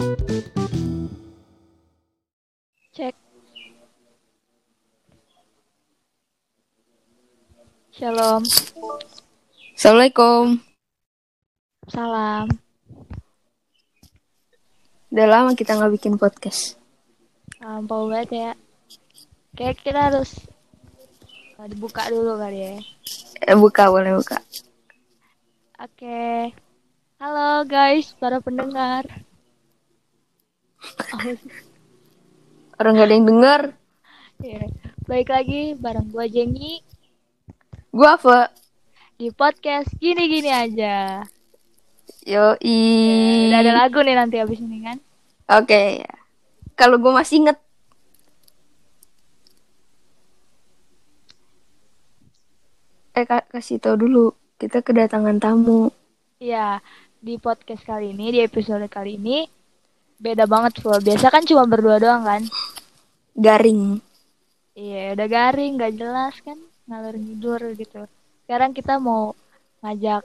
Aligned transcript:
Cek. 0.00 0.16
Shalom. 7.92 8.40
Assalamualaikum. 9.76 10.56
Salam. 11.92 12.48
Udah 15.12 15.26
lama 15.28 15.52
kita 15.52 15.76
nggak 15.76 15.92
bikin 16.00 16.16
podcast. 16.16 16.80
Lampau 17.60 18.08
banget 18.08 18.30
ya. 18.32 18.50
Kayak 19.52 19.84
kita 19.84 20.00
harus 20.00 20.32
uh, 21.60 21.68
dibuka 21.68 22.08
dulu 22.08 22.40
kali 22.40 22.56
ya. 22.56 22.72
Eh, 23.44 23.52
buka 23.52 23.92
boleh 23.92 24.16
buka. 24.16 24.40
Oke. 25.76 26.56
Halo 27.20 27.68
guys, 27.68 28.16
para 28.16 28.40
pendengar. 28.40 29.28
Oh, 30.80 31.36
Orang 32.80 32.96
gak 32.96 33.06
ada 33.06 33.14
yang 33.14 33.28
denger. 33.28 33.60
iya. 34.40 34.64
Baik 35.04 35.28
lagi 35.28 35.74
bareng 35.74 36.08
gua 36.08 36.24
Jengi 36.24 36.80
Gua 37.90 38.14
apa? 38.14 38.48
di 39.14 39.28
podcast 39.28 39.92
gini-gini 40.00 40.48
aja. 40.48 41.20
Yo 42.24 42.56
Udah 42.56 43.60
ada 43.60 43.72
lagu 43.76 44.00
nih 44.00 44.16
nanti 44.16 44.40
abis 44.40 44.56
ini 44.58 44.80
kan. 44.80 44.96
Oke. 45.50 46.00
Kalau 46.72 46.96
gue 46.96 47.12
masih 47.12 47.44
inget. 47.44 47.60
Eh 53.12 53.24
ka- 53.26 53.46
kasih 53.50 53.82
tau 53.82 53.98
dulu 53.98 54.32
kita 54.56 54.80
kedatangan 54.80 55.36
tamu. 55.42 55.90
Iya, 56.40 56.80
di 57.20 57.36
podcast 57.36 57.84
kali 57.84 58.14
ini, 58.16 58.32
di 58.32 58.40
episode 58.40 58.86
kali 58.88 59.18
ini 59.20 59.44
beda 60.20 60.44
banget 60.44 60.78
Ful. 60.84 61.00
Biasa 61.00 61.32
kan 61.32 61.42
cuma 61.48 61.64
berdua 61.64 61.96
doang 61.96 62.22
kan? 62.22 62.44
Garing. 63.32 64.04
Iya, 64.76 65.16
udah 65.16 65.26
garing, 65.26 65.80
gak 65.80 65.96
jelas 65.96 66.34
kan, 66.44 66.60
ngalur 66.86 67.16
ngidur 67.16 67.60
gitu. 67.74 68.04
Sekarang 68.44 68.76
kita 68.76 69.00
mau 69.00 69.32
ngajak 69.80 70.22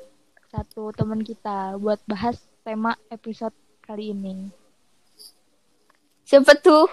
satu 0.52 0.92
teman 0.92 1.24
kita 1.24 1.80
buat 1.80 2.00
bahas 2.04 2.40
tema 2.64 3.00
episode 3.08 3.56
kali 3.84 4.12
ini. 4.12 4.52
Siapa 6.26 6.58
tuh? 6.60 6.92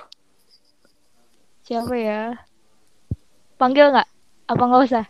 Siapa 1.64 1.94
ya? 1.94 2.36
Panggil 3.56 3.94
nggak? 3.94 4.08
Apa 4.50 4.62
nggak 4.66 4.82
usah? 4.86 5.06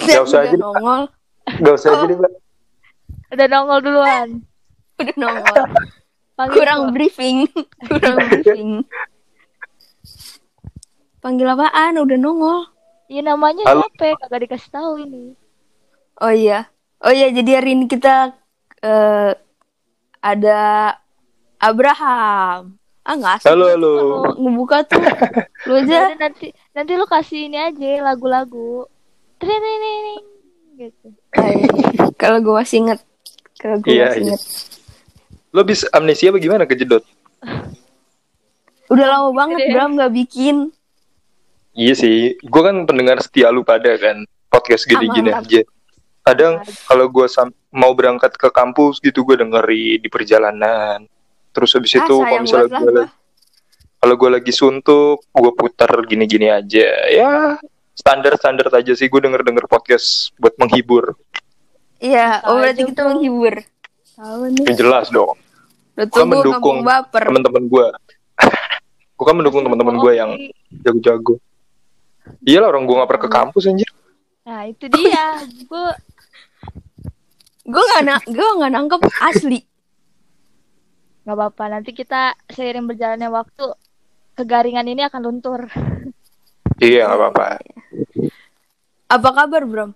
Nggak 0.00 0.22
usah 0.24 0.38
aja. 0.46 0.56
nongol. 0.56 1.02
Gak 1.60 1.74
usah 1.74 1.88
aja 1.92 2.04
deh, 2.06 2.16
Mbak. 2.16 2.32
Udah 3.34 3.46
nongol 3.50 3.78
duluan. 3.82 4.28
Udah 4.96 5.14
nongol. 5.18 5.64
Panggil 6.40 6.56
Kurang 6.56 6.80
Ful. 6.80 6.92
briefing. 6.96 7.36
Kurang 7.92 8.16
briefing. 8.32 8.70
Panggil 11.20 11.52
apaan? 11.52 12.00
Udah 12.00 12.16
nongol. 12.16 12.64
Iya 13.12 13.28
namanya 13.28 13.68
Halo. 13.68 13.84
siapa? 13.92 14.16
Kagak 14.24 14.40
dikasih 14.48 14.70
tahu 14.72 14.92
ini. 15.04 15.36
Oh 16.16 16.32
iya. 16.32 16.72
Oh 17.04 17.12
iya, 17.12 17.28
jadi 17.28 17.60
hari 17.60 17.76
ini 17.76 17.84
kita 17.84 18.32
eh 18.80 19.36
ada 20.24 20.60
Abraham. 21.60 22.80
Ah 23.04 23.14
nggak 23.16 23.34
asik 23.40 23.48
Halo, 23.52 23.66
halo. 23.76 23.92
ngebuka 24.40 24.88
tuh. 24.88 25.00
Lu 25.68 25.76
aja. 25.76 26.08
Jadi 26.08 26.16
nanti 26.16 26.46
nanti 26.72 26.92
lu 26.96 27.04
kasih 27.04 27.52
ini 27.52 27.60
aja 27.60 28.00
lagu-lagu. 28.00 28.88
Tring 29.36 30.24
gitu. 30.80 31.08
Ay, 31.36 31.68
kalau 32.16 32.40
gue 32.40 32.54
masih 32.56 32.80
inget. 32.88 33.00
Kalau 33.60 33.76
gue 33.84 33.92
Iya, 33.92 34.04
masih 34.08 34.20
iya. 34.20 34.24
inget. 34.32 34.40
Lo 35.50 35.66
bisa 35.66 35.86
amnesia 35.90 36.30
apa 36.30 36.38
gimana 36.38 36.64
kejedot? 36.64 37.02
Udah 38.90 39.06
lama 39.06 39.30
banget 39.34 39.66
Gede. 39.66 39.72
Bram 39.74 39.90
nggak 39.98 40.12
bikin. 40.14 40.56
Iya 41.70 41.94
sih, 41.94 42.34
gue 42.38 42.62
kan 42.62 42.82
pendengar 42.86 43.22
setia 43.22 43.50
lu 43.54 43.62
pada 43.62 43.94
kan 43.94 44.26
podcast 44.50 44.86
gini-gini 44.86 45.30
mantap. 45.30 45.46
aja. 45.46 45.60
Kadang 46.26 46.52
kalau 46.86 47.06
gue 47.06 47.26
mau 47.70 47.92
berangkat 47.94 48.34
ke 48.34 48.50
kampus 48.50 48.98
gitu 48.98 49.22
gue 49.22 49.38
dengerin 49.38 50.02
di 50.02 50.08
perjalanan. 50.10 51.06
Terus 51.54 51.70
habis 51.74 51.94
Ah, 51.94 52.02
itu 52.02 52.14
kalau 52.18 52.42
misalnya 52.42 52.70
gue 52.70 52.82
gua. 52.82 52.94
lagi, 53.06 53.12
kalau 54.02 54.14
gue 54.18 54.30
lagi 54.30 54.52
suntuk, 54.54 55.18
gue 55.30 55.52
putar 55.54 55.90
gini-gini 56.06 56.50
aja. 56.50 56.88
Ya 57.10 57.58
standar-standar 58.00 58.72
aja 58.72 58.92
sih 58.96 59.12
gue 59.12 59.20
denger-denger 59.20 59.68
podcast 59.68 60.32
buat 60.40 60.56
menghibur. 60.56 61.20
Iya, 62.00 62.40
oh 62.48 62.56
berarti 62.56 62.88
kita 62.88 63.02
menghibur. 63.04 63.60
Tahu 64.16 64.42
nih. 64.56 64.64
Yang 64.72 64.76
jelas 64.80 65.06
dong. 65.12 65.36
Lu 66.00 66.04
Gua 66.08 66.16
tunggu 66.24 66.32
mendukung. 66.40 66.78
Teman-teman 67.12 67.64
gue. 67.68 67.86
gue 69.20 69.24
kan 69.28 69.36
mendukung 69.36 69.60
teman-teman 69.60 69.96
gue 70.00 70.12
yang 70.16 70.30
jago-jago. 70.80 71.36
Iyalah 72.40 72.72
orang 72.72 72.88
gue 72.88 72.94
gak 72.96 73.08
pernah 73.10 73.24
ke 73.28 73.30
kampus 73.30 73.68
anjir. 73.68 73.90
Nah, 74.48 74.64
itu 74.64 74.88
dia. 74.88 75.44
Gue 75.68 75.92
Gue 77.70 77.82
nggak 77.86 78.02
na 78.02 78.16
gue 78.24 78.48
nggak 78.58 78.72
nangkep 78.72 79.02
asli. 79.22 79.60
nggak 81.22 81.36
apa-apa. 81.36 81.64
Nanti 81.68 81.92
kita 81.92 82.34
seiring 82.48 82.88
berjalannya 82.88 83.28
waktu 83.30 83.64
kegaringan 84.34 84.88
ini 84.88 85.04
akan 85.06 85.20
luntur. 85.20 85.68
Iya 86.80 87.12
gak 87.12 87.18
apa-apa. 87.20 87.46
Apa 89.12 89.28
kabar 89.36 89.62
Bram? 89.68 89.90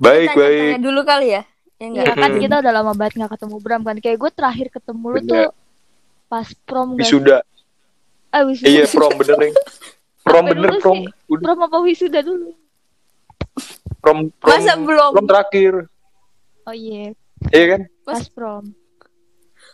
Baik, 0.00 0.32
baik. 0.32 0.80
dulu 0.80 1.04
kali 1.04 1.36
ya. 1.36 1.42
Ya 1.80 1.86
enggak? 1.88 2.04
Iya 2.04 2.14
kan 2.14 2.30
Mm-mm. 2.30 2.42
kita 2.44 2.54
udah 2.60 2.72
lama 2.76 2.92
banget 2.92 3.12
nggak 3.16 3.32
ketemu 3.34 3.56
Bram 3.58 3.82
kan. 3.82 3.96
Kayak 3.98 4.18
gue 4.20 4.30
terakhir 4.30 4.66
ketemu 4.68 5.04
lu 5.06 5.16
Bener. 5.16 5.26
tuh 5.26 5.48
pas 6.28 6.48
prom 6.62 6.88
guys. 6.92 7.08
Wisuda. 7.08 7.38
Ah, 8.30 8.42
wisuda. 8.44 8.68
Iya 8.68 8.84
prom 8.86 9.12
bener 9.16 9.36
nih. 9.40 9.52
Prom 10.20 10.44
Sampai 10.44 10.52
bener 10.54 10.72
prom. 10.78 10.98
sih. 11.00 11.08
Udah 11.26 11.42
Prom 11.42 11.58
apa 11.64 11.78
wisuda 11.80 12.20
dulu? 12.20 12.48
prom 13.98 14.18
prom. 14.30 14.50
Masa 14.52 14.72
belum? 14.76 15.10
Prom 15.12 15.26
terakhir. 15.26 15.74
Oh 16.62 16.72
iya, 16.72 17.16
Iya 17.48 17.64
kan? 17.66 17.80
pas 18.00 18.24
prom. 18.28 18.64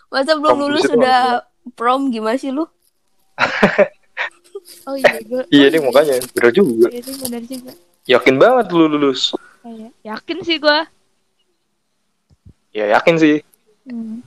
Masa 0.06 0.32
belum 0.32 0.54
Prom 0.54 0.62
lulus 0.64 0.82
buset 0.82 0.96
udah 0.96 1.20
prom 1.74 2.08
gimana 2.08 2.38
sih 2.38 2.48
lu? 2.48 2.64
Oh 4.82 4.94
iya, 4.94 5.20
gue. 5.20 5.42
Iya 5.46 5.66
nih 5.68 5.78
makanya 5.78 6.14
bener 6.32 6.50
juga. 6.50 6.86
Iya, 6.88 6.98
ini 7.00 7.12
benar 7.20 7.42
juga. 7.44 7.72
Yakin 8.04 8.34
banget 8.34 8.66
lu 8.72 8.86
lulus. 8.88 9.30
Oh, 9.62 9.70
iya. 9.70 9.90
Yakin 10.04 10.42
sih 10.42 10.58
gue. 10.58 10.78
Ya 12.76 12.92
yakin 12.92 13.16
sih. 13.16 13.36
Hmm. 13.88 14.20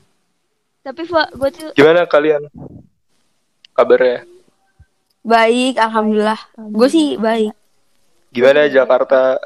Tapi 0.81 1.05
gue 1.05 1.49
tuh 1.53 1.69
Gimana 1.77 2.09
kalian? 2.09 2.49
Kabarnya? 3.77 4.25
Baik, 5.21 5.77
alhamdulillah. 5.77 6.41
Gue 6.57 6.89
sih 6.89 7.13
baik. 7.21 7.53
Gimana 8.33 8.65
Jakarta, 8.65 9.37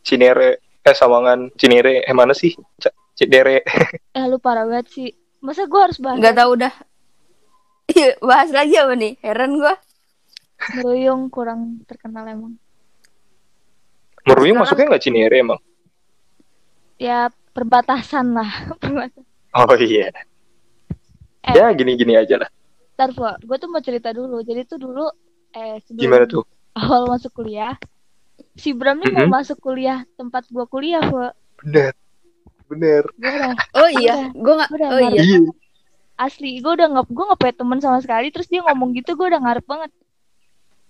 Cinere, 0.00 0.64
eh 0.80 0.96
Sawangan, 0.96 1.52
Cinere, 1.60 2.00
eh 2.00 2.16
mana 2.16 2.32
sih? 2.32 2.56
C- 2.80 2.96
Cinere. 3.12 3.60
eh 4.16 4.24
lu 4.24 4.40
parah 4.40 4.64
banget 4.64 4.88
sih. 4.88 5.08
Masa 5.44 5.68
gue 5.68 5.76
harus 5.76 6.00
bahas 6.00 6.16
Nggak 6.16 6.36
tahu 6.40 6.52
dah. 6.56 6.74
Bahas 8.24 8.50
lagi 8.56 8.74
apa 8.80 8.96
nih? 8.96 9.20
Heran 9.20 9.60
gue. 9.60 9.74
meruyung 10.80 11.28
kurang 11.28 11.84
terkenal 11.84 12.24
emang. 12.24 12.56
Meruyung 14.24 14.56
Sekarang- 14.56 14.64
masuknya 14.64 14.86
nggak 14.88 15.04
Cinere 15.04 15.36
emang? 15.36 15.60
Ya 16.96 17.28
perbatasan 17.56 18.36
lah. 18.36 18.50
Perbatasan. 18.76 19.24
Oh 19.56 19.72
iya. 19.72 20.12
Eh. 21.40 21.54
Ya 21.56 21.72
gini-gini 21.72 22.12
aja 22.12 22.36
lah. 22.36 22.50
Ntar 22.92 23.16
gue 23.16 23.56
tuh 23.56 23.72
mau 23.72 23.80
cerita 23.80 24.12
dulu. 24.12 24.44
Jadi 24.44 24.68
tuh 24.68 24.76
dulu 24.76 25.08
eh 25.50 25.80
sebelum 25.80 26.02
Gimana 26.04 26.24
tuh? 26.28 26.44
awal 26.76 27.08
masuk 27.08 27.32
kuliah, 27.32 27.72
si 28.52 28.76
Bram 28.76 29.00
nih 29.00 29.08
mau 29.08 29.24
Mhm. 29.24 29.32
masuk 29.32 29.56
kuliah 29.56 30.04
tempat 30.14 30.44
gue 30.46 30.60
kuliah, 30.68 31.00
Pak. 31.00 31.32
Bener. 31.64 31.92
Bener. 32.68 33.02
Udah 33.16 33.56
Oh 33.72 33.88
iya, 33.88 34.28
gue 34.28 34.52
nggak. 34.52 34.70
Udah, 34.76 34.88
Oh 34.92 35.00
iya. 35.00 35.22
Iya. 35.24 35.38
asli, 36.16 36.60
gue 36.60 36.72
udah 36.72 36.88
nggak 36.92 37.06
gue 37.08 37.24
nggak 37.24 37.40
punya 37.40 37.54
teman 37.56 37.78
sama 37.80 37.98
sekali. 38.00 38.28
Terus 38.28 38.52
dia 38.52 38.60
ngomong 38.60 38.92
gitu, 38.92 39.16
gue 39.16 39.24
udah 39.24 39.40
ngarep 39.40 39.64
banget. 39.64 39.88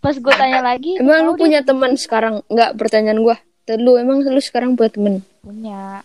Pas 0.03 0.15
gue 0.15 0.35
tanya 0.35 0.59
lagi, 0.61 0.99
Emang 0.99 1.23
lu 1.23 1.33
dia 1.33 1.39
punya 1.39 1.61
teman 1.63 1.95
sekarang? 1.95 2.43
Nggak 2.47 2.75
pertanyaan 2.75 3.23
gue. 3.23 3.37
Lu 3.79 3.95
emang 3.95 4.23
lu 4.23 4.43
sekarang 4.43 4.75
punya 4.75 4.91
temen? 4.91 5.15
punya 5.39 6.03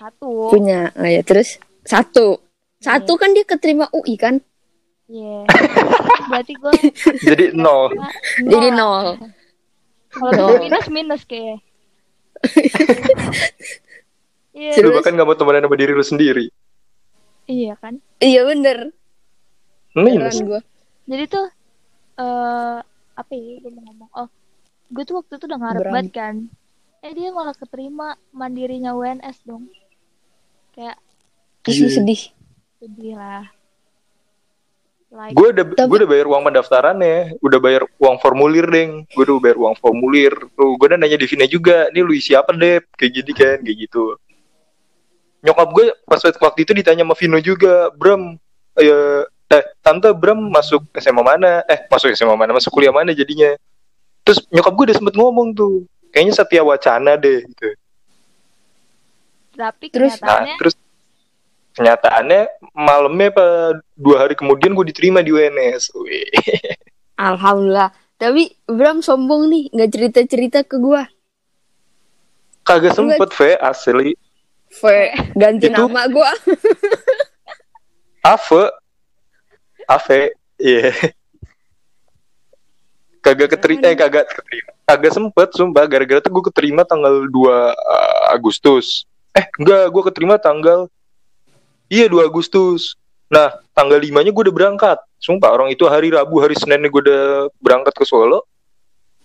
satu. 0.00 0.48
Punya. 0.48 0.88
Oh 0.96 1.04
ya, 1.04 1.20
terus 1.20 1.60
satu. 1.84 2.40
Satu 2.80 3.20
kan 3.20 3.36
dia 3.36 3.44
keterima 3.44 3.92
UI 3.92 4.16
kan? 4.16 4.40
Iya. 5.04 5.44
Berarti 6.32 6.52
gue 6.56 6.72
Jadi 7.28 7.44
nol. 7.52 7.92
Jadi 8.40 8.68
nol. 8.72 9.20
Kalau 10.08 10.56
minus 10.56 10.86
minus 10.88 11.22
kayak. 11.28 11.60
Iya? 14.50 14.82
Lu 14.82 14.90
bahkan 14.90 15.14
gak 15.14 15.24
mau 15.24 15.38
temenan 15.38 15.62
sama 15.62 15.78
diri 15.78 15.94
lu 15.94 16.02
sendiri. 16.02 16.50
iya 17.46 17.78
kan. 17.78 18.02
Iya 18.18 18.42
bener. 18.50 18.90
Minus. 19.94 20.42
Gue. 20.42 20.58
Jadi 21.06 21.24
tuh 21.30 21.46
eh 22.20 22.78
apa 23.16 23.32
ya 23.32 23.60
gue 23.60 23.72
mau 23.72 23.84
ngomong 23.88 24.10
oh 24.12 24.28
gue 24.92 25.04
tuh 25.08 25.20
waktu 25.20 25.40
itu 25.40 25.44
udah 25.48 25.60
ngarep 25.60 25.82
banget 25.88 26.12
kan 26.12 26.34
eh 27.00 27.12
dia 27.16 27.32
malah 27.32 27.56
keterima 27.56 28.16
mandirinya 28.32 28.92
UNS 28.92 29.44
dong 29.48 29.68
kayak 30.74 30.96
lu 31.66 31.70
Iya. 31.70 31.88
sedih. 31.92 32.22
sedih 32.80 33.14
lah 33.14 33.44
like 35.10 35.34
Gue 35.34 35.50
udah 35.50 35.64
Tapi- 35.74 35.88
gue 35.90 35.96
udah 36.00 36.10
bayar 36.10 36.26
uang 36.30 36.42
pendaftarannya, 36.46 37.18
udah 37.42 37.58
bayar 37.58 37.82
uang 37.98 38.16
formulir 38.22 38.66
deng. 38.70 39.04
Gue 39.10 39.26
udah 39.26 39.42
bayar 39.42 39.58
uang 39.58 39.74
formulir. 39.76 40.32
Tuh, 40.54 40.78
gue 40.78 40.86
udah 40.86 40.98
nanya 40.98 41.18
Devina 41.18 41.50
juga, 41.50 41.90
nih 41.90 42.02
lu 42.06 42.14
isi 42.14 42.32
apa 42.32 42.54
deh? 42.54 42.78
Kayak 42.94 43.12
gini 43.18 43.32
kan, 43.34 43.58
kayak 43.58 43.78
gitu. 43.90 44.16
Nyokap 45.42 45.68
gue 45.74 45.84
pas 46.06 46.20
waktu 46.22 46.60
itu 46.62 46.72
ditanya 46.78 47.02
sama 47.02 47.18
Vino 47.18 47.38
juga, 47.42 47.90
Bram, 47.90 48.38
eh, 48.78 49.24
eh 49.26 49.64
tante 49.82 50.14
Bram 50.14 50.38
masuk 50.46 50.86
SMA 50.94 51.22
mana? 51.26 51.66
Eh 51.66 51.90
masuk 51.90 52.14
SMA 52.14 52.36
mana? 52.38 52.54
Masuk 52.54 52.70
kuliah 52.70 52.94
mana 52.94 53.10
jadinya? 53.10 53.56
Terus 54.22 54.46
nyokap 54.46 54.72
gue 54.78 54.84
udah 54.92 54.96
sempet 55.00 55.14
ngomong 55.18 55.56
tuh, 55.56 55.90
kayaknya 56.14 56.38
Satya 56.38 56.62
Wacana 56.62 57.18
deh 57.18 57.42
gitu. 57.50 57.66
Tapi 59.60 59.92
Terus- 59.92 60.16
Nah, 60.16 60.16
kenyataannya 60.16 60.54
terus 60.56 60.74
kenyataannya 61.70 62.40
malamnya 62.72 63.28
apa 63.30 63.46
dua 63.94 64.16
hari 64.26 64.34
kemudian 64.34 64.72
gue 64.72 64.88
diterima 64.88 65.20
di 65.20 65.30
UNS. 65.30 65.92
Wih. 66.00 66.24
Alhamdulillah. 67.20 67.92
Tapi 68.16 68.52
Bram 68.64 69.00
sombong 69.00 69.48
nih, 69.48 69.64
nggak 69.72 69.90
cerita-cerita 69.92 70.60
ke 70.64 70.76
gua. 70.76 71.08
Kagak 72.60 72.92
sempet, 72.92 73.28
Ve, 73.32 73.56
asli. 73.56 74.12
V 74.70 74.80
ganti 75.32 75.68
Itu- 75.68 75.76
nama 75.88 76.04
gua. 76.04 76.28
Ave. 78.20 78.64
Ave. 79.88 80.20
Iya. 80.60 80.92
Kagak 83.20 83.56
keterima, 83.56 83.88
eh 83.88 83.96
kagak 83.96 84.28
keterima. 84.32 84.72
Kagak 84.84 85.12
sempet, 85.12 85.48
sumpah. 85.52 85.84
Gara-gara 85.88 86.20
tuh 86.20 86.32
gue 86.32 86.44
keterima 86.52 86.84
tanggal 86.84 87.24
2 87.24 87.32
uh, 87.32 87.72
Agustus. 88.32 89.04
Eh, 89.32 89.46
enggak, 89.58 89.90
gue 89.90 90.02
keterima 90.10 90.36
tanggal... 90.36 90.90
Iya, 91.90 92.06
2 92.06 92.22
Agustus. 92.22 92.94
Nah, 93.26 93.50
tanggal 93.74 93.98
5-nya 93.98 94.30
gue 94.30 94.42
udah 94.46 94.54
berangkat. 94.54 94.98
Sumpah, 95.18 95.50
orang 95.50 95.70
itu 95.70 95.86
hari 95.90 96.10
Rabu, 96.10 96.38
hari 96.38 96.54
Seninnya 96.54 96.86
gue 96.86 97.02
udah 97.02 97.22
berangkat 97.58 97.94
ke 97.94 98.06
Solo. 98.06 98.46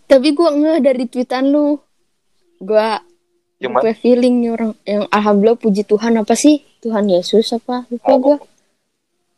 Tapi 0.05 0.37
gua 0.37 0.53
nggak 0.53 0.79
dari 0.81 1.05
tweetan 1.05 1.49
lu. 1.49 1.81
Yang 3.57 3.71
Gue 3.73 3.81
mana? 3.89 3.97
feeling 3.97 4.35
nih 4.41 4.51
orang 4.53 4.71
yang 4.85 5.03
alhamdulillah 5.09 5.57
puji 5.57 5.81
Tuhan 5.81 6.13
apa 6.19 6.37
sih? 6.37 6.61
Tuhan 6.81 7.09
Yesus 7.09 7.49
apa? 7.53 7.89
Lupa 7.89 8.09
Oh. 8.13 8.17
gua. 8.21 8.37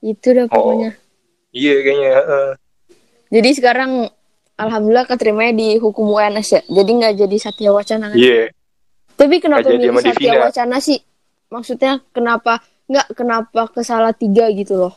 Itu 0.04 0.36
dah 0.36 0.52
pokoknya. 0.52 0.92
Iya, 1.56 1.76
kayaknya. 1.80 2.12
heeh. 2.12 2.50
Jadi 3.32 3.50
sekarang 3.56 3.92
alhamdulillah 4.56 5.08
keterimanya 5.08 5.54
di 5.56 5.68
hukum 5.80 6.04
UNS 6.10 6.48
ya. 6.50 6.62
Jadi 6.68 6.90
nggak 6.96 7.14
jadi 7.16 7.38
Satya 7.40 7.72
Wacana 7.72 8.12
kan? 8.12 8.18
Iya. 8.20 8.52
Tapi 9.18 9.36
kenapa 9.42 9.68
milih 9.68 9.98
Satya. 9.98 10.48
Wacana 10.48 10.78
sih? 10.78 11.02
Maksudnya 11.50 12.00
kenapa 12.14 12.62
nggak 12.86 13.08
kenapa 13.12 13.62
ke 13.68 13.82
salah 13.82 14.14
tiga 14.14 14.48
gitu 14.54 14.78
loh? 14.78 14.94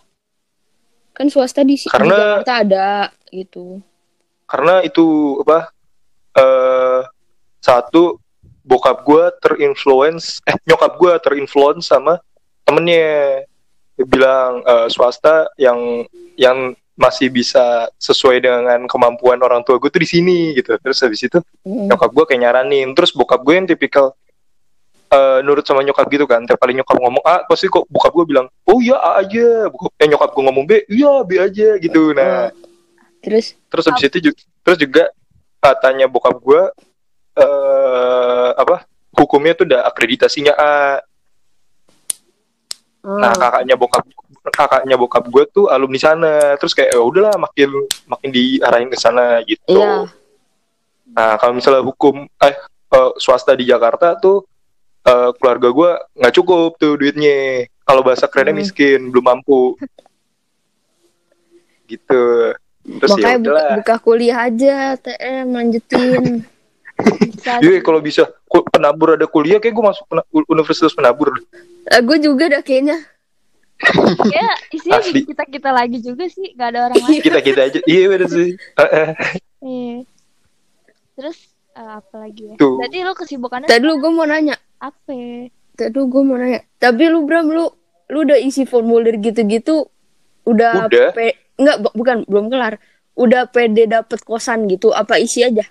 Kan 1.11 1.27
swasta 1.27 1.65
di, 1.65 1.75
di 1.75 1.89
Karena- 1.89 2.39
Jakarta 2.41 2.53
ada 2.61 2.89
gitu. 3.31 3.81
karena 4.45 4.83
itu 4.83 5.07
apa 5.47 5.71
eh 6.35 7.01
satu 7.59 8.19
bokap 8.61 9.07
gue 9.07 9.25
terinfluence 9.39 10.43
eh 10.43 10.59
nyokap 10.67 10.99
gue 10.99 11.13
terinfluence 11.23 11.87
sama 11.87 12.19
temennya 12.67 13.47
dia 13.95 14.07
bilang 14.11 14.59
eh, 14.67 14.91
swasta 14.91 15.47
yang 15.55 16.03
yang 16.35 16.75
masih 17.01 17.33
bisa 17.33 17.89
sesuai 17.97 18.45
dengan 18.45 18.85
kemampuan 18.85 19.41
orang 19.41 19.65
tua 19.65 19.81
gue 19.81 19.89
tuh 19.89 20.05
di 20.05 20.09
sini 20.09 20.53
gitu. 20.53 20.77
Terus 20.77 21.01
habis 21.01 21.25
itu 21.25 21.41
Mm. 21.65 21.89
nyokap 21.89 22.13
gue 22.13 22.25
kayak 22.29 22.41
nyaranin. 22.45 22.93
Terus 22.93 23.17
bokap 23.17 23.41
gue 23.41 23.57
yang 23.57 23.65
tipikal 23.65 24.13
eh, 25.11 25.41
nurut 25.43 25.65
sama 25.65 25.81
nyokap 25.81 26.07
gitu 26.13 26.29
kan. 26.29 26.45
Tiap 26.45 26.61
kali 26.61 26.77
nyokap 26.77 27.01
ngomong 27.01 27.25
A 27.25 27.43
pasti 27.49 27.73
kok 27.73 27.89
bokap 27.89 28.13
gue 28.13 28.25
bilang 28.37 28.47
oh 28.69 28.79
iya 28.85 29.01
A 29.01 29.25
aja. 29.25 29.73
Bokap 29.73 29.97
eh, 29.97 30.09
nyokap 30.13 30.31
gue 30.37 30.43
ngomong 30.45 30.65
B 30.69 30.73
iya 30.93 31.13
B 31.25 31.31
aja 31.41 31.69
gitu. 31.81 32.13
Nah 32.13 32.53
Terus? 33.21 33.53
terus 33.69 33.85
habis 33.85 34.09
itu 34.09 34.33
juga, 34.33 34.41
terus 34.65 34.79
juga 34.81 35.05
katanya 35.61 36.09
bokap 36.09 36.41
gue 36.41 36.63
eh 37.37 38.51
apa 38.57 38.89
hukumnya 39.13 39.53
tuh 39.53 39.69
udah 39.69 39.85
akreditasinya 39.85 40.57
A 40.57 41.05
nah 43.01 43.33
ah, 43.33 43.37
kakaknya 43.37 43.75
bokap 43.81 44.05
kakaknya 44.53 44.97
bokap 45.01 45.25
gue 45.29 45.45
tuh 45.49 45.67
alumni 45.73 45.97
sana. 45.97 46.35
Terus 46.61 46.73
kayak 46.77 46.93
ya 46.93 47.01
udahlah 47.01 47.37
makin 47.37 47.71
makin 48.05 48.31
diarahin 48.31 48.89
ke 48.93 48.99
sana 49.01 49.41
gitu. 49.45 49.65
Iya. 49.73 50.09
nah 51.11 51.35
kalau 51.43 51.59
misalnya 51.59 51.83
hukum 51.83 52.23
eh 52.39 52.55
eh, 52.95 53.11
swasta 53.19 53.57
di 53.59 53.67
Jakarta 53.67 54.15
tuh 54.15 54.47
eh, 55.03 55.31
keluarga 55.41 55.69
gue 55.73 55.91
nggak 56.21 56.35
cukup 56.37 56.77
tuh 56.77 56.95
duitnya. 57.01 57.67
Kalau 57.83 58.07
bahasa 58.07 58.31
kerennya 58.31 58.55
Hmm. 58.55 58.63
miskin 58.63 59.01
belum 59.11 59.25
mampu. 59.27 59.75
Gitu. 61.89 62.23
Terus 62.81 63.11
ya 63.13 63.17
makanya 63.19 63.39
buka, 63.39 63.51
udahlah. 63.51 63.71
buka 63.83 63.95
kuliah 64.01 64.39
aja 64.47 64.77
TM 64.97 65.47
lanjutin. 65.51 66.25
Iya 67.65 67.81
kalau 67.81 67.97
bisa 68.05 68.29
penabur 68.67 69.15
ada 69.15 69.25
kuliah 69.25 69.57
kayak 69.57 69.71
gue 69.71 69.85
masuk 69.85 70.05
pena- 70.05 70.27
universitas 70.45 70.91
penabur 70.91 71.39
Eh, 71.87 72.01
gue 72.01 72.19
juga 72.19 72.51
dah 72.51 72.61
kayaknya. 72.61 72.99
ya 74.31 74.45
isinya 74.69 75.01
Asli. 75.01 75.25
kita 75.25 75.47
kita 75.47 75.71
lagi 75.71 75.99
juga 75.99 76.27
sih 76.27 76.53
nggak 76.53 76.69
ada 76.69 76.79
orang 76.85 77.01
lain 77.01 77.17
kita 77.19 77.41
kita 77.41 77.61
aja 77.65 77.79
iya 77.83 78.05
bener 78.07 78.29
sih 78.29 78.53
Heeh. 78.77 79.09
Iya. 79.59 79.97
terus 81.15 81.39
eh, 81.73 81.91
apa 81.95 82.15
lagi 82.19 82.43
ya 82.45 82.55
Tuh. 82.57 82.77
berarti 82.77 82.99
lu 83.01 83.15
kesibukannya 83.15 83.67
Tadi 83.67 83.81
dulu 83.81 83.95
gue 83.99 84.11
mau 84.13 84.27
nanya. 84.27 84.57
apa 84.77 85.17
Tadi 85.73 85.91
dulu 85.91 86.05
gue 86.11 86.23
mau 86.23 86.37
nanya. 86.37 86.61
Tapi 86.77 87.03
lu 87.07 87.25
Bram 87.25 87.49
lu 87.49 87.73
lu 88.11 88.19
udah 88.21 88.37
isi 88.37 88.65
formulir 88.65 89.17
gitu-gitu 89.17 89.89
udah, 90.43 90.85
Udah. 90.85 91.09
pe- 91.11 91.41
enggak 91.57 91.77
bu- 91.79 91.95
bukan 91.95 92.17
belum 92.27 92.47
kelar. 92.49 92.77
Udah 93.15 93.47
pede 93.47 93.85
dapet 93.87 94.21
kosan 94.21 94.65
gitu 94.67 94.91
apa 94.91 95.17
isi 95.17 95.41
aja? 95.41 95.65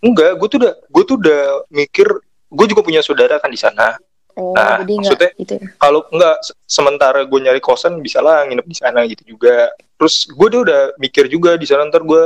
Enggak 0.00 0.36
gue 0.36 0.48
tuh 0.48 0.58
udah 0.62 0.74
gue 0.78 1.02
tuh 1.04 1.16
udah 1.18 1.42
mikir 1.68 2.06
gue 2.48 2.66
juga 2.66 2.80
punya 2.80 3.00
saudara 3.00 3.36
kan 3.36 3.48
di 3.48 3.58
sana. 3.58 3.98
Oh, 4.38 4.54
Nah, 4.54 4.78
jadi 4.80 4.94
maksudnya- 4.94 5.32
gitu 5.34 5.54
ya. 5.58 5.66
kalau 5.76 6.06
enggak 6.08 6.36
se- 6.40 6.54
sementara 6.64 7.26
gue 7.26 7.38
nyari 7.38 7.58
kosan 7.58 7.98
bisa 7.98 8.22
lah 8.22 8.46
nginep 8.46 8.64
di 8.64 8.76
sana 8.78 9.02
gitu 9.04 9.34
juga. 9.34 9.66
Terus 9.98 10.30
gue 10.30 10.48
tuh 10.48 10.60
udah 10.62 10.94
mikir 10.96 11.26
juga 11.26 11.58
di 11.58 11.66
sana 11.66 11.82
ntar 11.86 12.06
gue 12.06 12.22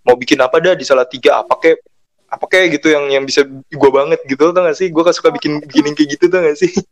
mau 0.00 0.14
bikin 0.14 0.38
apa 0.38 0.56
dah 0.56 0.72
di 0.72 0.86
salah 0.86 1.04
tiga 1.04 1.42
apa 1.42 1.58
kayak 1.58 1.82
apa 2.30 2.46
kayak 2.46 2.78
gitu 2.78 2.88
yang 2.88 3.10
yang 3.10 3.24
bisa 3.26 3.42
gue 3.44 3.90
banget 3.90 4.22
gitu 4.24 4.54
tau 4.54 4.62
gak 4.62 4.78
sih? 4.78 4.86
Gue 4.88 5.02
suka 5.10 5.28
bikin 5.28 5.58
bikin 5.60 5.92
kayak 5.92 6.08
gitu 6.14 6.24
tau 6.26 6.38
gak 6.40 6.54
sih? 6.56 6.70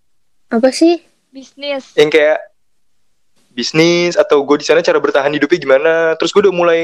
Apa 0.50 0.73
sih? 0.73 0.99
bisnis. 1.31 1.93
Yang 1.94 2.11
kayak 2.19 2.38
bisnis 3.53 4.14
atau 4.14 4.42
gue 4.42 4.57
di 4.59 4.66
sana 4.66 4.81
cara 4.81 4.99
bertahan 4.99 5.31
hidupnya 5.31 5.59
gimana? 5.59 5.92
Terus 6.19 6.31
gue 6.31 6.42
udah 6.42 6.54
mulai 6.54 6.81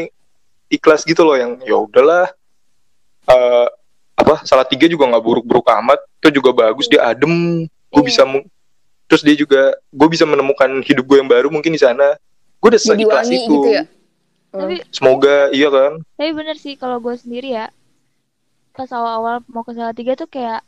ikhlas 0.68 1.02
gitu 1.02 1.22
loh 1.22 1.34
yang 1.34 1.58
ya 1.62 1.74
udahlah 1.74 2.30
eh, 3.24 3.66
apa 4.14 4.46
salah 4.46 4.62
tiga 4.62 4.86
juga 4.86 5.08
nggak 5.08 5.24
buruk-buruk 5.24 5.66
amat. 5.82 5.98
Itu 6.20 6.40
juga 6.40 6.50
bagus 6.52 6.86
dia 6.86 7.02
adem. 7.04 7.64
Gue 7.88 8.02
Iya. 8.02 8.08
bisa 8.08 8.22
mu- 8.24 8.46
terus 9.04 9.22
dia 9.22 9.36
juga 9.36 9.60
gue 9.90 10.08
bisa 10.08 10.24
menemukan 10.24 10.80
hidup 10.82 11.04
gue 11.04 11.18
yang 11.18 11.28
baru 11.28 11.48
mungkin 11.48 11.70
di 11.70 11.80
sana. 11.80 12.16
Gue 12.58 12.72
udah 12.72 12.80
seikhlas 12.80 13.26
wangi 13.28 13.38
itu. 13.44 13.52
gitu 13.52 13.70
ya? 13.70 13.84
tapi 14.54 14.86
semoga 14.94 15.50
iya 15.50 15.66
kan? 15.66 15.98
Tapi 16.14 16.30
bener 16.30 16.54
sih 16.54 16.78
kalau 16.78 17.02
gue 17.02 17.18
sendiri 17.18 17.58
ya 17.58 17.74
pas 18.70 18.86
awal-awal 18.86 19.42
mau 19.50 19.66
ke 19.66 19.74
Salatiga 19.74 20.14
tuh 20.14 20.30
kayak 20.30 20.62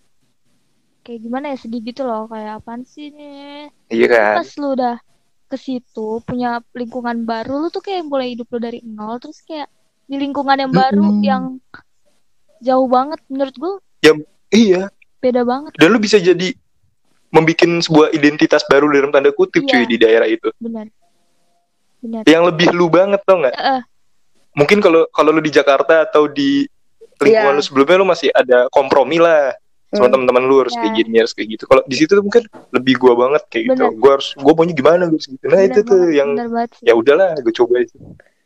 kayak 1.03 1.23
gimana 1.23 1.55
ya 1.55 1.57
sedih 1.57 1.83
gitu 1.87 2.03
loh. 2.03 2.27
Kayak 2.27 2.59
apaan 2.59 2.83
sih 2.83 3.15
nih 3.15 3.71
iya 3.89 4.07
kan? 4.11 4.43
pas 4.43 4.51
lu 4.59 4.75
udah 4.75 4.99
ke 5.47 5.55
situ 5.55 6.19
punya 6.27 6.59
lingkungan 6.75 7.23
baru 7.23 7.63
lu 7.63 7.69
tuh 7.71 7.79
kayak 7.79 8.03
mulai 8.03 8.35
hidup 8.35 8.51
lu 8.51 8.59
dari 8.59 8.83
nol 8.83 9.23
terus 9.23 9.39
kayak 9.47 9.71
di 10.11 10.19
lingkungan 10.19 10.59
yang 10.59 10.73
baru 10.75 11.07
Mm-mm. 11.07 11.23
yang 11.23 11.45
jauh 12.59 12.87
banget 12.87 13.21
menurut 13.27 13.55
gue 13.55 13.73
iya 14.49 14.89
beda 15.19 15.43
banget 15.43 15.73
dan 15.75 15.89
lu 15.89 15.99
bisa 15.99 16.17
jadi 16.17 16.55
membuat 17.29 17.59
sebuah 17.83 18.09
identitas 18.11 18.63
baru 18.65 18.87
dalam 18.89 19.11
tanda 19.11 19.31
kutip 19.31 19.63
cuy 19.63 19.83
Iya. 19.83 19.89
di 19.89 19.97
daerah 19.97 20.27
itu 20.27 20.49
benar 20.57 20.87
benar 21.99 22.23
yang 22.25 22.47
lebih 22.47 22.71
lu 22.71 22.87
banget 22.87 23.21
tau 23.23 23.41
nggak 23.41 23.53
Eh, 23.53 23.83
mungkin 24.55 24.79
kalau 24.79 25.05
kalau 25.11 25.31
lu 25.31 25.41
di 25.41 25.51
Jakarta 25.51 26.03
atau 26.03 26.27
di 26.27 26.65
lingkungan 27.19 27.53
Iya. 27.53 27.59
lu 27.59 27.63
sebelumnya 27.63 27.97
lu 27.99 28.07
masih 28.07 28.29
ada 28.31 28.69
kompromi 28.69 29.19
lah 29.19 29.53
sama 29.89 30.07
Hmm. 30.07 30.13
teman-teman 30.13 30.43
lu 30.45 30.61
harus 30.61 30.75
Ya. 30.75 30.83
kayak 30.83 30.95
gini 30.95 31.17
harus 31.17 31.33
kayak 31.33 31.49
gitu 31.51 31.65
kalau 31.65 31.83
di 31.83 31.97
situ 31.97 32.11
tuh 32.11 32.21
mungkin 32.21 32.43
lebih 32.71 32.95
gua 32.97 33.15
banget 33.17 33.43
kayak 33.49 33.65
gitu 33.71 33.83
Bener. 33.83 33.99
gua 33.99 34.11
harus 34.19 34.29
gua 34.37 34.53
maunya 34.53 34.75
gimana 34.75 35.03
gua 35.07 35.19
gitu 35.19 35.35
nah 35.43 35.51
benar 35.53 35.67
itu 35.67 35.81
tuh 35.83 35.99
banget, 35.99 36.15
yang 36.15 36.31
banget 36.37 36.71
sih. 36.75 36.85
ya 36.85 36.93
udahlah 36.95 37.29
gua 37.37 37.55
coba 37.55 37.75
itu 37.81 37.97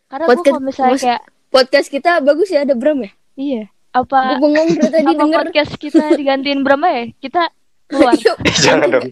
karena 0.06 0.24
gue 0.24 0.30
Podcast- 0.30 0.46
kalau 0.48 0.62
misalnya 0.62 0.98
kayak 0.98 1.22
Podcast 1.50 1.88
kita 1.88 2.10
bagus 2.20 2.48
ya 2.48 2.62
ada 2.62 2.74
Bram 2.74 2.98
ya? 3.02 3.10
iya 3.34 3.62
apa 3.90 4.18
Gue 4.32 4.48
bengong 4.48 4.68
dari 4.76 4.90
tadi 4.92 5.02
apa 5.04 5.18
denger. 5.18 5.38
podcast 5.40 5.72
kita 5.74 6.04
digantiin 6.18 6.60
Brahma 6.60 6.88
ya 6.88 7.04
kita 7.16 7.42
keluar 7.84 8.14
jangan 8.64 8.88
dong 8.92 9.06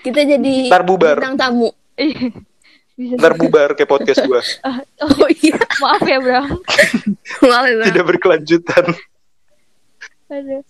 kita 0.00 0.20
jadi 0.22 0.54
Ntar 0.68 0.82
bubar. 0.82 1.16
bintang 1.16 1.36
tamu. 1.36 1.68
Iya. 1.94 2.30
bisa 2.94 3.14
ntar 3.16 3.32
bubar 3.34 3.68
kayak 3.72 3.88
podcast 3.88 4.22
gua 4.22 4.38
oh, 4.68 4.78
Oh 5.02 5.26
iya, 5.32 5.58
maaf 5.80 6.04
ya 6.04 6.18
Bram 6.18 6.46
maaf 7.42 7.64
ya, 7.64 7.74
Bram. 7.74 7.88
tidak 7.88 8.04
berkelanjutan 8.06 8.84
Aduh. 10.26 10.62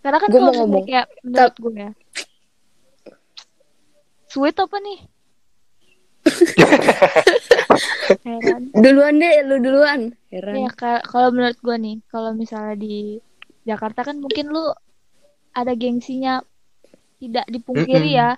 karena 0.00 0.18
kan 0.18 0.28
Gua 0.28 0.40
mau 0.42 0.52
ngomong. 0.54 0.84
kayak 0.84 1.06
menurut 1.22 1.54
gue 1.54 1.72
ya 1.74 1.90
sweet 4.26 4.52
apa 4.54 4.76
nih? 4.78 4.98
Duluan 8.74 9.16
deh, 9.16 9.34
lu 9.42 9.56
duluan. 9.58 10.12
Heran. 10.28 10.54
Ya 10.58 10.70
ka- 10.70 11.04
kalau 11.04 11.32
menurut 11.32 11.56
gua 11.58 11.76
nih, 11.76 12.04
kalau 12.06 12.32
misalnya 12.32 12.76
di 12.76 13.16
Jakarta 13.64 14.04
kan 14.04 14.16
mungkin 14.16 14.48
lu 14.48 14.64
ada 15.50 15.72
gengsinya 15.72 16.44
tidak 17.18 17.48
dipungkiri 17.48 18.14
ya. 18.14 18.36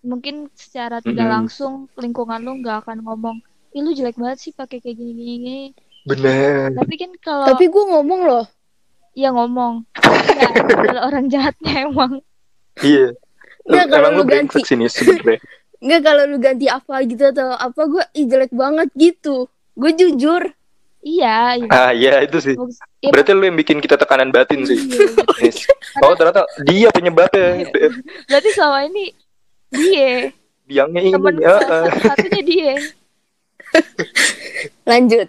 Mungkin 0.00 0.52
secara 0.52 1.00
tidak 1.00 1.24
langsung 1.24 1.88
lingkungan 1.96 2.44
lu 2.44 2.60
nggak 2.60 2.84
akan 2.84 3.00
ngomong, 3.00 3.36
"Ih, 3.72 3.80
lu 3.80 3.90
jelek 3.90 4.20
banget 4.20 4.38
sih 4.38 4.52
pakai 4.52 4.78
kayak 4.78 4.96
gini 4.96 5.12
gini 5.12 5.34
gini." 5.34 5.58
Bener. 6.04 6.76
Tapi 6.76 6.94
kan 7.00 7.10
kalau 7.16 7.46
Tapi 7.48 7.64
gue 7.66 7.84
ngomong 7.88 8.20
loh. 8.28 8.46
ya 9.14 9.30
ngomong, 9.30 9.86
ya, 9.94 10.48
kalau 10.90 11.02
orang 11.06 11.30
jahatnya 11.30 11.86
emang 11.86 12.18
Iya. 12.82 13.14
Nggak, 13.64 13.86
kalau 13.88 14.08
lu 14.12 14.22
ganti. 14.26 14.58
sebenernya. 14.90 15.38
Enggak 15.84 16.00
kalau 16.02 16.24
lu 16.26 16.36
ganti 16.36 16.66
apa 16.66 16.98
gitu 17.06 17.22
atau 17.30 17.54
apa 17.54 17.80
gue 17.86 18.04
ih 18.12 18.26
jelek 18.26 18.50
banget 18.50 18.88
gitu. 18.92 19.46
Gue 19.72 19.94
jujur. 19.94 20.50
Iya, 21.04 21.54
iya. 21.60 21.68
Ah 21.68 21.92
iya 21.92 22.24
itu 22.24 22.40
sih. 22.40 22.54
Ya, 22.98 23.12
Berarti 23.12 23.30
lu 23.30 23.44
yang 23.44 23.54
bikin 23.54 23.78
kita 23.78 23.94
tekanan 23.94 24.32
batin 24.32 24.64
sih. 24.64 24.80
iya. 24.80 25.04
Yes. 25.44 25.66
Oh 26.00 26.16
ternyata 26.16 26.48
dia 26.64 26.88
penyebabnya. 26.88 27.68
Berarti 28.30 28.48
selama 28.54 28.86
ini 28.88 29.12
dia 29.68 30.30
Biangnya 30.64 31.00
ini. 31.04 31.12
temen 31.12 31.34
ya, 31.36 31.44
gua 31.44 31.58
ah. 31.60 31.82
satu-satunya 31.92 32.42
dia. 32.42 32.74
Lanjut. 34.90 35.28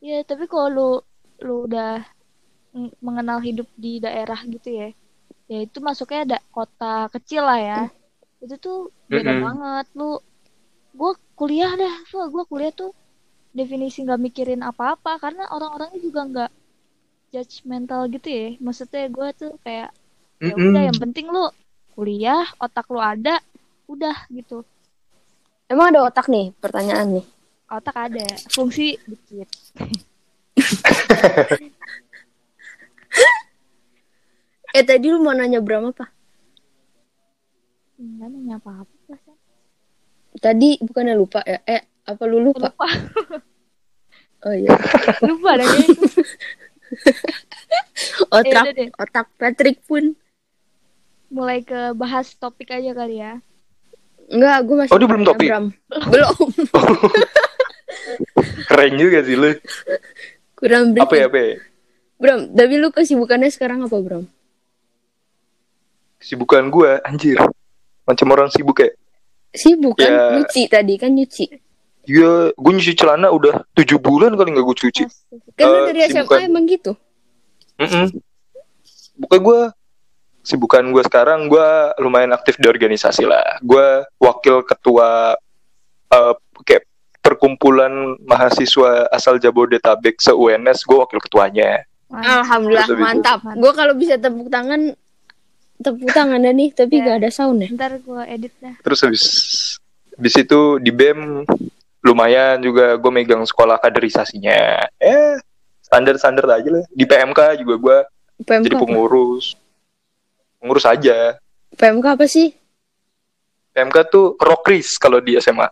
Ya, 0.00 0.18
tapi 0.24 0.46
kalau 0.46 0.68
lu 0.70 0.90
lu 1.42 1.54
udah 1.68 2.00
ng- 2.72 2.94
mengenal 3.02 3.42
hidup 3.42 3.68
di 3.76 4.00
daerah 4.00 4.38
gitu 4.46 4.70
ya. 4.70 4.88
Ya 5.46 5.58
itu 5.62 5.78
masuknya 5.78 6.20
ada 6.24 6.38
kota 6.48 7.10
kecil 7.12 7.44
lah 7.44 7.60
ya. 7.60 7.80
Itu 8.40 8.56
tuh 8.56 8.78
beda 9.10 9.32
Mm-mm. 9.36 9.42
banget 9.44 9.86
lu. 9.92 10.22
Gua 10.96 11.12
kuliah 11.36 11.76
dah, 11.76 11.94
gua 12.32 12.48
kuliah 12.48 12.72
tuh 12.72 12.96
definisi 13.56 14.04
nggak 14.04 14.20
mikirin 14.20 14.60
apa-apa 14.60 15.16
karena 15.16 15.48
orang-orangnya 15.48 16.00
juga 16.04 16.20
nggak 16.28 16.50
judgmental 17.32 18.04
gitu 18.12 18.28
ya. 18.28 18.48
Maksudnya 18.60 19.08
gua 19.08 19.32
tuh 19.32 19.56
kayak 19.64 19.90
ya 20.44 20.52
udah 20.52 20.82
yang 20.92 20.98
penting 21.00 21.32
lu 21.32 21.48
kuliah, 21.96 22.44
otak 22.60 22.84
lu 22.92 23.00
ada, 23.00 23.40
udah 23.88 24.28
gitu. 24.28 24.60
Emang 25.66 25.90
ada 25.90 26.04
otak 26.04 26.28
nih 26.28 26.52
pertanyaan 26.60 27.18
nih. 27.18 27.26
Otak 27.72 27.96
ada, 27.96 28.26
fungsi 28.52 29.00
dikit. 29.08 29.48
Eh 34.76 34.84
tadi 34.84 35.08
lu 35.08 35.24
mau 35.24 35.32
nanya 35.32 35.64
berapa 35.64 35.88
apa? 35.88 36.12
Enggak 37.96 38.28
nanya 38.28 38.60
apa-apa 38.60 38.92
perasaan. 39.08 39.40
Tadi 40.36 40.76
bukannya 40.84 41.16
lupa 41.16 41.40
ya? 41.48 41.64
Eh 41.64 41.95
apa 42.06 42.22
lu 42.24 42.38
lupa? 42.42 42.70
Lupa, 42.70 42.88
Oh 44.42 44.54
iya. 44.54 44.70
lupa 45.26 45.50
dah. 45.56 45.66
Otak 48.30 48.64
deh. 48.72 48.88
otak 48.94 49.26
Patrick 49.36 49.82
pun. 49.82 50.14
mulai 51.26 51.58
ke 51.58 51.90
bahas 51.92 52.30
topik 52.32 52.70
aja 52.70 52.94
kali 52.94 53.18
ya. 53.18 53.42
Enggak, 54.26 54.58
gue 54.62 54.76
masih 54.78 54.92
Oh, 54.94 54.98
dia 54.98 55.08
belum 55.10 55.24
topik? 55.24 55.48
Bram. 55.50 55.66
Belum. 56.12 56.34
Keren 58.66 58.92
juga 58.94 59.18
sih 59.22 59.34
lu. 59.34 59.50
Kurang 60.54 60.94
Apa 60.94 60.94
ya 60.94 61.02
briefing. 61.02 61.26
apa 61.26 61.38
ya? 61.38 61.52
Bram, 62.16 62.40
tapi 62.48 62.74
lu 62.78 62.88
kesibukannya 62.90 63.50
sekarang 63.50 63.82
apa, 63.82 63.96
Bram? 63.98 64.24
Sibukan 66.18 66.70
gua 66.70 67.02
anjir. 67.02 67.38
Macam 68.02 68.26
orang 68.30 68.48
sibuk 68.48 68.78
ya. 68.78 68.90
Sibuk 69.50 69.98
kan? 69.98 70.06
Ya. 70.06 70.22
Nyuci 70.38 70.62
tadi 70.66 70.94
kan 70.94 71.10
nyuci. 71.10 71.46
Iya, 72.06 72.30
gue 72.52 72.72
nyuci 72.72 72.94
celana 72.94 73.28
udah 73.28 73.66
tujuh 73.72 73.98
bulan 73.98 74.32
kali 74.32 74.50
nggak 74.50 74.62
gue 74.64 74.78
cuci. 74.80 75.02
Kan 75.52 75.66
lu 75.66 75.76
Eh, 75.76 75.86
dari 75.88 76.00
SMA 76.04 76.22
sibukan. 76.22 76.40
emang 76.40 76.64
gitu. 76.64 76.92
Mm 77.76 78.06
Bukan 79.16 79.38
gue 79.40 79.60
sibukan 80.42 80.84
gue 80.86 81.02
sekarang 81.02 81.48
gue 81.48 81.66
lumayan 81.98 82.30
aktif 82.30 82.54
di 82.54 82.66
organisasi 82.66 83.24
lah. 83.24 83.42
Gue 83.58 83.82
wakil 84.16 84.62
ketua 84.62 85.34
eh, 86.08 86.34
kayak 86.62 86.84
perkumpulan 87.18 87.90
mahasiswa 88.22 89.08
asal 89.08 89.36
Jabodetabek 89.36 90.16
se 90.16 90.30
UNS. 90.30 90.84
Gue 90.84 90.98
wakil 90.98 91.18
ketuanya. 91.18 91.82
Alhamdulillah 92.06 92.86
Terus 92.86 93.02
mantap. 93.02 93.42
Gue 93.42 93.72
kalau 93.72 93.92
bisa 93.92 94.14
tepuk 94.14 94.46
tangan 94.46 94.94
tepuk 95.76 96.08
tangan 96.08 96.38
dah 96.38 96.54
nih, 96.54 96.70
tapi 96.70 96.94
Ya. 96.96 97.04
gak 97.04 97.16
ada 97.18 97.30
sound 97.30 97.58
ya. 97.58 97.68
Ntar 97.68 97.98
gue 97.98 98.22
edit 98.26 98.54
dah. 98.58 98.78
Terus 98.78 99.00
habis 99.00 99.24
habis 100.12 100.34
itu 100.34 100.60
di 100.78 100.88
BEM 100.88 101.42
lumayan 102.06 102.62
juga 102.62 102.94
gue 102.94 103.10
megang 103.10 103.42
sekolah 103.42 103.82
kaderisasinya. 103.82 104.86
Eh 105.02 105.42
standar-standar 105.82 106.46
aja 106.46 106.68
lah. 106.70 106.84
Di 106.94 107.02
PMK 107.02 107.66
juga 107.66 107.74
gue 107.74 107.96
PMK 108.46 108.64
jadi 108.70 108.76
apa? 108.78 108.82
pengurus. 108.86 109.58
Pengurus 110.62 110.86
aja. 110.86 111.34
PMK 111.74 112.06
apa 112.06 112.26
sih? 112.30 112.54
PMK 113.74 113.96
tuh 114.08 114.38
rokris 114.38 114.96
kalau 114.96 115.18
di 115.18 115.34
SMA. 115.42 115.66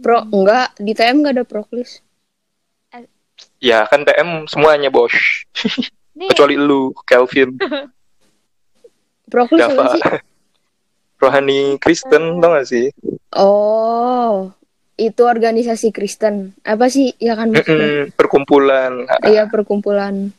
Pro 0.00 0.24
enggak, 0.32 0.74
di 0.80 0.96
TM 0.96 1.22
gak 1.22 1.34
ada 1.36 1.44
proklis. 1.44 2.00
Ya 3.62 3.86
kan 3.86 4.02
PM 4.02 4.46
semuanya 4.50 4.90
bos. 4.90 5.14
Kecuali 6.12 6.60
lu, 6.60 6.92
Kelvin, 7.08 7.56
Proklis 9.32 9.64
apa 9.64 9.96
sih? 9.96 10.02
Rohani 11.16 11.80
Kristen, 11.80 12.36
tau 12.42 12.52
gak 12.52 12.68
sih? 12.68 12.92
Oh, 13.32 14.52
itu 15.04 15.22
organisasi 15.22 15.90
Kristen. 15.90 16.34
Apa 16.62 16.86
sih? 16.86 17.10
Ya 17.16 17.34
kan? 17.34 17.50
Mm-mm, 17.50 18.12
perkumpulan 18.12 19.04
Iya, 19.20 19.46
perkumpulan. 19.46 20.30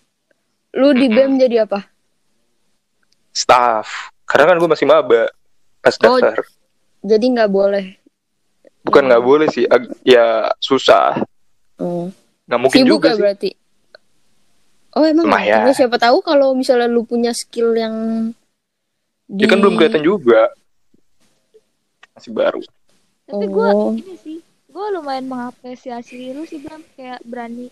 Lu 0.71 0.89
di 0.91 1.07
BEM 1.07 1.37
jadi 1.37 1.63
apa? 1.63 1.83
staff. 3.29 3.89
Karena 4.23 4.45
kan 4.47 4.57
gue 4.57 4.69
masih 4.69 4.85
maba 4.85 5.25
pas 5.79 5.95
Oh, 5.99 6.15
daftar. 6.15 6.45
Jadi 7.01 7.25
nggak 7.29 7.49
boleh. 7.49 7.85
Bukan 8.81 9.03
nggak 9.03 9.19
boleh 9.21 9.47
sih, 9.47 9.65
ag- 9.65 9.89
ya 10.01 10.53
susah. 10.57 11.17
Oh. 11.75 12.07
Nggak 12.45 12.59
mungkin 12.59 12.79
Sibuk 12.79 12.99
juga 12.99 13.07
ya 13.07 13.11
sih. 13.11 13.21
berarti? 13.21 13.49
Oh 14.93 15.03
emang 15.03 15.25
Lumayan. 15.25 15.65
ya? 15.65 15.73
siapa 15.73 15.97
tahu 15.97 16.21
kalau 16.21 16.53
misalnya 16.53 16.85
lu 16.85 17.01
punya 17.01 17.33
skill 17.33 17.73
yang 17.73 17.95
Dia 19.25 19.47
kan 19.47 19.57
belum 19.57 19.75
kelihatan 19.75 20.01
juga. 20.01 20.53
Masih 22.13 22.31
baru. 22.31 22.61
tapi 23.23 23.45
gue 23.47 23.65
Oh. 23.65 23.95
ini 23.95 24.13
sih, 24.19 24.37
gue 24.73 24.85
lumayan 24.91 25.25
mengapresiasi 25.25 26.33
lu 26.33 26.43
sih 26.43 26.57
Bram 26.57 26.81
kayak 26.91 27.21
berani 27.21 27.69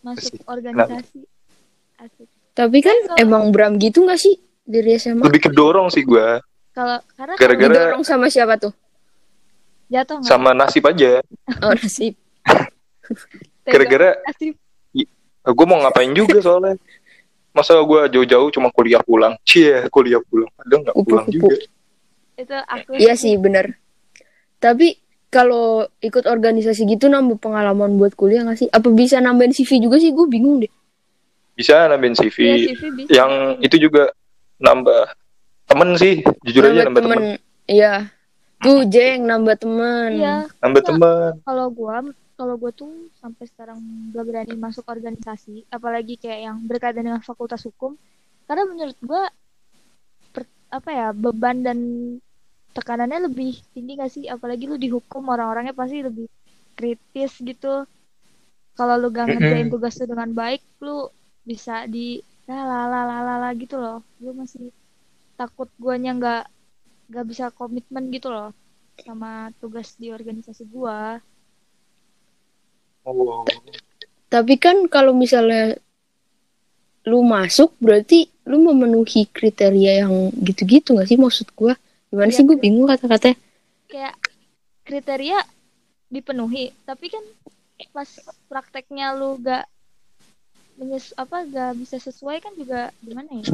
masuk 0.00 0.36
Asik. 0.36 0.44
organisasi. 0.44 1.20
Asik. 1.96 2.28
Tapi 2.52 2.78
kan 2.78 2.92
Kalau- 3.02 3.18
emang 3.18 3.44
Bram 3.48 3.74
gitu 3.76 4.04
gak 4.04 4.20
sih 4.20 4.36
dari 4.62 4.94
SMA? 4.94 5.24
Lebih 5.24 5.48
kedorong 5.48 5.88
sih 5.88 6.04
gue. 6.04 6.44
Kalau 6.70 7.00
karena 7.14 7.34
Gara-gara- 7.34 7.72
kalau 7.72 7.88
Didorong 7.90 8.04
sama 8.04 8.26
siapa 8.28 8.60
tuh? 8.60 8.74
jatuh 9.86 10.16
nggak? 10.16 10.28
Sama 10.28 10.50
nasib 10.52 10.84
aja. 10.84 11.22
Oh 11.60 11.72
nasib. 11.72 12.14
Gara-gara 13.64 14.16
gue 15.44 15.66
mau 15.66 15.78
ngapain 15.78 16.10
juga 16.10 16.40
soalnya. 16.40 16.76
Masa 17.50 17.78
gue 17.78 18.00
jauh-jauh 18.10 18.50
cuma 18.50 18.68
kuliah 18.68 18.98
pulang. 18.98 19.38
Cie, 19.42 19.86
kuliah 19.88 20.18
pulang. 20.20 20.50
Padahal 20.52 20.80
nggak 20.82 20.96
pulang 20.98 21.24
Kupu-kupu. 21.24 21.48
juga. 21.52 21.56
itu 22.34 22.50
aku 22.66 22.90
Iya 22.98 23.14
sih 23.14 23.38
bener. 23.38 23.78
Tapi 24.58 24.98
kalau 25.34 25.66
ikut 25.98 26.30
organisasi 26.30 26.86
gitu 26.86 27.10
nambah 27.10 27.42
pengalaman 27.42 27.98
buat 27.98 28.14
kuliah 28.14 28.46
gak 28.46 28.62
sih? 28.62 28.68
Apa 28.70 28.86
bisa 28.88 29.18
nambahin 29.18 29.50
CV 29.50 29.82
juga 29.82 29.98
sih? 29.98 30.14
Gue 30.14 30.30
bingung 30.30 30.62
deh. 30.62 30.70
Bisa 31.58 31.90
nambahin 31.90 32.14
CV. 32.14 32.36
Iya, 32.38 32.54
CV 32.70 32.82
bisa. 32.94 33.10
Yang 33.10 33.32
itu 33.66 33.76
juga 33.82 34.14
nambah 34.56 35.10
temen 35.66 35.88
sih. 35.98 36.22
Jujur 36.46 36.70
aja 36.70 36.86
nambah 36.86 37.02
temen. 37.02 37.20
Iya. 37.66 38.14
Tuh 38.62 38.86
Jeng 38.86 39.26
nambah 39.26 39.58
temen. 39.58 40.10
Iya, 40.14 40.36
Nambah 40.62 40.80
Iya. 40.80 40.88
temen. 40.88 41.30
kalau 41.42 41.66
gua 41.68 41.96
kalau 42.34 42.54
gua 42.54 42.70
tuh 42.70 42.90
sampai 43.18 43.44
sekarang 43.46 43.78
belum 44.10 44.24
berani 44.24 44.54
masuk 44.54 44.82
organisasi 44.84 45.66
apalagi 45.68 46.14
kayak 46.16 46.40
yang 46.44 46.56
berkaitan 46.62 47.06
dengan 47.06 47.22
fakultas 47.22 47.62
hukum 47.62 47.94
karena 48.44 48.62
menurut 48.64 48.98
gua 48.98 49.30
per- 50.30 50.50
apa 50.68 50.90
ya 50.90 51.08
beban 51.10 51.62
dan 51.62 51.78
tekanannya 52.74 53.30
lebih 53.30 53.54
tinggi 53.70 53.92
gak 53.94 54.12
sih? 54.12 54.24
Apalagi 54.26 54.66
lu 54.66 54.76
dihukum 54.76 55.22
orang-orangnya 55.30 55.72
pasti 55.72 56.02
lebih 56.02 56.26
kritis 56.74 57.38
gitu. 57.38 57.86
Kalau 58.74 58.94
lu 58.98 59.14
gak 59.14 59.30
ngerjain 59.30 59.70
tugas 59.70 59.94
lu 60.02 60.10
dengan 60.10 60.30
baik 60.34 60.60
lu 60.82 61.06
bisa 61.46 61.86
di 61.86 62.18
la 62.50 62.66
la 62.66 62.80
la 62.90 63.00
la 63.06 63.18
la 63.22 63.34
la 63.38 63.50
gitu 63.54 63.78
loh. 63.78 64.02
Gua 64.18 64.34
masih 64.44 64.74
takut 65.38 65.70
guanya 65.78 66.14
nggak 66.18 66.44
nggak 67.10 67.26
bisa 67.26 67.50
komitmen 67.54 68.10
gitu 68.10 68.30
loh 68.30 68.50
sama 69.02 69.50
tugas 69.58 69.94
di 69.98 70.10
organisasi 70.10 70.66
gua. 70.70 71.18
Oh. 73.04 73.44
Tapi 74.30 74.54
kan 74.58 74.88
kalau 74.90 75.12
misalnya 75.14 75.76
lu 77.04 77.20
masuk 77.20 77.76
berarti 77.78 78.26
lu 78.48 78.64
memenuhi 78.64 79.28
kriteria 79.28 80.08
yang 80.08 80.32
gitu-gitu 80.40 80.96
gak 80.96 81.08
sih 81.08 81.20
maksud 81.20 81.52
gua? 81.52 81.76
Gimana 82.14 82.30
Iya, 82.30 82.36
sih 82.38 82.46
gue 82.46 82.54
bingung 82.54 82.86
kata-katanya. 82.86 83.34
kayak 83.84 84.14
kriteria 84.82 85.38
dipenuhi 86.06 86.70
tapi 86.82 87.10
kan 87.10 87.26
pas 87.90 88.06
prakteknya 88.46 89.10
lu 89.12 89.34
gak 89.36 89.66
menyes 90.74 91.10
apa 91.12 91.42
gak 91.44 91.74
bisa 91.74 91.98
sesuai 91.98 92.38
kan 92.38 92.54
juga 92.54 92.94
gimana 93.00 93.34
ya 93.34 93.50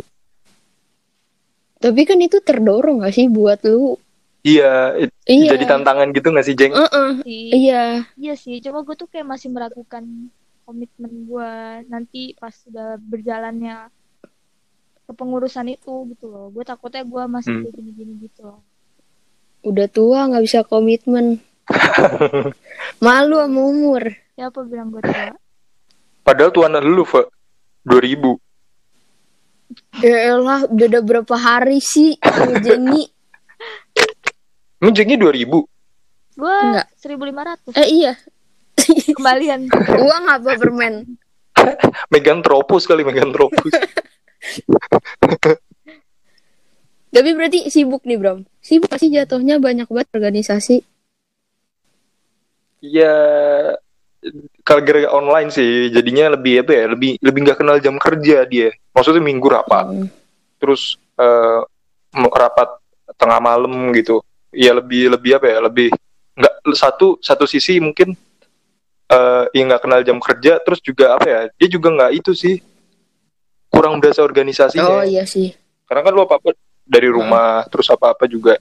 Tapi 1.79 2.05
kan 2.05 2.21
itu 2.21 2.37
terdorong 2.39 3.01
gak 3.01 3.17
sih 3.17 3.27
buat 3.27 3.65
lu? 3.65 3.97
Iya, 4.41 5.01
it- 5.01 5.17
Iya. 5.25 5.57
jadi 5.57 5.65
tantangan 5.67 6.13
gitu 6.13 6.29
gak 6.29 6.45
sih, 6.45 6.53
Jeng? 6.53 6.73
Heeh. 6.73 7.11
sih 7.25 7.49
Iya. 7.51 8.05
iya 8.15 8.35
sih 8.35 8.61
cuma 8.61 8.85
gue 8.85 8.93
tuh 8.93 9.09
kayak 9.09 9.25
masih 9.27 9.49
meragukan 9.49 10.05
komitmen 10.63 11.25
gue 11.25 11.53
nanti 11.89 12.37
pas 12.37 12.53
sudah 12.53 13.01
berjalannya 13.01 13.89
kepengurusan 15.11 15.67
itu 15.69 16.07
gitu 16.09 16.27
loh 16.27 16.49
gue 16.49 16.63
takutnya 16.63 17.03
gue 17.03 17.23
masih 17.27 17.51
Hmm. 17.51 17.63
kayak 17.65 17.75
gini-gini 17.75 18.15
gitu 18.23 18.47
loh 18.47 18.61
Udah 19.61 19.85
tua 19.87 20.25
nggak 20.25 20.41
bisa 20.41 20.65
komitmen. 20.65 21.37
Malu 23.05 23.37
sama 23.37 23.61
umur. 23.61 24.03
siapa 24.33 24.65
bilang 24.65 24.89
gue 24.89 25.05
tua 25.05 25.37
Padahal 26.21 26.49
tuan 26.49 26.73
lu, 26.81 27.05
Fe. 27.05 27.29
2000. 27.85 28.41
Ya 30.01 30.33
elah, 30.33 30.65
beda 30.65 30.99
berapa 31.01 31.37
hari 31.37 31.79
sih 31.79 32.17
sama 32.19 32.57
Jenny? 32.59 33.05
Emang 34.81 34.97
Jengnya 34.97 35.21
2000? 35.21 35.45
gue 36.33 36.57
Enggak. 36.57 36.87
1500 36.97 37.77
Eh 37.77 37.89
iya, 37.93 38.13
kembalian 39.13 39.69
uang 39.93 40.25
apa 40.27 40.57
permen? 40.57 41.21
Megantropus 42.13 42.89
kali, 42.89 43.05
Megantropus. 43.05 43.77
Tapi 47.11 47.31
berarti 47.35 47.67
sibuk 47.69 48.07
nih 48.07 48.19
Bram. 48.23 48.47
Sibuk 48.63 48.95
sih 48.95 49.11
jatuhnya 49.11 49.59
banyak 49.59 49.91
banget 49.91 50.09
organisasi. 50.15 50.87
Iya, 52.81 53.15
kalau 54.65 54.81
gara 54.81 55.11
online 55.13 55.51
sih, 55.53 55.91
jadinya 55.93 56.33
lebih 56.33 56.65
apa 56.65 56.73
ya, 56.73 56.85
lebih 56.95 57.21
lebih 57.21 57.41
nggak 57.45 57.59
kenal 57.61 57.77
jam 57.83 57.99
kerja 58.01 58.47
dia. 58.49 58.71
Maksudnya 58.95 59.21
minggu 59.21 59.49
rapat, 59.51 59.87
Hmm. 59.91 60.09
terus 60.57 60.97
mau 62.15 62.31
rapat 62.33 62.81
tengah 63.21 63.43
malam 63.43 63.93
gitu. 63.93 64.25
Ya 64.55 64.73
lebih 64.73 65.13
lebih 65.13 65.37
apa 65.37 65.47
ya, 65.51 65.59
lebih 65.61 65.93
nggak 66.39 66.55
satu 66.73 67.21
satu 67.21 67.45
sisi 67.45 67.83
mungkin 67.83 68.17
eh 69.11 69.45
ya 69.51 69.63
nggak 69.67 69.83
kenal 69.83 70.01
jam 70.07 70.17
kerja, 70.23 70.63
terus 70.63 70.79
juga 70.81 71.19
apa 71.19 71.27
ya, 71.27 71.41
dia 71.59 71.69
juga 71.69 71.91
nggak 71.91 72.13
itu 72.17 72.33
sih 72.33 72.63
kurang 73.71 74.03
berasa 74.03 74.21
organisasinya. 74.21 75.01
Oh 75.01 75.05
iya 75.07 75.25
sih. 75.25 75.55
Karena 75.87 76.03
kan 76.05 76.13
lu 76.13 76.23
apa 76.27 76.37
apa 76.43 76.51
dari 76.85 77.09
rumah, 77.09 77.65
terus 77.71 77.87
apa 77.89 78.13
apa 78.13 78.27
juga 78.27 78.59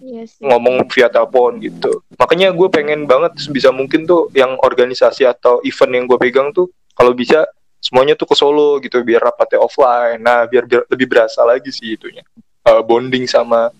iya 0.00 0.24
sih 0.24 0.40
ngomong 0.40 0.88
via 0.88 1.12
telepon 1.12 1.60
gitu. 1.60 2.00
Makanya 2.16 2.54
gue 2.54 2.68
pengen 2.72 3.04
banget 3.04 3.36
bisa 3.52 3.68
mungkin 3.74 4.08
tuh 4.08 4.30
yang 4.32 4.56
organisasi 4.56 5.28
atau 5.28 5.60
event 5.66 5.92
yang 5.92 6.04
gue 6.08 6.18
pegang 6.18 6.54
tuh 6.54 6.70
kalau 6.96 7.12
bisa 7.12 7.44
semuanya 7.82 8.16
tuh 8.16 8.28
ke 8.30 8.34
Solo 8.38 8.80
gitu 8.80 9.02
biar 9.04 9.20
rapatnya 9.20 9.60
offline. 9.60 10.22
Nah 10.22 10.48
biar, 10.48 10.64
biar 10.64 10.88
lebih 10.88 11.06
berasa 11.10 11.44
lagi 11.44 11.68
sih 11.68 11.98
itunya 11.98 12.24
Eh, 12.60 12.82
bonding 12.84 13.24
sama 13.24 13.72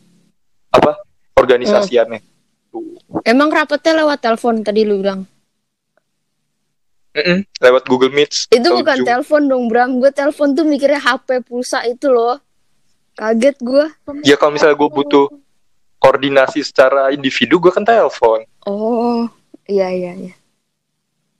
apa 0.72 0.92
organisasiannya. 1.36 2.20
Tuh. 2.72 2.96
Emang 3.28 3.52
rapetnya 3.52 4.00
lewat 4.00 4.24
telepon 4.24 4.64
tadi 4.64 4.88
lu 4.88 5.04
bilang. 5.04 5.28
Mm-mm, 7.20 7.38
lewat 7.60 7.82
Google 7.84 8.10
Meet. 8.10 8.48
Itu 8.48 8.68
bukan 8.72 8.96
Zoom. 9.00 9.06
telepon 9.06 9.42
dong 9.46 9.64
Bram. 9.68 10.00
Gue 10.00 10.08
telepon 10.08 10.56
tuh 10.56 10.64
mikirnya 10.64 10.98
HP 10.98 11.44
pulsa 11.44 11.84
itu 11.84 12.08
loh. 12.08 12.40
Kaget 13.14 13.60
gue. 13.60 13.84
Ya 14.24 14.40
kalau 14.40 14.56
misalnya 14.56 14.80
gue 14.80 14.88
butuh 14.88 15.28
koordinasi 16.00 16.64
secara 16.64 17.12
individu 17.12 17.60
gue 17.60 17.68
kan 17.68 17.84
telepon. 17.84 18.48
Oh 18.64 19.28
iya 19.70 19.88
iya 19.94 20.12
iya. 20.18 20.34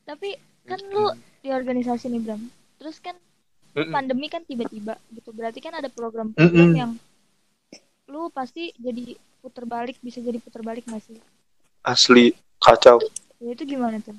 tapi 0.07 0.39
kan 0.63 0.79
lu 0.91 1.11
di 1.39 1.51
organisasi 1.51 2.11
nih 2.11 2.23
Bram 2.23 2.43
terus 2.79 2.99
kan 2.99 3.15
Mm-mm. 3.75 3.91
pandemi 3.91 4.27
kan 4.27 4.43
tiba-tiba 4.43 4.99
gitu 5.15 5.31
berarti 5.31 5.59
kan 5.59 5.75
ada 5.75 5.87
program-program 5.87 6.55
Mm-mm. 6.55 6.79
yang 6.79 6.93
lu 8.07 8.27
pasti 8.31 8.75
jadi 8.75 9.15
puter 9.39 9.67
balik 9.67 9.99
bisa 10.03 10.19
jadi 10.19 10.39
puter 10.43 10.63
balik 10.63 10.83
gak 10.87 11.03
sih 11.03 11.19
Asli 11.83 12.35
kacau. 12.59 12.99
ya 13.39 13.55
itu 13.55 13.63
gimana 13.67 14.03
tuh 14.03 14.15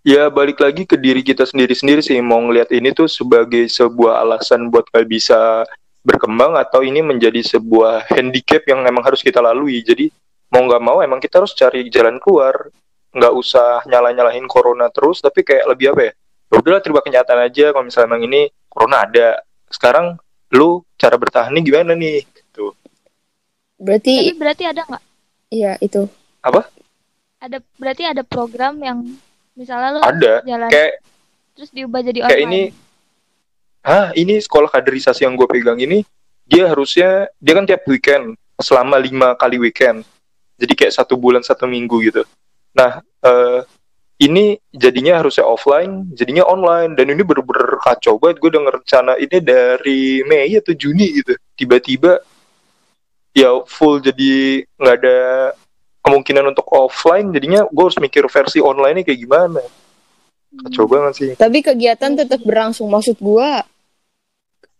Ya 0.00 0.32
balik 0.32 0.56
lagi 0.64 0.88
ke 0.88 0.96
diri 0.96 1.20
kita 1.20 1.44
sendiri-sendiri 1.44 2.00
sih 2.00 2.16
mau 2.24 2.40
ngelihat 2.40 2.72
ini 2.72 2.96
tuh 2.96 3.04
sebagai 3.04 3.68
sebuah 3.68 4.24
alasan 4.24 4.72
buat 4.72 4.88
gak 4.88 5.04
bisa 5.04 5.68
berkembang 6.00 6.56
atau 6.56 6.80
ini 6.80 7.04
menjadi 7.04 7.44
sebuah 7.44 8.08
handicap 8.08 8.64
yang 8.64 8.80
emang 8.88 9.04
harus 9.04 9.20
kita 9.20 9.44
lalui. 9.44 9.84
Jadi 9.84 10.08
mau 10.48 10.64
nggak 10.64 10.82
mau 10.82 11.04
emang 11.04 11.20
kita 11.20 11.44
harus 11.44 11.52
cari 11.52 11.92
jalan 11.92 12.16
keluar. 12.16 12.72
Nggak 13.12 13.32
usah 13.36 13.84
nyala-nyalahin 13.90 14.46
corona 14.48 14.88
terus, 14.88 15.20
tapi 15.20 15.44
kayak 15.44 15.68
lebih 15.68 15.92
apa 15.92 16.00
ya? 16.08 16.12
Ya 16.50 16.54
udahlah 16.56 16.82
terima 16.82 17.00
kenyataan 17.04 17.40
aja 17.44 17.64
kalau 17.74 17.84
misalnya 17.84 18.08
emang 18.08 18.22
ini 18.24 18.40
corona 18.72 19.04
ada. 19.04 19.28
Sekarang 19.68 20.16
lu 20.54 20.80
cara 20.96 21.20
bertahannya 21.20 21.60
gimana 21.60 21.92
nih? 21.92 22.24
Gitu. 22.24 22.72
tapi 23.76 23.76
Berarti 23.76 24.32
berarti 24.32 24.64
ada 24.64 24.80
nggak 24.88 25.04
iya 25.52 25.76
itu. 25.84 26.08
ada 27.40 27.58
berarti 27.76 28.02
ada 28.08 28.22
program 28.24 28.80
yang 28.80 28.98
misalnya 29.60 29.88
lu 29.92 30.00
Ada. 30.00 30.34
jalan 30.48 30.68
Kayak 30.72 30.92
terus 31.52 31.70
diubah 31.76 32.00
jadi 32.00 32.18
kayak 32.24 32.32
online. 32.32 32.48
Ini 32.48 32.62
ah 33.84 34.08
ini 34.16 34.34
sekolah 34.40 34.72
kaderisasi 34.72 35.28
yang 35.28 35.36
gue 35.36 35.44
pegang 35.44 35.76
ini 35.76 36.00
dia 36.48 36.68
harusnya 36.72 37.28
dia 37.36 37.52
kan 37.52 37.68
tiap 37.68 37.84
weekend 37.84 38.40
selama 38.56 38.96
lima 38.96 39.36
kali 39.36 39.60
weekend. 39.60 40.00
Jadi 40.56 40.72
kayak 40.72 40.96
satu 40.96 41.20
bulan 41.20 41.44
satu 41.44 41.68
minggu 41.68 42.00
gitu. 42.08 42.22
Nah 42.72 43.04
eh, 43.04 43.60
ini 44.20 44.56
jadinya 44.72 45.20
harusnya 45.20 45.44
offline 45.44 46.08
jadinya 46.16 46.48
online. 46.48 46.96
Dan 46.96 47.12
ini 47.12 47.20
bener-bener 47.20 47.76
kacau 47.80 48.16
banget. 48.16 48.40
Gue 48.40 48.50
denger 48.52 48.72
rencana 48.80 49.12
ini 49.20 49.38
dari 49.40 50.24
Mei 50.24 50.56
atau 50.56 50.72
Juni 50.76 51.20
gitu. 51.20 51.36
Tiba-tiba 51.56 52.20
ya 53.36 53.62
full 53.64 54.02
jadi 54.02 54.64
nggak 54.76 54.96
ada 55.00 55.18
kemungkinan 56.00 56.44
untuk 56.52 56.66
offline 56.72 57.32
jadinya 57.32 57.64
gue 57.68 57.84
harus 57.84 58.00
mikir 58.00 58.24
versi 58.26 58.58
online 58.60 59.04
kayak 59.04 59.20
gimana. 59.20 59.62
Kacau 60.50 60.90
banget 60.90 61.12
sih. 61.14 61.30
Tapi 61.38 61.62
kegiatan 61.62 62.18
tetap 62.18 62.42
berlangsung. 62.42 62.90
Maksud 62.90 63.22
gua 63.22 63.62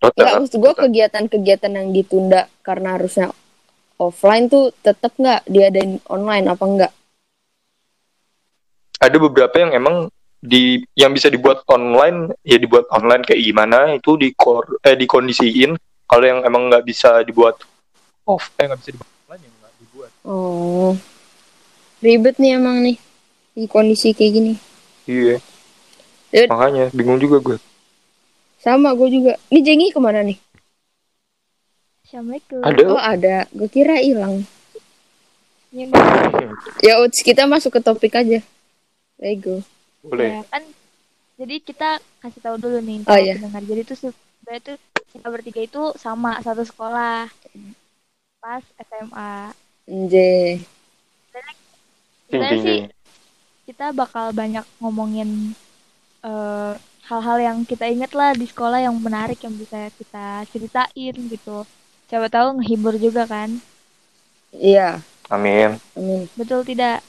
Tetap, 0.00 0.16
Enggak, 0.16 0.34
maksud 0.40 0.58
gue 0.64 0.72
kegiatan-kegiatan 0.80 1.72
yang 1.76 1.92
ditunda 1.92 2.48
karena 2.64 2.96
harusnya 2.96 3.36
offline 4.00 4.48
tuh 4.48 4.72
tetap 4.80 5.12
nggak 5.20 5.44
diadain 5.44 6.00
online 6.08 6.48
apa 6.48 6.64
enggak? 6.64 6.92
ada 9.00 9.16
beberapa 9.16 9.56
yang 9.56 9.72
emang 9.72 9.96
di 10.40 10.84
yang 10.96 11.12
bisa 11.12 11.32
dibuat 11.32 11.64
online 11.68 12.32
ya 12.44 12.60
dibuat 12.60 12.88
online 12.92 13.24
kayak 13.24 13.40
gimana 13.40 13.96
itu 13.96 14.20
di 14.20 14.28
eh 14.84 14.96
dikondisiin. 14.96 15.72
Kalau 16.04 16.24
yang 16.26 16.40
emang 16.44 16.68
nggak 16.68 16.84
bisa 16.84 17.24
dibuat 17.24 17.64
off 18.28 18.52
eh 18.60 18.68
nggak 18.68 18.80
bisa 18.84 18.90
dibuat 18.92 19.10
offline 19.24 19.42
yang 19.44 19.54
nggak 19.56 19.74
dibuat. 19.80 20.10
Oh, 20.28 20.92
ribet 22.00 22.36
nih 22.36 22.56
emang 22.56 22.80
nih 22.80 22.96
di 23.52 23.64
kondisi 23.64 24.12
kayak 24.12 24.32
gini. 24.32 24.52
iya 25.04 25.36
Ya. 26.30 26.46
makanya 26.46 26.94
bingung 26.94 27.18
juga 27.18 27.42
gue 27.42 27.58
Sama 28.56 28.94
gue 28.94 29.08
juga. 29.10 29.34
Ini 29.48 29.60
Jengi 29.60 29.90
ke 29.90 29.98
mana 29.98 30.22
nih? 30.22 30.38
Assalamualaikum 32.06 32.60
ada 32.60 32.82
Oh 32.86 33.00
ada, 33.00 33.36
gue 33.50 33.66
kira 33.66 33.98
hilang. 33.98 34.46
Ini 35.70 35.90
Ya 36.80 36.98
uts 36.98 37.18
kita 37.20 37.46
masuk 37.46 37.78
ke 37.78 37.80
topik 37.80 38.14
aja. 38.14 38.38
Lego. 39.16 39.60
boleh 40.00 40.32
ya 40.32 40.42
kan 40.48 40.64
jadi 41.36 41.60
kita 41.60 42.00
kasih 42.20 42.40
tahu 42.40 42.56
dulu 42.56 42.80
nih 42.80 43.04
Oh, 43.04 43.12
iya. 43.14 43.36
pendengar 43.36 43.62
jadi 43.68 43.82
tuh 43.84 43.96
sebenarnya 44.00 44.60
tuh 44.64 44.76
kita 45.10 45.26
bertiga 45.28 45.60
itu 45.60 45.82
sama 45.94 46.40
satu 46.40 46.64
sekolah 46.64 47.28
pas 48.38 48.64
SMA 48.80 49.52
Nje. 49.84 50.62
Sebenarnya 52.30 52.58
Cing, 52.62 52.62
sih 52.64 52.78
cing, 52.78 52.90
kita 53.68 53.86
bakal 53.94 54.26
banyak 54.34 54.66
ngomongin 54.82 55.54
eh, 56.24 56.72
hal-hal 57.08 57.38
yang 57.42 57.58
kita 57.66 57.86
inget 57.90 58.12
lah 58.14 58.30
di 58.40 58.46
sekolah 58.46 58.78
yang 58.86 58.94
menarik 59.06 59.38
yang 59.42 59.54
bisa 59.56 59.90
kita 59.98 60.46
ceritain 60.52 61.16
gitu. 61.34 61.66
Siapa 62.10 62.26
tahu 62.30 62.60
ngehibur 62.60 62.94
juga 62.98 63.26
kan? 63.26 63.50
Iya, 64.54 65.02
amin. 65.30 65.78
Amin. 65.98 66.22
betul 66.38 66.66
tidak? 66.66 67.02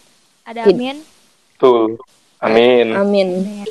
Ada 0.45 0.69
amin? 0.69 1.05
Tuh 1.62 1.97
amin. 2.41 2.88
Amin. 2.93 3.29
Amin. 3.34 3.67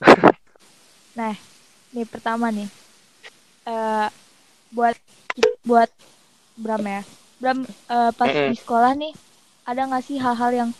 nah 1.18 1.34
nih 1.94 2.06
pertama 2.06 2.50
nih. 2.52 2.68
Eh 3.66 4.08
buat 4.74 4.96
buat 5.66 5.90
Bram 6.56 6.82
ya. 6.86 7.02
Bram 7.40 7.58
eh, 7.66 8.10
pas 8.18 8.32
Mm-mm. 8.32 8.50
di 8.50 8.54
sekolah 8.56 8.92
nih 8.96 9.12
ada 9.66 9.80
nggak 9.82 10.02
sih 10.02 10.16
hal-hal 10.16 10.50
yang 10.52 10.70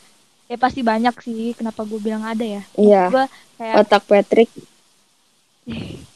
ya 0.47 0.57
pasti 0.57 0.81
banyak 0.81 1.11
sih 1.19 1.53
kenapa 1.53 1.83
gue 1.83 1.99
bilang 1.99 2.23
ada 2.23 2.43
ya 2.43 2.63
Iya. 2.77 3.03
gue 3.11 3.25
kayak 3.57 3.75
Otak 3.83 4.03
Patrick. 4.07 4.51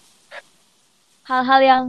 hal-hal 1.27 1.61
yang 1.61 1.85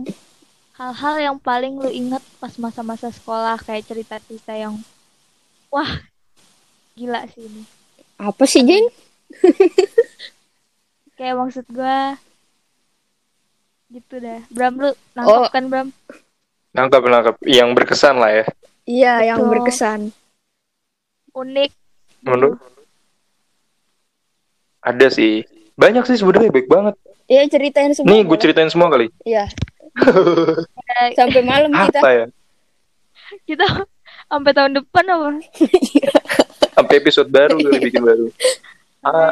hal-hal 0.73 1.15
yang 1.17 1.37
paling 1.37 1.77
lu 1.77 1.89
ingat 1.89 2.21
pas 2.37 2.53
masa-masa 2.57 3.09
sekolah 3.09 3.57
kayak 3.59 3.85
cerita-cerita 3.85 4.53
yang 4.53 4.77
wah 5.69 6.01
gila 6.93 7.25
sih 7.29 7.45
ini 7.45 7.63
Apa 8.17 8.45
sih, 8.45 8.61
Jeng? 8.61 8.85
kayak 11.17 11.37
maksud 11.37 11.65
gua 11.69 12.17
gitu 13.87 14.17
dah 14.17 14.41
Bram 14.47 14.73
lu 14.75 14.89
nangkep 15.13 15.37
Oh. 15.37 15.45
kan 15.47 15.63
Bram 15.67 15.87
nangkap 16.71 17.01
nangkap 17.03 17.35
yang 17.43 17.73
berkesan 17.73 18.17
lah 18.17 18.31
ya 18.31 18.45
Iya, 18.81 19.13
yang 19.29 19.45
berkesan. 19.45 20.09
Unik. 21.33 21.71
Menurut 22.25 22.59
ada 24.81 25.07
sih. 25.13 25.45
Banyak 25.77 26.03
sih 26.09 26.17
sebenarnya 26.19 26.51
baik 26.51 26.67
banget. 26.67 26.95
Iya, 27.31 27.47
ceritain 27.47 27.93
semua. 27.95 28.11
nih 28.11 28.21
gue 28.27 28.37
ceritain 28.37 28.67
semua 28.67 28.91
kali. 28.91 29.07
Iya, 29.23 29.47
sampai 31.19 31.41
malam 31.47 31.71
kita. 31.71 31.99
apa 32.03 32.09
ya? 32.11 32.25
Kita 33.47 33.65
sampai 34.27 34.51
tahun 34.51 34.71
depan 34.83 35.05
apa? 35.07 35.29
Sampai 36.75 36.95
episode 36.99 37.31
baru 37.31 37.55
kali 37.55 37.79
bikin 37.87 38.03
baru. 38.03 38.27
Ah, 38.99 39.31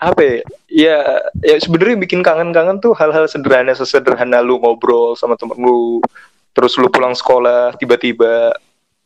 apa 0.00 0.20
ya? 0.20 0.36
Ya, 0.66 0.98
ya 1.46 1.56
sebenarnya 1.62 2.00
bikin 2.02 2.26
kangen-kangen 2.26 2.82
tuh 2.82 2.90
hal-hal 2.98 3.30
sederhana 3.30 3.70
sesederhana. 3.76 4.42
Lu 4.42 4.58
ngobrol 4.58 5.14
sama 5.14 5.38
temen 5.38 5.62
lu 5.62 6.02
terus 6.50 6.74
lu 6.74 6.90
pulang 6.90 7.14
sekolah 7.14 7.78
tiba-tiba 7.78 8.50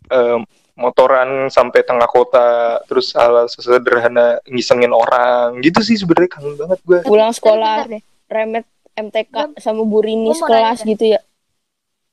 em, 0.09 0.41
motoran 0.75 1.47
sampai 1.51 1.87
tengah 1.87 2.11
kota 2.11 2.83
terus 2.91 3.15
hal-hal 3.15 3.47
sesederhana 3.47 4.43
ngisengin 4.51 4.91
orang 4.91 5.63
gitu 5.63 5.79
sih 5.81 5.95
sebenarnya 5.95 6.31
kangen 6.35 6.55
banget 6.59 6.79
gue 6.83 6.99
Pulang 7.07 7.31
sekolah, 7.31 7.87
remet 8.27 8.67
MTK 8.95 9.59
sama 9.59 9.83
Bu 9.87 10.03
Rini 10.03 10.31
gua 10.31 10.35
mau 10.35 10.41
sekelas 10.47 10.79
gitu 10.87 11.05
ya. 11.15 11.21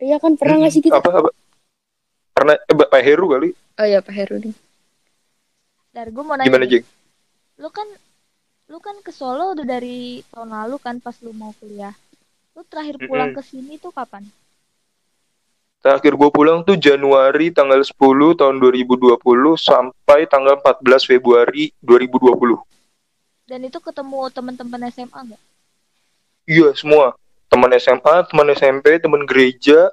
Iya 0.01 0.17
kan 0.17 0.33
pernah 0.33 0.65
nggak 0.65 0.73
sih 0.73 0.81
kita? 0.81 0.97
apa 0.97 1.09
apa 1.13 1.29
pernah 2.33 2.57
eh, 2.57 2.73
Pak 2.73 3.01
Heru 3.05 3.25
kali 3.29 3.49
Oh 3.53 3.85
iya 3.85 4.01
Pak 4.01 4.13
Heru 4.13 4.41
nih. 4.41 4.53
Dar 5.93 6.09
gue 6.09 6.23
mau 6.25 6.33
nanya 6.37 6.49
gimana. 6.49 6.65
Jeng 6.65 6.85
lu 7.61 7.69
kan 7.69 7.85
lu 8.71 8.81
kan 8.81 8.97
ke 9.05 9.13
Solo 9.13 9.53
udah 9.53 9.65
dari 9.67 10.25
tahun 10.33 10.49
lalu 10.49 10.81
kan 10.81 10.97
pas 10.97 11.13
lu 11.21 11.29
mau 11.37 11.53
kuliah 11.61 11.93
lu 12.57 12.65
terakhir 12.65 12.97
pulang 13.05 13.31
Mm-mm. 13.31 13.37
ke 13.37 13.43
sini 13.45 13.77
tuh 13.77 13.93
kapan 13.93 14.25
terakhir 15.81 16.13
gue 16.13 16.29
pulang 16.29 16.61
tuh 16.61 16.77
Januari 16.77 17.49
tanggal 17.49 17.81
10 17.81 17.97
tahun 18.37 18.55
2020 18.61 19.17
sampai 19.57 20.29
tanggal 20.29 20.61
14 20.61 21.09
Februari 21.09 21.73
2020 21.81 22.57
dan 23.49 23.59
itu 23.65 23.77
ketemu 23.81 24.19
teman-teman 24.31 24.81
SMA 24.93 25.19
nggak 25.33 25.41
Iya 26.49 26.73
semua 26.73 27.13
teman 27.51 27.67
SMA, 27.75 28.15
teman 28.31 28.47
SMP, 28.55 28.85
teman 29.03 29.27
gereja, 29.27 29.91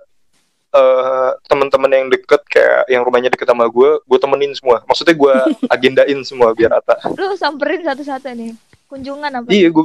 eh 0.71 1.31
teman-teman 1.51 1.91
yang 1.91 2.07
deket 2.07 2.39
kayak 2.47 2.87
yang 2.87 3.03
rumahnya 3.03 3.35
deket 3.35 3.51
sama 3.51 3.67
gue, 3.67 3.99
gue 3.99 4.19
temenin 4.23 4.55
semua. 4.55 4.87
Maksudnya 4.87 5.19
gue 5.19 5.35
agendain 5.75 6.19
semua 6.23 6.55
biar 6.55 6.79
rata. 6.79 6.95
lu 7.19 7.35
samperin 7.35 7.83
satu-satu 7.83 8.31
nih 8.31 8.55
kunjungan 8.89 9.43
apa 9.43 9.53
Iya 9.53 9.69
gue 9.75 9.85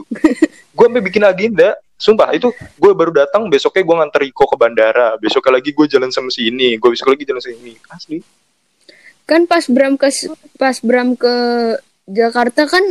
gue 0.78 0.86
sampai 0.86 1.02
bikin 1.02 1.26
agenda. 1.26 1.74
Sumpah 2.04 2.36
itu 2.36 2.52
gue 2.52 2.92
baru 2.92 3.16
datang 3.16 3.48
besoknya 3.48 3.88
gue 3.88 3.96
nganter 3.96 4.22
Iko 4.28 4.44
ke 4.44 4.60
bandara. 4.60 5.16
Besoknya 5.16 5.64
lagi 5.64 5.72
gue 5.72 5.88
jalan 5.88 6.12
sama 6.12 6.28
si 6.28 6.52
ini, 6.52 6.76
gue 6.76 6.90
besok 6.92 7.16
lagi 7.16 7.24
jalan 7.24 7.40
sama 7.40 7.56
ini. 7.64 7.80
Asli. 7.88 8.20
Kan 9.24 9.48
pas 9.48 9.64
Bram 9.72 9.96
ke 9.96 10.12
pas 10.60 10.76
Bram 10.84 11.16
ke 11.16 11.32
Jakarta 12.04 12.68
kan 12.68 12.84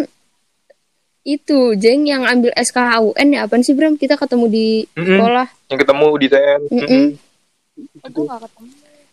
itu 1.28 1.76
Jeng 1.76 2.08
yang 2.08 2.24
ambil 2.24 2.56
SKHUN 2.56 3.28
ya 3.36 3.44
apaan 3.44 3.60
sih 3.60 3.76
Bram? 3.76 4.00
Kita 4.00 4.16
ketemu 4.16 4.48
di 4.48 4.88
Mm-mm. 4.96 5.04
sekolah. 5.20 5.46
Yang 5.68 5.78
ketemu 5.84 6.06
di 6.16 6.26
TN. 6.32 6.60
Gue 6.72 8.24
nggak 8.24 8.40
ketemu 8.48 8.72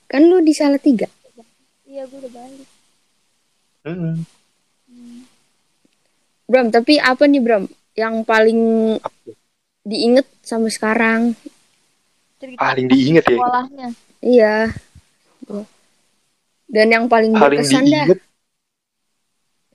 Kan 0.09 0.21
lu 0.25 0.37
di 0.39 0.53
salah 0.55 0.79
tiga. 0.79 1.11
iya 1.83 2.07
gue 2.07 2.17
udah 2.23 2.31
balik. 2.31 2.67
Hmm. 3.83 4.15
Bram, 6.49 6.71
tapi 6.71 6.97
apa 6.97 7.27
nih 7.27 7.43
Bram 7.43 7.67
yang 7.93 8.23
paling 8.23 8.59
Apa? 8.97 9.38
Diinget 9.83 10.27
sampai 10.43 10.71
sekarang? 10.71 11.21
cerita 12.39 12.59
Paling 12.63 12.87
diinget 12.87 13.23
ya. 13.27 13.35
sekolahnya 13.35 13.87
Iya. 14.19 14.55
Dan 16.69 16.87
yang 16.87 17.05
paling 17.11 17.35
Paling 17.35 17.59
berkesan 17.59 17.83
dah. 17.87 18.05
diinget. 18.07 18.19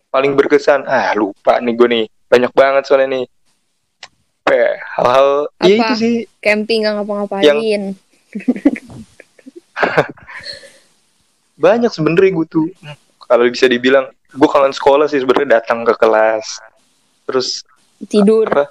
Paling 0.08 0.32
berkesan. 0.38 0.80
Ah 0.88 1.12
lupa 1.12 1.60
nih 1.60 1.74
gue 1.76 1.88
nih. 1.88 2.04
Banyak 2.30 2.52
banget 2.56 2.82
soalnya 2.88 3.20
nih. 3.20 3.24
Hal-hal 5.00 5.48
ya 5.64 5.74
itu 5.80 5.92
sih 5.96 6.14
Camping 6.44 6.84
nggak 6.84 7.00
ngapa-ngapain. 7.00 7.96
banyak 11.54 11.90
sebenernya 11.90 12.34
gue 12.34 12.46
tuh 12.50 12.66
kalau 13.22 13.46
bisa 13.46 13.70
dibilang 13.70 14.10
gue 14.10 14.48
kangen 14.50 14.74
sekolah 14.74 15.06
sih 15.06 15.22
sebenarnya 15.22 15.62
datang 15.62 15.86
ke 15.86 15.94
kelas 15.94 16.58
terus 17.24 17.62
Tidur. 18.10 18.50
apa 18.50 18.66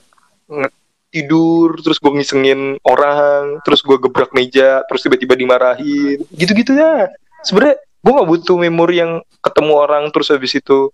tidur 1.13 1.77
terus 1.77 2.01
gue 2.01 2.09
ngisengin 2.09 2.81
orang 2.81 3.61
terus 3.61 3.85
gue 3.85 4.01
gebrak 4.01 4.33
meja 4.33 4.81
terus 4.89 5.05
tiba-tiba 5.05 5.37
dimarahin. 5.37 6.25
Gitu-gitu 6.33 6.73
ya. 6.73 7.13
Sebenarnya 7.45 7.77
gue 7.77 8.11
gak 8.17 8.29
butuh 8.33 8.57
memori 8.57 8.97
yang 8.99 9.21
ketemu 9.39 9.73
orang 9.77 10.03
terus 10.09 10.33
habis 10.33 10.57
itu 10.57 10.89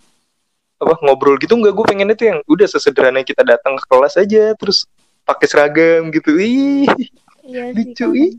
apa 0.75 0.99
ngobrol 0.99 1.39
gitu. 1.39 1.55
Nggak 1.55 1.71
gue 1.71 1.85
pengennya 1.87 2.15
tuh 2.19 2.27
yang 2.35 2.39
udah 2.43 2.67
sesederhana 2.67 3.23
kita 3.23 3.47
datang 3.47 3.79
ke 3.79 3.85
kelas 3.87 4.19
aja 4.19 4.51
terus 4.59 4.83
pakai 5.23 5.47
seragam 5.47 6.11
gitu. 6.11 6.35
Ih 6.35 6.83
iya 7.47 7.71
sih 7.71 7.95
lucu 7.95 8.07
ih. 8.13 8.31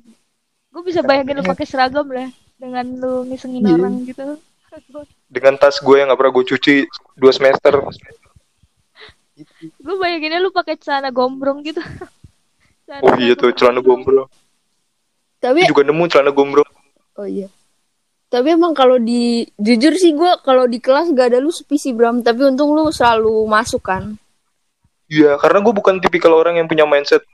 gue 0.71 0.83
bisa 0.87 1.03
bayangin 1.03 1.41
lu 1.41 1.43
pakai 1.43 1.67
seragam 1.67 2.07
lah 2.07 2.31
dengan 2.55 2.87
lu 2.87 3.27
ngisengin 3.27 3.65
Iya. 3.67 3.75
orang 3.81 3.95
gitu. 4.05 4.27
Dengan 5.35 5.59
tas 5.59 5.83
gue 5.83 5.97
yang 5.99 6.15
gak 6.15 6.19
pernah 6.19 6.35
gue 6.39 6.45
cuci 6.55 6.75
dua 7.19 7.35
semester 7.35 7.75
gue 9.61 9.97
bayanginnya 10.01 10.41
lu 10.41 10.51
pakai 10.51 10.81
celana 10.81 11.13
gombrong 11.13 11.61
gitu 11.61 11.85
Celana 12.89 13.03
oh 13.07 13.15
iya 13.21 13.37
tuh 13.37 13.53
celana 13.53 13.85
gombrong 13.85 14.29
Tapi 15.41 15.65
Gue 15.65 15.73
juga 15.73 15.85
nemu 15.85 16.05
celana 16.09 16.33
gombrong 16.33 16.69
oh 17.21 17.29
iya. 17.29 17.49
Tapi 18.31 18.55
emang 18.55 18.71
kalau 18.79 18.95
di 19.03 19.43
jujur 19.59 19.99
sih 19.99 20.15
gua 20.15 20.39
kalau 20.39 20.71
di 20.71 20.79
kelas 20.79 21.11
gak 21.11 21.35
ada 21.35 21.43
lu 21.43 21.51
sepi 21.51 21.75
sih 21.75 21.91
Bram. 21.91 22.23
Tapi 22.23 22.47
untung 22.47 22.71
lu 22.79 22.87
selalu 22.95 23.43
masuk 23.51 23.83
kan. 23.83 24.15
Iya, 25.11 25.35
karena 25.43 25.59
gue 25.59 25.75
bukan 25.75 25.99
tipikal 25.99 26.39
orang 26.39 26.63
yang 26.63 26.71
punya 26.71 26.87
mindset 26.87 27.27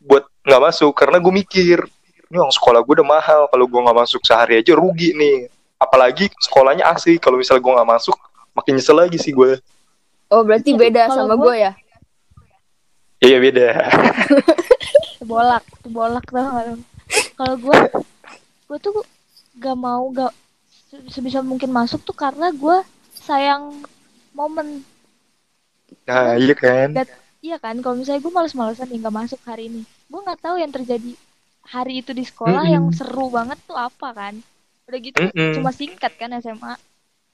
buat 0.00 0.24
nggak 0.48 0.62
masuk. 0.72 0.96
Karena 0.96 1.20
gue 1.20 1.28
mikir, 1.28 1.84
ini 2.32 2.36
orang 2.40 2.56
sekolah 2.56 2.80
gue 2.80 3.04
udah 3.04 3.04
mahal. 3.04 3.44
Kalau 3.52 3.68
gue 3.68 3.80
nggak 3.84 3.98
masuk 4.00 4.24
sehari 4.24 4.64
aja 4.64 4.72
rugi 4.72 5.12
nih. 5.12 5.52
Apalagi 5.76 6.32
sekolahnya 6.40 6.88
asik. 6.96 7.20
Kalau 7.20 7.36
misalnya 7.36 7.60
gue 7.60 7.72
nggak 7.76 7.90
masuk, 7.92 8.16
makin 8.56 8.80
nyesel 8.80 8.96
lagi 8.96 9.20
sih 9.20 9.36
gue. 9.36 9.60
Oh 10.28 10.42
berarti 10.42 10.70
Iya, 10.70 10.78
beda 10.78 11.02
sama 11.08 11.34
gua- 11.34 11.44
gue 11.44 11.54
ya. 11.60 11.72
Iya, 13.20 13.36
beda. 13.38 13.66
sebolak 15.18 15.64
sebolak 15.80 16.24
tau 16.26 16.44
gak 16.44 16.76
kalau 17.34 17.56
gue 17.56 17.78
gue 18.66 18.78
tuh 18.78 18.94
gak 19.56 19.72
mau 19.74 20.04
gak 20.10 20.32
se- 20.84 21.08
sebisa 21.10 21.40
mungkin 21.40 21.70
masuk 21.70 22.02
tuh 22.02 22.12
karena 22.12 22.50
gue 22.50 22.76
sayang 23.14 23.80
momen 24.30 24.84
Nah, 26.04 26.36
iya 26.36 26.52
kan. 26.52 26.92
Dat- 26.92 27.16
iya 27.40 27.56
kan 27.56 27.80
kalau 27.80 27.96
misalnya 27.96 28.20
gue 28.20 28.28
males-malesan 28.30 28.86
nih 28.86 29.00
gak 29.00 29.16
masuk 29.16 29.40
hari 29.42 29.66
ini 29.66 29.80
gue 30.04 30.20
nggak 30.20 30.36
tahu 30.38 30.56
yang 30.56 30.68
terjadi 30.68 31.16
hari 31.62 31.98
itu 31.98 32.12
di 32.12 32.22
sekolah 32.22 32.60
Mm-mm. 32.62 32.74
yang 32.74 32.84
seru 32.90 33.28
banget 33.28 33.56
tuh 33.64 33.74
apa 33.74 34.12
kan 34.12 34.34
udah 34.84 34.98
gitu 35.00 35.16
Mm-mm. 35.18 35.52
cuma 35.54 35.70
singkat 35.70 36.12
kan 36.14 36.28
SMA 36.36 36.76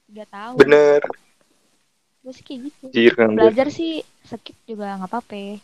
tiga 0.06 0.24
tahun 0.24 0.54
Bener. 0.56 1.02
Gue 2.20 2.32
sih 2.32 2.44
kayak 2.44 2.60
gitu 2.68 2.84
Jir, 2.92 3.14
kan. 3.16 3.32
belajar 3.32 3.66
sih 3.72 4.04
skip 4.22 4.56
juga 4.68 4.96
nggak 5.00 5.08
apa-apa 5.08 5.60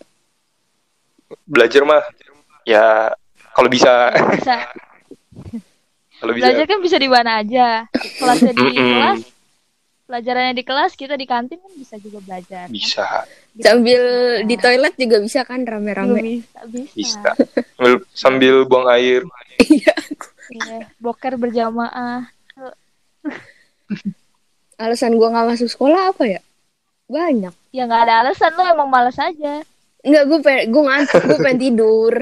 Belajar 1.42 1.82
mah, 1.82 2.02
ya 2.62 3.10
kalau 3.50 3.66
bisa. 3.66 4.14
bisa 4.32 4.62
kalau 6.22 6.32
bisa. 6.32 6.44
belajar 6.48 6.64
kan 6.64 6.78
bisa 6.80 6.96
di 6.96 7.08
mana 7.10 7.42
aja 7.42 7.84
kelasnya 8.16 8.52
di 8.54 8.62
kelas 8.72 9.20
pelajarannya 10.06 10.54
di 10.54 10.62
kelas 10.64 10.92
kita 10.94 11.18
di 11.18 11.26
kantin 11.26 11.58
kan 11.58 11.72
bisa 11.74 11.98
juga 11.98 12.22
belajar 12.22 12.70
kan? 12.70 12.72
Bisa, 12.72 13.26
Bisa. 13.52 13.64
Sambil 13.66 14.02
di 14.46 14.54
toilet 14.54 14.94
juga 14.94 15.16
bisa 15.18 15.42
kan 15.42 15.66
rame-rame. 15.66 16.14
bisa 16.46 16.60
bisa, 16.70 16.94
bisa. 16.94 17.30
Sambil, 17.74 17.94
sambil 18.14 18.54
buang 18.70 18.86
air. 18.86 19.26
Iya. 19.58 19.94
Iya, 20.46 20.86
boker 21.02 21.34
berjamaah 21.34 22.30
Alasan 24.78 25.18
gua 25.18 25.34
nggak 25.34 25.58
masuk 25.58 25.66
sekolah 25.66 26.14
apa 26.14 26.22
ya? 26.28 26.40
Banyak. 27.06 27.54
ya 27.70 27.86
nggak 27.86 28.02
ada 28.08 28.14
alasan 28.26 28.50
lo 28.58 28.62
emang 28.66 28.90
malas 28.90 29.16
aja 29.18 29.62
Enggak, 30.06 30.24
gue 30.30 30.38
pengen, 30.38 30.64
gue 30.70 30.82
ngantuk, 30.86 31.22
gue 31.26 31.38
pengen 31.42 31.58
tidur. 31.58 32.14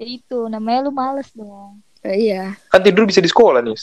ya 0.00 0.06
itu 0.08 0.38
namanya 0.48 0.88
lu 0.88 0.92
males 0.94 1.28
dong 1.36 1.84
Eh, 2.06 2.30
iya. 2.30 2.54
Kan 2.70 2.80
tidur 2.80 3.04
bisa 3.04 3.18
di 3.18 3.26
sekolah 3.28 3.58
nih. 3.60 3.74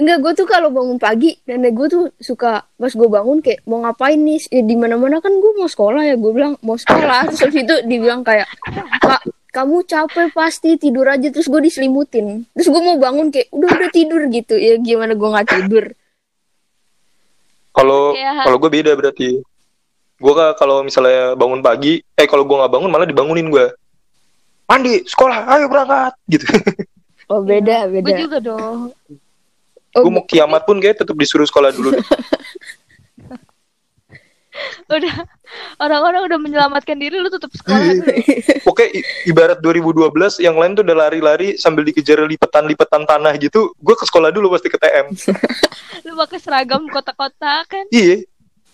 Enggak, 0.00 0.18
gue 0.22 0.32
tuh 0.38 0.46
kalau 0.48 0.70
bangun 0.70 0.96
pagi, 0.96 1.36
nenek 1.44 1.74
gue 1.74 1.86
tuh 1.90 2.04
suka 2.16 2.62
pas 2.64 2.92
gue 2.94 3.08
bangun 3.10 3.42
kayak 3.42 3.66
mau 3.66 3.82
ngapain 3.82 4.16
nih? 4.16 4.40
Ya, 4.48 4.62
di 4.62 4.78
mana-mana 4.78 5.18
kan 5.18 5.34
gue 5.34 5.52
mau 5.58 5.66
sekolah 5.66 6.06
ya. 6.06 6.14
Gue 6.16 6.32
bilang 6.32 6.54
mau 6.62 6.78
sekolah. 6.78 7.26
Terus 7.34 7.42
habis 7.42 7.66
itu 7.66 7.74
dibilang 7.84 8.22
kayak, 8.22 8.46
Kak, 9.02 9.26
kamu 9.50 9.82
capek 9.82 10.30
pasti 10.30 10.78
tidur 10.78 11.10
aja 11.10 11.26
terus 11.26 11.50
gue 11.50 11.58
diselimutin 11.58 12.46
terus 12.54 12.70
gue 12.70 12.82
mau 12.86 12.94
bangun 13.02 13.34
kayak 13.34 13.50
udah 13.50 13.66
udah 13.66 13.90
tidur 13.90 14.22
gitu 14.30 14.54
ya 14.54 14.78
gimana 14.78 15.18
gue 15.18 15.26
nggak 15.26 15.48
tidur 15.50 15.90
Kalau 17.80 18.12
Kayak- 18.12 18.44
kalau 18.44 18.58
gue 18.60 18.70
beda 18.70 18.92
berarti. 18.92 19.30
Gue 20.20 20.34
kalau 20.54 20.84
misalnya 20.84 21.32
bangun 21.32 21.64
pagi, 21.64 22.04
eh 22.12 22.28
kalau 22.28 22.44
gue 22.44 22.52
nggak 22.52 22.68
bangun 22.68 22.92
malah 22.92 23.08
dibangunin 23.08 23.48
gue. 23.48 23.72
Mandi, 24.68 25.00
sekolah, 25.02 25.48
ayo 25.48 25.64
berangkat 25.66 26.12
gitu. 26.28 26.44
oh 27.32 27.40
beda 27.40 27.88
Gue 27.88 28.04
beda 28.04 28.20
juga 28.20 28.38
dong. 28.38 28.92
oh, 29.96 30.02
gue 30.04 30.12
mau 30.12 30.22
kiamat 30.22 30.62
pun 30.62 30.76
kayak 30.76 31.00
tetap 31.00 31.16
disuruh 31.16 31.48
sekolah 31.48 31.72
dulu. 31.72 31.96
Udah 34.94 35.14
orang-orang 35.82 36.26
udah 36.26 36.38
menyelamatkan 36.38 36.98
diri 36.98 37.18
lu 37.18 37.30
tutup 37.30 37.50
sekolah 37.54 37.80
dulu. 37.98 38.12
Oke, 38.66 38.90
ibarat 39.26 39.58
2012 39.62 40.42
yang 40.44 40.56
lain 40.58 40.78
tuh 40.78 40.84
udah 40.86 40.96
lari-lari 41.06 41.56
sambil 41.58 41.86
dikejar 41.86 42.22
lipetan-lipetan 42.26 43.06
tanah 43.06 43.34
gitu. 43.38 43.72
Gue 43.78 43.94
ke 43.96 44.04
sekolah 44.06 44.30
dulu 44.30 44.52
pasti 44.54 44.68
ke 44.70 44.78
TM. 44.78 45.06
Lu 46.06 46.12
pakai 46.18 46.38
seragam 46.38 46.86
kota-kota 46.90 47.64
kan. 47.66 47.84
Iya, 47.90 48.24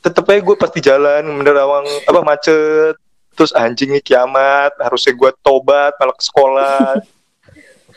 tetep 0.05 0.25
aja 0.29 0.41
gue 0.41 0.57
pasti 0.57 0.79
jalan 0.83 1.23
menerawang 1.27 1.87
apa 2.07 2.21
macet. 2.23 2.97
Terus 3.37 3.53
anjingnya 3.53 4.01
kiamat, 4.01 4.73
harusnya 4.81 5.13
gue 5.13 5.31
tobat 5.45 5.93
malah 6.01 6.17
ke 6.17 6.25
sekolah. 6.25 7.05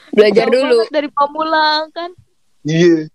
belajar 0.10 0.50
Jauh 0.50 0.56
dulu 0.58 0.78
dari 0.92 1.08
Pamulang 1.08 1.88
kan. 1.96 2.12
Iya. 2.68 3.08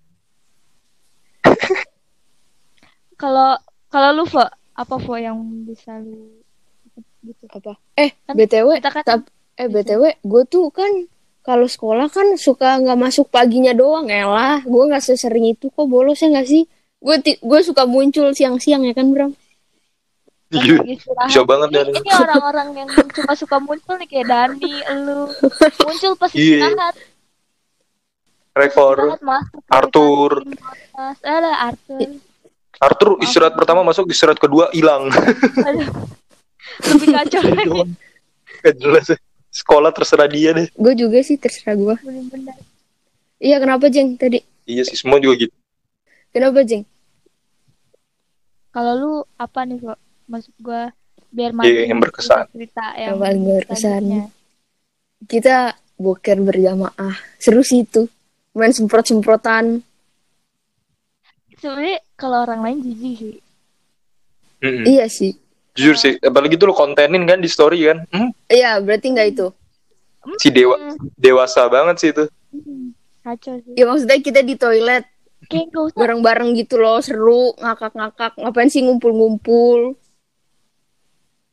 Kalau 3.21 3.61
kalau 3.93 4.11
lu 4.11 4.25
Fo, 4.27 4.43
apa 4.75 4.95
Fo 4.97 5.15
yang 5.15 5.37
bisa 5.65 5.97
lu 5.97 6.43
gitu? 7.23 7.45
apa 7.49 7.79
eh 7.95 8.11
Kan 8.21 8.35
btw 8.35 8.69
kita 8.77 8.91
kan- 8.93 9.07
tap- 9.07 9.31
eh 9.55 9.67
btw 9.67 10.03
gue 10.21 10.43
tuh 10.45 10.69
kan 10.69 10.91
kalau 11.41 11.65
sekolah 11.65 12.09
kan 12.09 12.35
suka 12.35 12.79
nggak 12.79 12.97
masuk 12.97 13.29
paginya 13.29 13.71
doang 13.71 14.07
elah 14.07 14.61
gue 14.61 14.83
nggak 14.85 15.01
sesering 15.01 15.47
itu 15.49 15.69
kok 15.69 15.85
bolos 15.85 16.19
ya 16.19 16.29
nggak 16.29 16.45
sih 16.45 16.65
gue 16.99 17.15
gue 17.21 17.61
suka 17.63 17.85
muncul 17.85 18.31
siang-siang 18.31 18.83
ya 18.83 18.93
kan 18.93 19.09
Bram 19.09 19.33
Iya. 20.47 20.87
Istirahat. 20.87 21.27
Bisa 21.27 21.43
banget 21.43 21.69
ini, 21.69 21.75
Dan. 21.75 21.87
ini 21.99 22.11
orang-orang 22.15 22.69
yang 22.77 22.89
cuma 23.11 23.35
suka 23.35 23.59
muncul 23.59 23.95
nih 23.97 24.07
kayak 24.07 24.27
Dani, 24.29 24.75
lu 25.01 25.27
muncul 25.81 26.13
pas 26.15 26.31
Iya. 26.31 26.63
istirahat, 26.63 26.95
Rekor. 28.55 28.95
dari 28.95 29.19
Arthur. 29.69 30.33
ada 31.27 31.53
Arthur, 31.65 32.07
Arthur 32.85 33.17
istirahat 33.19 33.53
pertama 33.53 33.81
masuk, 33.81 34.05
istirahat 34.07 34.37
kedua 34.37 34.69
hilang. 34.71 35.09
Aduh. 35.09 35.89
lebih 36.87 37.09
kacau 37.11 37.41
lagi, 37.51 37.81
Gak 38.61 38.75
jelas. 38.77 39.07
ya. 39.07 39.19
Sekolah 39.49 39.91
terserah 39.91 40.27
dia 40.27 40.51
deh. 40.53 40.67
gue 40.69 40.95
juga 40.95 41.19
sih 41.21 41.35
terserah 41.35 41.73
gue 41.73 41.95
bener-bener. 41.97 42.59
iya 43.37 43.57
kenapa 43.57 43.87
jeng 43.87 44.15
tadi 44.15 44.43
Iya 44.65 44.83
sih, 44.83 44.97
semua 44.97 45.17
juga 45.17 45.39
gitu. 45.39 45.55
kenapa 46.29 46.61
jeng 46.63 46.83
Kalau 48.69 48.93
lu 48.93 49.13
apa 49.37 49.63
nih 49.63 49.79
kok? 49.79 49.99
Maksud 50.25 50.55
gua 50.59 50.91
biar 51.29 51.55
Iya, 51.61 51.87
yang 51.87 52.01
berkesan. 52.01 52.51
cerita 52.51 52.85
Yang 52.93 53.05
yang 53.05 53.17
paling 53.17 53.43
berkesan. 53.47 54.03
kita 55.25 55.57
boker 55.95 56.39
berjamaah 56.43 57.15
seru 57.37 57.63
sih 57.63 57.81
itu 57.81 58.11
main 58.51 58.71
semprot 58.71 59.07
semprotan 59.07 59.79
Sebenarnya 61.55 62.03
kalau 62.15 62.47
orang 62.47 62.61
lain 62.63 62.79
jijik 62.83 63.15
sih. 63.19 63.35
Mm-mm. 64.65 64.85
iya 64.87 65.07
sih 65.11 65.35
Jujur 65.75 65.99
sih, 65.99 66.15
apalagi 66.23 66.55
tuh 66.55 66.71
lo 66.71 66.75
kontenin 66.79 67.27
kan 67.27 67.43
di 67.43 67.51
story 67.51 67.83
kan. 67.91 68.07
Hmm, 68.15 68.31
iya 68.47 68.79
berarti 68.79 69.11
nggak 69.11 69.29
itu 69.35 69.51
si 70.39 70.49
dewa 70.55 70.79
dewasa 71.19 71.67
banget 71.67 71.97
sih 72.01 72.11
itu. 72.15 72.25
Hmm, 72.55 72.95
kacau 73.27 73.59
sih. 73.59 73.75
ya 73.75 73.85
maksudnya 73.91 74.19
kita 74.23 74.41
di 74.47 74.55
toilet 74.55 75.05
bareng-bareng 75.93 76.57
gitu 76.57 76.81
loh 76.81 77.03
seru 77.03 77.53
ngakak-ngakak 77.61 78.39
ngapain 78.41 78.71
sih 78.71 78.81
ngumpul-ngumpul 78.87 79.99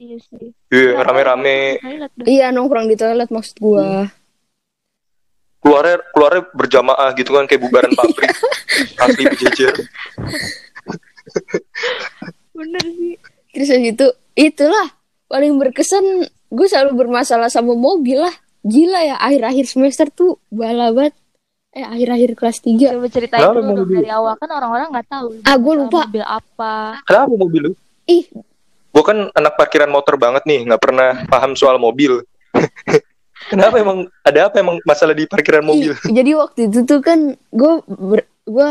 Iya 0.01 0.17
sih. 0.17 0.49
Iya, 0.73 1.05
rame-rame. 1.05 1.77
iya 2.25 2.49
nongkrong 2.49 2.89
di 2.89 2.97
toilet 2.97 3.29
maksud 3.29 3.57
gua 3.61 4.09
Keluarnya 5.61 6.01
keluarnya 6.09 6.41
berjamaah 6.51 7.09
gitu 7.13 7.31
kan 7.31 7.45
kayak 7.45 7.61
bubaran 7.61 7.93
pabrik. 7.93 8.33
Asli 9.03 9.23
berjejer. 9.23 9.73
Bener 12.51 12.83
sih. 12.83 13.15
terus 13.51 13.69
itu 13.69 14.07
itulah 14.33 14.87
paling 15.27 15.59
berkesan 15.59 16.03
gue 16.47 16.67
selalu 16.67 17.03
bermasalah 17.03 17.47
sama 17.47 17.75
mobil 17.75 18.19
lah 18.19 18.31
gila 18.61 18.99
ya 19.01 19.15
akhir-akhir 19.19 19.65
semester 19.67 20.07
tuh 20.07 20.39
bala 20.47 20.91
banget 20.91 21.15
eh 21.71 21.83
akhir-akhir 21.83 22.35
kelas 22.35 22.57
3 22.61 22.95
Coba 22.95 23.07
ceritain 23.07 23.41
Kenapa 23.41 23.59
dulu 23.59 23.67
dong 23.71 23.79
mobil? 23.87 23.95
dari 23.97 24.09
awal 24.11 24.33
kan 24.35 24.49
orang-orang 24.51 24.87
nggak 24.91 25.07
tahu. 25.07 25.27
Ah, 25.41 25.55
gua 25.55 25.73
masalah 25.73 25.87
lupa. 25.87 25.99
Mobil 26.05 26.23
apa? 26.23 26.73
Kenapa 27.03 27.33
mobil 27.33 27.61
lu? 27.63 27.71
ih 28.05 28.23
Gue 28.91 29.03
kan 29.07 29.17
anak 29.31 29.55
parkiran 29.55 29.87
motor 29.87 30.19
banget 30.19 30.43
nih, 30.43 30.67
nggak 30.67 30.81
pernah 30.83 31.23
paham 31.25 31.55
soal 31.55 31.79
mobil. 31.79 32.27
Kenapa 33.51 33.75
emang 33.77 33.97
ada 34.21 34.39
apa 34.47 34.55
emang 34.57 34.77
masalah 34.81 35.11
di 35.11 35.27
parkiran 35.27 35.61
mobil? 35.61 35.91
Ih, 35.91 36.09
jadi 36.09 36.31
waktu 36.33 36.59
itu 36.67 36.79
tuh 36.81 36.99
kan 36.99 37.19
gue 37.33 37.73
gue 38.43 38.69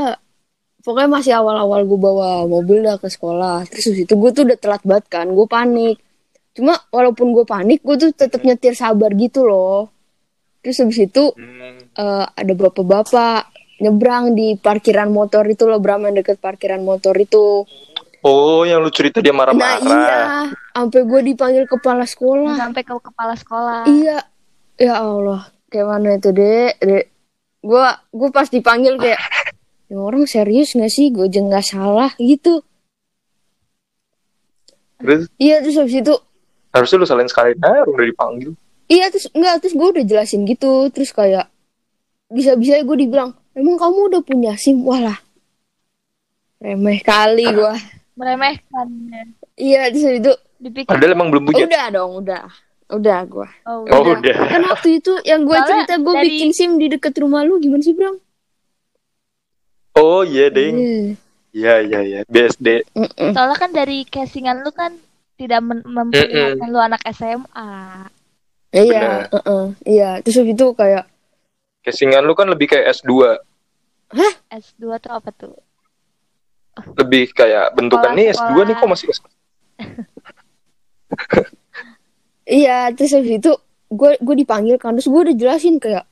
pokoknya 0.81 1.11
masih 1.11 1.33
awal-awal 1.35 1.85
gue 1.85 2.01
bawa 2.01 2.29
mobil 2.45 2.81
dah 2.81 2.97
ke 2.97 3.07
sekolah 3.07 3.69
terus 3.69 3.85
habis 3.87 4.03
itu 4.03 4.15
gue 4.15 4.31
tuh 4.33 4.43
udah 4.45 4.57
telat 4.57 4.83
banget 4.83 5.07
kan 5.09 5.27
gue 5.29 5.47
panik 5.47 6.01
cuma 6.51 6.81
walaupun 6.89 7.31
gue 7.31 7.45
panik 7.45 7.81
gue 7.81 7.97
tuh 7.97 8.11
tetap 8.11 8.41
nyetir 8.41 8.73
sabar 8.73 9.13
gitu 9.13 9.45
loh 9.45 9.93
terus 10.61 10.81
habis 10.81 10.99
itu 10.99 11.37
Hmm. 11.37 11.77
eh, 11.93 12.27
ada 12.27 12.53
bapak-bapak 12.55 13.53
nyebrang 13.79 14.33
di 14.33 14.57
parkiran 14.57 15.09
motor 15.09 15.45
itu 15.45 15.65
loh 15.65 15.79
Bram 15.79 16.01
yang 16.03 16.17
deket 16.17 16.37
parkiran 16.37 16.81
motor 16.81 17.13
itu 17.15 17.65
Oh, 18.21 18.69
yang 18.69 18.85
lu 18.85 18.93
cerita 18.93 19.25
dia 19.25 19.33
nah 19.33 19.49
marah-marah. 19.49 19.81
iya 19.81 20.21
sampai 20.71 21.01
gue 21.03 21.21
dipanggil 21.25 21.65
kepala 21.65 22.05
sekolah 22.05 22.53
Sampai 22.55 22.85
ke 22.85 22.93
kepala 22.93 23.33
sekolah. 23.33 23.89
Iya, 23.89 24.21
ya 24.81 24.97
Allah, 24.99 25.53
kayak 25.69 25.87
mana 25.87 26.17
itu 26.17 26.33
dek, 26.33 26.81
dek. 26.81 27.05
Gua, 27.61 27.93
gua 28.09 28.29
pas 28.33 28.49
dipanggil 28.49 28.97
kayak, 28.97 29.21
"Ini 29.93 30.01
orang 30.01 30.25
serius 30.25 30.73
gak 30.73 30.89
sih? 30.89 31.13
Gue 31.13 31.29
aja 31.29 31.45
nggak 31.45 31.67
salah 31.67 32.11
gitu. 32.17 32.65
Terus 34.97 35.29
Iya 35.37 35.61
terus 35.61 35.77
habis 35.77 35.97
itu, 35.97 36.15
harusnya 36.73 36.97
lu 37.01 37.07
salin 37.09 37.29
sekali 37.29 37.57
nah, 37.57 37.83
udah 37.85 38.05
dipanggil. 38.05 38.53
iya 38.87 39.09
terus 39.09 39.27
enggak 39.33 39.65
terus 39.65 39.75
gue 39.75 39.89
udah 39.97 40.05
jelasin 40.05 40.45
gitu, 40.45 40.89
terus 40.93 41.11
kayak 41.11 41.49
bisa-bisa 42.29 42.81
gue 42.81 42.97
dibilang, 43.01 43.33
emang 43.57 43.77
kamu 43.81 44.13
udah 44.13 44.23
punya 44.23 44.53
sim? 44.61 44.85
Walah, 44.85 45.17
remeh 46.61 47.01
kali 47.01 47.49
gua. 47.51 47.75
Meremehkan. 48.15 48.87
ya. 49.09 49.23
Iya 49.57 49.81
terus 49.89 50.05
habis 50.05 50.21
itu, 50.21 50.33
Dipikir. 50.61 50.93
Padahal 50.93 51.17
emang 51.17 51.29
belum 51.33 51.49
punya. 51.49 51.65
udah 51.65 51.85
dong, 51.89 52.13
udah, 52.21 52.45
udah 52.91 53.19
gua. 53.25 53.49
Oh, 53.65 53.87
Oh, 53.87 54.01
udah. 54.03 54.19
udah. 54.19 54.37
Kan 54.47 54.63
waktu 54.67 54.89
itu 54.99 55.13
yang 55.23 55.43
gue 55.43 55.55
Soalnya 55.55 55.85
cerita 55.85 55.95
gue 55.97 56.13
dari- 56.13 56.27
bikin 56.29 56.51
sim 56.51 56.71
di 56.75 56.87
deket 56.89 57.15
rumah 57.17 57.43
lu 57.43 57.57
gimana 57.57 57.81
sih 57.81 57.93
Bram? 57.93 58.17
Oh 59.93 60.23
iya, 60.23 60.49
Deng. 60.49 60.77
Iya. 60.77 60.95
Iya, 61.51 61.75
iya, 61.83 62.01
iya. 62.01 62.21
BSD. 62.25 62.87
Mm-mm. 62.93 63.31
Soalnya 63.31 63.57
kan 63.57 63.71
dari 63.71 64.03
casingan 64.05 64.61
lu 64.61 64.71
kan 64.71 64.95
tidak 65.35 65.61
men- 65.61 65.83
memperlihatkan 65.83 66.67
lu 66.67 66.79
anak 66.79 67.03
SMA. 67.09 67.71
Iya, 68.71 69.27
heeh, 69.29 69.65
iya. 69.85 70.11
Terus 70.21 70.45
itu 70.45 70.67
kayak 70.73 71.11
Casingan 71.81 72.23
lu 72.23 72.33
kan 72.33 72.47
lebih 72.47 72.69
kayak 72.69 72.93
S2. 72.93 73.41
S2 74.49 74.85
tuh 74.99 75.11
apa 75.11 75.31
tuh? 75.33 75.57
Lebih 76.95 77.33
kayak 77.33 77.73
bentukan 77.73 78.13
nih 78.13 78.31
S2 78.31 78.53
nih 78.63 78.75
kok 78.75 78.87
masih 78.87 79.07
S2. 79.11 79.27
iya, 82.51 82.91
terus 82.91 83.15
habis 83.15 83.39
itu 83.39 83.53
gue 83.89 84.11
gue 84.19 84.35
dipanggil 84.37 84.77
kan 84.77 84.95
terus 84.95 85.07
gue 85.07 85.21
udah 85.21 85.35
jelasin 85.35 85.79
kayak 85.79 86.03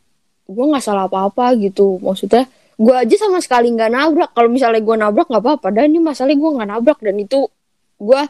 gue 0.46 0.64
nggak 0.64 0.80
salah 0.80 1.06
apa-apa 1.06 1.58
gitu. 1.58 1.98
Maksudnya 1.98 2.46
gue 2.74 2.94
aja 2.94 3.14
sama 3.18 3.42
sekali 3.42 3.68
nggak 3.68 3.90
nabrak. 3.90 4.30
Kalau 4.32 4.48
misalnya 4.48 4.80
gue 4.80 4.96
nabrak 4.96 5.26
nggak 5.26 5.42
apa-apa. 5.42 5.68
Dan 5.68 5.90
ini 5.90 6.00
masalahnya 6.00 6.38
gue 6.38 6.50
nggak 6.56 6.68
nabrak 6.70 6.98
dan 6.98 7.16
itu 7.16 7.40
gue 7.98 8.20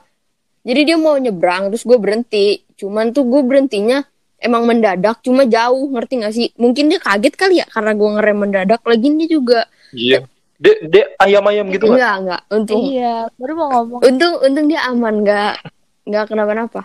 jadi 0.65 0.81
dia 0.85 0.97
mau 0.97 1.15
nyebrang 1.15 1.69
terus 1.69 1.85
gue 1.85 1.97
berhenti. 1.97 2.65
Cuman 2.75 3.13
tuh 3.13 3.25
gue 3.25 3.41
berhentinya 3.41 4.03
emang 4.39 4.65
mendadak 4.65 5.19
cuma 5.21 5.45
jauh 5.45 5.89
ngerti 5.91 6.15
gak 6.21 6.35
sih? 6.35 6.49
Mungkin 6.55 6.89
dia 6.89 6.99
kaget 6.99 7.35
kali 7.35 7.59
ya 7.59 7.67
karena 7.67 7.93
gue 7.93 8.09
ngerem 8.17 8.37
mendadak. 8.39 8.81
Lagi 8.83 9.09
dia 9.15 9.29
juga 9.29 9.61
Iya. 9.91 10.25
Dek, 10.59 10.91
dek 10.91 11.07
ayam-ayam 11.23 11.71
gitu 11.71 11.87
nggak? 11.87 11.95
enggak 11.95 12.15
enggak 12.19 12.41
untung 12.51 12.83
Iya, 12.83 13.31
baru 13.39 13.53
mau 13.55 13.69
ngomong. 13.79 14.01
untung 14.03 14.35
untung 14.43 14.67
dia 14.67 14.81
aman 14.91 15.15
nggak 15.23 15.55
nggak 16.03 16.25
kenapa-napa 16.27 16.81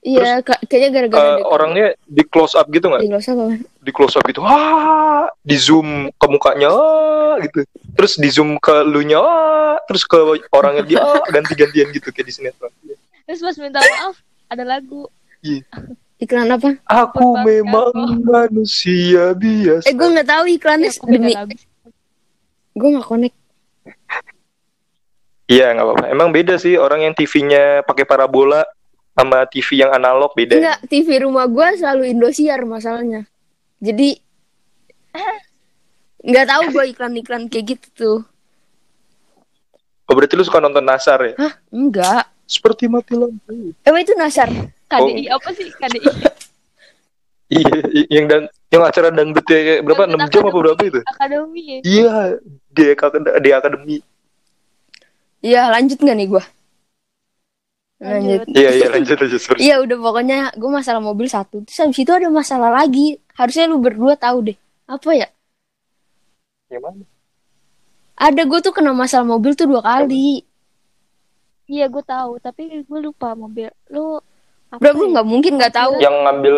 iya 0.00 0.40
ka- 0.40 0.60
kayaknya 0.64 0.90
gara-gara 0.96 1.28
dia- 1.36 1.46
orangnya 1.46 1.86
di 2.08 2.22
close 2.24 2.56
up 2.56 2.66
gitu 2.72 2.88
nggak? 2.88 3.04
di 3.04 3.12
Los 3.12 3.28
apa 3.28 3.42
Man? 3.52 3.60
Di 3.80 3.90
close 3.92 4.16
up 4.16 4.24
gitu. 4.24 4.40
Wah, 4.40 5.28
di 5.44 5.56
zoom 5.60 6.08
ke 6.12 6.26
mukanya 6.28 6.72
ah, 6.72 7.36
gitu. 7.44 7.64
Terus 7.96 8.16
di 8.16 8.28
zoom 8.32 8.56
ke 8.56 8.84
lu 8.84 9.04
nya, 9.04 9.20
ah, 9.20 9.76
terus 9.84 10.08
ke 10.08 10.16
orangnya 10.52 10.84
dia 10.84 11.00
ah, 11.04 11.20
ganti-gantian 11.28 11.92
gitu 11.92 12.08
kayak 12.12 12.26
di 12.28 12.32
sinetron. 12.32 12.72
Terus 13.28 13.40
pas 13.44 13.56
minta 13.60 13.80
maaf, 13.80 14.16
ada 14.48 14.64
lagu. 14.64 15.08
Iya. 15.44 15.64
Iklan 16.20 16.52
apa? 16.52 16.76
Aku 16.84 17.32
Bangga, 17.32 17.48
memang 17.48 17.92
oh. 17.96 18.12
manusia 18.20 19.32
biasa. 19.32 19.88
Eh 19.88 19.96
gue 19.96 20.08
nggak 20.12 20.28
tahu 20.28 20.44
iklannya 20.52 20.92
Ya, 20.92 20.96
aku 21.00 21.06
demi 21.08 21.32
gue 22.76 22.88
nggak 22.92 23.08
connect. 23.08 23.36
Iya 25.50 25.66
nggak 25.74 25.86
apa-apa. 25.88 26.04
Emang 26.12 26.28
beda 26.30 26.60
sih 26.60 26.76
orang 26.76 27.08
yang 27.08 27.14
TV-nya 27.16 27.82
pakai 27.88 28.04
parabola 28.04 28.62
sama 29.20 29.44
TV 29.44 29.84
yang 29.84 29.92
analog 29.92 30.32
beda. 30.32 30.56
Enggak, 30.56 30.78
TV 30.88 31.08
rumah 31.20 31.44
gue 31.44 31.66
selalu 31.76 32.02
Indosiar 32.08 32.64
masalahnya. 32.64 33.28
Jadi 33.76 34.16
nggak 36.20 36.46
tahu 36.46 36.62
gue 36.72 36.84
iklan-iklan 36.96 37.48
kayak 37.48 37.76
gitu 37.76 37.88
tuh. 37.92 38.18
Oh 40.08 40.14
berarti 40.16 40.34
lu 40.34 40.42
suka 40.42 40.58
nonton 40.58 40.82
Nasar 40.82 41.20
ya? 41.22 41.34
Hah? 41.36 41.52
Enggak. 41.68 42.24
Seperti 42.48 42.90
mati 42.90 43.14
lampu. 43.14 43.76
Emang 43.84 44.00
itu 44.02 44.16
Nasar? 44.16 44.50
KDI 44.90 45.30
apa 45.30 45.48
sih 45.52 45.68
KDI? 45.68 46.08
Iya, 47.50 47.66
yang 48.06 48.30
dan 48.30 48.42
yang 48.70 48.86
acara 48.86 49.10
dangdut 49.10 49.42
ya 49.50 49.58
kayak 49.58 49.82
berapa? 49.82 50.06
6 50.06 50.30
jam 50.30 50.42
apa 50.46 50.54
berapa 50.54 50.82
itu? 50.86 51.00
Akademi 51.02 51.62
ya. 51.66 51.78
Iya, 51.82 52.12
di 52.70 52.82
akad- 52.94 53.42
di 53.42 53.50
akademi. 53.50 53.96
Iya 55.42 55.66
lanjut 55.66 55.98
nggak 55.98 56.14
nih 56.14 56.28
gue? 56.30 56.44
Lanjut. 58.00 58.48
Iya 58.56 58.70
iya 58.72 58.86
lanjut 58.88 59.18
aja 59.20 59.36
sorry. 59.36 59.60
Iya 59.60 59.76
udah 59.84 59.96
pokoknya 60.00 60.38
gue 60.56 60.70
masalah 60.72 61.04
mobil 61.04 61.28
satu. 61.28 61.60
Terus 61.68 61.78
habis 61.84 62.00
itu 62.00 62.08
ada 62.08 62.32
masalah 62.32 62.72
lagi. 62.72 63.20
Harusnya 63.36 63.68
lu 63.68 63.76
berdua 63.76 64.16
tahu 64.16 64.48
deh. 64.48 64.56
Apa 64.88 65.12
ya? 65.12 65.28
Yang 66.72 66.82
mana? 66.88 67.04
Ada 68.16 68.42
gue 68.48 68.58
tuh 68.64 68.72
kena 68.72 68.96
masalah 68.96 69.28
mobil 69.28 69.52
tuh 69.52 69.68
dua 69.68 69.84
kali. 69.84 70.44
Iya 71.68 71.86
gue 71.86 72.02
tahu, 72.02 72.40
tapi 72.40 72.82
gue 72.82 73.00
lupa 73.04 73.36
mobil. 73.36 73.68
Lu 73.92 74.16
apa 74.72 74.80
Bro, 74.80 74.96
lu 74.96 75.04
ya? 75.04 75.10
nggak 75.20 75.26
mungkin 75.28 75.52
nggak 75.60 75.74
tahu. 75.76 75.92
Yang 76.00 76.16
ngambil 76.24 76.56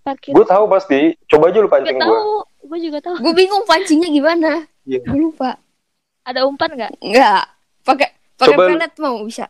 parkir? 0.00 0.32
gue 0.32 0.46
tahu 0.48 0.64
pasti. 0.72 1.00
Coba 1.28 1.52
aja 1.52 1.58
lu 1.60 1.68
pancing 1.68 1.96
gue. 1.96 2.02
tahu. 2.02 2.32
Gue 2.72 2.78
juga 2.80 2.98
tahu. 3.04 3.14
Gue 3.20 3.32
bingung 3.36 3.64
pancingnya 3.68 4.08
gimana. 4.08 4.64
Iya. 4.88 5.04
Gue 5.04 5.28
lupa. 5.28 5.60
Ada 6.24 6.48
umpan 6.48 6.72
nggak? 6.72 6.92
Enggak. 7.04 7.44
Pakai 7.84 8.08
pakai 8.40 8.56
Coba- 8.56 8.68
pelet 8.72 8.94
mau 8.96 9.20
bisa. 9.28 9.44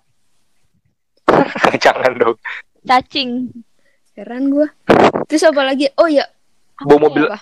Jangan 1.84 2.12
dong. 2.16 2.36
Cacing. 2.86 3.50
Heran 4.16 4.52
gue. 4.52 4.68
Terus 5.30 5.44
apa 5.48 5.62
lagi? 5.64 5.88
Oh 5.96 6.10
ya, 6.10 6.26
Bawa 6.80 7.08
mobil 7.08 7.24
apa? 7.28 7.40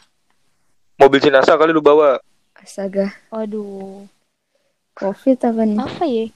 mobil 0.98 1.18
jenazah 1.22 1.54
kali 1.54 1.70
lu 1.70 1.82
bawa. 1.82 2.18
Astaga. 2.58 3.14
Waduh. 3.30 4.06
Covid 4.98 5.38
apa 5.46 5.62
nih? 5.62 5.78
Apa 5.78 6.04
ya? 6.06 6.26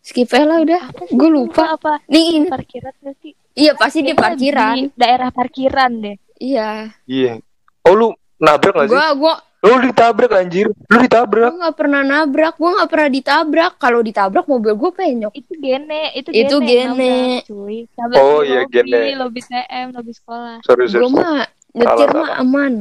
Skip 0.00 0.30
aja 0.32 0.46
lah 0.46 0.58
udah. 0.62 0.82
Gue 1.10 1.28
lupa. 1.30 1.74
Apa? 1.74 2.00
Nih 2.06 2.40
ini. 2.40 2.48
Parkiran 2.48 2.94
gak 3.02 3.14
sih? 3.20 3.34
Iya 3.58 3.74
pasti 3.74 4.06
di 4.06 4.14
parkiran. 4.14 4.78
Di 4.78 4.94
daerah 4.94 5.28
parkiran 5.34 5.90
deh. 6.00 6.16
Iya. 6.38 6.94
Iya. 7.04 7.42
Oh 7.84 7.94
lu 7.98 8.08
nabrak 8.38 8.74
gak 8.78 8.86
sih? 8.88 8.94
Gua 8.94 9.06
gua 9.18 9.34
Lu 9.60 9.76
ditabrak 9.84 10.32
anjir. 10.32 10.72
Lu 10.72 10.96
gua 10.96 11.04
ditabrak. 11.04 11.52
nggak 11.52 11.76
pernah 11.76 12.00
nabrak. 12.00 12.54
Gua 12.56 12.70
nggak 12.80 12.90
pernah 12.90 13.08
ditabrak. 13.12 13.72
Kalau 13.76 14.00
ditabrak 14.00 14.44
mobil 14.48 14.72
gue 14.72 14.90
penyok. 14.96 15.32
Itu 15.36 15.52
gene, 15.60 16.02
itu 16.16 16.28
Itu 16.32 16.56
gene. 16.64 16.96
gene. 16.96 17.12
nabrak, 17.12 17.44
Cuy. 17.44 17.78
Nabrak 17.92 18.18
Oh, 18.24 18.40
iya, 18.40 18.64
lobi, 18.64 18.72
gene. 18.72 19.00
Lobi 19.20 19.40
TM, 19.44 19.86
lobi 19.92 20.12
sekolah. 20.16 20.56
Sorry 20.64 20.88
sorry. 20.88 21.04
Gue 21.04 21.12
sorry. 21.12 21.20
mah 21.20 21.40
nyetir 21.76 22.08
mah 22.08 22.30
aman. 22.40 22.74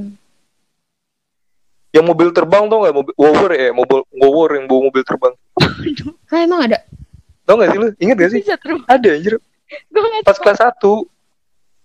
Yang 1.90 2.06
mobil 2.06 2.30
terbang 2.32 2.64
tau 2.70 2.86
gak? 2.86 2.96
Mobil 2.96 3.14
Wower 3.18 3.52
ya, 3.52 3.70
mobil 3.74 4.00
Wower 4.14 4.50
yang 4.56 4.66
bawa 4.70 4.82
mobil 4.88 5.04
terbang. 5.04 5.34
Hah 6.32 6.40
emang 6.46 6.62
ada? 6.70 6.80
Tau 7.44 7.58
gak 7.58 7.76
sih 7.76 7.80
lu? 7.82 7.88
Ingat 7.98 8.16
gak 8.24 8.32
sih? 8.32 8.42
Bisa 8.46 8.56
terus. 8.62 8.82
Ada 8.86 9.10
anjir. 9.20 9.34
Nggak 9.90 10.24
Pas 10.24 10.38
kelas 10.38 10.60
1 10.64 10.80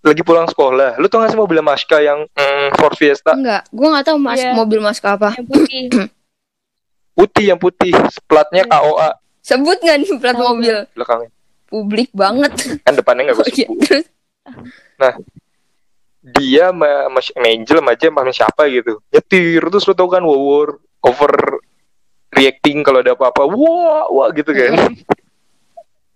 lagi 0.05 0.21
pulang 0.21 0.45
sekolah. 0.45 0.95
Lu 0.95 1.05
tau 1.05 1.19
gak 1.19 1.31
sih 1.31 1.39
mobil 1.39 1.59
Maska 1.59 1.97
yang 1.97 2.25
mm, 2.27 2.67
Ford 2.75 2.93
Fiesta 2.93 3.33
Enggak. 3.33 3.65
Gue 3.69 3.87
nggak 3.87 4.05
tahu 4.05 4.17
mas 4.17 4.37
Iya. 4.37 4.53
mobil 4.53 4.79
mas 4.79 4.97
ke 4.97 5.07
apa. 5.07 5.33
yang 5.33 5.45
putih. 5.45 5.83
putih 7.17 7.45
yang 7.47 7.57
putih, 7.57 7.91
platnya 8.25 8.63
Iya. 8.63 8.71
KOA 8.71 9.09
Sebut 9.41 9.77
nggak 9.77 9.97
nih 9.99 10.09
plat 10.15 10.33
Tahu 10.33 10.45
mobil? 10.47 10.75
belakangnya. 10.91 11.29
Publik 11.65 12.09
banget. 12.11 12.51
Kan 12.81 12.93
depannya 12.93 13.21
gak 13.25 13.35
Oh, 13.35 13.39
gue 13.39 13.49
iya. 13.51 13.65
sebut. 13.65 13.79
Terus 13.81 14.05
Dia 16.25 16.73
sama, 16.73 16.89
sama 17.21 17.45
Angel 17.45 17.77
sama 17.77 17.91
aja 17.91 18.07
sama 18.09 18.31
siapa 18.31 18.63
gitu. 18.67 18.97
Nyetir 19.07 19.61
terus 19.63 19.85
lu 19.85 19.93
tau 19.93 20.05
kan 20.07 20.21
Wower 20.21 20.81
over 20.99 21.61
reacting 22.31 22.81
kalau 22.81 22.99
ada 22.99 23.13
apa-apa. 23.13 23.45
Wah, 23.45 24.09
wah 24.09 24.29
gitu 24.29 24.49
kan. 24.49 24.73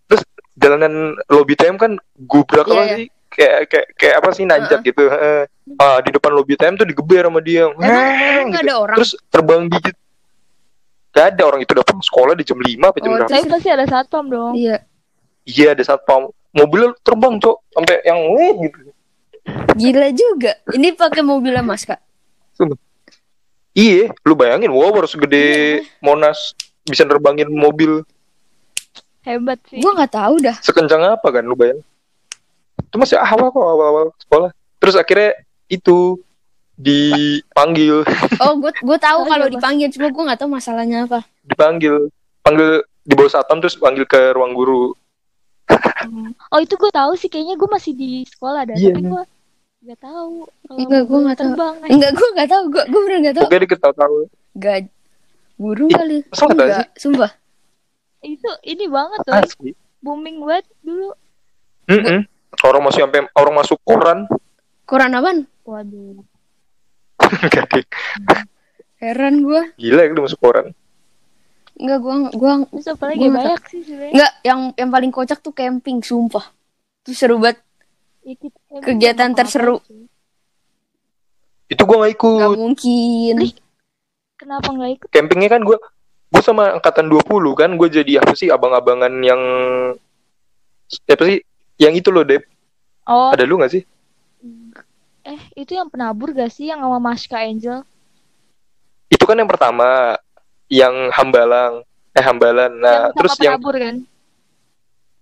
terus 0.03 0.25
jalanan 0.55 1.13
lobby 1.27 1.53
TM 1.53 1.77
kan 1.77 1.93
gubrak 2.17 2.65
Iya, 2.65 2.73
apa 2.73 2.83
iya. 2.83 2.95
sih? 2.97 3.07
Kayak 3.39 3.71
kayak 3.71 3.87
kayak 3.95 4.15
apa 4.19 4.29
sih 4.35 4.43
nanjak 4.43 4.83
gitu. 4.83 5.07
Heeh. 5.07 5.47
Ah, 5.79 6.03
di 6.03 6.11
depan 6.11 6.35
lobby 6.35 6.59
TM 6.59 6.75
tuh 6.75 6.83
digeber 6.83 7.23
sama 7.23 7.39
dia. 7.39 7.71
emang, 7.71 7.79
emang 7.79 8.51
gitu. 8.51 8.63
ada 8.67 8.73
orang. 8.75 8.97
Terus 8.99 9.11
terbang 9.31 9.61
dikit. 9.71 9.95
Gak 11.15 11.25
ada 11.35 11.41
orang 11.47 11.63
itu 11.63 11.71
udah 11.71 11.85
pulang 11.87 12.03
sekolah 12.03 12.33
di 12.35 12.43
jam 12.43 12.59
5 12.59 12.67
apa 12.83 12.97
jam 12.99 13.09
Oh, 13.09 13.15
berapa? 13.15 13.31
Tapi 13.31 13.45
pasti 13.47 13.69
ada 13.71 13.85
satpam 13.87 14.25
dong. 14.27 14.53
Iya. 14.59 14.83
Iya 15.47 15.67
ada 15.71 15.83
satpam. 15.87 16.29
Mobilnya 16.51 16.91
terbang 16.99 17.39
cok 17.39 17.57
sampai 17.71 17.95
yang 18.03 18.19
wih 18.35 18.51
gitu. 18.67 18.77
Gila 19.79 20.09
juga. 20.11 20.51
Ini 20.75 20.93
pakai 20.99 21.23
mobilnya 21.23 21.63
mas 21.63 21.87
kak. 21.87 21.97
Iya, 23.71 24.11
lu 24.27 24.35
bayangin 24.35 24.69
wow 24.69 24.91
harus 24.91 25.15
Iya. 25.15 25.21
gede 25.23 25.47
Monas 26.03 26.51
bisa 26.83 27.07
nerbangin 27.07 27.47
mobil 27.47 28.03
Hebat 29.23 29.61
sih. 29.69 29.79
Gue 29.79 29.91
nggak 29.93 30.13
tahu 30.13 30.35
dah. 30.41 30.57
sekencang 30.61 31.05
apa 31.05 31.27
kan 31.29 31.43
lu 31.45 31.55
bayangin. 31.55 31.85
Itu 32.89 32.97
masih 32.97 33.21
awal 33.21 33.53
kok 33.53 33.61
awal-awal 33.61 34.09
sekolah. 34.17 34.49
Terus 34.81 34.95
akhirnya 34.97 35.37
itu 35.69 36.17
dipanggil, 36.73 38.01
Oh 38.43 38.57
gue 38.57 38.71
gue 38.73 38.97
tahu 38.97 39.19
kalau 39.29 39.45
iya, 39.45 39.53
dipanggil 39.53 39.87
cuma 39.93 40.07
gue 40.09 40.23
nggak 40.31 40.39
tahu 40.39 40.49
masalahnya 40.49 41.05
apa. 41.05 41.21
dipanggil, 41.45 42.09
panggil 42.41 42.81
di 43.03 43.13
bawah 43.13 43.29
satpam 43.29 43.59
terus 43.61 43.77
panggil 43.77 44.07
ke 44.09 44.33
ruang 44.33 44.57
guru. 44.57 44.95
Oh 46.49 46.59
itu 46.63 46.73
gue 46.79 46.89
tahu 46.89 47.13
sih 47.13 47.29
kayaknya 47.29 47.59
gue 47.59 47.69
masih 47.69 47.93
di 47.93 48.25
sekolah 48.25 48.65
dah. 48.65 48.77
Iya. 48.79 48.95
Tapi 48.95 49.01
gue 49.05 49.23
nggak 49.79 49.99
tahu. 50.01 50.33
kalau 50.65 50.79
Enggak, 50.81 51.03
gua 51.05 51.19
mobil 51.19 51.25
nggak 51.29 51.37
tahu. 51.37 51.51
Enggak 51.93 52.11
gue 52.15 52.29
nggak 52.33 52.49
tahu. 52.49 52.63
Gue 52.73 52.83
gue 52.89 53.01
bener 53.05 53.17
nggak 53.21 53.35
tahu. 53.37 53.45
Oke 53.45 53.57
diketahui. 53.61 54.25
Gak 54.57 54.79
burung 55.59 55.89
Ih, 55.91 55.97
kali. 55.99 56.17
tahu 56.31 56.49
Enggak, 56.57 56.87
sumpah. 56.97 57.31
Itu 58.23 58.49
ini 58.65 58.85
banget 58.89 59.19
tuh. 59.27 59.35
Asli. 59.35 59.71
Booming 59.99 60.41
banget 60.41 60.65
dulu. 60.81 61.13
Mm-mm. 61.91 62.23
Orang 62.59 62.81
masih 62.83 63.05
sampai 63.05 63.23
orang 63.31 63.55
masuk 63.55 63.77
koran. 63.81 64.25
Koran 64.83 65.13
apaan? 65.13 65.45
Waduh. 65.63 66.25
Deh. 67.71 67.85
Heran 68.99 69.41
gue. 69.41 69.61
Gila 69.77 70.01
ya 70.01 70.11
lu 70.11 70.25
masuk 70.25 70.39
koran. 70.39 70.73
Enggak 71.79 71.99
gue 72.01 72.13
gue 72.35 72.51
Terus 72.75 72.87
apa 72.91 73.03
lagi 73.07 73.19
Gua 73.21 73.31
banyak 73.31 73.61
sih 73.69 73.81
sebenarnya. 73.81 74.11
enggak 74.11 74.31
yang 74.43 74.59
yang 74.75 74.89
paling 74.89 75.11
kocak 75.13 75.39
tuh 75.39 75.53
camping 75.53 76.03
sumpah. 76.03 76.43
Itu 77.01 77.15
seru 77.15 77.39
banget. 77.39 77.63
Ya, 78.21 78.35
kita- 78.35 78.83
Kegiatan 78.83 79.31
terseru. 79.31 79.79
Itu 81.69 81.81
gua 81.85 82.03
nggak 82.03 82.13
ikut. 82.13 82.39
Gak 82.43 82.59
mungkin. 82.59 83.35
Ih. 83.45 83.53
Kenapa 84.35 84.67
nggak 84.67 84.91
ikut? 84.95 85.09
campingnya 85.11 85.49
kan 85.49 85.61
gue 85.61 85.75
gue 86.29 86.43
sama 86.45 86.71
angkatan 86.71 87.09
20 87.09 87.25
kan 87.57 87.69
gue 87.73 87.89
jadi 87.89 88.21
apa 88.21 88.31
sih 88.31 88.47
abang-abangan 88.47 89.11
yang 89.19 89.41
apa 91.05 91.23
sih 91.25 91.41
yang 91.79 91.95
itu 91.95 92.11
loh 92.11 92.21
Dep 92.21 92.43
Oh, 93.09 93.33
ada 93.33 93.41
lu 93.41 93.57
gak 93.57 93.73
sih 93.73 93.83
eh 95.25 95.41
itu 95.55 95.73
yang 95.73 95.89
penabur 95.89 96.29
gak 96.29 96.53
sih 96.53 96.69
yang 96.69 96.77
sama 96.79 97.01
Maska 97.01 97.41
Angel? 97.41 97.81
itu 99.09 99.23
kan 99.25 99.33
yang 99.33 99.49
pertama 99.49 100.13
yang 100.69 101.09
hambalang 101.09 101.81
eh 102.13 102.21
hambalan 102.21 102.69
nah 102.77 103.09
yang 103.09 103.17
terus 103.17 103.33
yang 103.41 103.57
penabur 103.57 103.75
kan? 103.81 103.95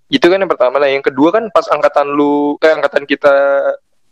itu 0.08 0.26
kan 0.28 0.40
yang 0.40 0.52
pertama 0.52 0.76
lah 0.78 0.90
yang 0.92 1.04
kedua 1.04 1.30
kan 1.32 1.48
pas 1.48 1.68
angkatan 1.68 2.12
lu 2.12 2.56
eh 2.60 2.72
angkatan 2.72 3.04
kita 3.04 3.36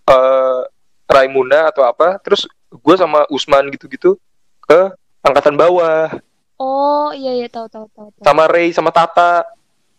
eh 0.07 0.59
Raimuna 1.05 1.69
atau 1.69 1.83
apa 1.83 2.17
terus 2.17 2.47
gue 2.71 2.95
sama 2.95 3.27
Usman 3.29 3.69
gitu-gitu 3.69 4.15
ke 4.63 4.79
angkatan 5.21 5.53
bawah 5.53 6.15
Oh 6.55 7.11
iya 7.11 7.35
iya 7.35 7.47
tahu 7.51 7.67
tahu 7.67 7.91
tahu. 7.91 8.07
tahu. 8.15 8.23
sama 8.23 8.47
Ray 8.47 8.71
sama 8.71 8.89
Tata 8.89 9.43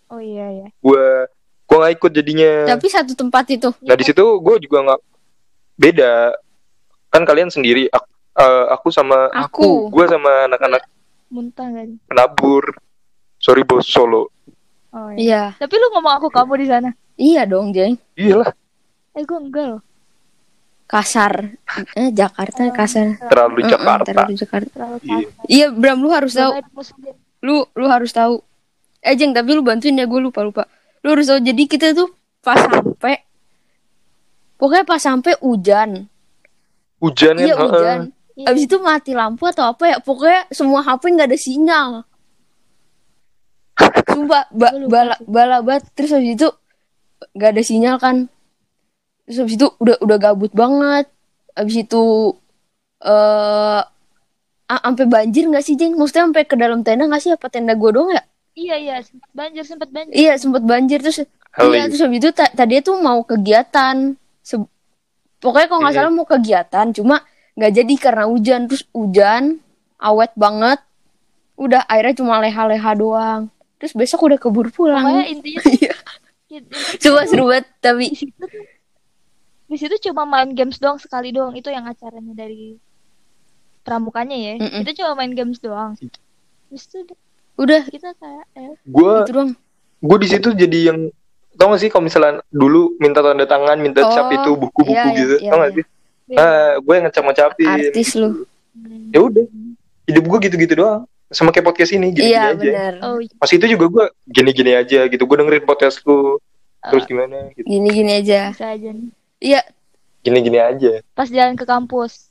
Oh 0.08 0.16
iya 0.18 0.48
iya. 0.50 0.66
gue 0.72 1.06
gue 1.66 1.76
nggak 1.76 1.94
ikut 1.94 2.10
jadinya 2.12 2.50
Tapi 2.68 2.86
satu 2.86 3.12
tempat 3.12 3.44
itu. 3.50 3.68
Nah 3.82 3.94
di 3.94 4.04
situ 4.04 4.22
gue 4.38 4.54
juga 4.60 4.78
nggak 4.82 5.00
beda 5.76 6.32
kan 7.06 7.22
kalian 7.22 7.48
sendiri 7.48 7.86
aku, 7.88 8.06
aku 8.70 8.88
sama 8.88 9.28
Aku. 9.30 9.90
gue 9.90 10.04
sama 10.06 10.46
anak-anak 10.46 10.82
Muntah 11.26 11.66
kan? 11.66 11.88
penabur 12.06 12.64
sorry 13.36 13.60
bos 13.60 13.84
solo 13.84 14.30
Oh 14.88 15.12
iya. 15.12 15.52
Iya. 15.52 15.60
Tapi 15.60 15.74
lu 15.76 15.92
ngomong 15.92 16.14
aku 16.16 16.28
kamu 16.32 16.56
di 16.56 16.66
sana? 16.66 16.88
Iya 17.14 17.44
dong, 17.44 17.68
Jeng. 17.68 18.00
iyalah 18.16 18.48
Eh 19.12 19.20
gue 19.20 19.36
enggak 19.36 19.66
loh. 19.68 19.82
Kasar. 20.86 21.52
Eh 21.92 22.14
Jakarta 22.14 22.64
kasar. 22.70 23.18
terlalu 23.26 23.66
Jakarta 23.66 24.06
terlalu 24.06 24.38
Jakarta. 24.38 24.72
Terlalu 24.72 24.96
Iya. 25.02 25.16
kasar. 25.28 25.44
Iya, 25.50 25.66
Bram 25.68 25.98
lu 26.00 26.08
harus 26.08 26.32
tahu. 26.32 26.52
Lu 27.42 27.56
lu 27.74 27.86
harus 27.90 28.08
tahu. 28.08 28.40
Eh 29.02 29.12
Jeng, 29.12 29.34
tapi 29.34 29.52
lu 29.52 29.60
bantuin 29.60 29.92
ya 29.92 30.06
gue 30.06 30.20
lupa 30.22 30.40
lupa. 30.40 30.64
Lu 31.06 31.14
harus 31.14 31.30
tahu. 31.30 31.38
Jadi 31.38 31.62
kita 31.70 31.94
tuh 31.94 32.10
pas 32.42 32.58
sampai 32.58 33.22
pokoknya 34.58 34.82
pas 34.82 34.98
sampai 34.98 35.38
hujan. 35.38 36.10
Hujan 36.98 37.38
kan? 37.38 37.46
iya 37.46 37.54
heeh. 37.54 37.70
hujan. 37.70 38.00
Iya. 38.36 38.52
abis 38.52 38.68
itu 38.68 38.76
mati 38.82 39.16
lampu 39.16 39.48
atau 39.48 39.72
apa 39.72 39.96
ya 39.96 39.96
pokoknya 39.96 40.44
semua 40.52 40.82
HP 40.82 41.14
nggak 41.14 41.30
ada 41.30 41.38
sinyal. 41.38 41.90
Sumpah 44.10 44.50
ba 44.50 44.68
lupa 44.74 44.90
bala 44.90 45.16
bala 45.22 45.56
banget. 45.62 45.86
Terus 45.94 46.10
habis 46.10 46.34
itu 46.34 46.48
nggak 47.38 47.50
ada 47.54 47.62
sinyal 47.62 47.96
kan. 48.02 48.26
Terus 49.30 49.38
habis 49.46 49.54
itu 49.54 49.66
udah 49.78 49.96
udah 50.02 50.18
gabut 50.18 50.50
banget. 50.50 51.06
Habis 51.54 51.86
itu 51.86 52.34
eh 53.06 53.82
uh, 54.74 54.82
sampai 54.82 55.06
banjir 55.06 55.46
nggak 55.46 55.62
sih 55.62 55.78
jeng 55.78 55.94
maksudnya 55.94 56.26
sampai 56.26 56.42
ke 56.42 56.58
dalam 56.58 56.82
tenda 56.82 57.06
nggak 57.06 57.22
sih? 57.22 57.30
Apa 57.30 57.46
tenda 57.46 57.78
gue 57.78 57.90
doang 57.94 58.10
ya 58.10 58.26
Iya 58.56 58.76
iya 58.80 58.96
sempat 59.04 59.30
banjir 59.30 59.64
sempat 59.64 59.88
banjir. 59.92 60.12
iya 60.16 60.32
sempet 60.34 60.62
banjir 60.64 60.98
terus 60.98 61.18
Heli. 61.52 61.76
iya 61.76 61.82
terus 61.86 62.00
habis 62.00 62.18
itu 62.18 62.30
ta- 62.32 62.48
tadinya 62.50 62.82
tuh 62.82 62.96
mau 62.98 63.20
kegiatan 63.20 64.16
Se- 64.40 64.70
pokoknya 65.38 65.68
kalau 65.68 65.80
nggak 65.84 65.92
Iya. 65.92 66.00
salah 66.00 66.12
mau 66.12 66.24
kegiatan 66.24 66.86
cuma 66.90 67.16
nggak 67.52 67.72
jadi 67.74 67.94
karena 67.96 68.24
hujan 68.26 68.60
terus 68.64 68.88
hujan 68.90 69.60
awet 69.98 70.32
banget 70.34 70.80
udah 71.54 71.84
airnya 71.86 72.16
cuma 72.16 72.40
leha-leha 72.40 72.92
doang 72.92 73.42
terus 73.76 73.92
besok 73.92 74.24
udah 74.24 74.36
keburu 74.36 74.68
Pokoknya 74.68 74.72
pulang 74.72 75.04
Iya. 75.20 75.24
intinya 75.28 75.60
coba 76.96 77.20
seru 77.24 77.44
banget 77.46 77.66
tapi 77.78 78.06
di 78.08 78.16
situ 78.16 78.40
tuh 78.40 78.64
di 79.66 79.76
situ 79.76 79.94
cuma 80.02 80.22
main 80.24 80.48
games 80.50 80.78
doang 80.78 80.96
sekali 80.96 81.28
doang 81.28 81.52
itu 81.52 81.68
yang 81.68 81.84
acaranya 81.84 82.32
dari 82.32 82.80
pramukanya 83.82 84.36
ya 84.36 84.52
Mm-mm. 84.56 84.80
itu 84.80 84.90
cuma 84.96 85.12
main 85.14 85.32
games 85.32 85.60
doang 85.60 85.92
Terus 86.66 86.84
itu 86.88 87.14
udah 87.56 87.82
kita 87.88 88.12
kayak 88.16 88.44
eh, 88.54 88.72
Gue 88.84 89.12
itu 89.24 89.32
doang 89.32 89.50
gue 89.96 90.18
di 90.20 90.28
situ 90.28 90.48
jadi 90.52 90.78
yang 90.92 90.98
tau 91.56 91.72
gak 91.72 91.80
sih 91.80 91.88
kalau 91.88 92.04
misalnya 92.04 92.44
dulu 92.52 92.94
minta 93.00 93.24
tanda 93.24 93.48
tangan, 93.48 93.80
minta 93.80 94.04
cap 94.06 94.28
Oh, 94.28 94.36
itu 94.36 94.50
buku-buku 94.54 94.92
iya, 94.92 95.08
iya, 95.08 95.16
gitu, 95.16 95.34
iya, 95.40 95.50
tau 95.50 95.58
gak 95.58 95.64
iya. 95.64 95.76
sih? 95.76 95.84
beda. 96.26 96.36
Ah, 96.36 96.72
gue 96.76 96.92
yang 96.92 97.04
ngecap-ngecapin. 97.08 97.68
artis 97.70 98.10
lu 98.14 98.30
Hmm. 98.76 99.08
Ya 99.08 99.24
udah, 99.24 99.46
hidup 100.04 100.24
gue 100.28 100.38
gitu-gitu 100.44 100.74
doang. 100.76 101.08
Sama 101.32 101.48
kayak 101.48 101.64
podcast 101.64 101.96
ini, 101.96 102.12
gini-gini 102.12 102.28
iya 102.28 102.52
aja. 102.52 102.60
bener 102.60 102.92
oh 103.00 103.16
iya. 103.24 103.32
Pas 103.40 103.48
itu 103.48 103.64
juga 103.64 103.84
gue 103.88 104.04
gini-gini 104.28 104.76
aja 104.76 105.08
gitu. 105.08 105.24
Gue 105.24 105.36
dengerin 105.40 105.64
podcast 105.64 106.04
lu, 106.04 106.36
terus 106.90 107.02
Ah. 107.04 107.08
gimana 107.08 107.36
gitu. 107.52 107.66
gini-gini 107.66 108.12
aja 108.22 108.52
iya 109.40 109.60
Gini-gini 110.22 110.58
aja. 110.58 111.02
pas 111.14 111.28
jalan 111.30 111.54
ke 111.54 111.62
kampus 111.62 112.30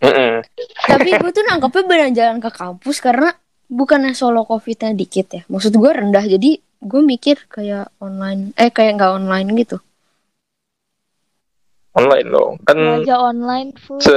Mm-mm. 0.00 0.40
tapi 0.88 1.08
gue 1.12 1.30
tuh 1.30 1.44
nangkepnya 1.44 1.82
beneran 1.84 2.14
jalan 2.16 2.38
ke 2.40 2.48
kampus 2.48 2.96
karena 3.00 3.36
bukannya 3.70 4.12
solo 4.12 4.42
covidnya 4.42 4.90
dikit 4.92 5.26
ya 5.30 5.42
maksud 5.46 5.70
gue 5.72 5.90
rendah 5.90 6.26
jadi 6.26 6.50
gue 6.60 7.02
mikir 7.04 7.46
kayak 7.46 7.94
online 7.96 8.50
eh 8.54 8.68
kayak 8.68 8.98
nggak 8.98 9.12
online 9.14 9.48
gitu 9.56 9.78
Online 11.90 12.22
dong. 12.24 12.54
Kan 12.62 12.78
belajar 12.78 13.18
online 13.20 13.74
full 13.74 13.98
se 13.98 14.14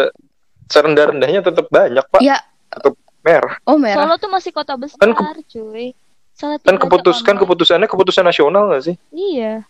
serendah-rendahnya 0.69 1.41
tetap 1.41 1.65
banyak, 1.67 2.05
Pak. 2.05 2.21
ya 2.21 2.37
Tetap 2.69 2.93
merah. 3.19 3.57
oh 3.63 3.77
merah 3.77 4.05
Solo 4.05 4.15
tuh 4.17 4.29
masih 4.29 4.51
kota 4.51 4.73
besar 4.73 4.97
Kan 4.97 5.11
ke- 5.11 5.45
cuy 5.51 5.97
Salah 6.33 6.57
Kan 6.57 6.77
tiga 6.77 6.83
keputus 6.83 7.15
aja 7.15 7.21
kan 7.23 7.29
online. 7.31 7.41
keputusannya 7.41 7.87
keputusan 7.89 8.23
nasional 8.23 8.63
gak 8.69 8.83
sih? 8.83 8.95
iya 9.09 9.65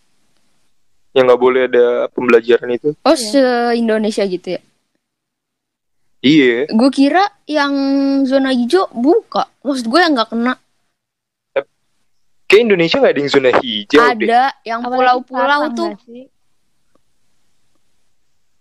Yang 1.11 1.23
nggak 1.25 1.41
boleh 1.41 1.61
ada 1.65 1.85
pembelajaran 2.09 2.69
itu. 2.71 2.91
oh 2.97 3.09
Iya. 3.09 3.23
se 3.23 3.43
Indonesia 3.73 4.23
gitu 4.25 4.47
ya 4.49 4.61
Iya. 6.23 6.71
gue 6.71 6.89
kira 6.89 7.27
yang 7.45 7.73
zona 8.23 8.55
hijau 8.55 8.87
buka 8.89 9.43
maksud 9.59 9.85
gue 9.85 9.99
yang 9.99 10.15
nggak 10.15 10.31
kena 10.31 10.55
Kayak 12.43 12.69
Indonesia 12.69 12.95
nggak 12.97 13.11
ada 13.11 13.19
yang 13.19 13.31
zona 13.31 13.51
hijau 13.57 13.97
deh. 13.97 14.13
ada 14.13 14.41
yang 14.61 14.79
Apalagi 14.79 14.97
pulau-pulau 15.25 15.61
tuh? 15.73 15.91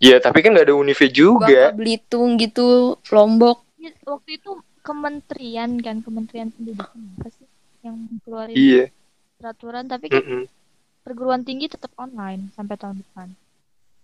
Iya, 0.03 0.17
tapi 0.19 0.41
kan 0.41 0.51
nggak 0.51 0.67
ada 0.67 0.75
Unive 0.75 0.99
Bangka 0.99 1.15
juga. 1.15 1.63
Belitung 1.71 2.35
gitu 2.35 2.99
Lombok 3.07 3.63
Iya, 3.77 3.93
waktu 4.03 4.31
itu 4.35 4.51
kementerian 4.81 5.79
kan 5.79 6.03
kementerian 6.03 6.51
pendidikan 6.51 6.99
apa 7.15 7.29
sih 7.31 7.47
yang 7.83 7.95
keluarin 8.23 8.55
Iya. 8.55 8.85
peraturan 9.37 9.87
tapi 9.87 10.11
kan 10.11 10.19
Mm-mm. 10.19 10.43
perguruan 11.03 11.43
tinggi 11.43 11.69
tetap 11.69 11.95
online 11.95 12.51
sampai 12.51 12.75
tahun 12.75 12.99
depan 12.99 13.29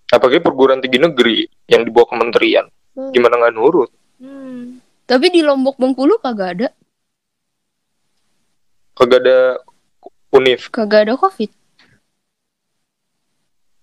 Apalagi 0.08 0.38
perguruan 0.38 0.78
tinggi 0.78 0.98
negeri 0.98 1.38
yang 1.66 1.82
di 1.82 1.90
bawah 1.90 2.12
kementerian. 2.12 2.64
Tuh. 2.98 3.14
Gimana 3.14 3.38
nggak 3.38 3.54
nurut? 3.54 3.90
Hmm. 4.18 4.82
tapi 5.06 5.30
di 5.30 5.46
Lombok 5.46 5.78
Bengkulu 5.78 6.18
kagak 6.18 6.58
ada 6.58 6.68
Kagak 8.92 9.22
ada 9.22 9.38
Univ. 10.28 10.66
kagak 10.68 11.06
ada 11.06 11.14
covid 11.14 11.46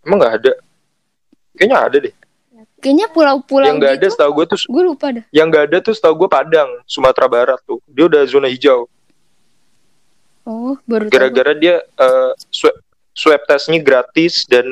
Emang 0.04 0.20
nggak 0.20 0.36
ada? 0.38 0.52
Kayaknya 1.56 1.78
ada 1.80 1.98
deh. 2.04 2.14
kayaknya 2.78 3.08
pulau-pulau 3.10 3.66
yang 3.66 3.80
nggak 3.80 3.98
ada 3.98 4.06
gitu 4.06 4.14
setahu 4.14 4.32
gue 4.36 4.46
tuh 4.46 4.60
gue 4.68 4.84
lupa 4.84 5.08
dah 5.10 5.26
yang 5.32 5.48
nggak 5.50 5.64
ada 5.72 5.78
tuh 5.82 5.96
setahu 5.96 6.14
gue 6.20 6.30
Padang, 6.30 6.70
Sumatera 6.86 7.26
Barat 7.26 7.60
tuh. 7.64 7.80
Dia 7.88 8.06
udah 8.06 8.22
zona 8.28 8.46
hijau. 8.46 8.86
oh 10.46 10.76
baru 10.86 11.10
Gara-gara 11.10 11.56
dia 11.56 11.80
eh, 11.82 12.32
swab, 12.52 12.76
swab 13.16 13.42
testnya 13.48 13.80
gratis 13.80 14.46
dan 14.46 14.68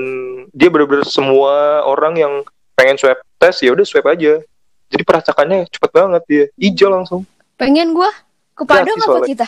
dia 0.51 0.67
bener-bener 0.69 1.07
semua 1.07 1.81
orang 1.87 2.13
yang 2.13 2.33
pengen 2.75 2.99
swab 2.99 3.17
tes 3.43 3.59
ya 3.59 3.75
udah 3.75 3.83
swab 3.83 4.07
aja. 4.07 4.39
Jadi 4.87 5.03
peracakannya 5.03 5.67
cepet 5.67 5.91
banget 5.91 6.23
dia. 6.31 6.45
Hijau 6.55 6.87
langsung. 6.87 7.27
pengen 7.53 7.93
gue 7.93 8.09
ke 8.57 8.63
Padang 8.65 8.97
apa 8.97 9.05
soalnya. 9.05 9.29
kita 9.29 9.47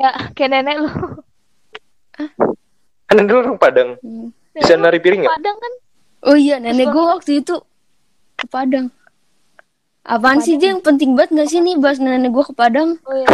ya 0.00 0.10
kayak 0.32 0.50
nenek 0.50 0.76
lu 0.80 0.90
Kan 3.08 3.24
dulu 3.24 3.38
orang 3.40 3.58
Padang. 3.60 3.90
Hmm. 4.02 4.34
Bisa 4.52 4.74
Nenek 4.74 4.80
lu 4.80 4.84
nari 4.84 4.98
piring 4.98 5.20
nggak? 5.24 5.34
Padang 5.38 5.56
kan 5.58 5.72
Oh 6.18 6.34
iya, 6.34 6.58
nenek 6.58 6.90
gue 6.90 7.04
waktu 7.04 7.30
itu 7.40 7.62
ke 8.34 8.46
Padang. 8.50 8.90
Apaan 10.02 10.42
sih, 10.42 10.58
Padang. 10.58 10.82
Jeng? 10.82 10.82
Penting 10.82 11.10
banget 11.14 11.30
gak 11.38 11.48
sih 11.52 11.62
nih 11.62 11.78
bahas 11.78 12.02
nenek 12.02 12.34
gue 12.34 12.44
ke 12.48 12.54
Padang? 12.58 12.98
oh 13.06 13.14
iya 13.14 13.28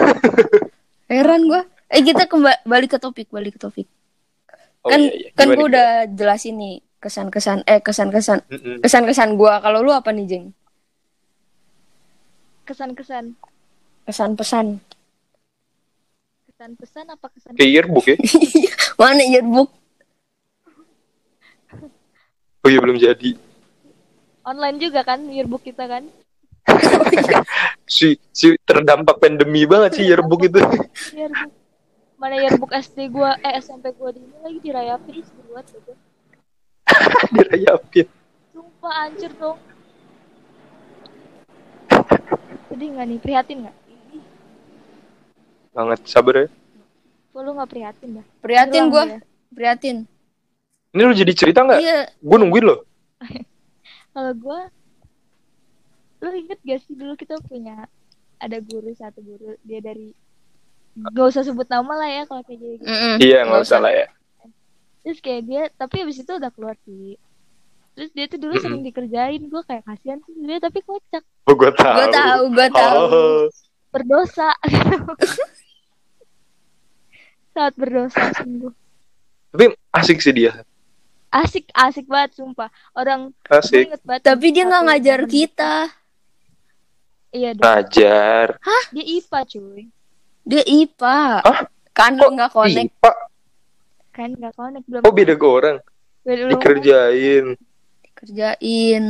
Heran 1.13 1.49
gue. 1.49 1.63
Eh, 1.89 2.03
kita 2.05 2.29
kembali 2.29 2.61
balik 2.69 2.91
ke 2.93 2.99
topik, 3.01 3.33
balik 3.33 3.57
ke 3.57 3.61
topik. 3.61 3.89
Oh, 4.85 4.93
kan 4.93 5.01
iya, 5.01 5.13
iya. 5.17 5.29
kan 5.33 5.47
gue 5.49 5.65
udah 5.65 5.89
jelasin 6.13 6.61
nih 6.61 6.84
kesan-kesan, 7.05 7.69
eh 7.69 7.85
kesan-kesan, 7.85 8.41
kesan-kesan 8.81 9.37
gue. 9.37 9.53
Kalau 9.61 9.85
lu 9.85 9.93
apa 9.93 10.09
nih, 10.09 10.25
Jeng? 10.25 10.47
kesan-kesan 12.65 13.37
Kesan-pesan. 14.09 14.81
kesan-pesan 16.49 17.07
apa 17.13 17.27
kesan 17.29 17.53
Kayak 17.61 17.71
yearbook 17.77 18.07
ya? 18.09 18.17
Mana 19.01 19.21
yearbook? 19.21 19.69
Oh 22.65 22.69
iya 22.73 22.81
belum 22.81 22.97
jadi. 22.97 23.37
online 24.45 24.77
juga 24.81 25.05
kan 25.05 25.21
yearbook 25.29 25.65
kita 25.65 25.85
kan 25.85 26.09
Si 27.85 28.17
si 28.33 28.57
terdampak 28.65 29.21
pandemi 29.21 29.69
banget 29.69 30.01
sih 30.01 30.05
yearbook 30.09 30.49
itu. 30.49 30.61
yearbook 31.13 31.53
mana 32.17 32.41
yearbook 32.41 32.73
SD 32.73 33.13
gua 33.13 33.37
eh 33.45 33.61
SMP 33.61 33.93
gua 33.93 34.09
di 34.09 34.25
lagi 34.41 34.57
dirayapin 34.65 35.21
banget 35.21 35.67
gitu 35.77 35.93
Dirayapin. 37.35 38.07
sumpah 38.51 38.93
hancur 39.01 39.33
dong 39.35 39.59
sedih 42.67 42.89
nggak 42.91 43.07
nih 43.07 43.19
prihatin 43.19 43.59
nggak 43.63 43.77
Banget 45.71 46.07
sabar 46.07 46.35
ya. 46.37 46.47
kok 47.29 47.41
lu 47.41 47.51
nggak 47.53 47.67
prihatin 47.69 48.11
dah 48.15 48.27
Prihatin 48.39 48.83
gue, 48.87 49.05
prihatin. 49.51 49.97
Ini 50.91 51.03
lu 51.03 51.11
jadi 51.13 51.33
cerita 51.35 51.67
nggak? 51.67 51.81
Iya, 51.83 51.99
Gue 52.17 52.37
nungguin 52.39 52.63
loh. 52.63 52.87
kalau 54.15 54.31
gua 54.35 54.71
lu 56.21 56.31
inget 56.33 56.57
gak 56.63 56.81
sih 56.81 56.95
dulu 56.95 57.13
kita 57.15 57.37
punya 57.43 57.85
ada 58.39 58.57
guru 58.59 58.95
satu 58.95 59.19
guru 59.19 59.59
dia 59.61 59.83
dari 59.83 60.15
gak 60.95 61.27
usah 61.27 61.43
sebut 61.43 61.67
nama 61.67 61.91
lah 61.93 62.09
ya 62.09 62.23
kalau 62.25 62.41
kayak 62.41 62.59
gitu 62.61 62.83
Mm-mm. 62.83 63.15
Iya 63.19 63.45
nggak 63.45 63.61
usah 63.61 63.79
lah 63.79 63.93
ya. 63.93 64.07
Terus 65.05 65.21
kayak 65.21 65.43
dia 65.45 65.63
tapi 65.71 66.01
abis 66.01 66.19
itu 66.19 66.33
udah 66.33 66.49
keluar 66.49 66.75
sih 66.81 67.15
terus 67.93 68.09
dia 68.11 68.25
tuh 68.25 68.39
dulu 68.39 68.53
Mm-mm. 68.53 68.65
sering 68.65 68.83
dikerjain 68.83 69.43
gue 69.43 69.63
kayak 69.63 69.83
kasihan 69.85 70.19
sih 70.19 70.33
dia 70.41 70.59
tapi 70.59 70.81
kocak 70.81 71.23
Oh 71.45 71.53
gue 71.53 71.71
tahu. 71.71 71.95
Gue 71.95 72.07
tahu, 72.11 72.41
gue 72.51 72.69
tahu. 72.71 72.99
Oh, 72.99 73.43
berdosa 73.91 74.51
saat 77.53 77.73
berdosa 77.75 78.21
sungguh 78.35 78.73
tapi 79.49 79.65
asik 79.93 80.19
sih 80.19 80.33
dia. 80.33 80.65
asik 81.31 81.69
asik 81.73 82.05
banget 82.05 82.35
sumpah 82.35 82.69
orang 82.93 83.31
Asik. 83.45 83.85
banget 84.01 84.21
Tapi 84.25 84.47
dia 84.51 84.65
nggak 84.65 84.83
ngajar 84.85 85.19
momen- 85.21 85.33
kita. 85.33 85.75
iya 87.31 87.49
dong 87.53 87.63
Ngajar. 87.63 88.47
dia 88.91 89.05
IPA 89.13 89.39
cuy 89.45 89.83
Dia 90.45 90.61
IPA. 90.63 91.41
Hah? 91.41 91.59
Kan 91.91 92.13
Kok 92.13 92.21
lu 92.21 92.27
nggak 92.35 92.51
connect. 92.51 92.91
IPA? 92.93 93.11
Kan 94.15 94.31
nggak 94.31 94.55
connect 94.55 94.87
belum 94.87 95.03
Oh 95.03 95.11
beda 95.11 95.35
ke 95.35 95.45
orang. 95.45 95.77
Beda 96.23 96.41
belum- 96.41 96.53
Dikerjain. 96.55 97.47
Kerjain. 98.15 99.05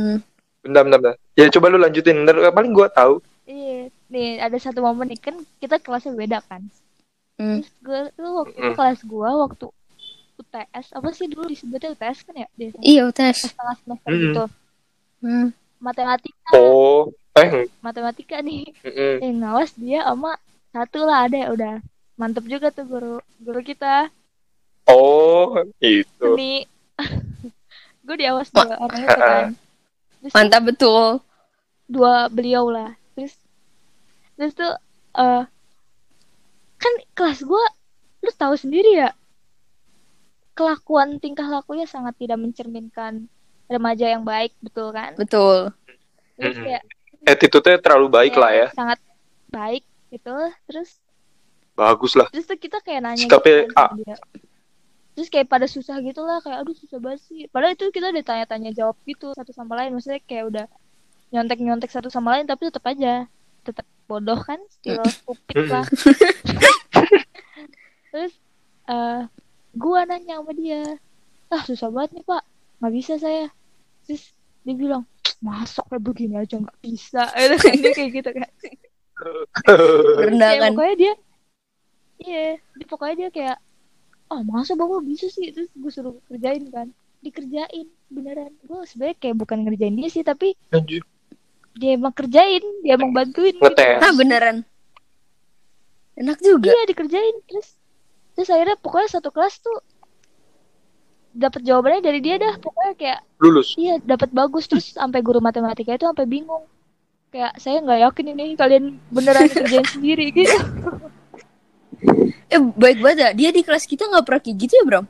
Bentar, 0.59 0.81
bentar, 0.81 0.99
bentar. 0.99 1.15
Ya 1.33 1.45
coba 1.47 1.69
lu 1.69 1.77
lanjutin. 1.77 2.17
Ntar 2.19 2.35
paling 2.49 2.71
gue 2.71 2.87
tahu. 2.91 3.15
iya 3.45 3.85
nih 4.07 4.41
ada 4.41 4.57
satu 4.57 4.81
momen 4.81 5.05
nih 5.05 5.21
kan 5.21 5.37
kita 5.59 5.77
kelasnya 5.77 6.13
beda 6.13 6.41
kan 6.43 6.65
Hmm. 7.35 7.61
terus 7.61 7.69
gue 7.77 7.99
tuh 8.15 8.31
waktu 8.35 8.51
itu 8.51 8.63
Mm-mm. 8.63 8.73
kelas 8.73 8.99
gue 9.03 9.29
waktu 9.37 9.67
UTS 10.35 10.87
apa 10.91 11.09
sih 11.11 11.27
dulu 11.27 11.45
disebutnya 11.45 11.93
UTS 11.93 12.19
kan 12.23 12.35
ya 12.35 12.47
biasanya 12.51 12.81
Iya 12.81 13.01
UTS. 13.05 13.37
setengah 13.45 13.75
semester 13.77 14.09
Hmm. 14.09 14.21
gitu 14.23 14.43
Hmm. 15.21 15.47
matematika 15.77 16.49
Oh, 16.53 17.13
eh, 17.35 17.69
matematika 17.79 18.41
nih 18.41 18.65
mm-mm. 18.79 19.13
yang 19.21 19.35
ngawas 19.39 19.71
dia 19.75 20.01
sama 20.01 20.41
satu 20.71 20.99
lah 21.01 21.29
ada 21.29 21.51
udah 21.51 21.73
mantep 22.15 22.45
juga 22.45 22.67
tuh 22.69 22.83
guru 22.83 23.15
guru 23.37 23.61
kita 23.61 24.09
oh, 24.89 25.61
itu. 25.81 26.29
seni 26.35 26.65
gue 28.05 28.15
diawas 28.21 28.49
dua 28.53 28.77
orang 28.77 28.99
itu 29.01 29.17
kan 29.17 29.47
terus 30.21 30.33
Mantap 30.33 30.63
betul. 30.65 31.05
dua 31.89 32.29
beliau 32.29 32.69
lah 32.69 32.93
terus 33.17 33.33
terus 34.37 34.53
tuh 34.53 34.73
eh 35.17 35.43
kan 36.75 36.93
kelas 37.17 37.41
gue 37.41 37.65
lu 38.25 38.31
tahu 38.33 38.53
sendiri 38.57 39.05
ya 39.05 39.09
kelakuan 40.55 41.17
tingkah 41.19 41.45
lakunya 41.45 41.85
sangat 41.85 42.15
tidak 42.17 42.39
mencerminkan 42.39 43.27
remaja 43.67 44.05
yang 44.07 44.23
baik 44.23 44.53
betul 44.61 44.93
kan 44.93 45.17
Betul. 45.17 45.73
terus 46.37 46.57
kayak 46.61 46.83
Attitude-nya 47.25 47.81
terlalu 47.81 48.07
baik 48.13 48.37
lah 48.37 48.53
ya. 48.53 48.67
sangat 48.77 49.01
baik 49.49 49.81
gitu 50.13 50.33
terus 50.69 51.01
Bagus 51.75 52.13
lah. 52.15 52.29
terus 52.31 52.45
tuh 52.47 52.55
kita 52.55 52.79
kayak 52.85 53.01
nanya 53.03 53.25
Sikapnya 53.25 53.67
gitu 53.67 53.73
kan 53.73 53.97
A. 53.99 54.05
terus 55.15 55.31
kayak 55.31 55.47
pada 55.47 55.63
susah 55.63 56.03
gitu 56.03 56.21
lah 56.27 56.43
kayak 56.43 56.67
aduh 56.67 56.75
susah 56.75 56.99
banget 56.99 57.23
sih. 57.23 57.47
Padahal 57.47 57.73
itu 57.73 57.87
kita 57.89 58.11
udah 58.11 58.23
tanya-tanya 58.23 58.71
jawab 58.75 58.99
gitu 59.07 59.31
satu 59.31 59.55
sama 59.55 59.79
lain. 59.79 59.95
Maksudnya 59.95 60.19
kayak 60.27 60.45
udah 60.51 60.65
nyontek-nyontek 61.31 61.87
satu 61.89 62.11
sama 62.11 62.35
lain 62.35 62.45
tapi 62.45 62.67
tetap 62.67 62.83
aja. 62.91 63.25
Tetap 63.63 63.87
bodoh 64.05 64.37
kan 64.43 64.59
still 64.67 65.01
stupid 65.07 65.71
lah. 65.71 65.87
Terus 68.11 68.33
eh 68.85 69.21
gua 69.75 70.03
nanya 70.03 70.43
sama 70.43 70.51
dia 70.53 70.83
ah 71.47 71.63
susah 71.63 71.87
banget 71.87 72.19
nih 72.19 72.25
pak. 72.27 72.43
Nggak 72.83 72.93
bisa 72.93 73.13
saya. 73.15 73.47
Terus 74.03 74.35
dia 74.67 74.75
bilang 74.75 75.07
masuk 75.39 75.87
kayak 75.87 76.03
begini 76.03 76.35
aja 76.35 76.59
nggak 76.59 76.79
bisa? 76.83 77.31
Itu 77.39 77.55
kan 77.63 77.73
dia 77.79 77.91
kayak 77.95 78.11
gitu 78.19 78.29
kan. 78.35 78.51
Kayak 79.15 80.59
kan. 80.59 80.71
pokoknya 80.75 80.95
dia 80.99 81.13
iya 82.19 82.59
dia 82.59 82.87
pokoknya 82.91 83.15
dia 83.15 83.29
kayak 83.31 83.57
oh 84.35 84.43
masa 84.43 84.75
bapak 84.75 85.01
bisa 85.07 85.31
sih 85.31 85.55
terus 85.55 85.71
gue 85.71 85.91
suruh 85.91 86.19
kerjain 86.27 86.67
kan 86.67 86.91
dikerjain 87.23 87.87
beneran 88.11 88.51
gue 88.67 88.79
sebenarnya 88.83 89.17
kayak 89.17 89.35
bukan 89.39 89.57
ngerjain 89.63 89.95
dia 89.95 90.09
sih 90.11 90.21
tapi 90.21 90.53
Anjir. 90.75 91.01
dia 91.79 91.95
emang 91.95 92.11
kerjain 92.11 92.63
dia 92.83 92.99
emang 92.99 93.15
bantuin 93.15 93.55
gitu 93.55 93.63
Ngetes. 93.63 94.03
Ah 94.03 94.13
beneran. 94.13 94.57
Enak 96.15 96.39
juga. 96.39 96.71
iya 96.71 96.83
dikerjain 96.87 97.35
terus 97.47 97.75
terus 98.35 98.49
akhirnya 98.51 98.75
pokoknya 98.79 99.09
satu 99.19 99.31
kelas 99.31 99.63
tuh 99.63 99.79
dapat 101.35 101.63
jawabannya 101.67 102.01
dari 102.03 102.19
dia 102.23 102.35
dah 102.39 102.55
pokoknya 102.59 102.93
kayak 102.95 103.19
Lulus. 103.39 103.75
iya 103.75 103.99
dapat 103.99 104.31
bagus 104.31 104.67
terus 104.71 104.95
sampai 104.95 105.19
guru 105.19 105.39
matematika 105.43 105.95
itu 105.95 106.07
sampai 106.07 106.27
bingung 106.27 106.63
kayak 107.35 107.59
saya 107.59 107.83
nggak 107.83 107.99
yakin 108.07 108.25
ini 108.31 108.55
kalian 108.55 108.95
beneran 109.11 109.51
kerjain 109.51 109.83
sendiri 109.83 110.31
gitu 110.31 110.55
Eh 112.47 112.61
baik 112.71 112.97
banget 112.99 113.17
ya. 113.17 113.29
Dia 113.33 113.49
di 113.49 113.61
kelas 113.61 113.83
kita 113.83 114.05
nggak 114.05 114.23
pernah 114.23 114.41
kayak 114.41 114.57
gitu 114.59 114.73
ya 114.75 114.85
Bram? 114.85 115.05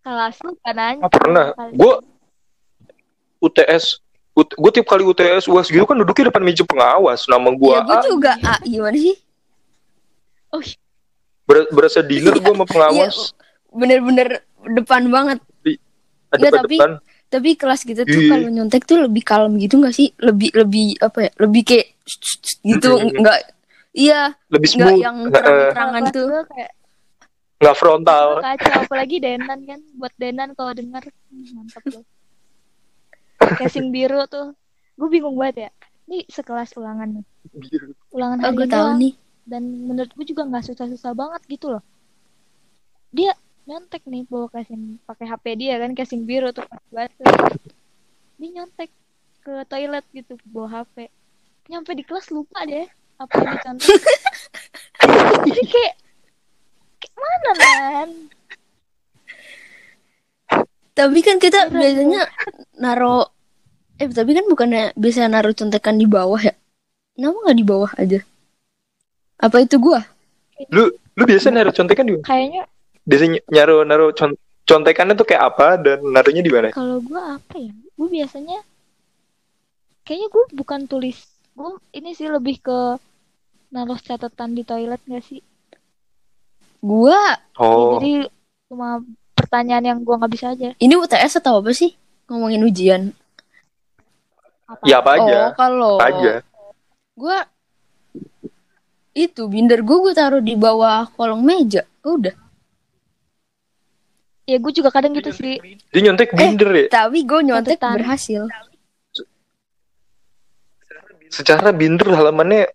kelas 0.00 0.40
lu 0.40 0.56
kan 0.58 0.72
nanya 0.72 1.02
Ah, 1.02 1.10
pernah. 1.10 1.46
Kali- 1.52 1.74
Gue 1.74 1.92
UTS, 3.38 4.00
gue 4.32 4.70
tiap 4.72 4.86
kali 4.86 5.04
UTS 5.04 5.44
UAS 5.46 5.68
gitu 5.68 5.84
kan 5.84 5.94
duduknya 5.94 6.32
depan 6.32 6.40
meja 6.40 6.64
pengawas. 6.64 7.24
Nama 7.24 7.44
gue 7.46 7.70
ya 7.70 7.80
gue 7.82 7.92
A, 7.92 8.02
juga 8.02 8.32
A. 8.40 8.56
Gimana 8.62 8.96
sih? 8.96 9.16
oh 10.48 10.64
ber- 11.44 11.68
berasa 11.68 12.00
dinner 12.00 12.34
gue 12.34 12.48
sama 12.48 12.64
pengawas. 12.64 12.96
Iya, 12.96 13.36
Bener-bener 13.70 14.28
depan 14.72 15.06
banget. 15.08 15.38
Iya, 15.62 15.76
depan 16.32 16.52
tapi- 16.58 16.78
depan. 16.78 16.92
Tapi 17.28 17.50
kelas 17.54 17.84
kita 17.84 18.02
tuh 18.02 18.16
Iya. 18.16 18.30
kalau 18.32 18.48
nyontek 18.48 18.82
tuh 18.82 19.04
lebih 19.04 19.20
kalem 19.20 19.60
gitu 19.60 19.76
gak 19.78 19.92
sih? 19.92 20.16
Lebih 20.16 20.56
lebih 20.56 20.96
apa 20.98 21.28
ya? 21.28 21.30
Lebih 21.36 21.62
kayak 21.62 21.86
gitu 22.64 22.88
Mm-mm. 22.96 23.20
nggak 23.20 23.38
iya 23.98 24.22
Lebih 24.48 24.68
nggak 24.70 24.94
smooth. 24.94 25.02
yang 25.02 25.16
Heeh. 25.26 25.32
terang-terangan 25.34 26.02
Kelas 26.04 26.14
tuh. 26.14 26.28
kayak 26.46 26.72
nggak 27.58 27.76
frontal. 27.76 28.26
kacau 28.38 28.74
apalagi 28.80 29.16
Denan 29.18 29.60
kan. 29.60 29.80
Buat 29.92 30.14
Denan 30.14 30.54
kalau 30.54 30.72
dengar 30.72 31.02
hmm, 31.02 31.46
mantap 31.52 31.82
loh. 31.90 32.04
Casing 33.58 33.90
biru 33.90 34.22
tuh. 34.26 34.54
Gue 34.94 35.08
bingung 35.08 35.34
banget 35.34 35.56
ya. 35.64 35.70
Ini 36.06 36.24
sekelas 36.26 36.72
ulangan 36.74 37.08
nih. 37.12 37.24
Ulangan 38.10 38.38
Oh 38.40 38.44
hari 38.44 38.56
gue 38.56 38.64
ini 38.64 38.72
tahu 38.72 38.88
nih. 38.96 39.14
dan 39.44 39.62
menurut 39.64 40.10
gue 40.10 40.24
juga 40.24 40.42
nggak 40.44 40.64
susah-susah 40.66 41.12
banget 41.12 41.42
gitu 41.48 41.66
loh. 41.70 41.82
Dia 43.10 43.32
nyontek 43.64 44.04
nih 44.04 44.24
bawa 44.24 44.48
casing 44.48 44.96
pakai 45.04 45.26
HP 45.26 45.44
dia 45.56 45.76
kan 45.76 45.92
casing 45.92 46.24
biru 46.24 46.48
tuh. 46.50 46.64
Pas 46.64 46.80
banget 46.88 47.12
dia 48.38 48.50
nyontek 48.54 48.90
ke 49.40 49.52
toilet 49.64 50.04
gitu 50.12 50.38
bawa 50.46 50.82
HP 50.82 51.10
nyampe 51.66 51.92
di 51.92 52.00
kelas 52.00 52.30
lupa 52.30 52.64
deh 52.64 52.86
apa 53.18 53.34
yang 53.42 53.50
dicontek 53.58 53.98
jadi 55.46 55.62
kayak 55.66 55.94
kayak 57.02 57.14
mana 57.18 57.50
man 57.58 58.10
Tapi 60.98 61.18
kan 61.22 61.38
kita 61.38 61.70
biasanya 61.70 62.26
naro 62.82 63.30
eh 64.02 64.10
tapi 64.10 64.34
kan 64.34 64.46
bukannya 64.50 64.90
biasa 64.98 65.30
naruh 65.30 65.54
contekan 65.54 65.94
di 65.94 66.10
bawah 66.10 66.42
ya? 66.42 66.54
Kenapa 67.14 67.38
nggak 67.38 67.58
di 67.58 67.66
bawah 67.66 67.90
aja? 67.94 68.18
Apa 69.38 69.62
itu 69.62 69.78
gua? 69.78 70.02
Lu 70.74 70.90
lu 70.90 71.22
biasa 71.22 71.54
naruh 71.54 71.70
contekan 71.70 72.02
di 72.02 72.18
mana? 72.18 72.26
kayaknya 72.26 72.62
Biasanya 73.06 73.38
naruh 73.46 73.86
naruh 73.86 74.10
con 74.10 74.34
contekannya 74.66 75.14
tuh 75.14 75.26
kayak 75.26 75.42
apa 75.54 75.78
dan 75.78 76.02
naruhnya 76.02 76.42
di 76.42 76.50
mana? 76.50 76.68
kalau 76.74 76.98
gue 76.98 77.16
apa 77.16 77.54
ya 77.56 77.72
gue 77.72 78.08
biasanya 78.10 78.58
kayaknya 80.02 80.28
gue 80.28 80.44
bukan 80.52 80.80
tulis 80.84 81.18
gue 81.54 81.72
ini 81.94 82.10
sih 82.12 82.26
lebih 82.26 82.58
ke 82.58 82.78
naruh 83.68 83.98
catatan 83.98 84.52
di 84.52 84.62
toilet 84.62 85.00
gak 85.02 85.22
sih 85.22 85.40
Gua 86.78 87.18
Ya, 87.58 87.58
Oh, 87.58 87.98
jadi 87.98 88.30
cuma 88.66 89.02
pertanyaan 89.34 89.82
yang 89.84 89.98
gue 90.00 90.14
nggak 90.14 90.30
bisa 90.30 90.46
aja 90.52 90.70
ini 90.76 90.94
UTS 90.94 91.38
atau 91.38 91.58
apa 91.58 91.74
sih? 91.74 91.90
Ngomongin 92.26 92.62
ujian. 92.62 93.02
apa 94.64 94.82
ya 94.84 95.00
apa 95.00 95.10
aja? 95.16 95.38
Oh, 95.40 95.52
kalau 95.54 95.94
Apa 95.96 96.06
aja. 96.06 96.32
gua 97.12 97.48
itu 99.10 99.42
binder 99.48 99.82
gua 99.82 99.98
gua 100.00 100.14
taruh 100.14 100.38
di 100.38 100.54
bawah 100.54 101.08
kolong 101.12 101.40
meja. 101.40 101.82
Udah. 102.00 102.36
ya 104.44 104.56
gue 104.56 104.72
juga 104.72 104.88
kadang 104.88 105.12
gitu 105.12 105.28
sih 105.28 105.60
Dia 105.92 106.00
nyontek 106.00 106.32
binder 106.32 106.70
ya. 106.72 106.86
Tapi 106.88 107.20
gue 107.20 107.40
nyontek 107.42 107.76
berhasil. 107.76 108.48
Secara 111.28 111.68
binder 111.70 112.08
halamannya 112.08 112.72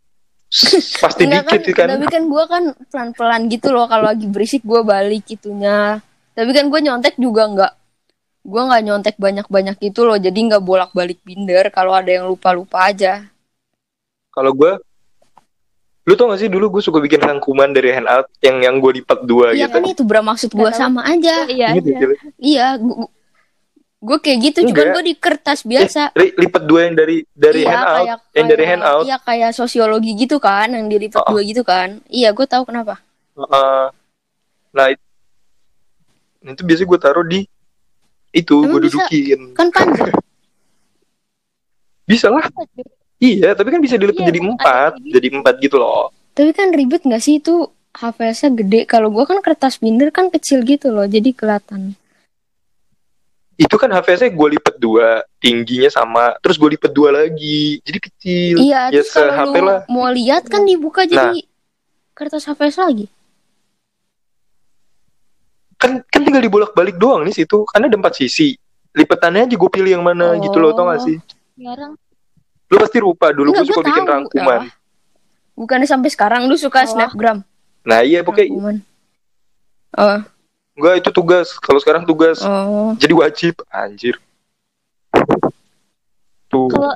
pasti 1.01 1.25
Enggak 1.25 1.49
dikit 1.49 1.73
kan. 1.73 1.87
Tapi 1.97 2.05
kan 2.05 2.23
gue 2.29 2.43
kan 2.45 2.63
pelan-pelan 2.93 3.41
gitu 3.49 3.73
loh 3.73 3.89
kalau 3.89 4.13
lagi 4.13 4.29
berisik 4.29 4.61
gue 4.61 4.85
balik 4.85 5.25
itunya. 5.25 5.97
Tapi 6.37 6.49
kan 6.53 6.69
gue 6.69 6.79
nyontek 6.79 7.17
juga 7.17 7.49
nggak. 7.49 7.73
Gue 8.45 8.61
nggak 8.61 8.83
nyontek 8.85 9.15
banyak-banyak 9.17 9.75
gitu 9.81 10.05
loh. 10.05 10.17
Jadi 10.21 10.39
nggak 10.53 10.61
bolak-balik 10.61 11.17
binder. 11.25 11.73
Kalau 11.73 11.97
ada 11.97 12.09
yang 12.13 12.29
lupa-lupa 12.29 12.85
aja. 12.93 13.25
Kalau 14.29 14.53
gue 14.53 14.77
Lu 16.03 16.19
tau 16.19 16.27
gak 16.27 16.43
sih 16.43 16.51
dulu 16.51 16.67
gue 16.67 16.83
suka 16.83 16.99
bikin 16.99 17.23
rangkuman 17.23 17.71
dari 17.71 17.95
handout 17.95 18.27
yang 18.43 18.59
yang 18.59 18.75
gue 18.83 18.99
lipat 18.99 19.23
dua 19.23 19.55
Iya 19.55 19.71
gitu. 19.71 19.79
kan 19.79 19.83
itu 19.87 20.03
bra 20.03 20.19
maksud 20.19 20.51
gue 20.51 20.69
sama 20.75 20.99
aja. 21.07 21.47
iya 21.47 21.71
ya, 21.71 21.79
iya. 21.79 22.07
Iya. 22.43 22.67
Gue 24.03 24.17
kayak 24.19 24.39
gitu. 24.43 24.59
Cuman 24.63 24.75
Enggak. 24.75 24.93
gue 24.93 25.03
di 25.05 25.15
kertas 25.15 25.59
biasa. 25.63 26.11
Eh, 26.11 26.19
li- 26.19 26.35
lipat 26.37 26.63
dua 26.63 26.79
yang 26.83 26.93
dari 26.93 27.23
dari 27.31 27.63
iya, 27.63 27.71
handout, 27.71 27.95
kayak, 27.95 28.17
yang 28.35 28.45
dari 28.45 28.59
kayak- 28.59 28.71
handout. 28.75 29.03
Iya 29.03 29.17
kayak 29.17 29.51
sosiologi 29.53 30.11
gitu 30.13 30.37
kan, 30.37 30.67
yang 30.69 30.85
dilipat 30.85 31.23
Oh. 31.23 31.31
dua 31.31 31.41
gitu 31.41 31.63
kan. 31.63 32.03
Iya, 32.05 32.29
gue 32.29 32.43
tahu 32.43 32.63
kenapa. 32.65 32.99
Heeh. 33.33 33.83
nah 34.69 34.89
it- 34.89 35.05
itu 36.43 36.61
biasanya 36.61 36.89
gue 36.89 36.99
taruh 36.99 37.23
di 37.23 37.39
itu 38.31 38.55
gue 38.59 38.79
dudukin. 38.81 39.53
Kan 39.53 39.69
panjang. 39.69 40.09
Bisa 42.03 42.27
lah. 42.27 42.43
Iya, 43.15 43.55
tapi 43.55 43.71
kan 43.71 43.79
bisa 43.79 43.95
dilipat 43.95 44.19
Iya, 44.19 44.29
jadi 44.29 44.39
empat, 44.43 44.91
gitu. 44.99 45.13
jadi 45.15 45.27
empat 45.31 45.55
gitu 45.57 45.75
loh. 45.79 46.11
Tapi 46.33 46.51
kan 46.51 46.75
ribet 46.75 46.99
gak 47.01 47.23
sih 47.23 47.39
itu 47.39 47.63
HVS-nya 47.93 48.49
gede. 48.53 48.79
Kalau 48.83 49.07
gue 49.07 49.23
kan 49.23 49.39
kertas 49.39 49.79
binder 49.79 50.09
kan 50.09 50.27
kecil 50.27 50.59
gitu 50.61 50.91
loh, 50.91 51.05
jadi 51.05 51.31
kelihatan. 51.31 51.95
Itu 53.53 53.77
kan 53.77 53.93
HVS-nya 53.93 54.33
gue 54.33 54.47
lipat 54.57 54.75
dua, 54.81 55.21
tingginya 55.37 55.85
sama, 55.87 56.33
terus 56.41 56.57
gue 56.57 56.73
lipat 56.73 56.89
dua 56.89 57.13
lagi, 57.13 57.77
jadi 57.85 57.99
kecil. 58.01 58.55
Iya, 58.57 58.89
ya 58.89 59.01
terus 59.05 59.13
kalau 59.13 59.29
lu 59.29 59.61
lah. 59.61 59.79
mau 59.85 60.09
lihat 60.09 60.49
kan 60.49 60.65
dibuka 60.65 61.05
jadi 61.05 61.45
kertas 62.17 62.49
HVS 62.49 62.81
lagi. 62.81 63.05
Kan 65.77 66.01
kan 66.07 66.21
tinggal 66.23 66.41
dibolak-balik 66.41 66.97
doang 66.97 67.27
nih 67.27 67.35
situ, 67.35 67.61
karena 67.69 67.91
ada 67.91 67.97
empat 67.99 68.17
sisi. 68.17 68.57
Lipatannya 68.93 69.49
aja 69.49 69.55
gue 69.57 69.69
pilih 69.73 70.01
yang 70.01 70.05
mana 70.05 70.37
gitu 70.41 70.57
loh, 70.57 70.73
tau 70.73 70.89
gak 70.89 71.01
sih? 71.05 71.17
sekarang 71.53 71.93
Lu 72.69 72.81
pasti 72.81 72.97
lupa 72.97 73.29
dulu 73.29 73.53
Enggak, 73.53 73.65
gue 73.69 73.75
suka 73.77 73.85
bikin 73.85 74.05
rangkuman. 74.09 74.61
ya. 74.65 74.73
Bukannya 75.53 75.85
sampai 75.85 76.09
sekarang 76.09 76.49
lu 76.49 76.57
suka 76.57 76.81
Oh. 76.81 76.89
snapgram? 76.89 77.45
Nah 77.85 78.01
iya 78.01 78.25
pokoknya 78.25 78.49
Rangkuman. 78.49 78.77
Oh, 79.93 80.17
Enggak 80.73 80.93
itu 81.05 81.09
tugas. 81.13 81.47
Kalau 81.57 81.77
sekarang 81.77 82.03
tugas. 82.03 82.41
Oh. 82.41 82.97
Jadi 82.97 83.13
wajib. 83.13 83.53
Anjir. 83.69 84.17
Tuh. 86.49 86.69
Kalau 86.69 86.93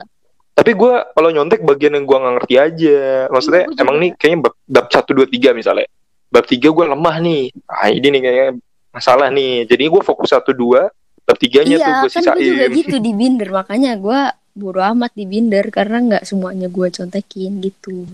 Tapi 0.57 0.73
gue 0.73 0.93
kalau 1.13 1.29
nyontek 1.29 1.61
bagian 1.61 1.93
yang 1.93 2.09
gue 2.09 2.17
nggak 2.17 2.33
ngerti 2.41 2.55
aja. 2.57 2.99
Maksudnya 3.29 3.61
Iya, 3.61 3.69
gua 3.69 3.73
juga. 3.77 3.83
emang 3.85 3.97
nih 4.01 4.11
kayaknya 4.17 4.39
bab, 4.41 4.53
bab 4.65 4.85
1, 4.89 5.11
2, 5.13 5.25
3 5.29 5.49
misalnya. 5.53 5.85
Bab 6.33 6.45
3 6.49 6.67
gue 6.73 6.85
lemah 6.89 7.15
nih. 7.21 7.41
Ah 7.69 7.89
ini 7.93 8.07
nih 8.09 8.21
kayaknya 8.25 8.47
masalah 8.89 9.29
nih. 9.29 9.69
Jadi 9.69 9.83
gue 9.85 10.01
fokus 10.01 10.33
1, 10.33 10.57
2. 10.57 10.89
Bab 11.27 11.37
3-nya 11.37 11.77
tuh 11.77 11.85
Iya, 11.85 12.01
gue 12.01 12.09
kan 12.09 12.23
gue 12.33 12.41
juga 12.41 12.65
sisain. 12.65 12.73
gitu 12.73 12.95
di 12.97 13.11
binder. 13.13 13.49
Makanya 13.53 13.91
gue 14.01 14.19
bodo 14.57 14.81
amat 14.81 15.13
di 15.13 15.29
binder 15.29 15.69
karena 15.69 15.97
nggak 16.01 16.23
semuanya 16.25 16.65
gue 16.65 16.87
contekin 16.89 17.61
gitu. 17.61 18.09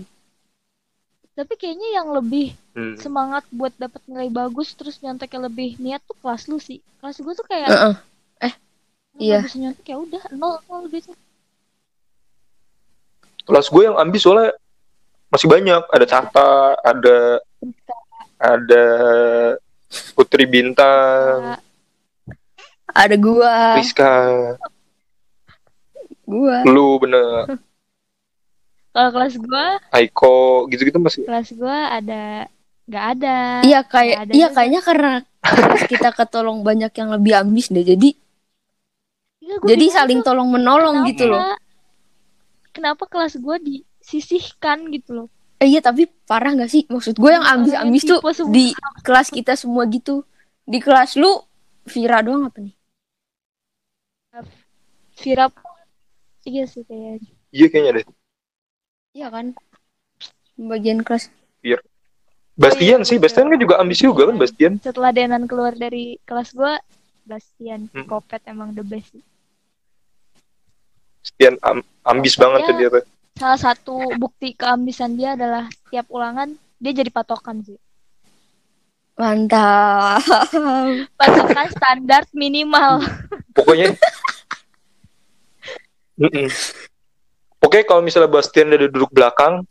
tapi 1.34 1.58
kayaknya 1.58 1.98
yang 1.98 2.14
lebih 2.14 2.54
Hmm. 2.74 2.98
semangat 2.98 3.46
buat 3.54 3.70
dapat 3.78 4.02
nilai 4.10 4.26
bagus 4.34 4.74
terus 4.74 4.98
nyonteknya 4.98 5.46
lebih 5.46 5.78
niat 5.78 6.02
tuh 6.02 6.18
kelas 6.18 6.50
lu 6.50 6.58
sih. 6.58 6.82
Kelas 6.98 7.22
gue 7.22 7.34
tuh 7.38 7.46
kayak 7.46 7.70
Heeh. 7.70 7.94
lu 9.14 9.22
iya. 9.22 9.38
nggak 9.38 9.46
bisa 9.46 9.58
nyontek 9.62 9.86
ya 9.86 9.96
udah 10.02 10.22
nol 10.34 10.58
nol 10.66 10.82
gitu. 10.90 11.14
Kelas 13.46 13.70
gue 13.70 13.82
yang 13.86 13.94
ambis 13.94 14.26
soalnya 14.26 14.58
masih 15.30 15.46
banyak. 15.46 15.82
Ada 15.86 16.06
Cata, 16.10 16.50
ada 16.82 17.16
ada 18.42 18.84
Putri 20.18 20.44
Bintang, 20.44 21.62
Ada 22.90 23.14
gua, 23.14 23.78
Rizka, 23.78 24.10
gua. 26.26 26.66
lu 26.66 26.98
bener, 26.98 27.58
Kalau 28.94 29.10
kelas 29.10 29.34
gue, 29.38 29.66
Aiko, 29.94 30.66
gitu-gitu 30.70 30.98
masih. 30.98 31.22
kelas 31.26 31.50
gue 31.54 31.78
ada 31.94 32.46
nggak 32.84 33.04
ada. 33.16 33.36
Iya 33.64 33.80
kayak 33.82 34.14
Nggak 34.14 34.24
ada 34.28 34.32
iya 34.32 34.46
juga. 34.46 34.54
kayaknya 34.56 34.80
karena 34.84 35.12
kita 35.92 36.08
ketolong 36.12 36.58
banyak 36.60 36.92
yang 36.94 37.08
lebih 37.12 37.32
ambis 37.36 37.68
deh. 37.68 37.84
Jadi 37.84 38.10
Iya, 39.44 39.60
gua 39.60 39.68
jadi 39.68 39.86
saling 39.92 40.20
tuh 40.20 40.26
tolong 40.32 40.48
menolong 40.48 41.04
kenapa- 41.04 41.10
gitu 41.12 41.24
loh. 41.28 41.42
Kenapa 42.74 43.04
kelas 43.06 43.38
gue 43.38 43.56
disisihkan 43.62 44.90
gitu 44.90 45.10
loh? 45.14 45.28
Eh, 45.62 45.70
iya 45.70 45.78
tapi 45.78 46.10
parah 46.26 46.50
gak 46.58 46.66
sih? 46.66 46.82
Maksud 46.90 47.14
gue 47.14 47.30
yang 47.30 47.44
Orang 47.44 47.70
yang 47.70 47.86
ambis-ambis 47.86 48.02
tuh 48.02 48.18
semua. 48.34 48.50
di 48.50 48.64
kelas 49.06 49.28
kita 49.30 49.52
semua 49.54 49.84
gitu. 49.86 50.26
Di 50.66 50.82
kelas 50.82 51.14
lu 51.14 51.30
Vira 51.84 52.18
doang 52.24 52.48
apa 52.48 52.58
nih? 52.64 52.74
Vira 55.20 55.46
iya 56.42 56.64
sih 56.66 56.82
kayaknya. 56.82 57.30
Iya 57.54 57.66
kayaknya 57.70 57.92
deh. 58.02 58.06
Iya 59.14 59.28
kan? 59.30 59.46
Bagian 60.58 61.06
kelas. 61.06 61.30
Bastian 62.54 63.02
iya, 63.02 63.08
sih. 63.08 63.18
Bastian 63.18 63.50
kan 63.50 63.58
juga 63.58 63.82
ambis 63.82 63.98
juga 63.98 64.30
kan 64.30 64.36
Bastian. 64.38 64.72
Setelah 64.78 65.10
Denan 65.10 65.50
keluar 65.50 65.74
dari 65.74 66.22
kelas 66.22 66.54
gue, 66.54 66.72
Bastian 67.26 67.90
Hmm. 67.90 68.06
Kopet 68.06 68.46
emang 68.46 68.70
the 68.72 68.86
best 68.86 69.10
sih. 69.10 69.24
Bastian 71.24 71.54
am- 71.66 71.86
ambis 72.06 72.38
banget 72.38 72.62
tuh 72.62 72.74
dia 72.78 72.88
tuh. 72.92 73.04
Salah 73.34 73.58
satu 73.58 74.14
bukti 74.14 74.54
keambisan 74.54 75.18
dia 75.18 75.34
adalah 75.34 75.66
setiap 75.66 76.06
ulangan 76.14 76.54
dia 76.78 76.92
jadi 76.94 77.10
patokan 77.10 77.64
sih. 77.66 77.80
Mantap. 79.18 80.22
Patokan 81.18 81.68
standar 81.74 82.22
minimal. 82.30 83.02
Pokoknya 83.50 83.94
Mm-mm. 86.14 86.46
Oke, 87.58 87.82
kalau 87.82 88.04
misalnya 88.04 88.30
Bastian 88.30 88.70
ada 88.70 88.86
duduk 88.86 89.10
belakang, 89.10 89.66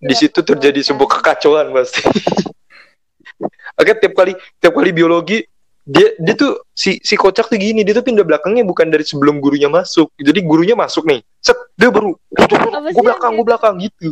di 0.00 0.14
Iya, 0.16 0.20
situ 0.26 0.40
terjadi 0.40 0.80
sebuah 0.80 1.20
kekacauan 1.20 1.68
pasti. 1.76 2.00
Oke, 3.80 3.92
tiap 4.00 4.12
kali 4.16 4.32
tiap 4.56 4.72
kali 4.72 4.90
biologi 4.92 5.44
dia 5.84 6.12
dia 6.20 6.34
tuh 6.36 6.60
si 6.76 7.00
si 7.00 7.14
kocak 7.16 7.48
tuh 7.48 7.56
gini, 7.60 7.84
dia 7.84 7.92
tuh 7.96 8.04
pindah 8.04 8.24
belakangnya 8.24 8.64
bukan 8.64 8.88
dari 8.88 9.04
sebelum 9.04 9.40
gurunya 9.40 9.68
masuk. 9.68 10.12
Jadi 10.16 10.40
gurunya 10.44 10.76
masuk 10.76 11.04
nih. 11.08 11.20
Set, 11.40 11.56
dia 11.76 11.92
baru 11.92 12.16
gue 12.16 13.02
belakang, 13.04 13.32
gue 13.36 13.46
belakang 13.46 13.74
gitu. 13.80 14.08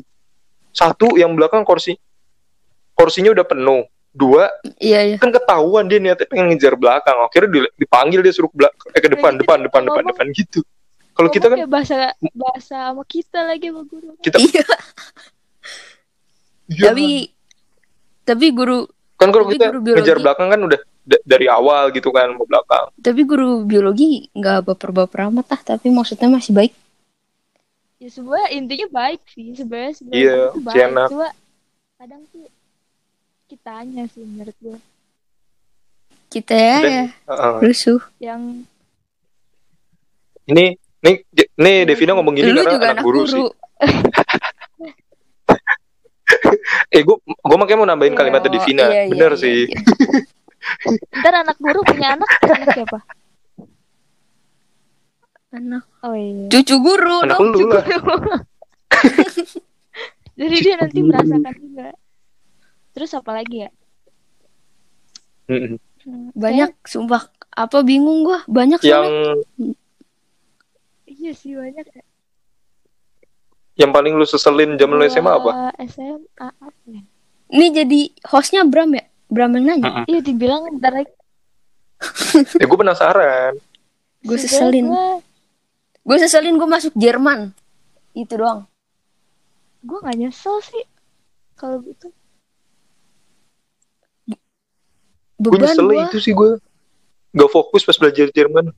Satu 0.72 1.16
yang 1.16 1.32
belakang 1.32 1.64
kursi 1.64 1.96
kursinya 2.92 3.32
udah 3.32 3.46
penuh. 3.48 3.84
Dua 4.08 4.48
Iya 4.82 5.14
iya. 5.14 5.16
kan 5.20 5.30
ketahuan 5.30 5.86
dia 5.86 6.00
niatnya 6.00 6.26
pengen 6.26 6.50
ngejar 6.50 6.74
belakang. 6.74 7.14
Akhirnya 7.22 7.48
di- 7.54 7.72
dipanggil 7.84 8.24
dia 8.24 8.32
suruh 8.32 8.50
belak 8.50 8.72
eh, 8.90 9.00
ke 9.04 9.08
depan, 9.08 9.36
depan, 9.38 9.62
depan, 9.68 9.82
depan, 9.86 10.02
depan 10.08 10.26
gitu. 10.34 10.64
Kalau 11.14 11.28
kita 11.30 11.46
kan 11.52 11.58
bahasa 11.68 12.16
bahasa 12.34 12.90
sama 12.90 13.04
kita 13.06 13.44
lagi 13.46 13.70
sama 13.70 13.82
guru. 13.86 14.16
kita 14.24 14.40
Iya. 14.40 14.64
Iya. 16.68 16.84
Tapi 16.86 17.06
tapi 18.22 18.46
guru 18.50 18.84
kan 19.16 19.28
kalau 19.28 19.44
tapi 19.44 19.56
kita 19.56 19.66
guru 19.68 19.80
biologi- 19.82 19.98
ngejar 20.04 20.18
belakang 20.20 20.48
kan 20.48 20.60
udah 20.62 20.78
da- 21.02 21.24
dari 21.24 21.46
awal 21.48 21.88
gitu 21.90 22.08
kan 22.08 22.28
mau 22.30 22.44
belakang. 22.44 22.92
tapi 22.94 23.20
guru 23.22 23.48
biologi 23.62 24.08
nggak 24.30 24.62
baper-baper 24.64 25.26
amat 25.26 25.46
ah. 25.50 25.60
Tapi 25.66 25.88
maksudnya 25.88 26.28
masih 26.28 26.52
baik. 26.52 26.72
Ya 27.98 28.08
sebenarnya 28.08 28.48
intinya 28.52 28.86
baik 28.94 29.20
sih 29.26 29.52
sebenarnya 29.54 29.92
sebenarnya 29.92 30.20
Iya, 30.20 30.36
itu 30.46 30.60
baik. 30.62 30.76
enak. 30.86 31.08
Cuma 31.08 31.28
kadang 31.96 32.22
tuh 32.28 32.46
kitanya 33.46 34.04
sih 34.06 34.22
menurut 34.22 34.54
gue 34.58 34.78
Kita 36.28 36.52
ya, 36.52 36.76
Dan- 36.78 36.92
ya 36.92 37.04
Heeh. 37.26 37.54
rusuh. 37.60 38.00
yang 38.18 38.42
Ini 40.46 40.64
nih 40.98 41.14
nih 41.54 41.76
Devina 41.84 42.12
ngomong 42.12 42.34
gini 42.34 42.48
Lu 42.48 42.60
karena 42.60 42.70
juga 42.70 42.86
anak 42.86 42.94
anak 42.94 43.02
guru, 43.02 43.18
guru. 43.18 43.30
sih. 43.30 43.42
Eh 46.94 47.00
gue 47.00 47.16
gue 47.18 47.56
makanya 47.56 47.78
mau 47.78 47.86
nambahin 47.86 48.12
Iya. 48.12 48.18
kalimatnya 48.18 48.50
Devina. 48.50 48.82
Iya, 48.84 48.90
iya, 49.00 49.08
Bener 49.08 49.32
iya, 49.32 49.38
sih. 49.38 49.58
iya. 49.64 49.76
ntar 51.14 51.34
anak 51.38 51.54
guru 51.56 51.80
punya 51.82 52.14
anak 52.14 52.28
anak 52.42 52.68
siapa? 52.72 52.98
Anak 55.48 55.84
Oh 56.00 56.12
iya. 56.12 56.46
cucu 56.48 56.74
guru 56.76 57.16
Anak 57.22 57.34
dong. 57.34 57.50
lu 57.50 57.58
lah. 57.68 57.84
Jadi 60.38 60.56
dia 60.60 60.74
nanti 60.76 60.98
merasakan 61.00 61.54
juga. 61.56 61.88
Terus 62.92 63.10
apa 63.12 63.30
lagi 63.32 63.56
ya? 63.64 63.70
Hmm, 65.48 65.76
Banyak 66.32 66.76
sumpah 66.84 67.26
apa 67.50 67.78
bingung 67.80 68.22
gua. 68.22 68.44
Banyak 68.44 68.78
Yang 68.80 69.02
soalnya. 69.02 69.34
kayak- 69.34 69.76
iya 71.16 71.30
sih 71.32 71.52
banyak. 71.52 71.84
Ya. 73.78 73.86
yang 73.86 73.94
paling 73.94 74.12
lu 74.12 74.26
seselin 74.26 74.74
zaman 74.74 74.98
lu 74.98 75.06
Gua 75.06 75.08
SMA 75.08 75.32
apa? 75.32 75.50
SMA 75.86 76.18
apa 76.50 76.66
ya? 76.84 77.02
Ini 77.48 77.66
jadi 77.72 78.00
hostnya 78.26 78.66
Bram 78.66 78.90
ya? 78.92 79.06
Bram 79.26 79.54
yang 79.54 79.64
nanya. 79.64 80.02
Iya 80.04 80.20
dibilang 80.20 80.66
ntar 80.76 80.92
lagi. 80.92 81.12
Ya 82.58 82.66
gue 82.66 82.78
penasaran. 82.78 83.54
Gue 84.20 84.36
seselin. 84.36 84.86
Gue 84.88 85.06
Gue 86.02 86.16
seselin 86.18 86.56
gue 86.56 86.66
masuk 86.66 86.92
Jerman. 86.94 87.52
Itu 88.12 88.34
doang. 88.34 88.66
gue 89.78 89.94
gak 89.94 90.18
nyesel 90.18 90.58
sih 90.60 90.82
kalau 91.54 91.78
gitu. 91.80 92.10
Gue 95.38 95.54
Beban 95.54 95.70
nyesel 95.70 95.86
gue. 95.86 96.02
itu 96.04 96.18
sih 96.20 96.32
gue. 96.34 96.58
Gak 97.30 97.50
fokus 97.50 97.86
pas 97.86 97.94
belajar 97.94 98.26
Jerman. 98.28 98.74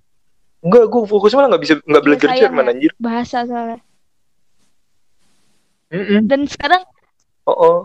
Enggak, 0.60 0.84
gue 0.86 1.00
fokus 1.08 1.32
malah 1.32 1.48
gak 1.50 1.62
bisa 1.64 1.74
nggak 1.80 1.88
Iya, 1.96 2.06
belajar 2.06 2.28
Jerman 2.36 2.64
ya. 2.64 2.70
anjir. 2.70 2.90
Bahasa 3.00 3.38
soalnya. 3.48 3.80
Mm-mm. 5.90 6.26
Dan 6.26 6.46
sekarang 6.46 6.82
Oh, 7.44 7.56
oh. 7.56 7.78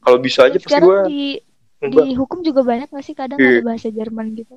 Kalau 0.00 0.18
bisa 0.18 0.48
aja 0.48 0.56
pasti 0.56 0.66
sekarang 0.66 0.88
gue 0.88 1.00
di 1.06 1.22
di 1.82 2.14
hukum 2.14 2.40
juga 2.40 2.62
banyak 2.62 2.88
gak 2.88 3.02
sih 3.02 3.12
kadang 3.12 3.38
Iya. 3.38 3.58
ada 3.58 3.66
bahasa 3.66 3.88
Jerman 3.88 4.34
gitu. 4.34 4.54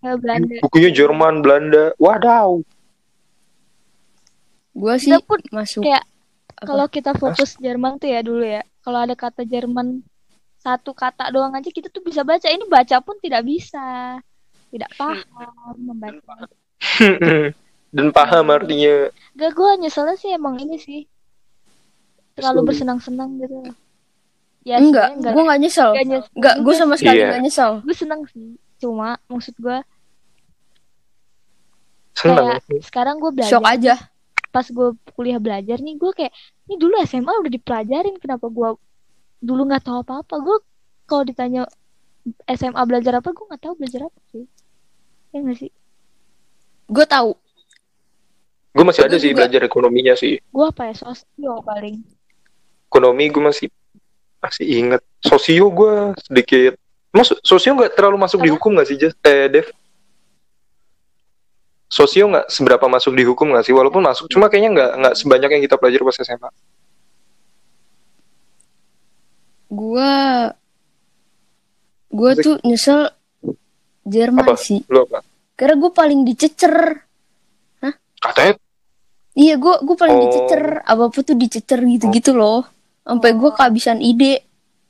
Kayak 0.00 0.16
Belanda. 0.20 0.54
Bukunya 0.64 0.90
Jerman, 0.90 1.34
Belanda. 1.40 1.84
Wadaw. 1.96 2.60
Gue 4.72 4.94
sih 4.96 5.12
Kita 5.12 5.20
pun 5.20 5.40
masuk. 5.50 5.82
kayak 5.84 6.04
kalau 6.60 6.86
kita 6.86 7.12
fokus 7.16 7.56
Jerman 7.56 7.96
tuh 7.96 8.08
ya 8.08 8.20
dulu 8.20 8.44
ya. 8.44 8.62
Kalau 8.80 8.98
ada 9.00 9.12
kata 9.12 9.44
Jerman 9.44 10.00
satu 10.56 10.92
kata 10.92 11.32
doang 11.32 11.52
aja 11.52 11.68
kita 11.68 11.88
tuh 11.88 12.00
bisa 12.00 12.20
baca. 12.20 12.46
Ini 12.46 12.64
baca 12.64 12.96
pun 13.00 13.16
tidak 13.18 13.44
bisa. 13.44 14.16
Tidak 14.70 14.90
paham 14.94 15.20
membaca. 15.76 16.48
Dan 17.90 18.10
paham 18.10 18.46
artinya. 18.48 19.10
Gak 19.34 19.50
gue 19.52 19.70
nyeselnya 19.78 20.14
sih 20.14 20.30
emang 20.30 20.56
ini 20.56 20.78
sih. 20.78 21.00
Terlalu 22.34 22.70
bersenang-senang 22.70 23.36
gitu. 23.36 23.74
Ya 24.60 24.76
enggak, 24.76 25.16
gue 25.18 25.40
nggak 25.40 25.56
nyesel. 25.58 25.90
Gak 25.96 26.04
nyesel 26.06 26.30
Enggak, 26.36 26.54
gue 26.60 26.74
sama 26.76 26.94
sekali 26.94 27.16
Iya. 27.18 27.28
nggak 27.32 27.42
nyesel. 27.42 27.72
gue 27.80 27.96
seneng 27.96 28.20
sih 28.28 28.48
cuma 28.76 29.16
maksud 29.26 29.52
gue 29.56 29.76
Senang. 32.16 32.60
kayak 32.60 32.84
sekarang 32.84 33.16
gue 33.16 33.30
belajar 33.32 33.52
Shock 33.56 33.64
aja. 33.66 33.94
pas 34.50 34.66
gue 34.66 34.88
kuliah 35.14 35.36
belajar 35.36 35.78
nih 35.78 35.94
gue 35.94 36.10
kayak 36.12 36.32
ini 36.64 36.74
dulu 36.76 36.96
SMA 37.04 37.28
udah 37.30 37.52
dipelajarin 37.52 38.16
kenapa 38.16 38.48
gue 38.48 38.68
dulu 39.38 39.62
nggak 39.64 39.84
tahu 39.84 40.00
apa 40.00 40.20
apa 40.20 40.34
gue 40.36 40.56
kalau 41.04 41.22
ditanya 41.22 41.62
SMA 42.46 42.82
belajar 42.84 43.16
apa 43.16 43.30
gue 43.30 43.44
nggak 43.46 43.62
tahu 43.62 43.74
belajar 43.76 44.08
apa 44.08 44.20
sih 44.28 44.44
ya 45.30 45.40
nggak 45.40 45.58
sih 45.58 45.72
Gue 46.90 47.06
tahu. 47.06 47.38
Gue 48.70 48.84
masih 48.84 49.02
ada 49.02 49.10
Gua 49.10 49.18
sih 49.18 49.30
juga. 49.30 49.38
belajar 49.42 49.60
ekonominya 49.62 50.14
sih. 50.14 50.38
gue 50.38 50.64
apa 50.64 50.82
ya 50.86 50.94
sosio 50.94 51.58
paling 51.60 51.96
Ekonomi 52.86 53.24
gue 53.26 53.42
masih 53.42 53.66
masih 54.38 54.66
inget. 54.66 55.02
Sosio 55.20 55.66
gue 55.68 55.94
sedikit 56.22 56.74
Mas 57.10 57.34
sosio 57.42 57.74
nggak 57.74 57.94
terlalu 57.94 58.16
masuk 58.20 58.38
di 58.38 58.46
Apa? 58.46 58.56
hukum 58.56 58.70
nggak 58.78 58.86
sih, 58.86 58.96
Jas? 58.96 59.14
Eh, 59.22 59.50
Dev? 59.50 59.66
Sosio 61.86 62.30
nggak 62.30 62.46
seberapa 62.46 62.86
masuk 62.86 63.18
di 63.18 63.26
hukum 63.26 63.50
nggak 63.50 63.66
sih? 63.66 63.74
Walaupun 63.74 63.98
masuk, 64.00 64.30
cuma 64.30 64.46
kayaknya 64.46 64.70
nggak 64.70 64.90
nggak 64.94 65.14
sebanyak 65.18 65.50
yang 65.50 65.62
kita 65.66 65.74
pelajari 65.74 66.06
pas 66.06 66.18
SMA. 66.22 66.50
Gua 72.10 72.30
Asik. 72.30 72.42
tuh 72.42 72.56
nyesel 72.62 73.10
Jerman 74.02 74.42
Apa? 74.42 74.54
sih. 74.54 74.82
Lu 74.86 75.02
apa? 75.02 75.22
Karena 75.54 75.74
gue 75.76 75.90
paling 75.92 76.20
dicecer. 76.24 77.04
Katanya 78.20 78.54
Iya, 79.30 79.54
gue 79.56 79.74
gue 79.80 79.96
paling 79.96 80.16
Oh. 80.16 80.22
dicecer. 80.26 80.62
Apa 80.82 81.02
apa 81.06 81.18
tuh 81.20 81.34
dicecer 81.34 81.80
gitu-gitu 81.80 82.32
loh. 82.32 82.66
Sampai 83.00 83.32
gue 83.32 83.48
kehabisan 83.48 83.98
ide. 83.98 84.42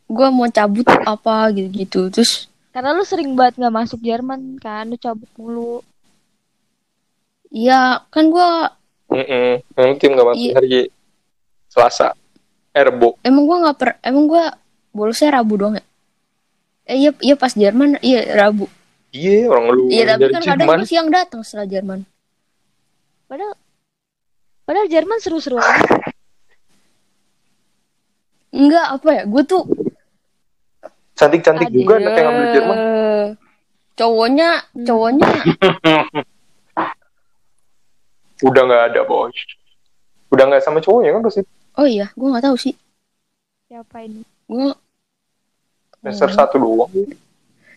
Gue 0.06 0.26
mau 0.28 0.48
cabut 0.48 0.82
apa 0.84 1.48
gitu-gitu. 1.50 2.08
Terus 2.10 2.48
Karena 2.70 2.90
lu 2.90 3.02
sering 3.02 3.34
banget 3.34 3.58
nggak 3.58 3.74
masuk 3.76 3.98
Jerman 4.00 4.54
kan, 4.56 4.86
lu 4.86 4.96
cabut 4.96 5.26
mulu. 5.36 5.82
ya 7.48 8.06
kan 8.08 8.26
gue 8.26 8.48
Mm-mm. 9.10 9.58
Yang 9.74 9.90
tim 9.98 10.14
nggak 10.14 10.28
masuk 10.28 10.38
Iya. 10.40 10.54
hari 10.54 10.70
Selasa. 11.66 12.14
Erbo. 12.70 13.18
emang 13.20 13.42
gue 13.44 13.56
nggak 13.58 13.76
per 13.76 13.90
emang 14.00 14.24
gue 14.24 14.44
bolosnya 14.90 15.34
Rabu 15.34 15.58
doang 15.58 15.74
ya. 15.74 15.84
Eh 16.86 16.96
iya 16.96 17.10
iya 17.20 17.34
pas 17.34 17.50
Jerman 17.50 17.98
iya 18.00 18.22
Rabu. 18.36 18.70
Iya, 19.10 19.50
orang 19.50 19.64
lu 19.68 19.90
Iya 19.90 20.02
tapi 20.08 20.30
kan 20.30 20.42
kadang 20.44 20.66
gue 20.72 20.86
siang 20.86 21.10
datang 21.10 21.42
setelah 21.42 21.66
Jerman. 21.66 22.06
Padahal 23.30 23.54
padahal 24.66 24.90
Jerman 24.90 25.22
seru-seru 25.22 25.62
aja. 25.62 25.86
Enggak 28.50 28.86
apa 28.98 29.08
ya? 29.14 29.22
Gue 29.30 29.42
tuh 29.46 29.62
Cantik-cantik 31.14 31.70
juga 31.70 32.02
anak 32.02 32.16
yang 32.18 32.26
ngambil 32.26 32.46
Jerman. 32.50 32.78
Cowoknya 33.94 34.50
cowoknya 34.82 35.28
Udah 38.48 38.62
nggak 38.64 38.82
ada, 38.90 39.00
bos. 39.04 39.36
Udah 40.32 40.44
nggak 40.50 40.64
sama 40.64 40.80
cowoknya 40.82 41.14
kan 41.14 41.22
pasti. 41.22 41.42
oh 41.78 41.86
iya 41.86 42.10
gue 42.18 42.26
nggak 42.26 42.44
tahu 42.50 42.56
sih. 42.58 42.74
Siapa 43.70 44.02
ini? 44.02 44.26
Gue 44.50 44.74
Semester 46.02 46.34
satu 46.34 46.56
doang. 46.58 46.90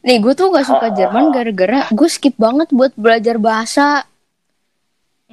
Nih 0.04 0.18
gue 0.18 0.34
tuh 0.34 0.52
gak 0.52 0.68
suka 0.68 0.92
Jerman 0.92 1.32
gara-gara 1.32 1.88
gue 1.92 2.10
skip 2.10 2.36
banget 2.40 2.72
buat 2.74 2.96
belajar 2.98 3.38
bahasa. 3.38 4.08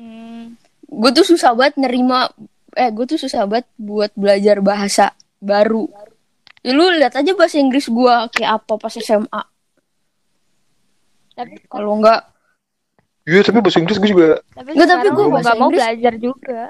Hmm, 0.00 0.56
Gue 0.82 1.10
tuh 1.12 1.22
susah 1.22 1.52
banget 1.52 1.76
nerima, 1.76 2.32
eh 2.72 2.88
gue 2.88 3.04
tuh 3.04 3.14
susah 3.14 3.44
banget 3.44 3.68
buat 3.76 4.10
belajar 4.16 4.58
bahasa 4.58 5.12
baru. 5.38 5.86
Ya, 6.60 6.72
lu 6.72 6.88
lihat 6.90 7.14
aja 7.14 7.30
bahasa 7.32 7.56
Inggris 7.56 7.86
gue 7.86 8.14
kayak 8.32 8.50
apa 8.58 8.74
pas 8.74 8.90
SMA. 8.92 9.42
tapi 11.32 11.56
Kalau 11.66 11.96
nggak, 11.96 12.20
Iya, 13.22 13.40
tapi 13.42 13.60
bahasa 13.60 13.78
Inggris 13.78 13.96
gue 13.96 14.10
juga. 14.10 14.28
tapi 14.50 14.72
Nggak, 14.72 14.88
tapi 14.88 15.06
bahasa 15.06 15.20
nggak 15.22 15.54
mau 15.54 15.68
Inggris- 15.68 15.78
belajar 15.78 16.14
juga. 16.16 16.60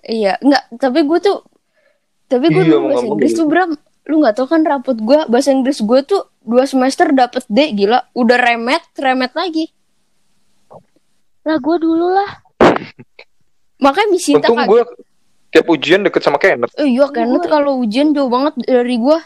iya 0.00 0.32
nggak. 0.40 0.64
Tapi 0.78 0.98
gue 1.04 1.18
tuh, 1.20 1.38
tapi 2.26 2.46
gue 2.48 2.62
Iya, 2.64 2.78
bahasa 2.80 3.06
Inggris 3.06 3.32
tuh 3.34 3.44
Bram, 3.44 3.70
lu 4.06 4.14
nggak 4.18 4.34
tau 4.34 4.46
kan 4.46 4.62
rapot 4.62 4.96
gue 4.96 5.18
bahasa 5.26 5.50
Inggris 5.50 5.78
gue 5.78 6.00
tuh 6.02 6.22
dua 6.40 6.64
semester 6.64 7.10
dapet 7.10 7.44
D 7.46 7.74
gila, 7.76 8.08
udah 8.14 8.38
remet, 8.38 8.80
remet 8.96 9.34
lagi. 9.34 9.68
Lah 11.42 11.58
gue 11.58 11.76
dulu 11.76 12.08
lah. 12.08 12.30
Makanya 13.80 14.08
misi 14.12 14.36
Untung 14.36 14.56
kaget. 14.56 14.68
gue 14.68 14.80
tiap 15.50 15.66
ujian 15.66 16.00
deket 16.04 16.22
sama 16.22 16.38
Kenneth. 16.38 16.72
Eh, 16.76 16.88
iya 16.90 17.08
Kenneth 17.08 17.48
kalau 17.48 17.80
ujian 17.80 18.12
jauh 18.12 18.28
banget 18.28 18.54
dari 18.60 18.96
gua. 19.00 19.18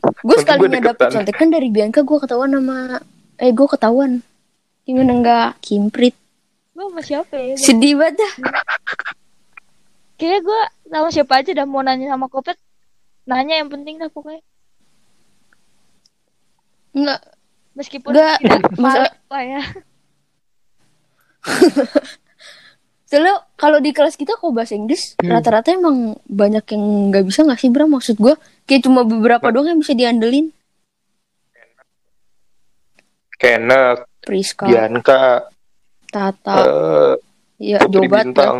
Gue 0.00 0.12
gua 0.24 0.36
sekalinya 0.40 0.80
dapet 0.80 1.12
contekan 1.12 1.48
dari 1.52 1.68
Bianca 1.68 2.00
gue 2.00 2.18
ketahuan 2.18 2.50
sama 2.56 3.04
eh 3.36 3.52
gue 3.52 3.68
ketahuan. 3.68 4.12
Gimana 4.88 5.12
enggak 5.12 5.48
kimprit. 5.60 6.16
Gue 6.72 6.88
sama 6.88 7.02
siapa 7.04 7.34
ya? 7.36 7.54
Sedih 7.60 8.00
banget 8.00 8.24
dah. 8.24 8.32
Kayaknya 10.18 10.40
gue 10.40 10.60
sama 10.88 11.08
siapa 11.12 11.32
aja 11.40 11.50
dah 11.52 11.66
mau 11.68 11.84
nanya 11.84 12.12
sama 12.12 12.32
Kopet. 12.32 12.56
Nanya 13.28 13.60
yang 13.60 13.68
penting 13.68 14.00
dah 14.00 14.08
pokoknya. 14.08 14.40
Enggak 16.90 17.20
Meskipun 17.70 18.12
Nggak, 18.12 18.36
tidak 18.42 18.60
masa- 18.76 19.08
valid 19.08 19.14
lah 19.30 19.44
ya. 19.44 19.62
Soalnya 23.10 23.42
kalau 23.58 23.82
di 23.82 23.90
kelas 23.90 24.14
kita 24.14 24.38
kok 24.38 24.54
bahasa 24.54 24.78
Inggris 24.78 25.18
Hmm. 25.18 25.34
rata-rata 25.34 25.74
emang 25.74 26.14
banyak 26.24 26.62
yang 26.70 26.84
nggak 27.10 27.24
bisa 27.26 27.42
nggak 27.42 27.58
sih 27.58 27.68
Bram 27.68 27.90
maksud 27.90 28.16
gue 28.16 28.38
kayak 28.64 28.86
cuma 28.86 29.02
beberapa 29.02 29.50
doang 29.50 29.66
yang 29.66 29.80
bisa 29.82 29.92
diandelin 29.92 30.54
Kenneth, 33.34 34.04
Priska, 34.20 34.68
Bianca, 34.68 35.48
Tata, 36.12 36.56
eh, 36.60 37.12
ya 37.56 37.80
Putri 37.80 38.04
Jobat 38.04 38.24
Bintang. 38.28 38.58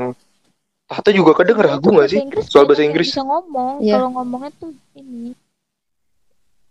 Tata 0.88 1.10
juga 1.12 1.36
kadang 1.36 1.60
ragu 1.60 1.92
gak 2.00 2.08
sih? 2.08 2.18
Soal 2.48 2.64
bahasa 2.64 2.82
Inggris. 2.82 3.12
Bisa 3.12 3.20
ngomong. 3.20 3.84
Iya. 3.84 4.00
Kalau 4.00 4.08
ngomongnya 4.16 4.50
tuh 4.56 4.72
ini. 4.96 5.36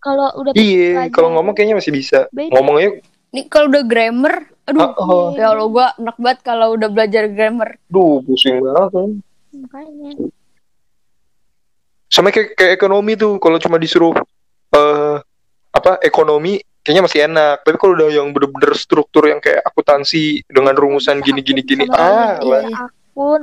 Kalau 0.01 0.27
udah 0.41 0.51
Iya, 0.57 1.05
kalau 1.13 1.37
ngomong 1.37 1.53
kayaknya 1.53 1.77
masih 1.77 1.93
bisa. 1.93 2.25
Beda. 2.33 2.51
Ngomongnya, 2.57 2.97
Nih 3.29 3.45
kalau 3.45 3.69
udah 3.69 3.85
grammar, 3.85 4.49
aduh, 4.65 4.89
Ah, 4.89 4.93
oh. 4.97 5.27
ya 5.37 5.53
Allah 5.53 5.67
gue 5.69 5.87
enak 6.01 6.17
banget 6.17 6.39
kalau 6.41 6.67
udah 6.73 6.89
belajar 6.89 7.29
grammar. 7.29 7.77
duh 7.85 8.25
pusing 8.25 8.57
banget. 8.61 8.89
kan. 8.89 9.09
makanya. 9.53 10.09
Sama 12.09 12.33
kayak, 12.33 12.57
kayak 12.57 12.73
ekonomi 12.73 13.13
tuh, 13.13 13.37
kalau 13.37 13.61
cuma 13.61 13.77
disuruh 13.77 14.17
eh 14.73 15.17
apa 15.69 16.01
ekonomi, 16.01 16.57
kayaknya 16.81 17.05
masih 17.05 17.19
enak. 17.29 17.61
Tapi 17.61 17.77
kalau 17.77 17.93
udah 17.93 18.09
yang 18.09 18.33
bener-bener 18.33 18.73
struktur 18.73 19.29
yang 19.29 19.37
kayak 19.37 19.61
akuntansi 19.61 20.41
dengan 20.49 20.73
rumusan 20.73 21.21
gini-gini 21.21 21.61
gini, 21.61 21.85
Sama 21.85 22.01
ah, 22.01 22.41
iya, 22.41 22.49
lah, 22.49 22.61
iya. 22.65 22.77
Akun, 22.89 23.41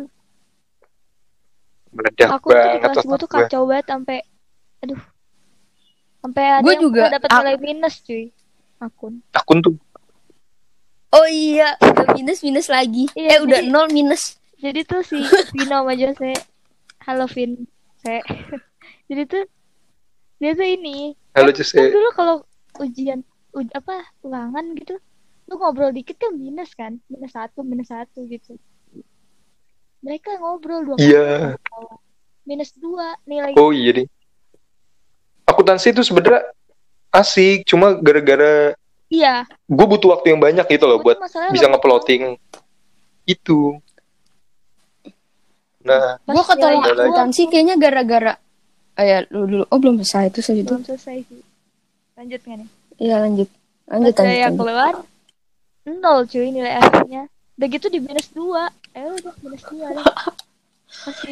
meledak 1.97 2.29
di 2.43 2.45
banget 2.53 3.19
tuh 3.23 3.31
kacau 3.31 3.63
banget 3.71 3.87
sampai, 3.89 4.19
aduh, 4.83 5.01
sampai 6.21 6.45
ada 6.45 6.63
Gua 6.67 6.73
yang 6.75 6.83
juga, 6.83 7.03
dapat 7.09 7.29
nilai 7.33 7.57
minus 7.63 7.95
cuy. 8.03 8.25
Akun. 8.79 9.25
Akun 9.33 9.59
tuh, 9.61 9.77
Oh 11.09 11.25
iya, 11.25 11.79
udah 11.79 12.13
minus 12.13 12.41
minus 12.41 12.67
lagi. 12.67 13.09
Iya, 13.13 13.29
eh 13.31 13.41
udah 13.41 13.61
jadi- 13.61 13.71
nol 13.71 13.89
minus. 13.89 14.37
Jadi 14.57 14.85
tuh 14.85 15.01
si 15.01 15.17
Vino 15.55 15.81
sama 15.81 15.93
Jose, 15.93 16.33
halo 17.03 17.25
Vin, 17.27 17.65
saya. 17.99 18.21
Jadi 19.09 19.23
tuh 19.25 19.45
dia 20.37 20.53
tuh 20.53 20.67
ini, 20.67 21.17
halo 21.33 21.49
kan 21.49 21.57
Jose. 21.57 21.81
dulu 21.89 22.09
kalau 22.13 22.37
ujian 22.79 23.25
uj 23.51 23.69
apa 23.73 23.95
ulangan 24.21 24.73
gitu, 24.75 25.01
lu 25.47 25.55
ngobrol 25.55 25.89
dikit 25.91 26.17
kan 26.19 26.33
minus 26.33 26.73
kan, 26.73 27.01
minus 27.07 27.33
satu, 27.33 27.61
minus 27.63 27.89
satu 27.89 28.25
gitu. 28.27 28.61
Mereka 30.01 30.37
ngobrol 30.37 30.85
dua 30.85 30.97
Iya. 30.99 31.57
minus 32.43 32.77
dua 32.77 33.17
nilai 33.25 33.57
Oh 33.57 33.73
iya 33.73 33.93
deh. 33.95 34.07
Akuntansi 35.47 35.91
itu 35.91 36.03
sebenarnya 36.03 36.53
asik, 37.17 37.65
cuma 37.65 37.97
gara-gara 37.97 38.77
iya 39.07 39.47
gue 39.65 39.87
butuh 39.87 40.13
waktu 40.13 40.35
yang 40.35 40.41
banyak 40.41 40.67
gitu 40.67 40.85
loh 40.85 40.99
buat 40.99 41.17
bisa 41.51 41.65
lama 41.65 41.75
ngeplotting 41.75 42.37
itu. 43.25 43.79
Nah, 45.83 46.19
Gua 46.23 46.43
ketolong 46.43 46.83
akuntansi 46.83 47.47
kayaknya 47.47 47.79
gara-gara 47.79 48.35
Oh 48.97 49.05
ya, 49.05 49.23
lu 49.29 49.45
dulu. 49.45 49.65
Oh, 49.69 49.77
belum 49.77 50.01
selesai 50.01 50.33
itu 50.33 50.41
segitu. 50.41 50.73
belum 50.73 50.85
selesai 50.85 51.17
sih 51.23 51.43
lanjut 52.17 52.41
nggak 52.41 52.59
nih 52.59 52.69
Iya, 52.97 53.17
lanjut. 53.21 53.49
Lanjut, 53.87 54.09
pas 54.09 54.17
lanjut, 54.17 54.17
saya 54.17 54.47
lanjut. 54.49 54.59
keluar 54.59 54.95
nol 55.87 56.19
cuy 56.27 56.49
nilai 56.49 56.75
akhirnya 56.75 57.23
udah 57.55 57.69
gitu 57.69 57.87
di 57.87 58.01
minus 58.01 58.29
dua 58.33 58.67
eh 58.91 59.07
udah 59.07 59.33
minus 59.39 59.63
dua 59.69 59.87
deh. 59.93 60.07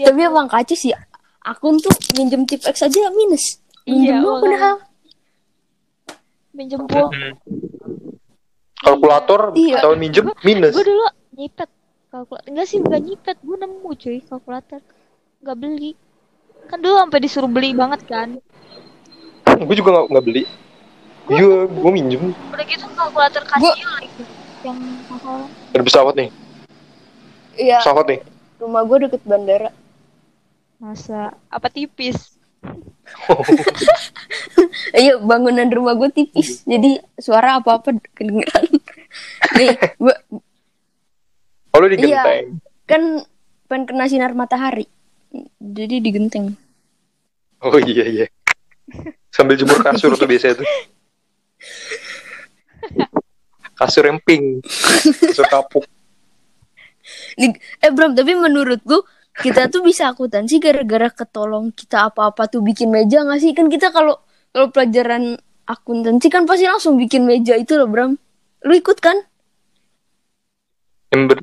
Tapi 0.04 0.20
emang 0.20 0.46
kacau 0.46 0.72
sih. 0.72 0.92
Akun 1.40 1.76
tuh 1.76 1.90
minjem 2.14 2.44
tip 2.44 2.62
X 2.62 2.80
aja 2.80 3.10
minus. 3.10 3.58
Iya, 3.82 3.90
Minjem 3.90 4.16
makanya. 4.20 4.38
padahal. 4.38 4.76
Minjem 6.54 6.86
kalkulator 8.76 9.52
Iya. 9.52 9.80
tahun 9.80 9.98
minjem 9.98 10.24
minus. 10.40 10.72
gue 10.72 10.84
dulu 10.84 11.04
nyipet. 11.34 11.70
Kalkulator 12.08 12.46
enggak 12.46 12.66
sih 12.66 12.78
bukan 12.78 13.02
nyipet. 13.02 13.36
Gue 13.40 13.56
nemu 13.56 13.90
cuy 13.92 14.18
kalkulator. 14.22 14.80
Nggak 15.40 15.56
beli. 15.56 15.92
Kan 16.64 16.78
dulu 16.78 16.94
sampai 16.96 17.20
disuruh 17.20 17.50
beli 17.50 17.72
banget 17.72 18.00
kan. 18.04 18.38
Gue 19.66 19.74
juga 19.74 19.90
nggak 19.92 20.06
nggak 20.08 20.24
beli. 20.24 20.42
Iya, 21.24 21.64
gue 21.64 21.90
minjem. 21.90 22.36
udah 22.46 22.64
gitu 22.64 22.84
kalkulator 22.92 23.42
Casio 23.42 23.72
lagi. 23.90 24.08
Yang 24.60 24.76
mahal. 25.06 25.48
Ada 25.72 25.82
pesawat 25.82 26.14
nih, 26.14 26.28
Iya, 27.54 27.80
pesawat 27.80 28.04
nih. 28.06 28.20
rumah 28.58 28.82
gue 28.82 28.98
deket 29.02 29.22
bandara. 29.24 29.70
masa? 30.76 31.32
Apa 31.48 31.68
tipis 31.68 32.33
Iya, 34.94 35.18
bangunan 35.20 35.68
rumah 35.70 35.94
gue 35.98 36.10
tipis. 36.12 36.62
Jadi 36.64 36.98
suara 37.18 37.58
apa-apa 37.58 37.94
kedengeran. 38.14 38.64
Nih, 39.58 39.74
gua 39.98 40.14
Oh 41.74 41.82
lu 41.82 41.90
di 41.90 41.98
genteng. 41.98 42.62
kan 42.86 43.02
pengen 43.66 43.84
kena 43.90 44.06
sinar 44.06 44.30
matahari. 44.38 44.86
Jadi 45.58 45.98
digenteng. 45.98 46.54
Oh 47.58 47.74
iya 47.82 48.06
iya. 48.06 48.26
Sambil 49.34 49.58
jemur 49.58 49.82
kasur 49.82 50.14
tuh 50.14 50.30
biasanya 50.30 50.62
tuh. 50.62 50.68
Kasur 53.74 54.06
yang 54.06 54.22
pink. 54.22 54.62
Kasur 55.34 55.50
kapuk. 55.50 55.82
Eh 57.82 57.90
Bram, 57.90 58.14
tapi 58.14 58.38
menurut 58.38 58.78
lu 58.86 59.02
kita 59.34 59.66
tuh 59.66 59.82
bisa 59.82 60.14
akuntansi 60.14 60.62
gara-gara 60.62 61.10
ketolong 61.10 61.74
kita 61.74 62.10
apa-apa 62.12 62.46
tuh 62.46 62.62
bikin 62.62 62.90
meja 62.94 63.26
gak 63.26 63.42
sih? 63.42 63.50
Kan 63.50 63.66
kita 63.66 63.90
kalau 63.90 64.22
kalau 64.54 64.70
pelajaran 64.70 65.34
akuntansi 65.66 66.30
kan 66.30 66.46
pasti 66.46 66.70
langsung 66.70 66.94
bikin 66.94 67.26
meja 67.26 67.58
itu 67.58 67.74
loh 67.74 67.90
Bram. 67.90 68.14
Lu 68.62 68.72
ikut 68.72 68.98
kan? 69.02 69.18
Yang, 71.10 71.22
ber, 71.30 71.38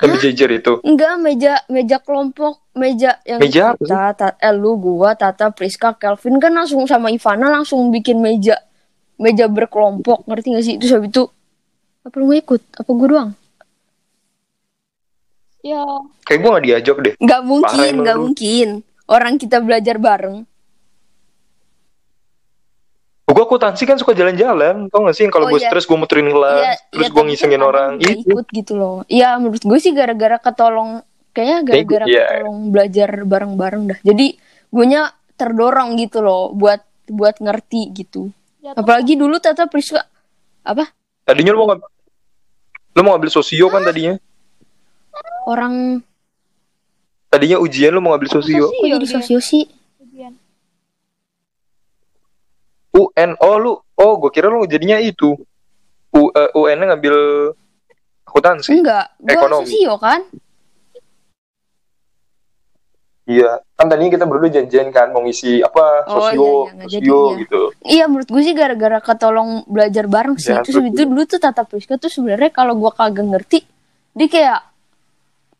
yang 0.00 0.10
berjejer 0.12 0.50
itu. 0.60 0.72
Enggak, 0.84 1.14
meja 1.20 1.52
meja 1.68 1.96
kelompok, 2.00 2.64
meja 2.76 3.20
yang 3.24 3.40
Meja 3.40 3.72
kita, 3.76 4.12
ta- 4.16 4.38
eh, 4.40 4.54
lu, 4.54 4.76
gua, 4.80 5.12
Tata, 5.16 5.52
Priska, 5.52 5.96
Kelvin 5.96 6.40
kan 6.40 6.52
langsung 6.52 6.84
sama 6.88 7.12
Ivana 7.12 7.48
langsung 7.48 7.92
bikin 7.92 8.20
meja 8.20 8.56
meja 9.20 9.46
berkelompok, 9.46 10.24
ngerti 10.28 10.48
gak 10.56 10.64
sih? 10.64 10.74
Terus 10.80 10.92
habis 10.96 11.10
itu 11.12 11.24
apa 12.02 12.14
lu 12.18 12.24
mau 12.28 12.36
ikut? 12.36 12.60
Apa 12.76 12.90
gua 12.92 13.08
doang? 13.08 13.30
Ya, 15.62 15.82
Kayak 16.26 16.38
gue 16.38 16.50
gak 16.50 16.64
diajak 16.66 16.96
deh. 16.98 17.14
Parah 17.16 17.38
mungkin, 17.40 17.92
lu. 17.96 18.14
mungkin. 18.18 18.68
Orang 19.06 19.38
kita 19.38 19.62
belajar 19.62 19.96
bareng. 19.96 20.42
Gue 23.24 23.44
akuntansi 23.48 23.86
kan 23.86 23.96
suka 23.96 24.12
jalan-jalan. 24.12 24.90
Tau 24.90 25.06
gak 25.06 25.16
sih? 25.16 25.24
Kalau 25.26 25.48
Oh, 25.48 25.50
gue 25.50 25.60
iya. 25.62 25.70
stres 25.70 25.86
gue 25.86 25.94
muterin 25.94 26.28
kelas. 26.28 26.60
Iya, 26.60 26.72
terus 26.90 27.06
iya, 27.06 27.08
gue 27.08 27.16
tapi 27.16 27.28
ngisengin 27.30 27.56
kan 27.56 27.64
orang. 27.64 27.90
Itu. 27.96 28.10
ikut 28.28 28.46
gitu 28.50 28.72
loh. 28.74 28.96
Iya, 29.06 29.28
menurut 29.38 29.62
gue 29.62 29.78
sih 29.78 29.92
gara-gara 29.92 30.36
ketolong 30.36 30.90
kayaknya 31.32 31.58
gara-gara 31.64 32.04
Iya. 32.04 32.24
ketolong 32.28 32.58
belajar 32.68 33.08
bareng-bareng 33.24 33.82
dah. 33.88 33.98
Jadi 34.02 34.26
gue 34.68 34.84
nya 34.84 35.02
terdorong 35.32 35.96
gitu 35.96 36.20
loh 36.20 36.52
buat 36.52 36.82
buat 37.06 37.38
ngerti 37.38 37.88
gitu. 37.94 38.28
jatuh. 38.60 38.78
Apalagi 38.78 39.14
dulu 39.14 39.38
Tata 39.38 39.66
Priska 39.66 40.06
apa? 40.62 40.86
Tadinya 41.22 41.50
lu 41.50 41.58
mau 41.58 41.68
ngambil, 41.70 41.88
lu 42.92 43.00
mau 43.00 43.10
ngambil 43.14 43.30
sosio 43.32 43.66
kan 43.66 43.82
tadinya? 43.82 44.14
Orang 45.42 46.04
Tadinya 47.26 47.56
ujian 47.56 47.90
lu 47.90 47.98
mau 47.98 48.12
ngambil 48.12 48.28
sosio. 48.30 48.68
kok 48.68 48.76
Sosio 48.76 48.92
jadi 48.92 49.00
dia. 49.02 49.14
sosio 49.16 49.38
sih? 49.40 49.64
Ujian. 49.98 50.32
UN. 52.92 53.30
Oh 53.40 53.56
lu, 53.56 53.72
oh 53.96 54.12
gue 54.18 54.30
kira 54.30 54.46
lu 54.46 54.62
jadinya 54.64 54.96
itu. 54.96 55.32
U, 56.12 56.20
eh, 56.28 56.50
UN 56.52 56.76
nya 56.76 56.86
ngambil 56.92 57.16
akuntansi. 58.22 58.68
Enggak, 58.70 59.16
gue 59.16 59.32
Ekonomi. 59.32 59.64
sosio 59.64 59.94
kan? 59.96 60.20
Iya. 63.24 63.64
Kan 63.72 63.86
tadinya 63.86 64.12
kita 64.12 64.26
berdua 64.26 64.50
janjian 64.50 64.90
kan 64.90 65.08
mau 65.08 65.22
ngisi 65.22 65.62
apa 65.62 66.04
Oh, 66.04 66.20
sosio, 66.20 66.44
iya, 66.68 66.72
iya, 66.74 66.84
sosio 66.84 67.00
iya. 67.24 67.38
gitu. 67.40 67.60
Iya 67.80 68.04
menurut 68.06 68.28
gue 68.28 68.42
sih 68.42 68.52
gara-gara 68.52 68.98
ketolong 69.00 69.64
belajar 69.64 70.04
bareng 70.04 70.36
sih. 70.36 70.52
Ya, 70.52 70.60
Terus 70.60 70.84
itu 70.84 71.02
dulu 71.06 71.24
tuh 71.24 71.38
Tata 71.38 71.64
Priska 71.64 71.96
tuh 71.96 72.12
sebenarnya 72.12 72.50
kalau 72.50 72.76
gue 72.76 72.92
kagak 72.92 73.24
ngerti, 73.24 73.58
dia 74.12 74.28
kayak 74.28 74.60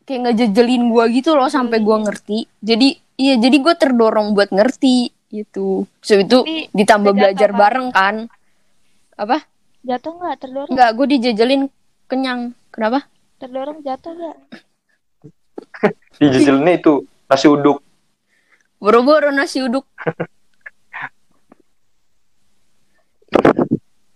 kayak 0.03 0.31
ngejejelin 0.31 0.91
gue 0.91 1.03
gitu 1.15 1.35
loh 1.35 1.47
sampai 1.47 1.79
gue 1.79 1.97
ngerti. 2.03 2.39
Jadi 2.59 2.87
iya 3.19 3.35
jadi 3.39 3.57
gue 3.59 3.73
terdorong 3.75 4.35
buat 4.35 4.51
ngerti 4.51 5.11
gitu. 5.33 5.87
So 5.99 6.13
itu 6.19 6.45
Tapi 6.45 6.69
ditambah 6.71 7.13
belajar 7.15 7.49
kan? 7.51 7.57
bareng 7.57 7.87
kan. 7.89 8.15
Apa? 9.17 9.37
Jatuh 9.83 10.11
nggak? 10.15 10.35
Terdorong? 10.39 10.71
Enggak, 10.71 10.89
gue 10.95 11.05
dijejelin 11.17 11.61
kenyang. 12.07 12.41
Kenapa? 12.71 13.09
Terdorong 13.41 13.81
jatuh 13.83 14.13
nggak? 14.13 14.37
Di 16.21 16.25
jajalannya 16.29 16.73
itu 16.79 16.93
nasi 17.27 17.47
uduk. 17.49 17.81
Boro-boro 18.79 19.31
nasi 19.31 19.59
uduk. 19.63 19.83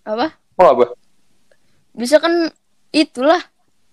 apa? 0.07 0.27
Mau 0.55 0.67
apa? 0.71 0.85
Bisa 1.97 2.21
kan 2.21 2.53
itulah 2.93 3.41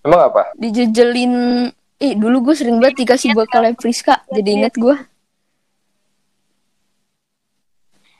Emang 0.04 0.20
apa? 0.28 0.52
dijejelin 0.60 1.32
eh 2.02 2.12
dulu 2.18 2.50
gue 2.50 2.54
sering 2.58 2.78
banget 2.82 3.06
dikasih 3.06 3.34
bekalnya 3.34 3.74
Priska 3.78 4.22
jadi 4.30 4.50
inget 4.62 4.74
gue 4.78 4.96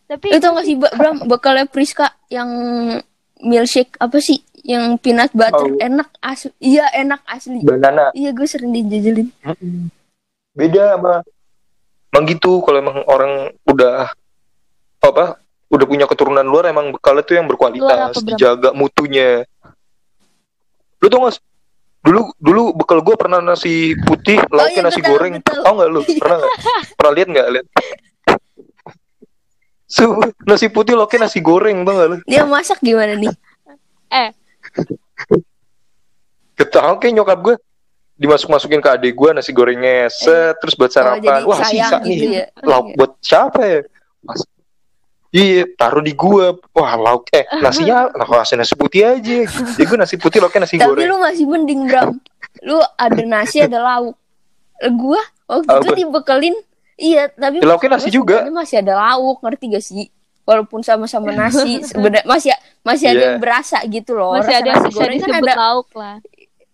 Tapi 0.05 0.37
itu 0.37 0.39
tau 0.45 0.53
gak 0.53 0.69
sih 0.69 0.77
Bram 0.77 1.25
bekalnya 1.25 1.65
Priska 1.65 2.13
yang 2.29 2.51
milkshake 3.41 3.97
apa 3.97 4.21
sih? 4.21 4.45
Yang 4.61 5.01
peanut 5.01 5.33
butter 5.33 5.77
Tahu. 5.77 5.81
enak 5.81 6.09
asli 6.21 6.53
iya 6.61 6.93
enak 6.93 7.25
asli. 7.25 7.65
Banana. 7.65 8.13
iya 8.13 8.33
gue 8.33 8.45
sering 8.45 8.73
dijejelin 8.73 9.33
Beda 10.53 10.97
sama 10.97 11.25
Emang 12.15 12.31
gitu 12.31 12.63
kalau 12.63 12.79
emang 12.79 13.03
orang 13.11 13.51
udah 13.67 14.15
apa 15.03 15.35
udah 15.67 15.87
punya 15.89 16.07
keturunan 16.07 16.47
luar 16.47 16.71
emang 16.71 16.95
bekalnya 16.95 17.27
tuh 17.27 17.35
yang 17.35 17.51
berkualitas 17.51 18.15
apa, 18.15 18.23
dijaga 18.23 18.71
mutunya. 18.71 19.43
Lu 21.03 21.11
tau 21.11 21.27
gak 21.27 21.43
dulu 22.05 22.21
dulu 22.37 22.63
bekal 22.77 23.01
gue 23.01 23.17
pernah 23.17 23.41
nasi 23.41 23.97
putih 24.05 24.37
lauknya 24.53 24.77
iya, 24.77 24.87
nasi 24.87 25.01
betul, 25.01 25.11
goreng. 25.11 25.35
betul. 25.41 25.61
tau 25.65 25.73
gak 25.75 25.89
lu? 25.89 26.01
Pernah 26.21 26.37
gak 26.37 26.53
pernah 26.95 27.13
lihat 27.17 27.29
nggak? 27.33 27.47
Lihat. 27.49 27.67
Su, 29.85 30.05
nasi 30.45 30.67
putih 30.69 30.95
lauknya 30.95 31.25
nasi 31.25 31.41
goreng 31.41 31.81
tau 31.83 31.97
gak 31.97 32.09
lu? 32.09 32.17
Dia 32.29 32.45
masak 32.45 32.79
gimana 32.79 33.17
nih? 33.17 33.33
Eh. 34.13 34.31
Ketau 36.55 37.01
kayak 37.01 37.15
nyokap 37.17 37.39
gue 37.41 37.57
dimasuk 38.15 38.47
masukin 38.47 38.79
ke 38.79 38.87
adik 38.87 39.13
gue 39.13 39.31
nasi 39.35 39.51
gorengnya 39.51 40.07
set 40.07 40.55
terus 40.63 40.79
buat 40.79 40.87
Oh, 40.87 40.95
sarapan 40.95 41.43
jadi 41.43 41.49
wah 41.51 41.59
sisa 41.67 41.97
gitu 42.07 42.25
nih. 42.31 42.39
ya. 42.39 42.47
lauk 42.63 42.87
buat 42.95 43.13
siapa 43.19 43.61
ya? 43.65 43.81
Mas, 44.23 44.41
iya 45.35 45.67
taruh 45.75 45.99
di 45.99 46.15
gua 46.15 46.47
wah 46.71 46.95
lauk 46.95 47.27
eh 47.29 47.43
nasinya 47.59 48.07
nah 48.09 48.23
nasi 48.25 48.55
nasi 48.55 48.73
putih 48.73 49.03
aja 49.05 49.39
jadi 49.75 49.83
gue 49.83 49.99
nasi 49.99 50.15
putih 50.15 50.39
lauknya 50.39 50.63
nasi 50.63 50.79
tapi 50.79 50.87
goreng 50.87 51.11
lu 51.11 51.17
masih 51.19 51.45
mending 51.45 51.81
Bram 51.85 52.23
lu 52.63 52.79
ada 52.95 53.23
nasi 53.25 53.59
ada 53.61 53.83
lauk 53.83 54.15
gue 54.81 55.21
waktu 55.45 55.67
itu 55.67 55.75
Apa? 55.85 55.97
dibekelin 55.97 56.55
iya 56.95 57.27
tapi 57.29 57.59
Ya, 57.59 57.67
lauknya 57.67 57.91
nasi 57.93 58.09
gua 58.09 58.15
juga. 58.15 58.37
masih 58.49 58.77
ada 58.79 58.95
lauk 58.95 59.43
ngerti 59.43 59.65
gak 59.69 59.83
sih 59.83 60.07
walaupun 60.45 60.81
sama-sama 60.81 61.35
nasi 61.41 61.83
sebenarnya 61.83 62.23
masih 62.25 62.55
masih 62.81 63.07
ada 63.09 63.17
Iya. 63.17 63.27
yang 63.27 63.39
berasa 63.39 63.79
gitu 63.85 64.15
loh 64.15 64.33
masih 64.33 64.49
Rasa 64.49 64.61
ada 64.61 64.69
yang 64.69 64.77
nasi 64.77 64.89
bisa 64.89 64.99
goreng 65.01 65.19
kan 65.21 65.33
ada 65.35 65.55
lauk 65.59 65.89
lah. 65.95 66.17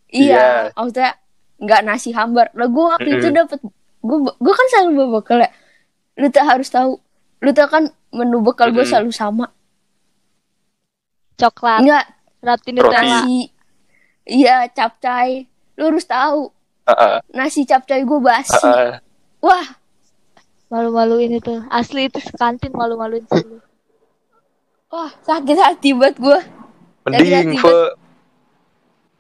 iya 0.06 0.28
Iya. 0.28 0.46
maksudnya 0.74 1.10
nggak 1.56 1.80
nasi 1.82 2.08
hambar 2.10 2.46
lah 2.52 2.66
gue 2.66 2.84
waktu 2.86 3.08
itu 3.10 3.26
Mm-mm. 3.26 3.38
dapet 3.38 3.58
gue 4.00 4.18
gue 4.34 4.54
kan 4.54 4.66
selalu 4.68 4.90
bawa 4.94 5.08
bekal 5.14 5.38
ya 5.38 5.50
lu 6.16 6.26
tak 6.28 6.44
harus 6.46 6.68
tahu 6.68 6.96
lu 7.38 7.50
tak 7.50 7.68
kan 7.68 7.84
menu 8.10 8.42
bekal 8.42 8.74
gue 8.74 8.84
selalu 8.84 9.10
sama. 9.14 9.46
Coklat, 11.40 11.80
enggak. 11.82 12.06
roti 12.44 12.70
Roti. 12.70 12.70
Nutella. 12.76 13.00
nasi. 13.02 13.38
Iya 14.28 14.56
capcay 14.70 15.48
lu 15.80 15.82
harus 15.90 16.04
tahu. 16.04 16.52
Ah, 16.84 16.92
ah, 16.92 17.16
nasi 17.32 17.64
capcay 17.64 18.04
gue 18.04 18.20
basi. 18.20 18.54
Ah, 18.60 18.74
ah. 18.76 18.92
wah. 19.42 19.66
Malu-maluin 20.70 21.34
itu. 21.34 21.58
Asli 21.66 22.06
itu 22.06 22.22
sekantin 22.22 22.70
malu-maluin 22.70 23.26
sih. 23.26 23.46
Wah 24.90 25.10
sakit 25.22 25.58
hati 25.58 25.94
buat 25.94 26.14
gue 26.18 26.60
mending 27.06 27.56
Fe 27.56 27.76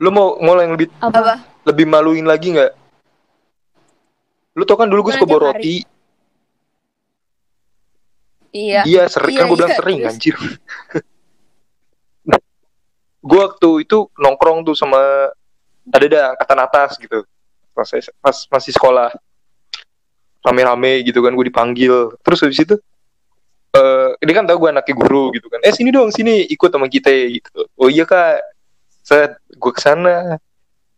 lu 0.00 0.08
mau 0.08 0.40
mau 0.40 0.56
yang 0.56 0.72
lebih 0.72 0.88
Apa? 1.00 1.44
lebih 1.68 1.84
maluin 1.84 2.24
lagi 2.24 2.56
nggak? 2.56 2.72
Lu 4.56 4.64
tau 4.64 4.80
kan 4.80 4.88
dulu 4.88 5.08
gue 5.08 5.14
suka 5.20 5.52
hari? 5.52 5.84
Iya. 8.54 8.80
Iya 8.86 9.02
sering. 9.10 9.34
Iya, 9.36 9.40
kan 9.42 9.48
gue 9.50 9.58
bilang 9.58 9.72
iya, 9.72 9.78
sering 9.78 9.98
terus? 9.98 10.12
anjir. 10.14 10.36
Gue 13.20 13.36
waktu 13.36 13.84
itu 13.84 14.08
nongkrong 14.16 14.64
tuh 14.64 14.72
sama 14.72 14.96
ada 15.92 16.06
dah 16.08 16.24
angkatan 16.32 16.58
atas 16.64 16.96
gitu. 16.96 17.20
Pas 17.76 17.88
pas 18.16 18.36
masih 18.48 18.72
sekolah. 18.72 19.12
Rame-rame 20.40 21.04
gitu 21.04 21.20
kan 21.20 21.36
gue 21.36 21.46
dipanggil. 21.52 22.16
Terus 22.24 22.40
habis 22.40 22.64
itu 22.64 22.80
eh 23.70 24.10
ini 24.24 24.32
kan 24.32 24.48
tau 24.48 24.56
gue 24.56 24.72
anaknya 24.72 24.94
guru 24.96 25.36
gitu 25.36 25.52
kan. 25.52 25.60
Eh 25.60 25.72
sini 25.76 25.92
dong 25.92 26.08
sini 26.08 26.48
ikut 26.48 26.72
sama 26.72 26.88
kita 26.88 27.12
gitu. 27.12 27.68
Oh 27.76 27.92
iya 27.92 28.08
kak. 28.08 28.40
Set 29.04 29.36
gue 29.52 29.72
ke 29.72 29.80
sana 29.84 30.40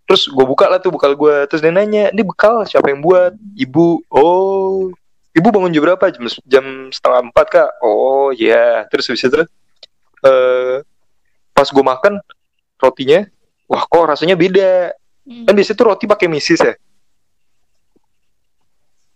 terus 0.03 0.28
gue 0.28 0.44
buka 0.44 0.66
lah 0.68 0.82
tuh 0.82 0.92
bekal 0.92 1.14
gue 1.14 1.46
terus 1.46 1.62
dia 1.62 1.72
nanya 1.72 2.11
ini 2.11 2.22
bekal 2.22 2.62
siapa 2.68 2.86
yang 2.90 3.03
buat? 3.03 3.34
Ibu. 3.59 4.07
Oh 4.14 4.94
ibu 5.33 5.49
bangun 5.49 5.72
jam 5.72 5.83
berapa? 5.85 6.05
Jam 6.12 6.24
jam 6.45 6.64
setengah 6.93 7.20
empat 7.28 7.47
kak. 7.49 7.70
Oh 7.85 8.30
iya. 8.33 8.85
Terus 8.89 9.09
habis 9.09 9.24
itu 9.24 9.41
eh 10.22 10.76
pas 11.53 11.68
gue 11.68 11.85
makan 11.85 12.22
rotinya 12.78 13.26
wah 13.68 13.83
kok 13.85 14.05
rasanya 14.09 14.37
beda. 14.37 14.93
Hmm. 15.22 15.47
kan 15.47 15.55
biasanya 15.55 15.78
tuh 15.78 15.87
roti 15.87 16.05
pakai 16.11 16.26
misis 16.26 16.59
ya? 16.59 16.74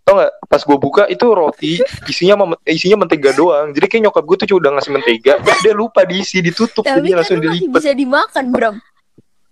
Tau 0.07 0.15
nggak? 0.15 0.33
Pas 0.47 0.61
gue 0.63 0.77
buka 0.79 1.03
itu 1.11 1.25
roti 1.35 1.83
isinya 2.07 2.55
isinya 2.63 3.03
mentega 3.03 3.35
doang. 3.35 3.75
Jadi 3.75 3.85
kayak 3.91 4.03
nyokap 4.07 4.23
gue 4.23 4.35
tuh 4.39 4.55
udah 4.55 4.71
ngasih 4.79 4.91
mentega. 4.95 5.35
Terus 5.43 5.59
dia 5.59 5.73
lupa 5.75 6.07
diisi 6.07 6.39
ditutup. 6.39 6.87
Tapi 6.87 7.03
jadi 7.03 7.07
kan 7.11 7.17
langsung 7.19 7.39
dilipet 7.43 7.75
bisa 7.83 7.91
dimakan 7.91 8.45
Bram. 8.55 8.75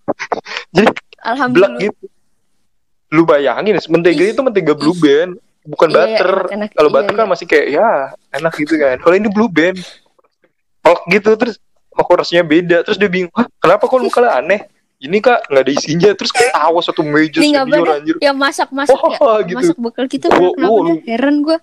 Jadi 0.76 0.88
alhamdulillah. 1.20 1.82
gitu. 1.82 2.06
Lu 3.12 3.28
bayangin 3.28 3.76
mentega 3.92 4.24
itu 4.32 4.42
mentega 4.42 4.74
blue 4.74 4.96
band 4.96 5.36
bukan 5.66 5.88
Iya, 5.90 5.96
iya, 5.96 6.04
butter. 6.16 6.32
Kalau 6.72 6.90
Iya, 6.90 6.96
butter 6.96 7.14
kan 7.14 7.26
iya. 7.26 7.32
masih 7.34 7.46
kayak 7.46 7.68
ya 7.70 7.88
enak 8.32 8.54
gitu 8.56 8.74
kan. 8.76 8.96
Kalau 9.02 9.16
ini 9.16 9.28
blue 9.28 9.50
band, 9.50 9.78
pelek 10.80 11.02
gitu 11.12 11.30
terus 11.36 11.56
kok 11.90 12.16
rasanya 12.16 12.44
beda. 12.44 12.78
Terus 12.82 12.98
dia 12.98 13.10
bingung, 13.10 13.34
Hah, 13.34 13.50
kenapa 13.58 13.84
kok 13.86 14.00
muka 14.00 14.22
aneh? 14.32 14.62
Ini 14.96 15.18
kak 15.20 15.52
nggak 15.52 15.64
ada 15.66 15.72
isinya. 15.72 16.10
Terus 16.14 16.32
kayak 16.32 16.54
tawa 16.54 16.80
satu 16.80 17.02
meja 17.02 17.42
senior 17.42 17.68
beda. 17.68 17.92
anjir. 18.00 18.16
Ya 18.18 18.32
masak-masak 18.32 18.96
ya. 18.96 19.18
Oh, 19.20 19.38
gitu. 19.44 19.58
Masak 19.60 19.78
bekal 19.78 20.06
gitu. 20.08 20.26
Gua- 20.30 20.54
Kenapa 20.56 20.72
gua- 20.72 20.86
dah? 20.88 20.98
Heran 21.04 21.36
gue. 21.42 21.58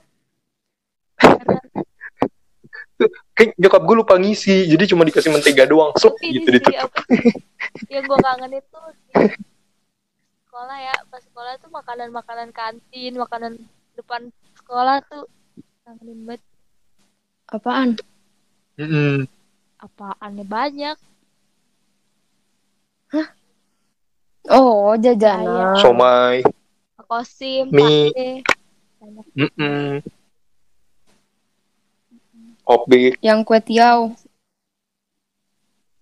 Kayak 3.32 3.56
nyokap 3.56 3.82
gue 3.82 3.96
lupa 3.96 4.14
ngisi, 4.14 4.68
jadi 4.68 4.84
cuma 4.86 5.02
dikasih 5.02 5.32
mentega 5.32 5.64
doang, 5.64 5.90
Tapi 5.96 6.38
gitu 6.38 6.48
ditutup. 6.52 6.86
yang 7.88 8.04
gue 8.04 8.18
kangen 8.20 8.52
itu 8.54 8.80
sekolah 10.44 10.78
ya 10.78 10.94
pas 11.08 11.18
sekolah 11.18 11.52
tuh 11.58 11.72
makanan-makanan 11.72 12.52
kantin 12.52 13.16
makanan 13.16 13.52
depan 14.02 14.22
sekolah 14.58 14.98
tuh 15.06 15.24
kangenin 15.86 16.26
banget 16.26 16.42
Apaan? 17.52 18.00
Mm-mm. 18.80 19.28
apaannya 19.78 20.44
banyak 20.46 20.96
Oh, 24.50 24.98
jajanan. 24.98 25.78
Somai, 25.78 26.42
kosim 27.06 27.70
Mie. 27.70 28.42
banyak 28.98 29.26
mm 29.38 30.02
Opik. 32.66 33.18
Yang 33.20 33.38
kue 33.46 33.60
tiaw. 33.62 34.10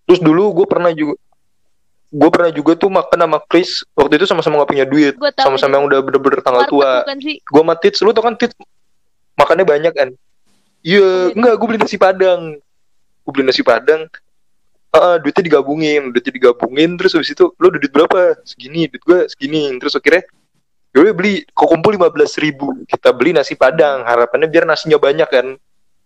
Terus 0.05 0.21
dulu 0.21 0.61
gue 0.61 0.67
pernah 0.69 0.93
juga 0.93 1.17
gue 2.11 2.29
pernah 2.29 2.51
juga 2.51 2.75
tuh 2.75 2.91
makan 2.91 3.19
sama 3.23 3.39
Chris. 3.47 3.87
Waktu 3.95 4.19
itu 4.19 4.25
sama-sama 4.27 4.61
gak 4.61 4.71
punya 4.75 4.85
duit. 4.85 5.15
Sama-sama 5.39 5.79
yang 5.79 5.87
udah 5.87 5.99
bener-bener 6.03 6.43
tanggal 6.43 6.67
tua. 6.67 7.07
gue 7.07 7.61
sama 7.63 7.75
Tits 7.79 8.03
lu 8.03 8.11
tau 8.11 8.27
kan 8.27 8.35
Tits? 8.35 8.53
Makannya 9.39 9.63
banyak 9.63 9.93
kan? 9.95 10.09
Iya 10.83 11.31
enggak 11.31 11.53
gue 11.55 11.67
beli 11.71 11.79
nasi 11.79 11.95
padang. 11.95 12.59
Gue 13.23 13.31
beli 13.31 13.47
nasi 13.47 13.63
padang. 13.63 14.11
Ah, 14.91 15.15
duitnya 15.23 15.47
digabungin 15.47 16.11
duitnya 16.11 16.35
digabungin 16.35 16.99
terus 16.99 17.15
habis 17.15 17.31
itu 17.31 17.47
lu 17.55 17.71
duit 17.71 17.87
berapa? 17.95 18.35
Segini 18.43 18.91
duit 18.91 19.03
gue 19.07 19.19
segini. 19.31 19.71
Terus 19.79 19.95
akhirnya 19.95 20.27
gue 20.91 21.15
beli 21.15 21.47
kok 21.47 21.71
kumpul 21.71 21.95
lima 21.95 22.11
belas 22.11 22.35
ribu 22.35 22.75
kita 22.91 23.15
beli 23.15 23.31
nasi 23.31 23.55
padang. 23.55 24.03
Harapannya 24.03 24.51
biar 24.51 24.67
nasinya 24.67 24.99
banyak 24.99 25.29
kan. 25.31 25.47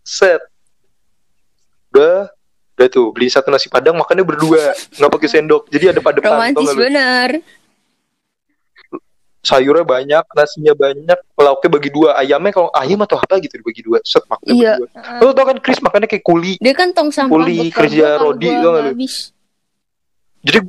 Set. 0.06 0.44
Udah 1.90 2.30
udah 2.76 2.88
tuh 2.92 3.08
beli 3.16 3.32
satu 3.32 3.48
nasi 3.48 3.72
padang 3.72 3.96
makannya 3.96 4.28
berdua 4.28 4.76
nggak 5.00 5.12
pakai 5.12 5.30
sendok. 5.32 5.72
Jadi 5.72 5.96
ada 5.96 6.00
pada 6.04 6.20
Romantis 6.20 6.68
bener. 6.76 7.40
sayurnya 9.46 9.86
banyak 9.86 10.26
nasinya 10.34 10.74
banyak 10.74 11.20
lauknya 11.38 11.70
bagi 11.70 11.94
dua 11.94 12.18
ayamnya 12.18 12.50
kalau 12.50 12.74
ayam 12.74 12.98
atau 13.06 13.22
apa 13.22 13.38
gitu 13.40 13.62
dibagi 13.62 13.86
dua. 13.86 14.02
Set 14.02 14.26
makannya 14.26 14.58
Iya. 14.58 14.74
berdua. 14.82 15.22
lo 15.22 15.32
tau 15.32 15.46
kan 15.46 15.58
Chris 15.62 15.80
makannya 15.80 16.10
kayak 16.10 16.26
kuli? 16.26 16.58
Dia 16.58 16.74
kan 16.74 16.90
tong 16.92 17.14
sampah 17.14 17.30
Kuli, 17.30 17.70
kerja 17.70 18.18
Rodi, 18.18 18.50
tau 18.50 18.72
nggak 18.74 18.86
jadi 20.46 20.60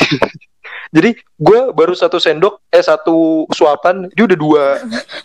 jadi 0.96 1.10
gue 1.18 1.60
baru 1.70 1.94
satu 1.94 2.18
sendok 2.18 2.58
eh 2.72 2.82
satu 2.82 3.46
suapan 3.52 4.08
dia 4.14 4.24
udah 4.26 4.38
dua. 4.38 4.64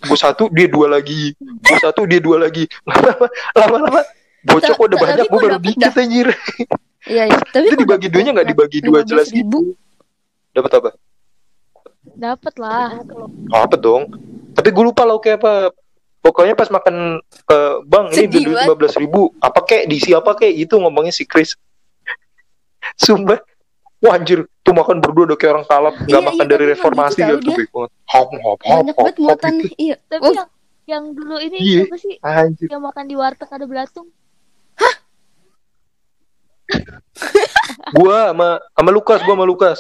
Gue 0.04 0.18
satu 0.18 0.50
dia 0.52 0.68
dua 0.68 0.90
lagi. 0.90 1.38
Gue 1.40 1.78
satu 1.80 2.04
dia 2.06 2.20
dua 2.20 2.44
lagi. 2.50 2.66
Lama-lama 2.90 3.30
lama-lama 3.56 4.02
bocah 4.46 4.72
kok 4.72 4.86
udah 4.86 4.98
banyak 4.98 5.16
gue 5.20 5.30
gua 5.30 5.42
baru 5.42 5.58
dikit 5.60 5.94
anjir. 5.96 6.28
Iya, 7.06 7.24
iya. 7.30 7.38
Tapi 7.38 7.66
itu 7.70 7.76
gua 7.76 7.82
dibagi 7.86 8.08
duanya 8.10 8.32
nggak 8.34 8.50
dibagi 8.50 8.80
dua 8.82 9.00
15.000. 9.02 9.10
jelas 9.10 9.28
gitu. 9.30 9.60
Dapat 10.52 10.72
apa? 10.74 10.90
Dapet 12.16 12.54
lah. 12.56 12.90
Oh, 13.52 13.62
apa 13.62 13.76
dong. 13.76 14.10
Tapi 14.54 14.70
gue 14.72 14.84
lupa 14.84 15.04
lauknya 15.04 15.36
apa. 15.36 15.74
Pokoknya 16.18 16.54
pas 16.54 16.66
makan 16.68 17.22
eh, 17.22 17.76
bang 17.86 18.06
ini 18.10 18.18
Sedih 18.18 18.42
duit 18.50 18.58
lima 18.58 18.74
belas 18.74 18.94
ribu. 18.96 19.30
Apa 19.38 19.62
kek 19.62 19.86
diisi 19.86 20.10
apa 20.12 20.34
kek? 20.34 20.50
Itu 20.50 20.82
ngomongnya 20.82 21.14
si 21.14 21.22
Chris. 21.24 21.54
Sumpah. 22.98 23.38
Wah 24.02 24.18
anjir. 24.18 24.46
Tuh 24.62 24.74
makan 24.74 24.98
berdua 24.98 25.30
udah 25.30 25.38
kayak 25.38 25.54
orang 25.54 25.68
kalap. 25.68 25.94
Nggak 26.02 26.22
Iya, 26.22 26.28
makan 26.28 26.42
iya, 26.42 26.52
dari 26.52 26.66
tapi 26.66 26.74
reformasi 26.74 27.20
emang 27.20 27.30
gitu 27.38 27.50
gitu 27.52 27.62
tahu 27.70 27.86
tuh 27.86 27.86
hop 28.10 28.28
hop 28.34 28.60
hop 28.66 28.82
Banyak 28.82 28.96
banget 28.96 29.16
muatan. 29.22 29.54
gitu. 29.62 29.76
Iya. 29.78 29.96
tapi 30.04 30.22
Oh, 30.22 30.34
yang 30.34 30.50
yang 30.86 31.04
dulu 31.14 31.36
ini 31.38 31.58
Iya. 31.60 31.82
apa 31.86 31.98
sih? 31.98 32.14
Anjir. 32.20 32.68
Yang 32.70 32.82
makan 32.82 33.04
di 33.06 33.16
warteg 33.16 33.50
ada 33.52 33.66
belatung 33.66 34.08
gua 37.96 38.32
sama 38.34 38.50
sama 38.76 38.90
Lukas 38.92 39.20
gua 39.24 39.34
sama 39.38 39.46
Lukas. 39.46 39.80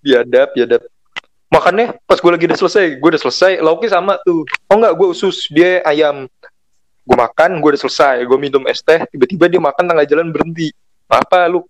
Biadab 0.00 0.48
biadab. 0.56 0.82
Makannya 1.50 1.98
pas 2.06 2.22
gue 2.22 2.30
lagi 2.30 2.46
udah 2.46 2.58
selesai 2.62 2.86
gue 3.02 3.08
udah 3.10 3.22
selesai 3.26 3.52
lauknya 3.58 3.90
sama 3.98 4.14
tuh. 4.22 4.46
Oh 4.70 4.78
enggak 4.78 4.94
gue 4.94 5.08
usus 5.10 5.50
dia 5.50 5.82
ayam. 5.82 6.30
Gue 7.02 7.16
makan 7.18 7.58
gue 7.58 7.74
udah 7.74 7.82
selesai 7.82 8.22
gue 8.22 8.38
minum 8.38 8.62
es 8.70 8.78
teh 8.80 9.02
tiba-tiba 9.10 9.50
dia 9.50 9.58
makan 9.58 9.84
tengah 9.90 10.06
jalan 10.06 10.30
berhenti. 10.30 10.70
Apa 11.10 11.50
lu? 11.50 11.66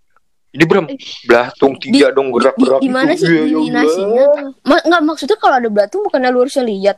Ini 0.51 0.63
berem 0.67 0.85
belatung 1.23 1.79
tiga 1.79 2.11
dong 2.11 2.27
di, 2.27 2.35
gerak-gerak 2.35 2.79
di 2.83 2.91
mana 2.91 3.15
gitu. 3.15 3.23
sih 3.23 3.31
Iya, 3.31 3.39
ya 3.39 3.55
di 3.55 3.69
nasinya? 3.71 4.25
Ma- 4.67 4.83
nggak 4.83 5.01
maksudnya 5.07 5.37
kalau 5.39 5.55
ada 5.63 5.69
belatung 5.71 6.03
bukannya 6.03 6.27
lu 6.27 6.39
harusnya 6.43 6.63
lihat. 6.67 6.97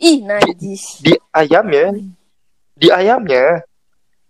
Ih, 0.00 0.24
najis. 0.24 1.04
di 1.04 1.12
ayamnya 1.28 1.92
di 2.80 2.88
ayamnya 2.88 3.60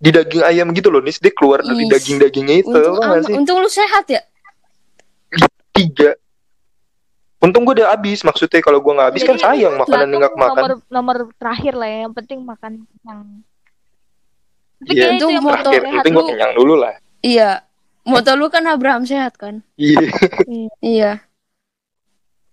di 0.00 0.10
daging 0.10 0.42
ayam 0.42 0.66
gitu 0.74 0.90
loh 0.90 0.98
nis. 0.98 1.22
Dia 1.22 1.30
keluar 1.30 1.62
dari 1.62 1.86
Ih, 1.86 1.90
daging-dagingnya 1.92 2.56
itu 2.66 2.72
Untung, 2.74 3.22
sih? 3.22 3.34
Untung 3.36 3.58
lu 3.62 3.70
sehat 3.70 4.10
ya. 4.10 4.22
tiga. 5.70 6.18
Untung 7.40 7.64
gue 7.64 7.80
udah 7.80 7.96
habis 7.96 8.20
maksudnya 8.20 8.60
kalau 8.60 8.84
gue 8.84 8.92
nggak 8.92 9.08
habis 9.14 9.22
kan 9.24 9.36
sayang 9.40 9.72
makanan 9.80 10.12
nggak 10.12 10.34
makan. 10.36 10.60
nomor 10.60 10.72
nomor 10.92 11.16
terakhir 11.40 11.72
lah 11.72 11.88
ya 11.88 11.98
yang 12.04 12.12
penting 12.12 12.38
makan 12.44 12.84
yang 13.00 13.20
tapi 14.80 14.96
Iya, 14.96 15.08
itu 15.16 15.26
yang 15.28 15.44
moto 15.44 15.56
paling 15.56 15.64
terakhir 15.64 15.80
sehat 15.84 15.96
penting 16.04 16.14
gue 16.16 16.24
kenyang 16.32 16.52
dulu 16.56 16.74
lah. 16.76 16.94
Iya. 17.20 17.50
Moto 18.00 18.30
lu 18.32 18.46
kan 18.48 18.64
Abraham 18.64 19.04
sehat 19.04 19.36
kan? 19.36 19.60
iya. 19.76 20.00
Iya. 20.80 21.10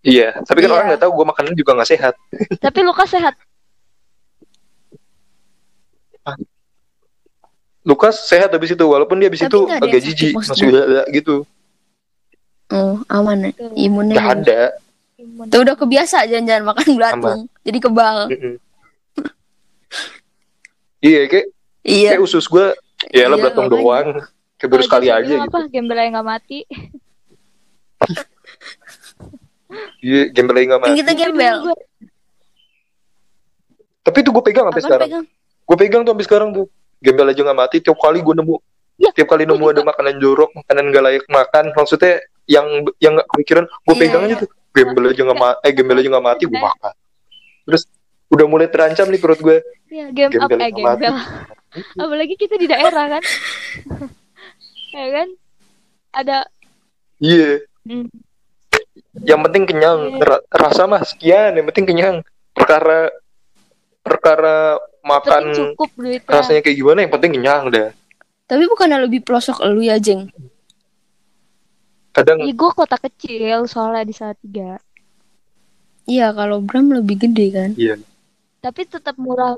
iya. 0.04 0.28
Tapi 0.44 0.60
kan 0.60 0.70
Iya. 0.72 0.76
orang 0.76 0.86
nggak 0.92 1.02
tahu 1.08 1.12
gue 1.16 1.26
makannya 1.36 1.54
juga 1.56 1.72
nggak 1.80 1.90
sehat. 1.92 2.14
Tapi 2.60 2.80
Lukas 2.84 3.12
sehat 3.12 3.36
Lukas 7.84 8.16
sehat 8.24 8.50
habis 8.50 8.70
itu 8.70 8.84
walaupun 8.84 9.16
dia 9.16 9.28
habis 9.28 9.40
Tapi 9.40 9.48
itu 9.48 9.60
agak 9.66 9.88
yang 9.94 10.04
jijik 10.04 10.32
maksudnya. 10.34 10.60
masih 10.60 10.84
ada 10.84 11.02
gitu 11.10 11.36
Oh, 12.68 13.00
aman 13.08 13.48
ya. 13.48 13.52
Imunnya. 13.74 14.16
bagus. 14.18 14.32
ada 14.44 14.62
imun 15.18 15.46
Tuh 15.48 15.60
udah 15.62 15.74
kebiasa 15.74 16.26
jangan-jangan 16.26 16.64
makan 16.68 16.88
belatung. 16.94 17.40
Jadi 17.62 17.78
kebal. 17.80 18.18
Iya 21.00 21.20
kayak 21.26 21.48
Iya. 21.82 22.10
kayak 22.12 22.22
usus 22.22 22.44
gue 22.46 22.76
ya 23.10 23.26
lah 23.26 23.34
Iya, 23.34 23.44
belatung 23.46 23.68
doang 23.70 24.08
kayak 24.58 24.68
baru 24.68 24.84
sekali 24.84 25.08
aja 25.08 25.24
gitu 25.30 25.48
apa 25.48 25.60
gembel 25.68 25.96
yang 25.96 26.12
nggak 26.12 26.28
mati 26.28 26.60
iya 30.00 30.28
gembel 30.28 30.54
lagi 30.54 30.66
nggak 30.66 30.82
Kan 30.82 30.90
mati 30.90 31.00
kita 31.00 31.14
gembel. 31.14 31.56
tapi 34.02 34.18
itu 34.18 34.30
gue 34.30 34.44
pegang 34.44 34.66
sampai 34.68 34.82
sekarang 34.82 35.08
pegang? 35.08 35.26
Gue 35.68 35.76
pegang 35.76 36.08
tuh 36.08 36.16
sampai 36.16 36.26
sekarang 36.26 36.50
tuh. 36.56 36.66
Gembel 36.98 37.30
aja 37.30 37.42
nggak 37.46 37.60
mati 37.60 37.78
tiap 37.78 38.00
kali 38.02 38.26
gue 38.26 38.34
nemu 38.34 38.58
Ya, 38.98 39.14
tiap 39.14 39.30
kali 39.30 39.46
nemu 39.46 39.62
ada 39.70 39.86
makanan 39.86 40.18
jorok 40.18 40.50
makanan 40.58 40.90
gak 40.90 41.04
layak 41.06 41.26
makan 41.30 41.70
maksudnya 41.78 42.18
yang 42.50 42.66
yang 42.98 43.14
nggak 43.14 43.30
kepikiran 43.30 43.66
gue 43.70 43.94
Iya, 43.94 44.02
pegang 44.02 44.24
iya. 44.26 44.30
aja 44.34 44.36
tuh. 44.42 44.50
Gembel 44.74 45.06
aja 45.14 45.22
nggak 45.22 45.38
mati 45.38 45.60
eh 45.62 45.72
gembel 45.78 45.98
aja 46.02 46.10
nggak 46.10 46.26
mati 46.26 46.44
gue 46.50 46.58
makan. 46.58 46.94
Terus 47.70 47.84
udah 48.28 48.46
mulai 48.50 48.68
terancam 48.68 49.06
nih 49.08 49.22
perut 49.22 49.38
gue 49.38 49.58
ya 49.88 50.10
game 50.10 50.32
Gembel 50.34 50.58
up 50.58 50.66
eh 50.66 50.72
gembel. 50.74 51.14
Apalagi 52.02 52.36
kita 52.36 52.56
di 52.58 52.66
daerah 52.66 53.06
kan. 53.14 53.24
Ya 54.88 55.06
kan? 55.14 55.28
Ada 56.10 56.38
iya. 57.22 57.62
Hmm, 57.86 58.10
yang 59.22 59.46
penting 59.46 59.70
kenyang. 59.70 60.00
Iya. 60.18 60.26
Ra- 60.26 60.46
rasa 60.50 60.90
mah 60.90 61.06
sekian 61.06 61.54
yang 61.54 61.70
penting 61.70 61.86
kenyang. 61.86 62.16
Perkara 62.58 63.14
perkara 64.08 64.56
penting 64.76 65.06
makan 65.06 65.44
cukup 65.54 65.90
duitnya. 65.96 66.32
rasanya 66.32 66.62
kayak 66.62 66.76
gimana? 66.76 67.00
Yang 67.04 67.14
penting 67.14 67.32
kenyang 67.36 67.64
deh. 67.68 67.90
Tapi 68.44 68.64
bukannya 68.66 68.98
lebih 69.04 69.20
pelosok 69.22 69.64
lu 69.68 69.82
ya, 69.82 69.96
Jeng? 69.98 70.32
kadang 72.10 72.42
Ih, 72.42 72.50
gue 72.50 72.72
kota 72.74 72.98
kecil 72.98 73.70
soalnya 73.70 74.02
di 74.02 74.10
Salatiga 74.12 74.82
Iya, 76.04 76.32
kalau 76.32 76.64
Bram 76.64 76.90
lebih 76.90 77.20
gede 77.20 77.46
kan. 77.52 77.70
iya. 77.76 78.00
Tapi 78.58 78.88
tetap 78.88 79.20
murah. 79.20 79.54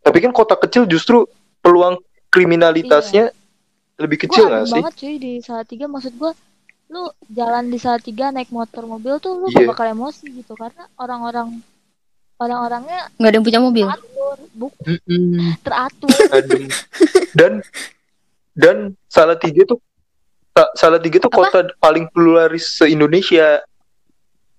Tapi 0.00 0.18
kan 0.18 0.32
kota 0.32 0.56
kecil 0.56 0.84
justru 0.84 1.28
peluang 1.60 2.00
kriminalitasnya 2.28 3.28
lebih 3.94 4.18
gue 4.18 4.24
kecil 4.26 4.44
nggak 4.48 4.64
sih? 4.66 4.72
banget 4.74 4.94
cuy 4.96 5.14
di 5.16 5.32
Salatiga 5.38 5.86
maksud 5.86 6.12
gue 6.12 6.32
lu 6.88 7.06
jalan 7.30 7.68
di 7.68 7.78
Salatiga 7.78 8.28
naik 8.28 8.50
motor 8.50 8.84
mobil 8.84 9.16
tuh 9.16 9.38
lu 9.38 9.46
Iya. 9.46 9.62
gak 9.62 9.70
bakal 9.70 9.86
emosi 9.90 10.26
gitu. 10.34 10.52
Karena 10.52 10.88
orang-orang 10.96 11.60
orang-orangnya 12.36 13.00
Nggak 13.14 13.28
ada 13.28 13.36
yang 13.36 13.46
punya 13.46 13.60
mobil. 13.60 13.86
teratur 13.86 14.36
buk 14.52 14.72
Mm-mm. 14.80 15.54
teratur 15.60 16.10
dan 17.32 17.52
dan 18.52 18.76
salah 19.06 19.34
tiga 19.34 19.64
tuh 19.64 19.78
Sa- 20.50 20.70
Salatiga 20.78 21.18
tuh 21.18 21.34
Apa? 21.34 21.38
kota 21.42 21.58
paling 21.76 22.06
pluralis 22.08 22.78
se 22.78 22.86
Indonesia. 22.86 23.58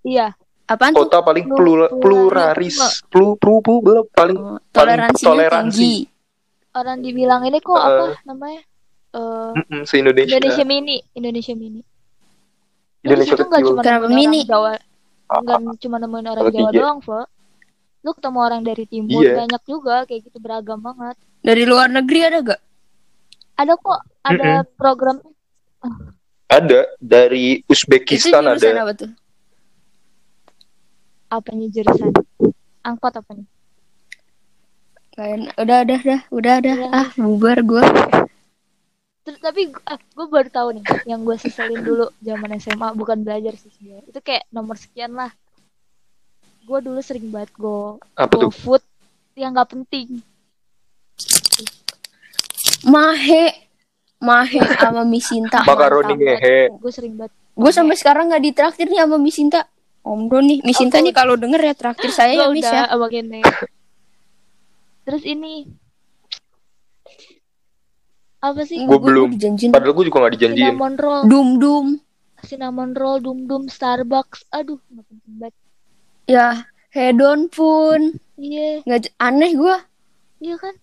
Iya. 0.04 0.36
Apaan 0.68 0.92
tuh? 0.92 1.08
Kota 1.08 1.24
paling 1.24 1.48
Plur- 1.48 1.88
plura- 1.88 1.94
pluralis, 1.96 2.76
plu, 3.08 3.40
plu, 3.40 3.64
plu, 3.64 3.80
plu- 3.80 4.04
paling 4.12 4.36
Oh, 4.36 4.60
toleransinya 4.76 5.24
toleransi. 5.24 5.80
tinggi. 5.80 5.96
Orang 6.76 7.00
dibilang 7.00 7.48
ini 7.48 7.64
kok 7.64 7.72
Heeh. 7.72 8.12
apa 8.12 8.28
namanya? 8.28 8.60
Eh, 9.10 9.52
mm-mm, 9.56 9.82
se 9.88 9.96
Indonesia. 9.96 10.36
Indonesia 10.36 10.66
mini, 10.68 10.98
Indonesia 11.16 11.54
mini. 11.56 11.80
Di 11.80 11.88
Indonesia 13.08 13.32
situ 13.32 13.44
nggak 13.48 13.56
kecil. 13.56 13.72
cuma 13.72 13.82
Jawa, 14.44 14.72
nggak 15.32 15.80
cuma 15.80 15.96
nemuin 15.96 16.26
orang 16.28 16.44
Jawa 16.44 16.60
tiga. 16.68 16.76
doang, 16.76 17.00
Fo. 17.00 17.20
Lu 18.06 18.14
ketemu 18.14 18.38
orang 18.38 18.62
dari 18.62 18.86
timur 18.86 19.18
Iya. 19.18 19.34
banyak 19.42 19.62
juga 19.66 20.06
kayak 20.06 20.30
gitu 20.30 20.38
beragam 20.38 20.78
banget. 20.78 21.18
Dari 21.42 21.66
luar 21.66 21.90
negeri 21.90 22.20
ada 22.22 22.38
gak? 22.46 22.62
Ada 23.58 23.74
kok, 23.82 24.02
ada 24.22 24.50
program 24.78 25.18
Ada 26.46 26.86
dari 27.02 27.66
Uzbekistan 27.66 28.46
ada. 28.46 28.62
apa 28.62 28.94
tuh? 28.94 29.10
apa 31.26 31.50
nih 31.52 31.68
jurusan? 31.74 32.14
Angkot 32.86 33.18
apa 33.18 33.32
nih? 33.34 33.48
Gak 35.18 35.28
enak. 35.34 35.54
Udah, 35.58 35.78
udah, 35.82 35.98
udah, 36.00 36.20
udah, 36.30 36.54
udah. 36.62 36.76
Iya. 36.78 36.88
Ah, 36.94 37.08
bubar 37.18 37.60
gue. 37.66 37.84
Terus 39.26 39.42
tapi 39.42 39.74
ah, 39.90 39.98
gue 39.98 40.28
baru 40.30 40.50
tahu 40.54 40.70
nih 40.78 40.86
yang 41.10 41.26
gue 41.26 41.34
seselin 41.42 41.82
dulu 41.82 42.14
zaman 42.22 42.62
SMA 42.62 42.94
bukan 42.94 43.26
belajar 43.26 43.58
sih 43.58 43.74
sebenarnya. 43.74 44.06
Itu 44.06 44.20
kayak 44.22 44.46
nomor 44.54 44.78
sekian 44.78 45.18
lah. 45.18 45.34
Gue 46.66 46.80
dulu 46.82 47.00
sering 47.00 47.30
banget 47.30 47.54
go 47.54 48.02
Apa 48.18 48.34
go 48.34 48.50
tuh? 48.50 48.52
food 48.52 48.84
yang 49.36 49.54
nggak 49.54 49.70
penting. 49.70 50.20
Mahe. 52.84 53.46
Mahe 54.18 54.60
sama 54.76 55.04
Misinta. 55.04 55.62
Makaroni 55.70 56.14
ngehe. 56.16 56.74
Gue 56.74 56.90
sering 56.90 57.14
banget. 57.16 57.34
Gue 57.54 57.72
sampai 57.72 57.96
sekarang 57.96 58.28
gak 58.28 58.42
ditraktir 58.42 58.88
nih 58.88 59.00
sama 59.00 59.16
Misinta. 59.16 59.64
Om 60.02 60.30
Bro 60.30 60.38
nih, 60.40 60.62
Misinta 60.62 61.02
nih 61.02 61.10
kalau 61.12 61.34
denger 61.34 61.62
ya 61.64 61.74
traktir 61.74 62.14
saya 62.14 62.34
ya 62.36 62.48
Mis 62.50 62.62
udah 62.62 62.94
ya. 62.94 63.10
ini. 63.12 63.42
Terus 65.02 65.24
ini 65.24 65.54
apa 68.38 68.62
sih? 68.62 68.86
Gua 68.86 69.02
belum. 69.02 69.34
dijanjin. 69.34 69.74
Padahal 69.74 69.94
gue 69.94 70.06
juga 70.06 70.18
gak 70.22 70.34
dijanjiin. 70.38 70.66
Cinnamon 70.70 70.94
roll, 70.96 71.22
Dum 71.26 71.48
dum. 71.58 71.86
cinnamon 72.40 72.92
roll, 72.94 73.18
dum 73.18 73.40
dum, 73.44 73.66
Starbucks. 73.66 74.46
Aduh, 74.54 74.78
nggak 74.86 75.06
penting 75.10 75.34
banget. 75.42 75.56
Ya, 76.26 76.66
hedon 76.90 77.48
pun. 77.48 78.18
Iya, 78.36 78.82
Nggak 78.84 79.00
j- 79.02 79.16
aneh 79.18 79.52
gue. 79.54 79.76
iya 80.40 80.56
kan? 80.58 80.76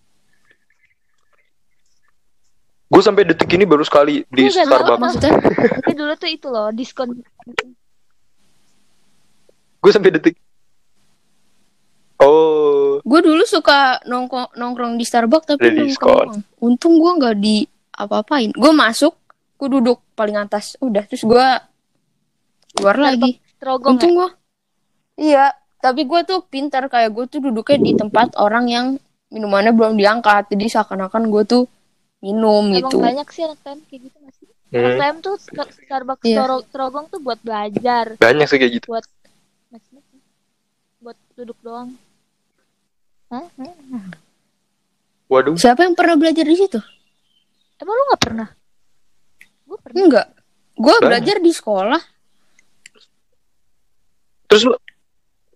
Gue 2.87 3.01
sampai 3.01 3.25
detik 3.25 3.49
ini 3.51 3.65
baru 3.65 3.83
sekali 3.83 4.21
di 4.27 4.43
Gua 4.43 4.53
Starbucks. 4.53 5.01
Maksudnya 5.01 5.33
Tapi 5.75 5.93
dulu 5.93 6.13
tuh 6.15 6.29
itu 6.29 6.47
loh 6.47 6.69
diskon. 6.71 7.09
Gue 9.79 9.91
sampai 9.91 10.13
detik. 10.13 10.37
Oh, 12.17 13.03
gue 13.03 13.21
dulu 13.21 13.43
suka 13.43 13.99
nongkrong 14.05 14.55
nongkrong 14.55 14.95
di 14.95 15.03
Starbucks 15.03 15.49
tapi 15.49 15.67
nongkrong. 15.67 15.89
diskon. 15.89 16.29
Untung 16.61 16.95
gue 16.97 17.13
nggak 17.19 17.37
di 17.37 17.67
apa-apain. 17.91 18.53
Gue 18.53 18.71
masuk, 18.71 19.17
gue 19.59 19.69
duduk 19.71 19.99
paling 20.15 20.37
atas. 20.37 20.79
Udah, 20.79 21.03
terus 21.03 21.25
gue 21.25 21.47
keluar 22.73 22.97
lagi. 22.97 23.43
Untung 23.83 24.15
gue. 24.15 24.31
Iya, 25.23 25.55
tapi 25.79 26.03
gue 26.03 26.21
tuh 26.27 26.43
pintar 26.51 26.91
kayak 26.91 27.15
gue 27.15 27.25
tuh 27.31 27.39
duduknya 27.39 27.79
di 27.79 27.93
tempat 27.95 28.35
orang 28.35 28.67
yang 28.67 28.87
minumannya 29.31 29.71
belum 29.71 29.95
diangkat. 29.95 30.51
Jadi 30.51 30.67
seakan-akan 30.67 31.31
gue 31.31 31.43
tuh 31.47 31.63
minum? 32.19 32.75
Emang 32.75 32.91
gitu. 32.91 32.99
banyak 32.99 33.29
sih 33.31 33.47
anak 33.47 33.63
TM 33.63 33.79
kayak 33.87 34.01
gitu 34.11 34.19
masih. 34.19 34.47
Anak 34.73 34.91
hmm, 34.91 34.99
TM 34.99 35.17
tuh 35.23 35.35
Star- 35.39 35.71
Starbucks. 35.71 36.27
Toro- 36.27 36.67
Trogong 36.67 37.07
tuh 37.07 37.21
buat 37.23 37.39
belajar, 37.39 38.19
banyak 38.19 38.47
sih 38.51 38.59
kayak 38.59 38.73
gitu. 38.83 38.87
buat. 38.91 39.07
Buat 41.03 41.19
duduk 41.39 41.59
doang. 41.63 41.95
Hah? 43.31 43.47
Waduh, 45.31 45.57
Siapa 45.57 45.87
yang 45.89 45.97
pernah 45.97 46.19
belajar 46.19 46.45
di 46.45 46.57
situ? 46.59 46.77
Emang 47.81 47.95
lu 47.97 48.05
nggak 48.13 48.23
pernah? 48.23 48.49
Gue 49.65 49.79
pernah. 49.81 49.99
Enggak. 50.03 50.27
Gue 50.77 50.97
belajar 50.99 51.37
di 51.39 51.53
sekolah. 51.55 52.03
terus 54.53 54.69
lu 54.69 54.77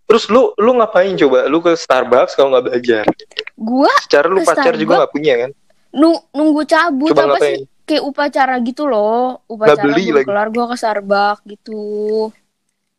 Terus 0.07 0.25
lu 0.27 0.55
lu 0.57 0.71
ngapain 0.75 1.13
coba? 1.15 1.47
Lu 1.47 1.59
ke 1.59 1.75
Starbucks 1.75 2.33
kalau 2.33 2.55
nggak 2.55 2.65
belajar? 2.65 3.05
Gua 3.53 3.91
Secara 4.03 4.27
lu 4.27 4.41
pacar 4.41 4.73
juga 4.73 4.75
Starbucks? 4.75 4.97
nggak 4.97 5.13
punya 5.13 5.35
kan? 5.37 5.51
nu- 5.93 6.25
nunggu 6.31 6.63
cabut 6.65 7.11
Coba 7.11 7.23
apa 7.25 7.31
ngapain? 7.35 7.57
sih? 7.57 7.59
Kayak 7.83 8.03
upacara 8.05 8.55
gitu 8.61 8.85
loh. 8.85 9.41
Upacara 9.47 9.83
beli 9.83 10.03
belum 10.07 10.17
lagi. 10.17 10.27
kelar 10.27 10.49
gua 10.51 10.65
ke 10.67 10.77
Starbucks 10.77 11.43
gitu. 11.47 11.83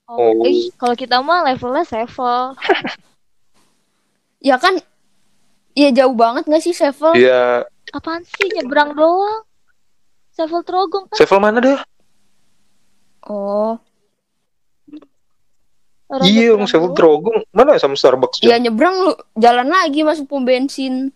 Oh, 0.08 0.16
Oh. 0.16 0.39
eh, 0.41 0.72
kalau 0.74 0.95
kita 0.95 1.20
mah 1.20 1.43
levelnya 1.43 1.84
sevel. 1.84 2.55
Ya 4.39 4.55
kan 4.55 4.78
Ya 5.74 5.89
jauh 5.91 6.14
banget 6.14 6.45
gak 6.45 6.58
sih 6.60 6.74
Sevel? 6.74 7.14
Iya, 7.14 7.66
Apaan 7.89 8.22
sih 8.24 8.49
nyebrang 8.49 8.93
doang? 8.93 9.45
Sevel 10.30 10.62
Trogong 10.62 11.05
kan 11.05 11.18
Sevel 11.18 11.38
mana 11.38 11.58
dah? 11.58 11.82
Oh, 13.24 13.78
Iya, 16.08 16.55
orang 16.55 16.72
Sevel. 16.72 16.95
Trogong. 16.95 17.43
Mana 17.51 17.76
sama 17.76 17.99
Starbucks? 17.99 18.39
ya 18.39 18.55
Jon? 18.55 18.72
nyebrang 18.72 18.95
lu 18.95 19.12
jalan 19.36 19.68
lagi 19.68 20.08
masuk 20.08 20.32
pom 20.32 20.47
bensin. 20.47 21.12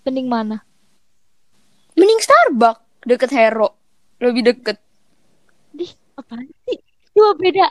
Pening 0.00 0.32
mana? 0.32 0.64
Mending 1.92 2.20
Starbucks 2.24 3.04
deket 3.04 3.30
Hero. 3.36 3.76
Lebih 4.16 4.42
deket. 4.48 4.80
Dih, 5.76 5.92
apaan 6.16 6.48
sih? 6.64 6.80
Cuma 7.12 7.36
beda. 7.36 7.68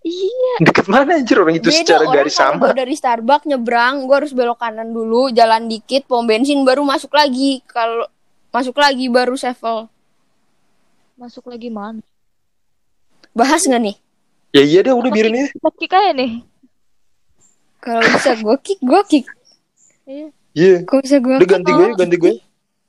Iya, 0.00 0.64
Deket 0.64 0.88
mana 0.88 1.20
anjir 1.20 1.36
orang 1.36 1.60
itu 1.60 1.68
Beda 1.68 1.76
secara 1.76 2.08
orang 2.08 2.16
garis 2.16 2.32
sama? 2.32 2.72
gua 2.72 2.72
dari 2.72 2.96
Starbucks 2.96 3.44
nyebrang, 3.44 4.08
gua 4.08 4.24
harus 4.24 4.32
belok 4.32 4.56
kanan 4.56 4.96
dulu, 4.96 5.28
jalan 5.28 5.68
dikit, 5.68 6.08
pom 6.08 6.24
bensin 6.24 6.64
baru 6.64 6.80
masuk 6.88 7.12
lagi. 7.12 7.60
Kalau 7.68 8.08
masuk 8.48 8.74
lagi 8.80 9.06
baru 9.12 9.36
Sevel. 9.36 9.86
masuk 11.20 11.52
lagi 11.52 11.68
mana? 11.68 12.00
Bahas 13.36 13.68
nggak 13.68 13.82
nih? 13.92 13.96
Ya 14.50 14.62
iya 14.62 14.80
deh, 14.80 14.90
udah 14.90 15.08
biarin 15.08 15.36
aja. 15.36 15.48
Kita 15.48 15.70
kick 15.74 15.92
aja 15.92 16.10
nih. 16.12 16.42
Kalau 17.78 18.02
bisa 18.02 18.30
gua 18.38 18.56
kick, 18.58 18.78
gua 18.80 19.02
kick. 19.02 19.24
Iya. 20.04 20.28
Iya. 20.52 20.74
Kalau 20.82 21.00
bisa 21.00 21.16
Udah 21.16 21.38
kick, 21.38 21.48
ganti 21.48 21.70
gua 21.70 21.86
gue, 21.86 21.96
ganti 21.96 22.16
gue. 22.16 22.34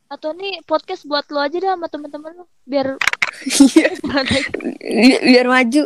Atau 0.08 0.34
nih 0.34 0.60
podcast 0.66 1.06
buat 1.06 1.24
lo 1.28 1.40
aja 1.40 1.56
dah 1.56 1.72
sama 1.74 1.88
temen-temen 1.88 2.34
lo 2.34 2.46
biar 2.66 2.98
Iya. 3.48 3.88
Bi- 4.82 5.22
biar 5.24 5.48
maju. 5.48 5.84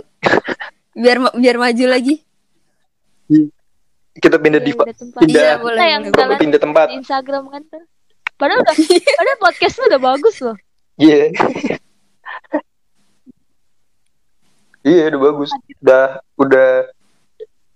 Biar 0.94 1.18
ma- 1.20 1.36
biar 1.36 1.58
maju 1.58 1.86
lagi. 1.86 2.16
Kita 4.16 4.40
pindah 4.40 4.62
di 4.62 4.72
beda 4.72 4.96
tempat. 4.96 5.20
pindah 5.20 5.44
Iya, 5.44 5.54
boleh, 5.60 5.76
Kita 5.76 5.86
yang 5.86 6.02
boleh, 6.02 6.16
jalan 6.16 6.38
pindah 6.40 6.62
tempat. 6.62 6.86
di 6.88 6.96
Instagram 6.98 7.44
kan 7.52 7.62
tuh. 7.68 7.84
Padahal 8.36 8.64
udah, 8.64 8.76
padahal 9.20 9.40
podcastnya 9.40 9.84
udah 9.88 10.02
bagus 10.02 10.36
loh. 10.40 10.58
Iya. 10.98 11.36
Iya, 14.86 15.10
udah 15.10 15.22
bagus. 15.34 15.50
Udah 15.82 16.06
udah 16.38 16.70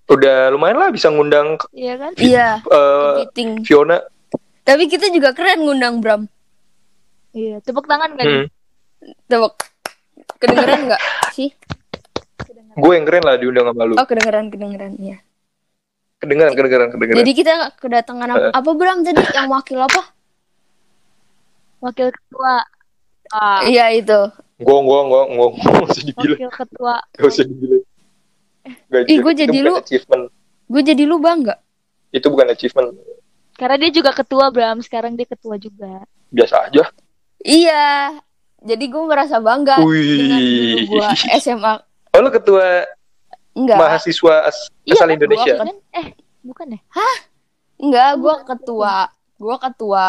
udah 0.10 0.38
lumayan 0.53 0.77
lah 0.77 0.90
bisa 0.94 1.10
ngundang 1.10 1.57
Iya 1.73 1.94
kan? 1.98 2.11
Iya, 2.18 2.48
eh, 2.61 3.10
kepiting. 3.26 3.65
Fiona. 3.65 3.98
Tapi 4.61 4.86
kita 4.86 5.10
juga 5.10 5.34
keren 5.34 5.65
ngundang 5.65 5.98
Bram. 6.06 6.30
Iya, 7.34 7.61
tepuk 7.65 7.90
tangan 7.90 8.14
kan? 8.14 8.26
Hmm. 8.26 8.45
Tebak. 9.26 9.57
Kedengeran 10.38 10.80
nggak 10.86 11.02
sih? 11.34 11.49
Gue 12.77 12.94
yang 12.95 13.06
keren 13.10 13.26
lah 13.26 13.36
diundang 13.41 13.65
sama 13.65 13.84
lu. 13.90 13.98
Oh, 13.98 14.06
kedengeran, 14.06 14.53
kedengeran 14.53 14.94
ya. 15.02 15.18
Kedengeran, 16.22 16.53
kedengeran, 16.53 16.88
kedengeran. 16.94 17.18
Jadi 17.26 17.31
kita 17.34 17.53
kedatangan 17.81 18.30
apa, 18.30 18.48
apa 18.53 18.69
Bram 18.77 19.02
tadi 19.02 19.23
yang 19.34 19.49
wakil 19.49 19.80
apa? 19.81 20.02
Wakil 21.81 22.14
ketua. 22.14 22.56
Ah, 23.30 23.61
Iya 23.65 23.94
itu. 23.94 24.19
Gua 24.60 24.77
gua 24.80 24.99
gua 25.03 25.22
gua 25.30 25.48
gua 25.49 25.86
usah 25.88 26.03
dibilang. 26.03 26.36
wakil 26.36 26.52
ketua. 26.52 26.95
Gak 27.14 27.27
usah 27.27 27.44
dibilang. 27.44 27.84
Gak, 28.86 29.02
Ih, 29.06 29.18
gua 29.19 29.34
jadi 29.34 29.57
lu. 29.60 29.73
achievement. 29.76 30.23
Gue 30.65 30.81
jadi 30.84 31.02
lu 31.02 31.18
bangga. 31.18 31.57
Itu 32.10 32.30
bukan 32.30 32.49
achievement. 32.49 32.94
Karena 33.56 33.76
dia 33.77 33.91
juga 33.91 34.14
ketua 34.14 34.48
Bram, 34.49 34.80
sekarang 34.80 35.14
dia 35.14 35.26
ketua 35.26 35.57
juga. 35.57 36.06
Biasa 36.30 36.69
aja. 36.69 36.94
Iya. 37.40 38.22
Jadi 38.60 38.86
gue 38.86 38.99
ngerasa 39.02 39.40
bangga 39.40 39.80
dengan 39.80 39.90
Wih. 39.90 40.86
dulu 40.86 40.94
gue 40.94 41.06
SMA. 41.41 41.73
Oh, 42.11 42.19
lu 42.19 42.30
ketua 42.30 42.86
Enggak, 43.52 43.77
mahasiswa 43.77 44.45
as- 44.45 44.69
Iya 44.84 44.94
asal 44.95 45.07
kan, 45.07 45.15
Indonesia. 45.15 45.53
Kan? 45.57 45.68
Eh, 45.91 46.07
bukan 46.41 46.68
ya? 46.69 46.80
enggak. 47.76 48.10
Gue 48.15 48.36
ketua. 48.45 48.95
Gue 49.36 49.56
ketua 49.57 50.06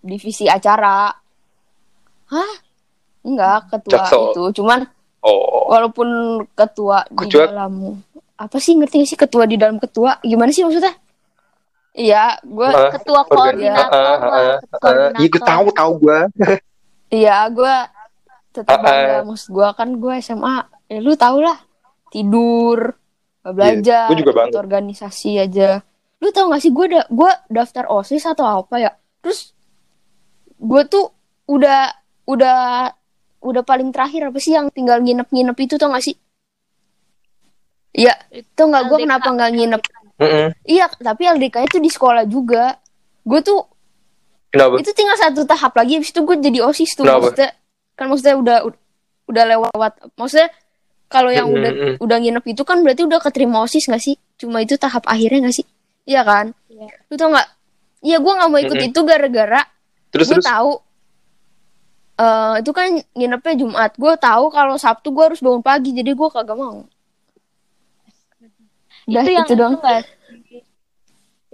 divisi 0.00 0.48
acara. 0.48 1.12
Hah? 2.26 2.52
Enggak, 3.24 3.72
ketua 3.72 3.92
Jaksel. 3.98 4.22
itu. 4.30 4.42
Cuman 4.60 4.84
Oh. 5.18 5.72
walaupun 5.72 6.08
ketua 6.52 7.08
di 7.08 7.16
Ketua- 7.26 7.48
dalam 7.48 7.96
apa 8.36 8.56
sih 8.60 8.76
ngerti 8.76 9.00
gak 9.00 9.08
sih 9.08 9.16
ketua 9.18 9.44
di 9.44 9.56
dalam 9.56 9.80
ketua? 9.80 10.20
Gimana 10.20 10.52
sih 10.52 10.60
maksudnya? 10.60 10.92
Iya, 11.94 12.36
gue 12.42 12.66
Ah, 12.66 12.90
Ketua 12.90 13.22
koordinator 13.24 14.02
Iya, 15.14 15.28
gue 15.30 15.40
tahu 15.40 15.66
tahu 15.70 15.92
gue. 15.98 16.18
Iya, 17.14 17.46
gue 17.48 17.74
tetap 18.50 18.82
bangga. 18.82 19.22
Maksud 19.22 19.48
gue 19.48 19.68
kan 19.72 19.88
gue 19.94 20.14
SMA, 20.18 20.56
ya 20.84 20.98
lu 20.98 21.14
tau 21.14 21.38
lah, 21.38 21.54
tidur, 22.10 22.98
nggak 23.40 23.54
belajar, 23.54 24.04
Iya, 24.04 24.10
gua 24.10 24.16
juga 24.18 24.32
ikut 24.44 24.58
organisasi 24.58 25.30
aja. 25.38 25.70
Lu 26.18 26.28
tau 26.28 26.50
gak 26.50 26.58
sih 26.58 26.68
gue 26.68 26.86
da 26.90 27.06
gue 27.06 27.30
daftar 27.48 27.86
osis 27.86 28.26
atau 28.26 28.44
apa 28.44 28.76
ya? 28.76 28.90
Terus 29.22 29.54
gue 30.56 30.82
tuh 30.84 31.14
udah 31.46 31.94
udah 32.24 32.90
udah 33.44 33.62
paling 33.62 33.92
terakhir 33.92 34.32
apa 34.32 34.38
sih 34.40 34.56
yang 34.56 34.72
tinggal 34.72 34.98
nginep-nginep 34.98 35.56
itu 35.60 35.76
tau 35.76 35.92
gak 35.92 36.00
sih? 36.02 36.16
Iya, 37.94 38.14
tau 38.56 38.66
gak 38.68 38.84
gue 38.90 38.98
kenapa 39.06 39.28
nggak 39.30 39.50
nginep? 39.54 39.82
Mm-mm. 40.14 40.46
Iya, 40.64 40.86
tapi 40.90 41.22
LDK 41.28 41.68
itu 41.68 41.78
di 41.78 41.90
sekolah 41.90 42.24
juga. 42.26 42.74
Gue 43.22 43.38
tuh 43.40 43.60
Kenapa? 44.48 44.78
itu 44.78 44.90
tinggal 44.94 45.18
satu 45.18 45.42
tahap 45.42 45.74
lagi 45.74 45.98
habis 45.98 46.14
itu 46.14 46.20
gue 46.22 46.36
jadi 46.38 46.62
osis 46.62 46.94
tuh 46.94 47.02
Kenapa? 47.02 47.26
maksudnya 47.26 47.50
kan 47.94 48.06
maksudnya 48.06 48.34
udah 48.38 48.58
udah 49.26 49.44
lewat 49.50 49.92
maksudnya 50.14 50.46
kalau 51.10 51.34
yang 51.34 51.50
Mm, 51.50 51.56
udah 51.58 51.70
mm, 51.74 51.82
mm. 51.82 51.94
udah 51.98 52.16
nginep 52.22 52.44
itu 52.54 52.62
kan 52.62 52.78
berarti 52.86 53.02
udah 53.02 53.18
keterima 53.18 53.66
osis 53.66 53.90
gak 53.90 53.98
sih 53.98 54.14
cuma 54.38 54.62
itu 54.62 54.78
tahap 54.78 55.02
akhirnya 55.10 55.50
gak 55.50 55.58
sih 55.58 55.66
iya 56.06 56.22
kan 56.22 56.54
Iya. 56.70 56.86
lu 57.10 57.14
tau 57.18 57.34
nggak 57.34 57.48
iya 58.06 58.16
gue 58.22 58.30
nggak 58.30 58.50
mau 58.54 58.60
ikut 58.62 58.76
Mm, 58.78 58.84
mm. 58.86 58.90
itu 58.94 59.00
gara-gara 59.02 59.60
Terus 60.14 60.26
gue 60.30 60.38
terus. 60.38 60.46
tahu 60.46 60.70
eh 62.14 62.54
itu 62.62 62.70
kan 62.70 62.86
nginepnya 63.12 63.54
Jumat. 63.58 63.90
Gue 63.94 64.14
tahu 64.14 64.48
kalau 64.48 64.74
Sabtu 64.76 65.10
gue 65.10 65.24
harus 65.26 65.42
bangun 65.42 65.60
pagi 65.60 65.90
jadi 65.90 66.10
gue 66.10 66.28
kagak 66.30 66.54
mau. 66.54 66.86
Udah, 69.04 69.20
itu 69.20 69.32
yang 69.32 69.44
itu 69.44 69.66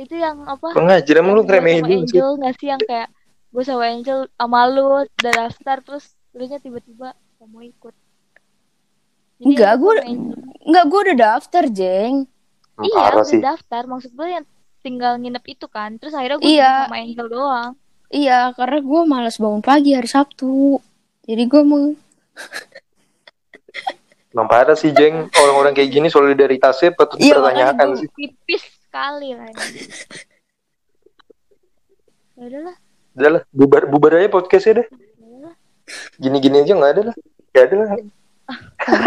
itu 0.00 0.14
yang 0.16 0.36
apa? 0.46 0.72
Emang 0.72 1.34
lu 1.36 1.42
dulu 1.82 2.08
sih. 2.08 2.16
Angel 2.16 2.28
nggak 2.40 2.54
sih? 2.56 2.66
Yang 2.68 2.80
kayak 2.88 3.08
gue 3.50 3.62
sama 3.66 3.84
Angel 3.88 4.18
sama 4.32 4.60
lu 4.66 4.86
udah 5.02 5.32
daftar 5.34 5.76
terus 5.82 6.04
terusnya 6.30 6.56
tiba-tiba 6.56 7.12
gak 7.12 7.48
mau 7.50 7.60
ikut. 7.60 7.94
Jadi 9.40 9.44
Enggak, 9.50 9.70
aku 9.74 9.82
gua- 9.82 9.96
sama 9.96 10.08
Angel- 10.08 10.38
nggak 10.60 10.84
gue 10.86 11.00
udah 11.00 11.16
daftar 11.18 11.64
jeng. 11.68 12.14
Iya 12.80 13.02
udah 13.12 13.24
sih. 13.26 13.40
daftar. 13.42 13.82
Maksud 13.84 14.12
gue 14.14 14.28
yang 14.30 14.44
tinggal 14.80 15.12
nginep 15.16 15.44
itu 15.48 15.66
kan. 15.66 15.98
Terus 15.98 16.14
akhirnya 16.14 16.38
gue 16.38 16.48
Iya. 16.48 16.72
sama 16.86 16.96
Angel 16.96 17.26
doang 17.28 17.72
iya 18.10 18.50
karena 18.52 18.78
gue 18.78 19.00
malas 19.04 19.36
bangun 19.36 19.60
pagi 19.60 19.94
hari 19.94 20.06
Sabtu 20.06 20.78
jadi 21.24 21.46
gue 21.46 21.62
mau 21.62 21.94
Emang 24.30 24.46
parah 24.46 24.78
sih, 24.78 24.94
Jeng. 24.94 25.26
Orang-orang 25.34 25.74
kayak 25.74 25.90
gini 25.90 26.06
solidaritasnya 26.06 26.94
patut 26.94 27.18
Iya, 27.18 27.34
dipertanyakan 27.34 27.98
sih. 27.98 28.06
tipis 28.14 28.62
sekali 28.78 29.34
lah 29.34 29.50
ini. 29.50 29.80
ya 32.36 32.42
udahlah 32.46 32.76
Udah 33.10 33.28
lah, 33.28 33.42
bubar, 33.50 33.82
bubar 33.84 34.12
aja 34.16 34.30
podcastnya 34.30 34.72
deh. 34.80 34.88
udahlah. 35.18 35.54
Gini-gini 36.16 36.62
aja 36.62 36.72
nggak 36.72 36.92
ada 36.94 37.02
lah. 37.10 37.16
Ya 37.50 37.60
ada 37.66 37.74
lah. 37.76 37.88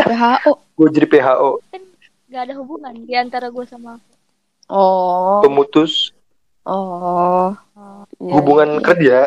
PHO 0.04 0.52
Gue 0.74 0.88
jadi 0.92 1.08
PHO, 1.08 1.50
kan 1.66 1.82
nggak 2.28 2.42
ada 2.44 2.54
hubungan 2.56 2.94
di 2.98 3.14
antara 3.14 3.48
gue 3.48 3.64
sama 3.64 3.96
aku 3.96 4.12
oh 4.70 5.40
pemutus 5.40 6.12
oh 6.66 7.56
Iya, 8.24 8.32
hubungan 8.40 8.70
iya. 8.80 8.84
kerja. 8.86 9.18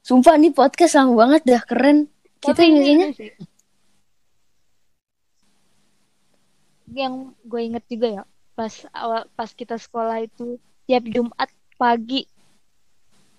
sumpah 0.00 0.34
nih 0.40 0.52
podcast 0.54 0.94
lama 0.98 1.12
banget 1.26 1.42
dah 1.46 1.62
keren. 1.64 1.98
Kita 2.40 2.60
ini 2.64 2.80
ingetnya 2.80 3.08
sih, 3.12 3.30
yang 6.90 7.34
gue 7.46 7.60
inget 7.62 7.84
juga 7.86 8.08
ya 8.20 8.22
pas 8.58 8.74
awal 8.92 9.24
pas 9.38 9.50
kita 9.54 9.78
sekolah 9.78 10.26
itu 10.26 10.58
tiap 10.86 11.04
Jumat 11.06 11.48
pagi. 11.78 12.26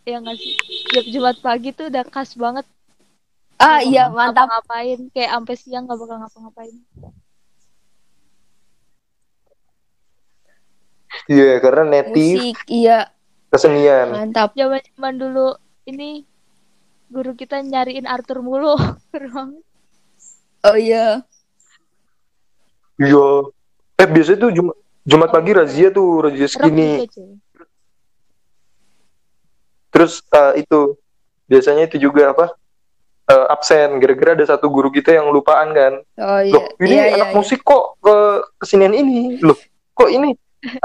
Ya 0.07 0.17
nggak 0.17 0.37
sih? 0.39 0.55
Tiap 0.89 1.05
Jumat 1.13 1.37
pagi 1.45 1.69
tuh 1.75 1.91
udah 1.91 2.03
khas 2.07 2.33
banget. 2.35 2.65
Ah 3.61 3.79
iya 3.85 4.09
mantap. 4.09 4.49
ngapa-ngapain 4.49 4.99
kayak 5.13 5.31
sampai 5.37 5.55
siang 5.59 5.83
nggak 5.85 5.99
bakal 6.01 6.17
ngapa-ngapain 6.17 6.75
Iya, 11.27 11.59
karena 11.59 11.83
native 11.87 12.39
musik 12.39 12.57
iya 12.71 13.11
kesenian. 13.51 14.07
mantap 14.15 14.55
zaman 14.55 14.79
zaman 14.95 15.13
dulu 15.19 15.47
ini 15.83 16.23
guru 17.11 17.35
kita 17.35 17.59
nyariin 17.59 18.07
Arthur 18.07 18.39
mulu 18.39 18.75
oh 20.67 20.77
iya 20.77 21.23
Iya. 23.01 23.49
Eh 23.97 24.07
biasanya 24.07 24.37
tuh 24.45 24.51
Jum- 24.53 24.77
Jumat 25.01 25.33
pagi 25.33 25.51
razia 25.57 25.89
tuh 25.89 26.29
razia 26.29 26.45
segini. 26.45 27.01
Terus 29.89 30.21
eh, 30.29 30.61
itu 30.61 31.01
biasanya 31.49 31.89
itu 31.89 31.97
juga 31.97 32.29
apa? 32.31 32.45
eh, 33.31 33.45
absen 33.53 33.95
gara-gara 34.01 34.35
ada 34.37 34.45
satu 34.45 34.67
guru 34.67 34.91
kita 34.91 35.15
yang 35.15 35.31
lupaan 35.31 35.71
kan. 35.73 35.93
oh 36.19 36.39
iya 36.43 36.53
Loh, 36.53 36.63
ini 36.83 36.95
iya, 36.95 37.03
anak 37.15 37.29
iya, 37.31 37.37
musik 37.37 37.59
kok 37.63 37.97
ke 38.03 38.15
kesenian 38.59 38.93
ini. 38.93 39.39
Loh, 39.39 39.57
kok 39.95 40.09
ini 40.11 40.35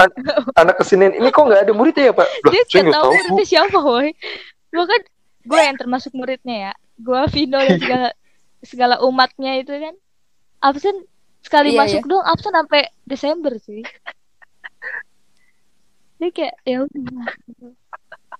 an- 0.01 0.17
anak 0.57 0.75
kesenian 0.81 1.13
ini 1.13 1.29
kok 1.29 1.45
nggak 1.45 1.63
ada 1.67 1.73
muridnya 1.73 2.09
ya, 2.09 2.13
Pak? 2.13 2.27
Loh, 2.43 2.51
dia 2.51 2.63
nggak 2.83 2.93
tahu 2.97 3.11
muridnya 3.13 3.45
siapa 3.45 3.77
woi 3.77 4.09
gue 4.67 4.85
kan 4.85 5.01
gue 5.47 5.59
yang 5.63 5.77
termasuk 5.79 6.11
muridnya 6.11 6.55
ya. 6.69 6.73
Gue 6.97 7.21
Vino 7.31 7.57
dan 7.61 7.77
segala 7.79 8.09
segala 8.61 8.95
umatnya 9.05 9.61
itu 9.61 9.71
kan. 9.71 9.95
Absen 10.57 11.05
sekali 11.45 11.77
Iya, 11.77 11.79
masuk 11.85 12.03
doang 12.09 12.27
absen 12.27 12.51
sampai 12.51 12.89
Desember 13.05 13.53
sih 13.61 13.85
dia 16.17 16.29
kayak 16.33 16.55
ya 16.65 16.77
udah 16.81 17.25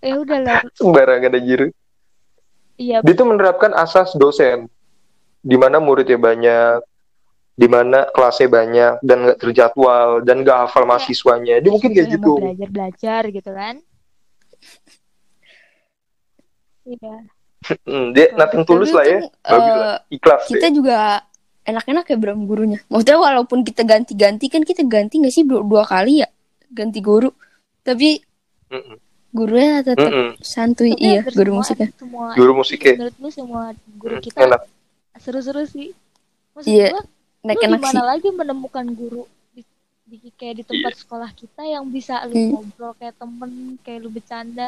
ya 0.01 0.13
udahlah 0.17 0.59
Sembarangan 0.73 1.37
aja. 1.37 1.69
iya 2.77 2.97
Dia 3.05 3.13
tuh 3.13 3.27
menerapkan 3.29 3.73
asas 3.73 4.13
dosen. 4.17 4.65
Di 5.45 5.55
mana 5.55 5.77
muridnya 5.77 6.17
banyak, 6.17 6.81
di 7.57 7.65
mana 7.65 8.05
kelasnya 8.13 8.47
banyak 8.47 8.93
dan 9.01 9.17
nggak 9.25 9.39
terjadwal 9.41 10.21
dan 10.21 10.45
nggak 10.45 10.69
hafal 10.69 10.85
mahasiswanya. 10.85 11.57
Dia 11.57 11.71
mungkin 11.73 11.91
kayak 11.91 12.07
gitu. 12.13 12.31
belajar 12.37 12.69
belajar 12.69 13.21
gitu 13.27 13.51
kan 13.51 13.75
iya 16.85 17.15
Hmm, 17.83 18.15
dia 18.15 18.31
nothing 18.31 18.63
tulus 18.63 18.93
lah 18.95 19.03
ya. 19.03 19.19
lah. 19.43 19.99
Ikhlas 20.07 20.47
deh. 20.47 20.55
kita 20.55 20.71
juga 20.71 21.19
enak-enak 21.67 22.05
ya 22.07 22.15
Bram 22.15 22.47
gurunya 22.47 22.79
maksudnya 22.87 23.19
walaupun 23.19 23.59
kita 23.67 23.83
ganti-ganti 23.83 24.47
kan 24.47 24.63
kita 24.63 24.87
ganti 24.87 25.19
nggak 25.19 25.33
sih 25.35 25.43
dua, 25.43 25.65
dua 25.65 25.83
kali 25.83 26.23
ya 26.23 26.29
ganti 26.71 27.03
guru 27.03 27.27
tapi 27.83 28.23
Mm-mm. 28.71 28.95
gurunya 29.35 29.83
tetap 29.83 30.07
Mm-mm. 30.07 30.39
santuy 30.39 30.95
Tapi 30.95 31.01
iya 31.01 31.19
hampir 31.19 31.33
guru 31.35 31.49
semua- 31.51 31.59
musiknya 31.59 31.89
semua 31.99 32.27
Guru 32.39 32.51
musiknya. 32.55 32.93
menurut 32.95 33.15
gue 33.19 33.31
semua 33.35 33.61
guru 33.99 34.15
Hmm, 34.15 34.23
kita 34.23 34.39
seru-seru 35.19 35.63
sih 35.67 35.89
maksud 36.55 36.71
Iya, 36.71 36.87
gue 36.93 37.01
naik 37.47 37.57
lu 37.57 37.65
enak 37.65 37.79
di 37.79 37.85
mana 37.85 37.95
sih. 37.95 38.05
lagi 38.05 38.29
menemukan 38.29 38.85
guru 38.89 39.23
di, 39.51 39.61
di- 40.05 40.33
kayak 40.33 40.55
di 40.55 40.63
tempat 40.63 40.93
sekolah 40.95 41.31
kita 41.31 41.63
yang 41.63 41.87
bisa 41.87 42.21
lu 42.23 42.33
Hmm. 42.33 42.49
ngobrol 42.53 42.93
kayak 42.93 43.15
temen 43.15 43.51
kayak 43.81 43.99
lu 44.01 44.09
bercanda? 44.09 44.67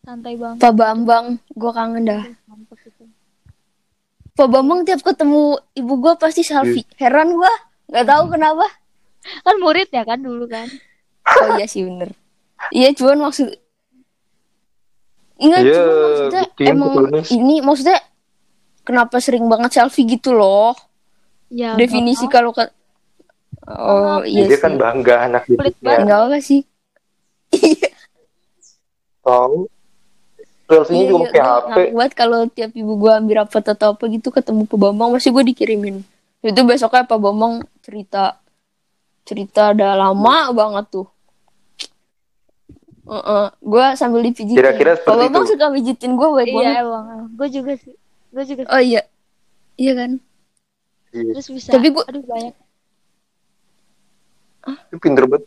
Santai 0.00 0.36
banget. 0.36 0.60
Pak 0.60 0.72
Bambang 0.72 1.26
gue 1.48 1.72
kangen 1.72 2.04
dah. 2.04 2.22
Itu. 2.22 3.04
Pak 4.34 4.48
Bambang 4.48 4.84
tiap 4.84 5.00
ketemu 5.00 5.42
ibu 5.72 5.92
gue 5.98 6.12
pasti 6.14 6.40
selfie. 6.40 6.84
Heran 6.94 7.32
gue 7.32 7.52
nggak 7.86 8.04
tahu 8.04 8.24
kenapa. 8.30 8.66
Kan 9.40 9.56
muridnya 9.56 10.02
kan 10.02 10.20
dulu 10.20 10.44
kan? 10.44 10.68
Oh 11.24 11.56
iya 11.56 11.64
sih 11.64 11.82
bener. 11.82 12.12
Iya 12.68 12.92
cuman 12.92 13.24
maksud 13.24 13.48
Ingat 15.34 15.60
Iya, 15.60 15.74
cuman 15.74 15.96
maksudnya 15.98 16.44
emang 16.62 16.92
ini 17.28 17.54
maksudnya 17.58 17.98
kenapa 18.80 19.18
sering 19.18 19.48
banget 19.48 19.74
selfie 19.74 20.06
gitu 20.06 20.30
loh 20.30 20.76
ya 21.48 21.74
definisi 21.74 22.24
kalau 22.26 22.50
kan 22.50 22.68
oh 23.66 24.20
iya 24.22 24.44
dia 24.44 24.56
sih 24.56 24.60
kan 24.60 24.72
bangga 24.74 25.14
anak 25.24 25.42
Pelit 25.46 25.74
didiknya. 25.74 26.04
nggak 26.04 26.20
apa 26.22 26.38
sih 26.40 26.60
Tahu. 29.20 29.68
Selfie-nya 30.64 30.96
Iya, 30.98 31.10
juga 31.12 31.16
iya, 31.16 31.28
pakai 31.28 31.42
HP. 31.44 31.76
banget 31.92 32.12
kalau 32.14 32.40
tiap 32.46 32.70
ibu 32.72 32.92
gua 32.94 33.20
ambil 33.20 33.40
rapat 33.40 33.64
atau 33.68 33.92
apa 33.92 34.04
gitu 34.06 34.28
ketemu 34.28 34.64
Pak 34.64 34.76
Bambang 34.76 35.12
masih 35.12 35.30
gue 35.30 35.44
dikirimin. 35.46 36.00
Itu 36.40 36.60
besoknya 36.64 37.04
Pak 37.04 37.16
Bambang 37.16 37.54
cerita 37.80 38.40
cerita 39.22 39.72
udah 39.72 39.92
lama 39.94 40.36
banget 40.50 40.84
tuh. 40.90 41.06
Heeh, 43.04 43.46
gua 43.60 43.92
sambil 43.94 44.24
dipijitin. 44.24 44.56
Kira-kira 44.56 44.96
Pak 44.96 45.04
seperti 45.04 45.20
Bambang 45.20 45.44
itu. 45.44 45.50
suka 45.52 45.66
pijitin 45.70 46.12
gua 46.16 46.28
baik 46.34 46.48
iya 46.48 46.56
banget. 46.56 46.76
emang 46.80 47.04
gue 47.32 47.48
juga 47.50 47.72
sih 47.76 47.94
gue 48.28 48.44
juga 48.44 48.62
sih. 48.64 48.72
Oh 48.72 48.80
iya. 48.80 49.02
Iya 49.74 49.92
kan? 49.94 50.10
Iya, 51.14 51.30
terus 51.32 51.46
bisa 51.48 51.70
Tapi 51.70 51.88
gua- 51.88 52.04
aduh 52.04 52.22
banyak 52.22 52.54
itu 54.64 54.96
pinter 54.96 55.28
banget. 55.28 55.44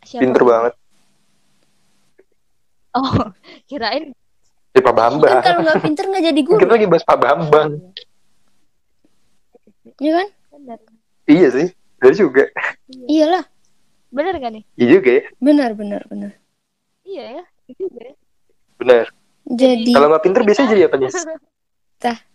siapa 0.00 0.22
Pinter 0.22 0.42
banget. 0.42 0.74
oh 2.92 3.10
kirain 3.68 4.14
Ya 4.70 4.80
Pak 4.80 4.94
Kan 4.94 5.18
Bambang. 5.18 5.42
kalau 5.42 5.60
nggak 5.60 5.82
pinter 5.82 6.04
nggak 6.06 6.24
jadi 6.24 6.40
guru, 6.46 6.62
Kita 6.62 6.72
lagi 6.72 6.86
bahas 6.86 7.02
Pak 7.02 7.18
Bambang. 7.18 7.68
ya 9.98 10.12
kan? 10.14 10.28
bener 10.54 10.78
Iya 11.26 11.48
sih. 11.50 11.68
Dia 12.00 12.12
juga. 12.16 12.44
Iyalah, 12.88 13.44
bener 14.08 14.34
gak 14.38 14.52
nih 14.54 14.64
Iya 14.74 14.86
juga 14.94 15.10
ya. 15.10 15.22
benar 15.38 15.70
benar 15.74 16.02
benar. 16.06 16.32
iya 17.02 17.24
ya 17.36 17.44
itu 17.66 17.90
juga 17.90 18.00
ya. 18.00 18.14
bener 18.78 19.06
Jadi 19.50 19.90
kalau 19.90 20.06
nggak 20.08 20.22
pinter 20.22 20.42
biasanya 20.46 20.68
jadi 20.70 20.82
apa 20.86 20.96
nih 20.96 21.10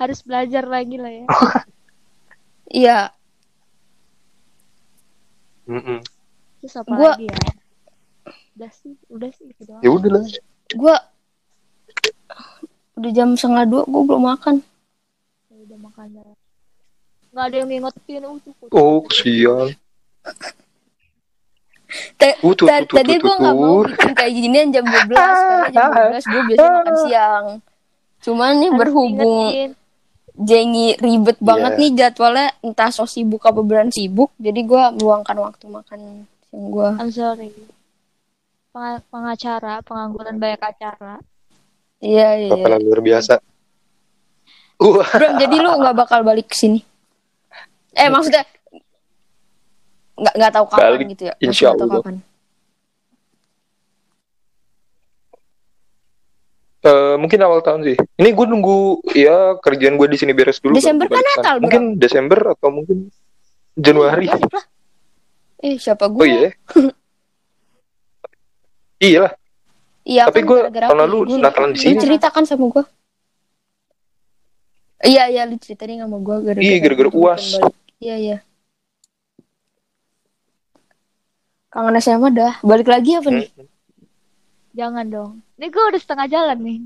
Harus 0.00 0.24
belajar 0.24 0.64
lagi 0.64 0.96
lah 0.96 1.12
ya. 1.12 1.24
ya 2.88 2.98
Mm-mm. 5.68 6.00
Terus 6.58 6.74
apa 6.74 6.90
Gua- 6.90 7.14
lagi 7.14 7.28
ya? 7.28 7.36
Udah 8.56 8.70
sih, 8.74 8.94
udah 9.08 9.30
sih 9.32 9.44
gitu 9.48 9.62
doang. 9.68 9.80
ya 9.80 9.88
udah 9.88 10.10
lah 10.12 10.24
gue 10.70 10.96
udah 12.96 13.10
jam 13.10 13.32
setengah 13.32 13.64
dua 13.64 13.82
gue 13.84 14.02
belum 14.04 14.24
makan. 14.26 14.60
Ya 15.48 15.56
udah 15.64 15.78
makan 15.80 16.06
dah. 16.12 16.36
Nggak 17.30 17.44
ada 17.46 17.56
yang 17.56 17.68
ngingetin 17.70 18.22
uh, 18.26 18.36
oh 18.74 19.00
Ta- 22.20 22.38
Uh, 22.44 22.54
tuh, 22.54 22.66
ta- 22.68 22.84
tuh, 22.84 22.86
tuh, 22.86 22.96
tadi 23.00 23.14
gue 23.16 23.34
nggak 23.34 23.54
tuh. 23.54 23.62
mau 23.62 23.82
bikin 23.82 24.12
kayak 24.14 24.32
ginian 24.32 24.68
jam 24.70 24.84
12 24.86 25.10
karena 25.10 25.68
jam 25.72 25.88
12 25.90 26.22
gue 26.24 26.42
biasanya 26.46 26.70
makan 26.76 26.94
siang. 27.08 27.44
Cuman 28.20 28.52
nih 28.60 28.70
berhubung. 28.70 29.74
Jengi 30.34 30.94
ribet 30.96 31.36
banget 31.38 31.74
Iya. 31.74 31.80
nih 31.80 31.90
jadwalnya 31.96 32.46
entah 32.60 32.90
so 32.90 33.04
sibuk 33.04 33.42
apa 33.42 33.60
beneran 33.60 33.90
sibuk 33.90 34.30
jadi 34.36 34.60
gue 34.62 34.82
meluangkan 34.96 35.36
waktu 35.36 35.66
makan 35.66 36.00
siang 36.48 36.64
gue. 36.70 36.88
I'm 36.96 37.10
sorry. 37.10 37.50
Peng- 38.70 39.02
pengacara, 39.10 39.82
pengangguran 39.82 40.38
banyak 40.38 40.62
acara. 40.62 41.18
Iya 42.00 42.28
iya. 42.38 42.48
iya. 42.48 42.50
Bakalan 42.54 42.80
luar 42.80 43.00
biasa 43.00 43.34
uh 44.80 45.04
Bram 45.04 45.36
jadi 45.36 45.56
lu 45.60 45.70
nggak 45.76 45.92
bakal 45.92 46.24
balik 46.24 46.48
ke 46.48 46.56
sini? 46.56 46.80
Eh 47.92 48.08
maksudnya 48.08 48.48
nggak 50.16 50.34
nggak 50.36 50.52
tahu 50.52 50.66
kapan 50.68 50.84
Balik, 50.96 51.06
gitu 51.12 51.22
ya? 51.28 51.34
Insya 51.40 51.72
nggak 51.72 51.80
tahu 51.80 51.88
Allah. 51.90 52.00
kapan. 52.00 52.16
Eh, 56.80 57.14
mungkin 57.20 57.36
awal 57.44 57.60
tahun 57.60 57.84
sih. 57.84 57.96
Ini 58.16 58.32
gue 58.32 58.46
nunggu 58.48 59.04
ya 59.12 59.60
kerjaan 59.60 60.00
gue 60.00 60.08
di 60.08 60.16
sini 60.16 60.32
beres 60.32 60.64
dulu. 60.64 60.72
Desember 60.72 61.12
kan. 61.12 61.20
Natal, 61.20 61.54
Bro. 61.60 61.64
Mungkin 61.68 61.82
Desember 62.00 62.40
atau 62.56 62.68
mungkin 62.72 63.12
Januari. 63.76 64.32
Lah. 64.32 64.64
Eh 65.60 65.76
siapa 65.76 66.08
gue? 66.08 66.24
Oh 66.24 66.24
iya. 66.24 66.48
iya 69.12 69.18
lah. 69.28 69.32
Iya 70.08 70.22
Tapi 70.32 70.40
kan 70.40 70.48
gara-gara 70.48 70.86
tahun 70.88 71.00
lalu 71.04 71.18
Natalan 71.36 71.70
di 71.76 71.78
sini. 71.84 72.00
ceritakan 72.00 72.48
sama 72.48 72.64
gue. 72.72 72.84
Iya 75.00 75.28
iya 75.28 75.42
lu 75.44 75.60
ceritain 75.60 76.00
sama 76.00 76.16
gue 76.16 76.36
gara-gara. 76.48 76.64
Iya, 76.64 76.76
gara-gara 76.80 77.10
UAS. 77.12 77.60
Iya 78.00 78.16
iya. 78.16 78.36
Kangen 81.68 82.00
SMA 82.00 82.28
dah. 82.32 82.56
Balik 82.64 82.88
lagi 82.88 83.20
apa 83.20 83.28
nih? 83.28 83.52
Hmm. 83.52 83.68
Jangan 84.70 85.06
dong. 85.06 85.32
Ini 85.56 85.66
gue 85.66 85.84
udah 85.84 86.00
setengah 86.00 86.26
jalan 86.26 86.58
nih. 86.60 86.78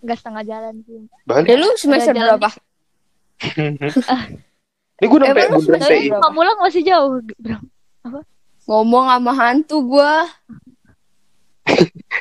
Enggak 0.00 0.18
setengah 0.18 0.42
jalan 0.42 0.74
sih. 0.82 1.00
Balik. 1.24 1.46
Ya 1.46 1.56
lu 1.56 1.68
semester 1.76 2.12
jalan 2.12 2.36
berapa? 2.36 2.50
Ini 5.00 5.06
gue 5.06 5.18
sampai 5.18 5.32
Emang 5.32 5.50
lu 5.50 5.58
bundaran 5.58 5.60
semester 5.64 5.90
TI. 5.90 6.08
berapa? 6.08 6.22
Pamulang 6.22 6.58
masih 6.60 6.82
jauh, 6.82 7.12
bro. 7.36 7.58
Ngomong 8.64 9.06
sama 9.08 9.32
hantu 9.34 9.76
gue. 9.82 10.12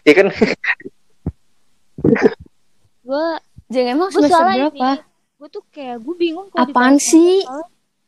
Iya 0.01 0.13
kan? 0.17 0.27
Gue 3.01 3.25
Jeng 3.69 3.87
emang 3.87 4.09
semester 4.09 4.41
berapa? 4.41 4.71
ini. 4.71 4.91
Gue 5.35 5.47
tuh 5.49 5.63
kayak 5.69 6.01
gue 6.01 6.15
bingung 6.17 6.47
kalau 6.49 6.65
Apaan 6.65 6.97
sih? 6.97 7.45
soal, 7.45 7.63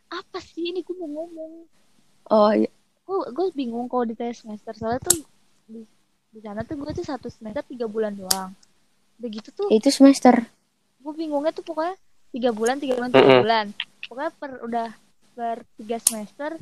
Apa 0.09 0.41
sih 0.41 0.67
ini 0.67 0.81
gue 0.81 0.95
mau 0.97 1.07
ngomong. 1.21 1.51
Oh 2.27 2.51
iya. 2.51 2.67
Gue 3.03 3.29
gue 3.29 3.45
bingung 3.53 3.85
kalau 3.85 4.03
ditanya 4.03 4.33
semester 4.33 4.73
soalnya 4.73 4.99
tuh 5.01 5.21
di, 6.31 6.39
sana 6.39 6.61
tuh 6.61 6.75
gue 6.75 6.91
tuh 6.93 7.03
satu 7.03 7.27
semester 7.27 7.63
tiga 7.65 7.85
bulan 7.85 8.11
doang. 8.11 8.51
Begitu 9.17 9.51
tuh 9.51 9.67
Itu 9.67 9.87
semester. 9.87 10.39
gue 10.97 11.13
bingungnya 11.13 11.49
tuh 11.49 11.61
pokoknya 11.61 11.97
tiga 12.29 12.49
bulan 12.49 12.77
tiga 12.77 12.93
bulan 12.93 13.09
tiga 13.09 13.41
bulan 13.41 13.65
pokoknya 14.05 14.31
per 14.33 14.51
udah 14.61 14.87
per 15.31 15.57
tiga 15.75 15.97
semester 15.97 16.53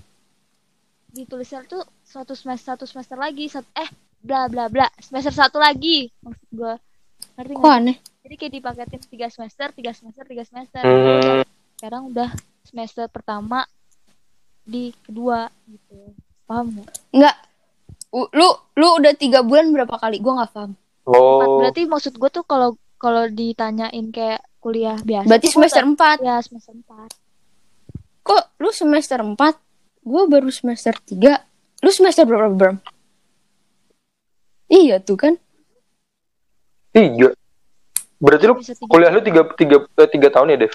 ditulisnya 1.10 1.66
tuh 1.66 1.82
satu 2.02 2.34
semester 2.34 2.72
satu 2.72 2.86
semester 2.86 3.14
lagi 3.16 3.46
sat- 3.46 3.68
eh 3.76 3.90
bla 4.18 4.48
bla 4.48 4.66
bla 4.66 4.88
semester 4.98 5.36
satu 5.36 5.58
lagi 5.58 6.08
maksud 6.22 6.50
gue 6.50 6.74
ngerti 7.36 7.52
Kok 7.52 7.60
nggak? 7.60 7.80
aneh? 7.80 7.98
jadi 8.22 8.34
kayak 8.36 8.54
dipaketin 8.54 9.02
tiga 9.04 9.28
semester 9.28 9.68
tiga 9.72 9.92
semester 9.92 10.24
tiga 10.24 10.44
semester 10.44 10.82
Hmm. 10.82 11.44
sekarang 11.76 12.04
udah 12.08 12.30
semester 12.64 13.06
pertama 13.08 13.68
di 14.62 14.96
kedua 15.02 15.50
gitu 15.66 16.16
paham 16.46 16.80
nggak 16.80 16.90
Enggak. 17.12 17.36
U- 17.36 17.49
Lu 18.14 18.50
lu 18.78 18.88
udah 18.98 19.14
tiga 19.14 19.46
bulan 19.46 19.70
berapa 19.70 19.96
kali? 19.98 20.18
Gue 20.22 20.34
nggak 20.34 20.52
paham. 20.54 20.74
Empat. 21.10 21.46
Oh. 21.46 21.58
berarti 21.58 21.82
maksud 21.90 22.14
gue 22.22 22.30
tuh 22.30 22.46
kalau 22.46 22.78
kalau 23.02 23.26
ditanyain 23.32 24.14
kayak 24.14 24.46
kuliah 24.62 25.00
biasa 25.02 25.26
Berarti 25.26 25.48
semester 25.50 25.82
4 25.82 26.22
ya 26.22 26.36
semester 26.44 26.74
empat 26.76 27.10
Kok 28.22 28.44
lu 28.62 28.70
semester 28.70 29.18
4? 29.26 29.34
Gue 30.06 30.24
baru 30.30 30.54
semester 30.54 30.94
3. 30.94 31.82
Lu 31.82 31.90
semester 31.90 32.30
berapa, 32.30 32.54
Bram? 32.54 32.78
Iya 34.70 35.02
tuh 35.02 35.18
kan. 35.18 35.34
Tiga. 36.94 37.34
Berarti 38.22 38.44
lu 38.46 38.54
tiga 38.62 38.86
kuliah 38.86 39.10
lu 39.10 39.22
tiga, 39.26 39.42
tiga, 39.58 39.78
eh, 39.98 40.10
tiga 40.12 40.28
tahun 40.30 40.54
ya, 40.54 40.58
Dev? 40.68 40.74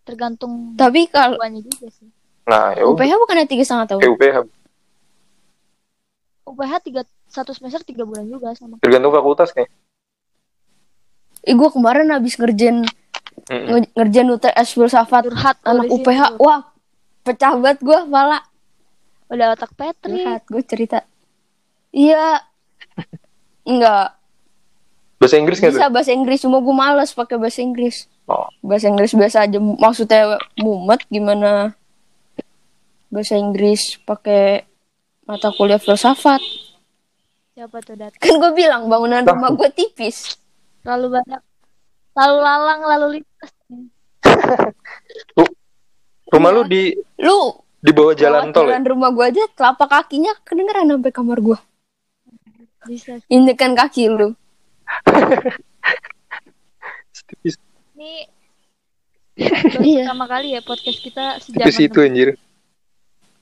tergantung 0.00 0.74
Tapi 0.74 1.06
kalau 1.06 1.38
duanya 1.38 1.62
juga 1.62 1.86
sih 1.92 2.08
Nah, 2.50 2.74
ya. 2.74 2.82
UPH 2.82 3.12
bukannya 3.22 3.46
tiga 3.46 3.62
setengah 3.62 3.86
tahun? 3.94 4.00
Eh, 4.02 4.10
UPH. 4.10 4.36
UPH 6.50 6.72
tiga 6.82 7.02
satu 7.26 7.54
semester 7.54 7.80
tiga 7.80 8.02
bulan 8.02 8.26
juga 8.26 8.50
sama 8.52 8.82
Tergantung 8.82 9.14
fakultas 9.14 9.54
nih. 9.54 9.70
Eh, 11.40 11.54
gue 11.54 11.68
kemarin 11.70 12.10
habis 12.10 12.36
ngerjain 12.36 12.84
nge- 13.48 13.90
ngerjain 13.94 14.28
UTS 14.28 14.68
filsafat 14.74 15.24
curhat 15.24 15.56
lu 15.62 15.70
anak. 15.70 15.84
UPH. 15.88 16.22
Wah, 16.36 16.68
pecah 17.22 17.54
banget 17.56 17.80
gue 17.80 17.98
kepala. 18.04 18.38
udah 19.30 19.54
otak 19.54 19.70
Petri 19.78 20.26
Curhat, 20.26 20.42
gue 20.44 20.62
cerita. 20.66 20.98
Iya. 21.94 22.42
Enggak. 23.62 24.18
Bahasa 25.22 25.38
Inggris 25.38 25.62
nggak 25.62 25.70
tuh? 25.70 25.78
Bisa 25.78 25.86
bahasa 25.86 26.10
Inggris, 26.10 26.42
cuma 26.42 26.58
gue 26.58 26.74
males 26.74 27.14
pakai 27.14 27.38
bahasa 27.38 27.62
Inggris. 27.62 28.10
Oh. 28.26 28.50
Bahasa 28.58 28.90
Inggris 28.90 29.14
biasa 29.14 29.46
aja. 29.46 29.58
Maksudnya 29.62 30.34
mumet 30.58 31.06
gimana? 31.06 31.78
Bahasa 33.06 33.38
Inggris 33.38 34.02
pakai 34.02 34.66
mata 35.30 35.48
kuliah 35.50 35.78
filsafat. 35.78 36.42
siapa 37.52 37.78
tuh 37.80 37.94
dat 37.94 38.10
Kan 38.16 38.36
gue 38.36 38.52
bilang 38.52 38.86
bangunan 38.86 39.22
rumah 39.22 39.52
gue 39.52 39.68
tipis. 39.70 40.34
terlalu 40.80 41.14
banyak 41.14 41.40
lalu 42.12 42.36
lalang 42.38 42.80
lalu 42.82 43.06
lintas 43.16 43.50
Rumah 46.26 46.50
lu 46.52 46.62
di 46.64 46.94
Lu 47.18 47.38
di 47.76 47.90
bawah 47.90 48.12
jalan 48.12 48.50
tol 48.50 48.66
ya? 48.66 48.74
jalan 48.74 48.84
rumah 48.86 49.10
gue 49.10 49.24
aja 49.24 49.42
telapak 49.52 49.88
kakinya 49.88 50.32
kedengeran 50.42 50.88
sampai 50.88 51.10
kamar 51.10 51.38
gue. 51.38 51.58
bisa 52.82 53.20
Injekan 53.26 53.72
kaki 53.72 54.08
lu. 54.08 54.28
Ini 57.94 58.12
Iya. 59.80 60.04
pertama 60.04 60.26
kali 60.26 60.52
ya 60.52 60.60
podcast 60.60 60.98
kita 60.98 61.40
sejam 61.40 61.64
itu 61.64 61.98
anjir. 61.98 62.28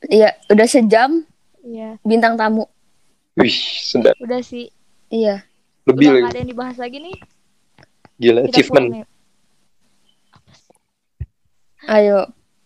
Iya, 0.05 0.31
udah 0.47 0.67
sejam 0.67 1.27
iya 1.69 2.01
bintang 2.03 2.35
tamu. 2.35 2.65
Wih, 3.35 3.53
sedap. 3.83 4.17
udah 4.19 4.41
sih 4.41 4.73
Iya. 5.09 5.45
Lebih 5.85 6.07
udah 6.07 6.15
lagi. 6.19 6.29
ada 6.29 6.39
yang 6.39 6.51
dibahas 6.51 6.77
lagi 6.77 6.99
nih 6.99 7.17
Gila, 8.19 8.41
kita 8.43 8.51
achievement. 8.51 8.87
pulang 8.89 8.99
ya. 8.99 9.07
Ayo. 11.89 12.21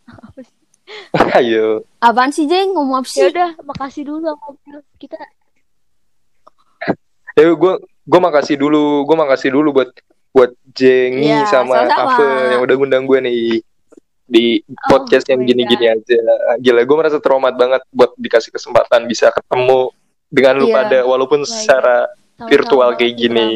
Apa 0.05 0.41
sih? 0.41 0.57
Ayo. 1.39 1.67
Apaan 1.99 2.31
sih, 2.31 2.45
Jeng? 2.45 2.73
Ngomong 2.73 2.99
apa 2.99 3.09
ya 3.09 3.13
sih? 3.13 3.29
udah 3.29 3.51
makasih 3.63 4.03
dulu 4.05 4.33
ngobrol 4.33 4.83
kita 4.97 5.17
Ya 7.33 7.49
gue 7.49 7.73
gue 8.03 8.21
makasih 8.21 8.57
dulu, 8.57 9.03
gue 9.03 9.17
makasih 9.17 9.51
dulu 9.51 9.73
buat 9.73 9.89
buat 10.33 10.51
Jengi 10.69 11.29
Iya, 11.29 11.45
sama. 11.47 11.85
Ave 11.85 12.27
yang 12.51 12.61
udah 12.61 12.75
ngundang 12.75 13.05
gue 13.05 13.19
nih 13.21 13.39
di 14.33 14.45
podcast 14.89 15.29
yang 15.29 15.39
my 15.39 15.47
gini-gini 15.47 15.87
aja. 15.91 16.19
Gila, 16.57 16.81
gue 16.83 16.97
merasa 16.97 17.19
traumat 17.19 17.53
banget 17.53 17.85
buat 17.91 18.17
dikasih 18.17 18.49
kesempatan 18.49 19.05
bisa 19.05 19.29
ketemu 19.29 19.93
dengan 20.27 20.57
lu 20.57 20.67
Iya. 20.67 20.75
pada 20.75 20.99
walaupun 21.05 21.41
my 21.41 21.47
secara 21.47 21.97
Sama-sama 22.09 22.49
virtual 22.49 22.89
kayak 22.97 23.13
Bram. 23.13 23.21
gini. 23.21 23.49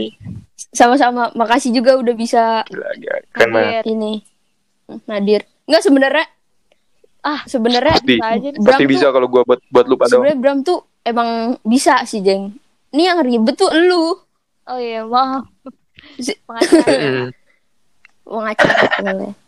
Sama-sama. 0.70 1.22
Makasih 1.32 1.72
juga 1.72 1.96
udah 1.96 2.12
bisa 2.12 2.60
Gila, 2.66 2.88
gila. 2.94 3.16
Keren 3.30 3.50
banget. 3.50 3.72
Hadir. 3.74 3.84
ini 3.88 4.12
Nadir. 5.02 5.40
Enggak 5.64 5.82
sebenarnya 5.82 6.26
ah 7.22 7.40
sebenarnya 7.42 7.96
Pasti, 7.96 8.14
bisa 8.14 8.26
aja 8.28 8.46
nih. 8.46 8.60
Bram 8.60 8.70
pasti 8.70 8.84
tuh- 8.84 8.92
bisa 8.92 9.06
kalau 9.08 9.26
gue 9.26 9.42
buat 9.42 9.60
buat 9.66 9.86
lu 9.86 9.96
pada. 9.96 10.12
sebenarnya 10.12 10.38
Bram 10.38 10.58
tuh 10.60 10.78
emang 11.02 11.30
bisa 11.62 12.04
sih, 12.04 12.20
Jeng. 12.20 12.52
Ini 12.92 13.02
yang 13.04 13.18
ribet 13.20 13.56
tuh 13.56 13.72
lu. 13.72 14.14
oh 14.66 14.78
iya 14.78 15.02
maaf 15.02 15.46
Si- 16.18 16.38
pengacara. 18.26 19.32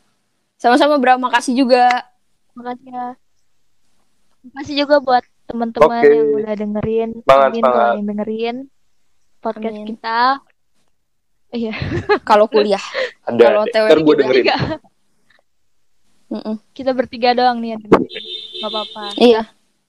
Sama-sama 0.58 0.98
Bram, 0.98 1.22
makasih 1.22 1.54
juga. 1.54 1.86
makasih 2.58 2.90
ya 2.90 3.06
makasih 4.42 4.74
juga 4.82 4.98
buat 4.98 5.22
teman-teman 5.46 6.02
Oke. 6.02 6.10
yang 6.10 6.30
udah 6.34 6.54
dengerin 6.58 7.10
Semangat, 7.22 7.48
Amin 7.48 7.62
semangat. 7.62 7.78
kalau 7.78 7.94
yang 7.94 8.06
dengerin 8.06 8.56
podcast 9.38 9.76
Amin. 9.78 9.86
kita. 9.94 10.20
Iya. 11.48 11.72
Kalau 12.28 12.44
kuliah. 12.44 12.82
Ada. 13.24 13.40
Kalau 13.48 13.64
teori 13.72 14.00
gue 14.04 14.14
kita 14.14 14.20
dengerin. 14.20 14.46
Kita 16.76 16.90
bertiga 16.92 17.32
doang 17.32 17.56
nih. 17.62 17.72
yang 17.72 17.80
dengerin. 17.88 18.24
Gak 18.60 18.68
apa-apa. 18.68 19.04
Iya. 19.16 19.42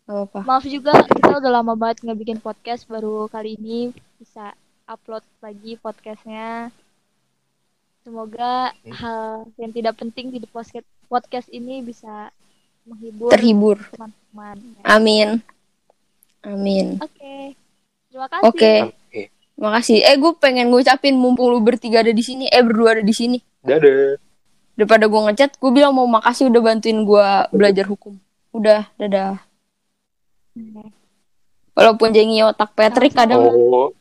Gak 0.07 0.15
apa-apa. 0.15 0.39
Maaf 0.47 0.65
juga 0.69 0.91
kita 1.03 1.35
udah 1.43 1.51
lama 1.51 1.73
banget 1.75 2.07
nggak 2.07 2.17
bikin 2.17 2.39
podcast 2.39 2.87
baru 2.87 3.27
kali 3.27 3.59
ini 3.59 3.91
bisa 4.15 4.55
upload 4.87 5.25
lagi 5.43 5.75
podcastnya. 5.81 6.71
Semoga 8.09 8.73
hal 8.73 9.45
yang 9.61 9.69
tidak 9.69 10.01
penting 10.01 10.33
di 10.33 10.41
podcast 10.49 10.81
podcast 11.05 11.45
ini 11.53 11.85
bisa 11.85 12.33
menghibur 12.81 13.29
Terhibur. 13.29 13.77
teman-teman. 13.93 14.57
Amin. 14.81 15.29
Amin. 16.41 16.97
Oke. 16.97 17.53
Terima 18.09 18.25
kasih. 18.25 18.49
Oke. 18.49 18.73
Oke. 18.89 19.21
Makasih. 19.61 20.01
Eh 20.01 20.17
gue 20.17 20.33
pengen 20.41 20.73
ngucapin 20.73 21.13
mumpung 21.13 21.53
lu 21.53 21.61
bertiga 21.61 22.01
ada 22.01 22.09
di 22.09 22.25
sini, 22.25 22.49
eh 22.49 22.65
berdua 22.65 22.97
ada 22.97 23.05
di 23.05 23.13
sini. 23.13 23.37
Dadah. 23.61 24.17
Daripada 24.73 25.05
gue 25.05 25.21
ngechat, 25.29 25.61
gue 25.61 25.69
bilang 25.69 25.93
mau 25.93 26.09
makasih 26.09 26.49
udah 26.49 26.61
bantuin 26.65 27.05
gue 27.05 27.27
belajar 27.53 27.85
hukum. 27.85 28.17
Udah, 28.49 28.89
dadah. 28.97 29.37
Walaupun 31.77 32.09
jengi 32.09 32.41
otak 32.41 32.73
Patrick 32.73 33.13
kadang 33.13 33.53
Oh. 33.53 33.93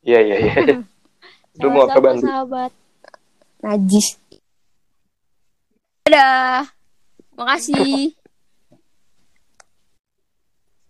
Iya 0.00 0.24
iya 0.24 0.36
iya. 0.48 0.54
Lu 1.60 1.68
mau 1.68 1.84
apa 1.84 2.00
Sama-sama, 2.00 2.08
bantu? 2.08 2.24
sahabat. 2.24 2.72
Najis. 3.60 4.16
Dadah. 6.04 6.66
Makasih. 7.36 8.16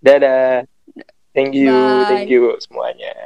Dadah. 0.01 0.65
Thank 1.35 1.55
you, 1.55 1.71
Bye. 1.71 2.07
thank 2.11 2.27
you 2.31 2.59
semuanya. 2.59 3.15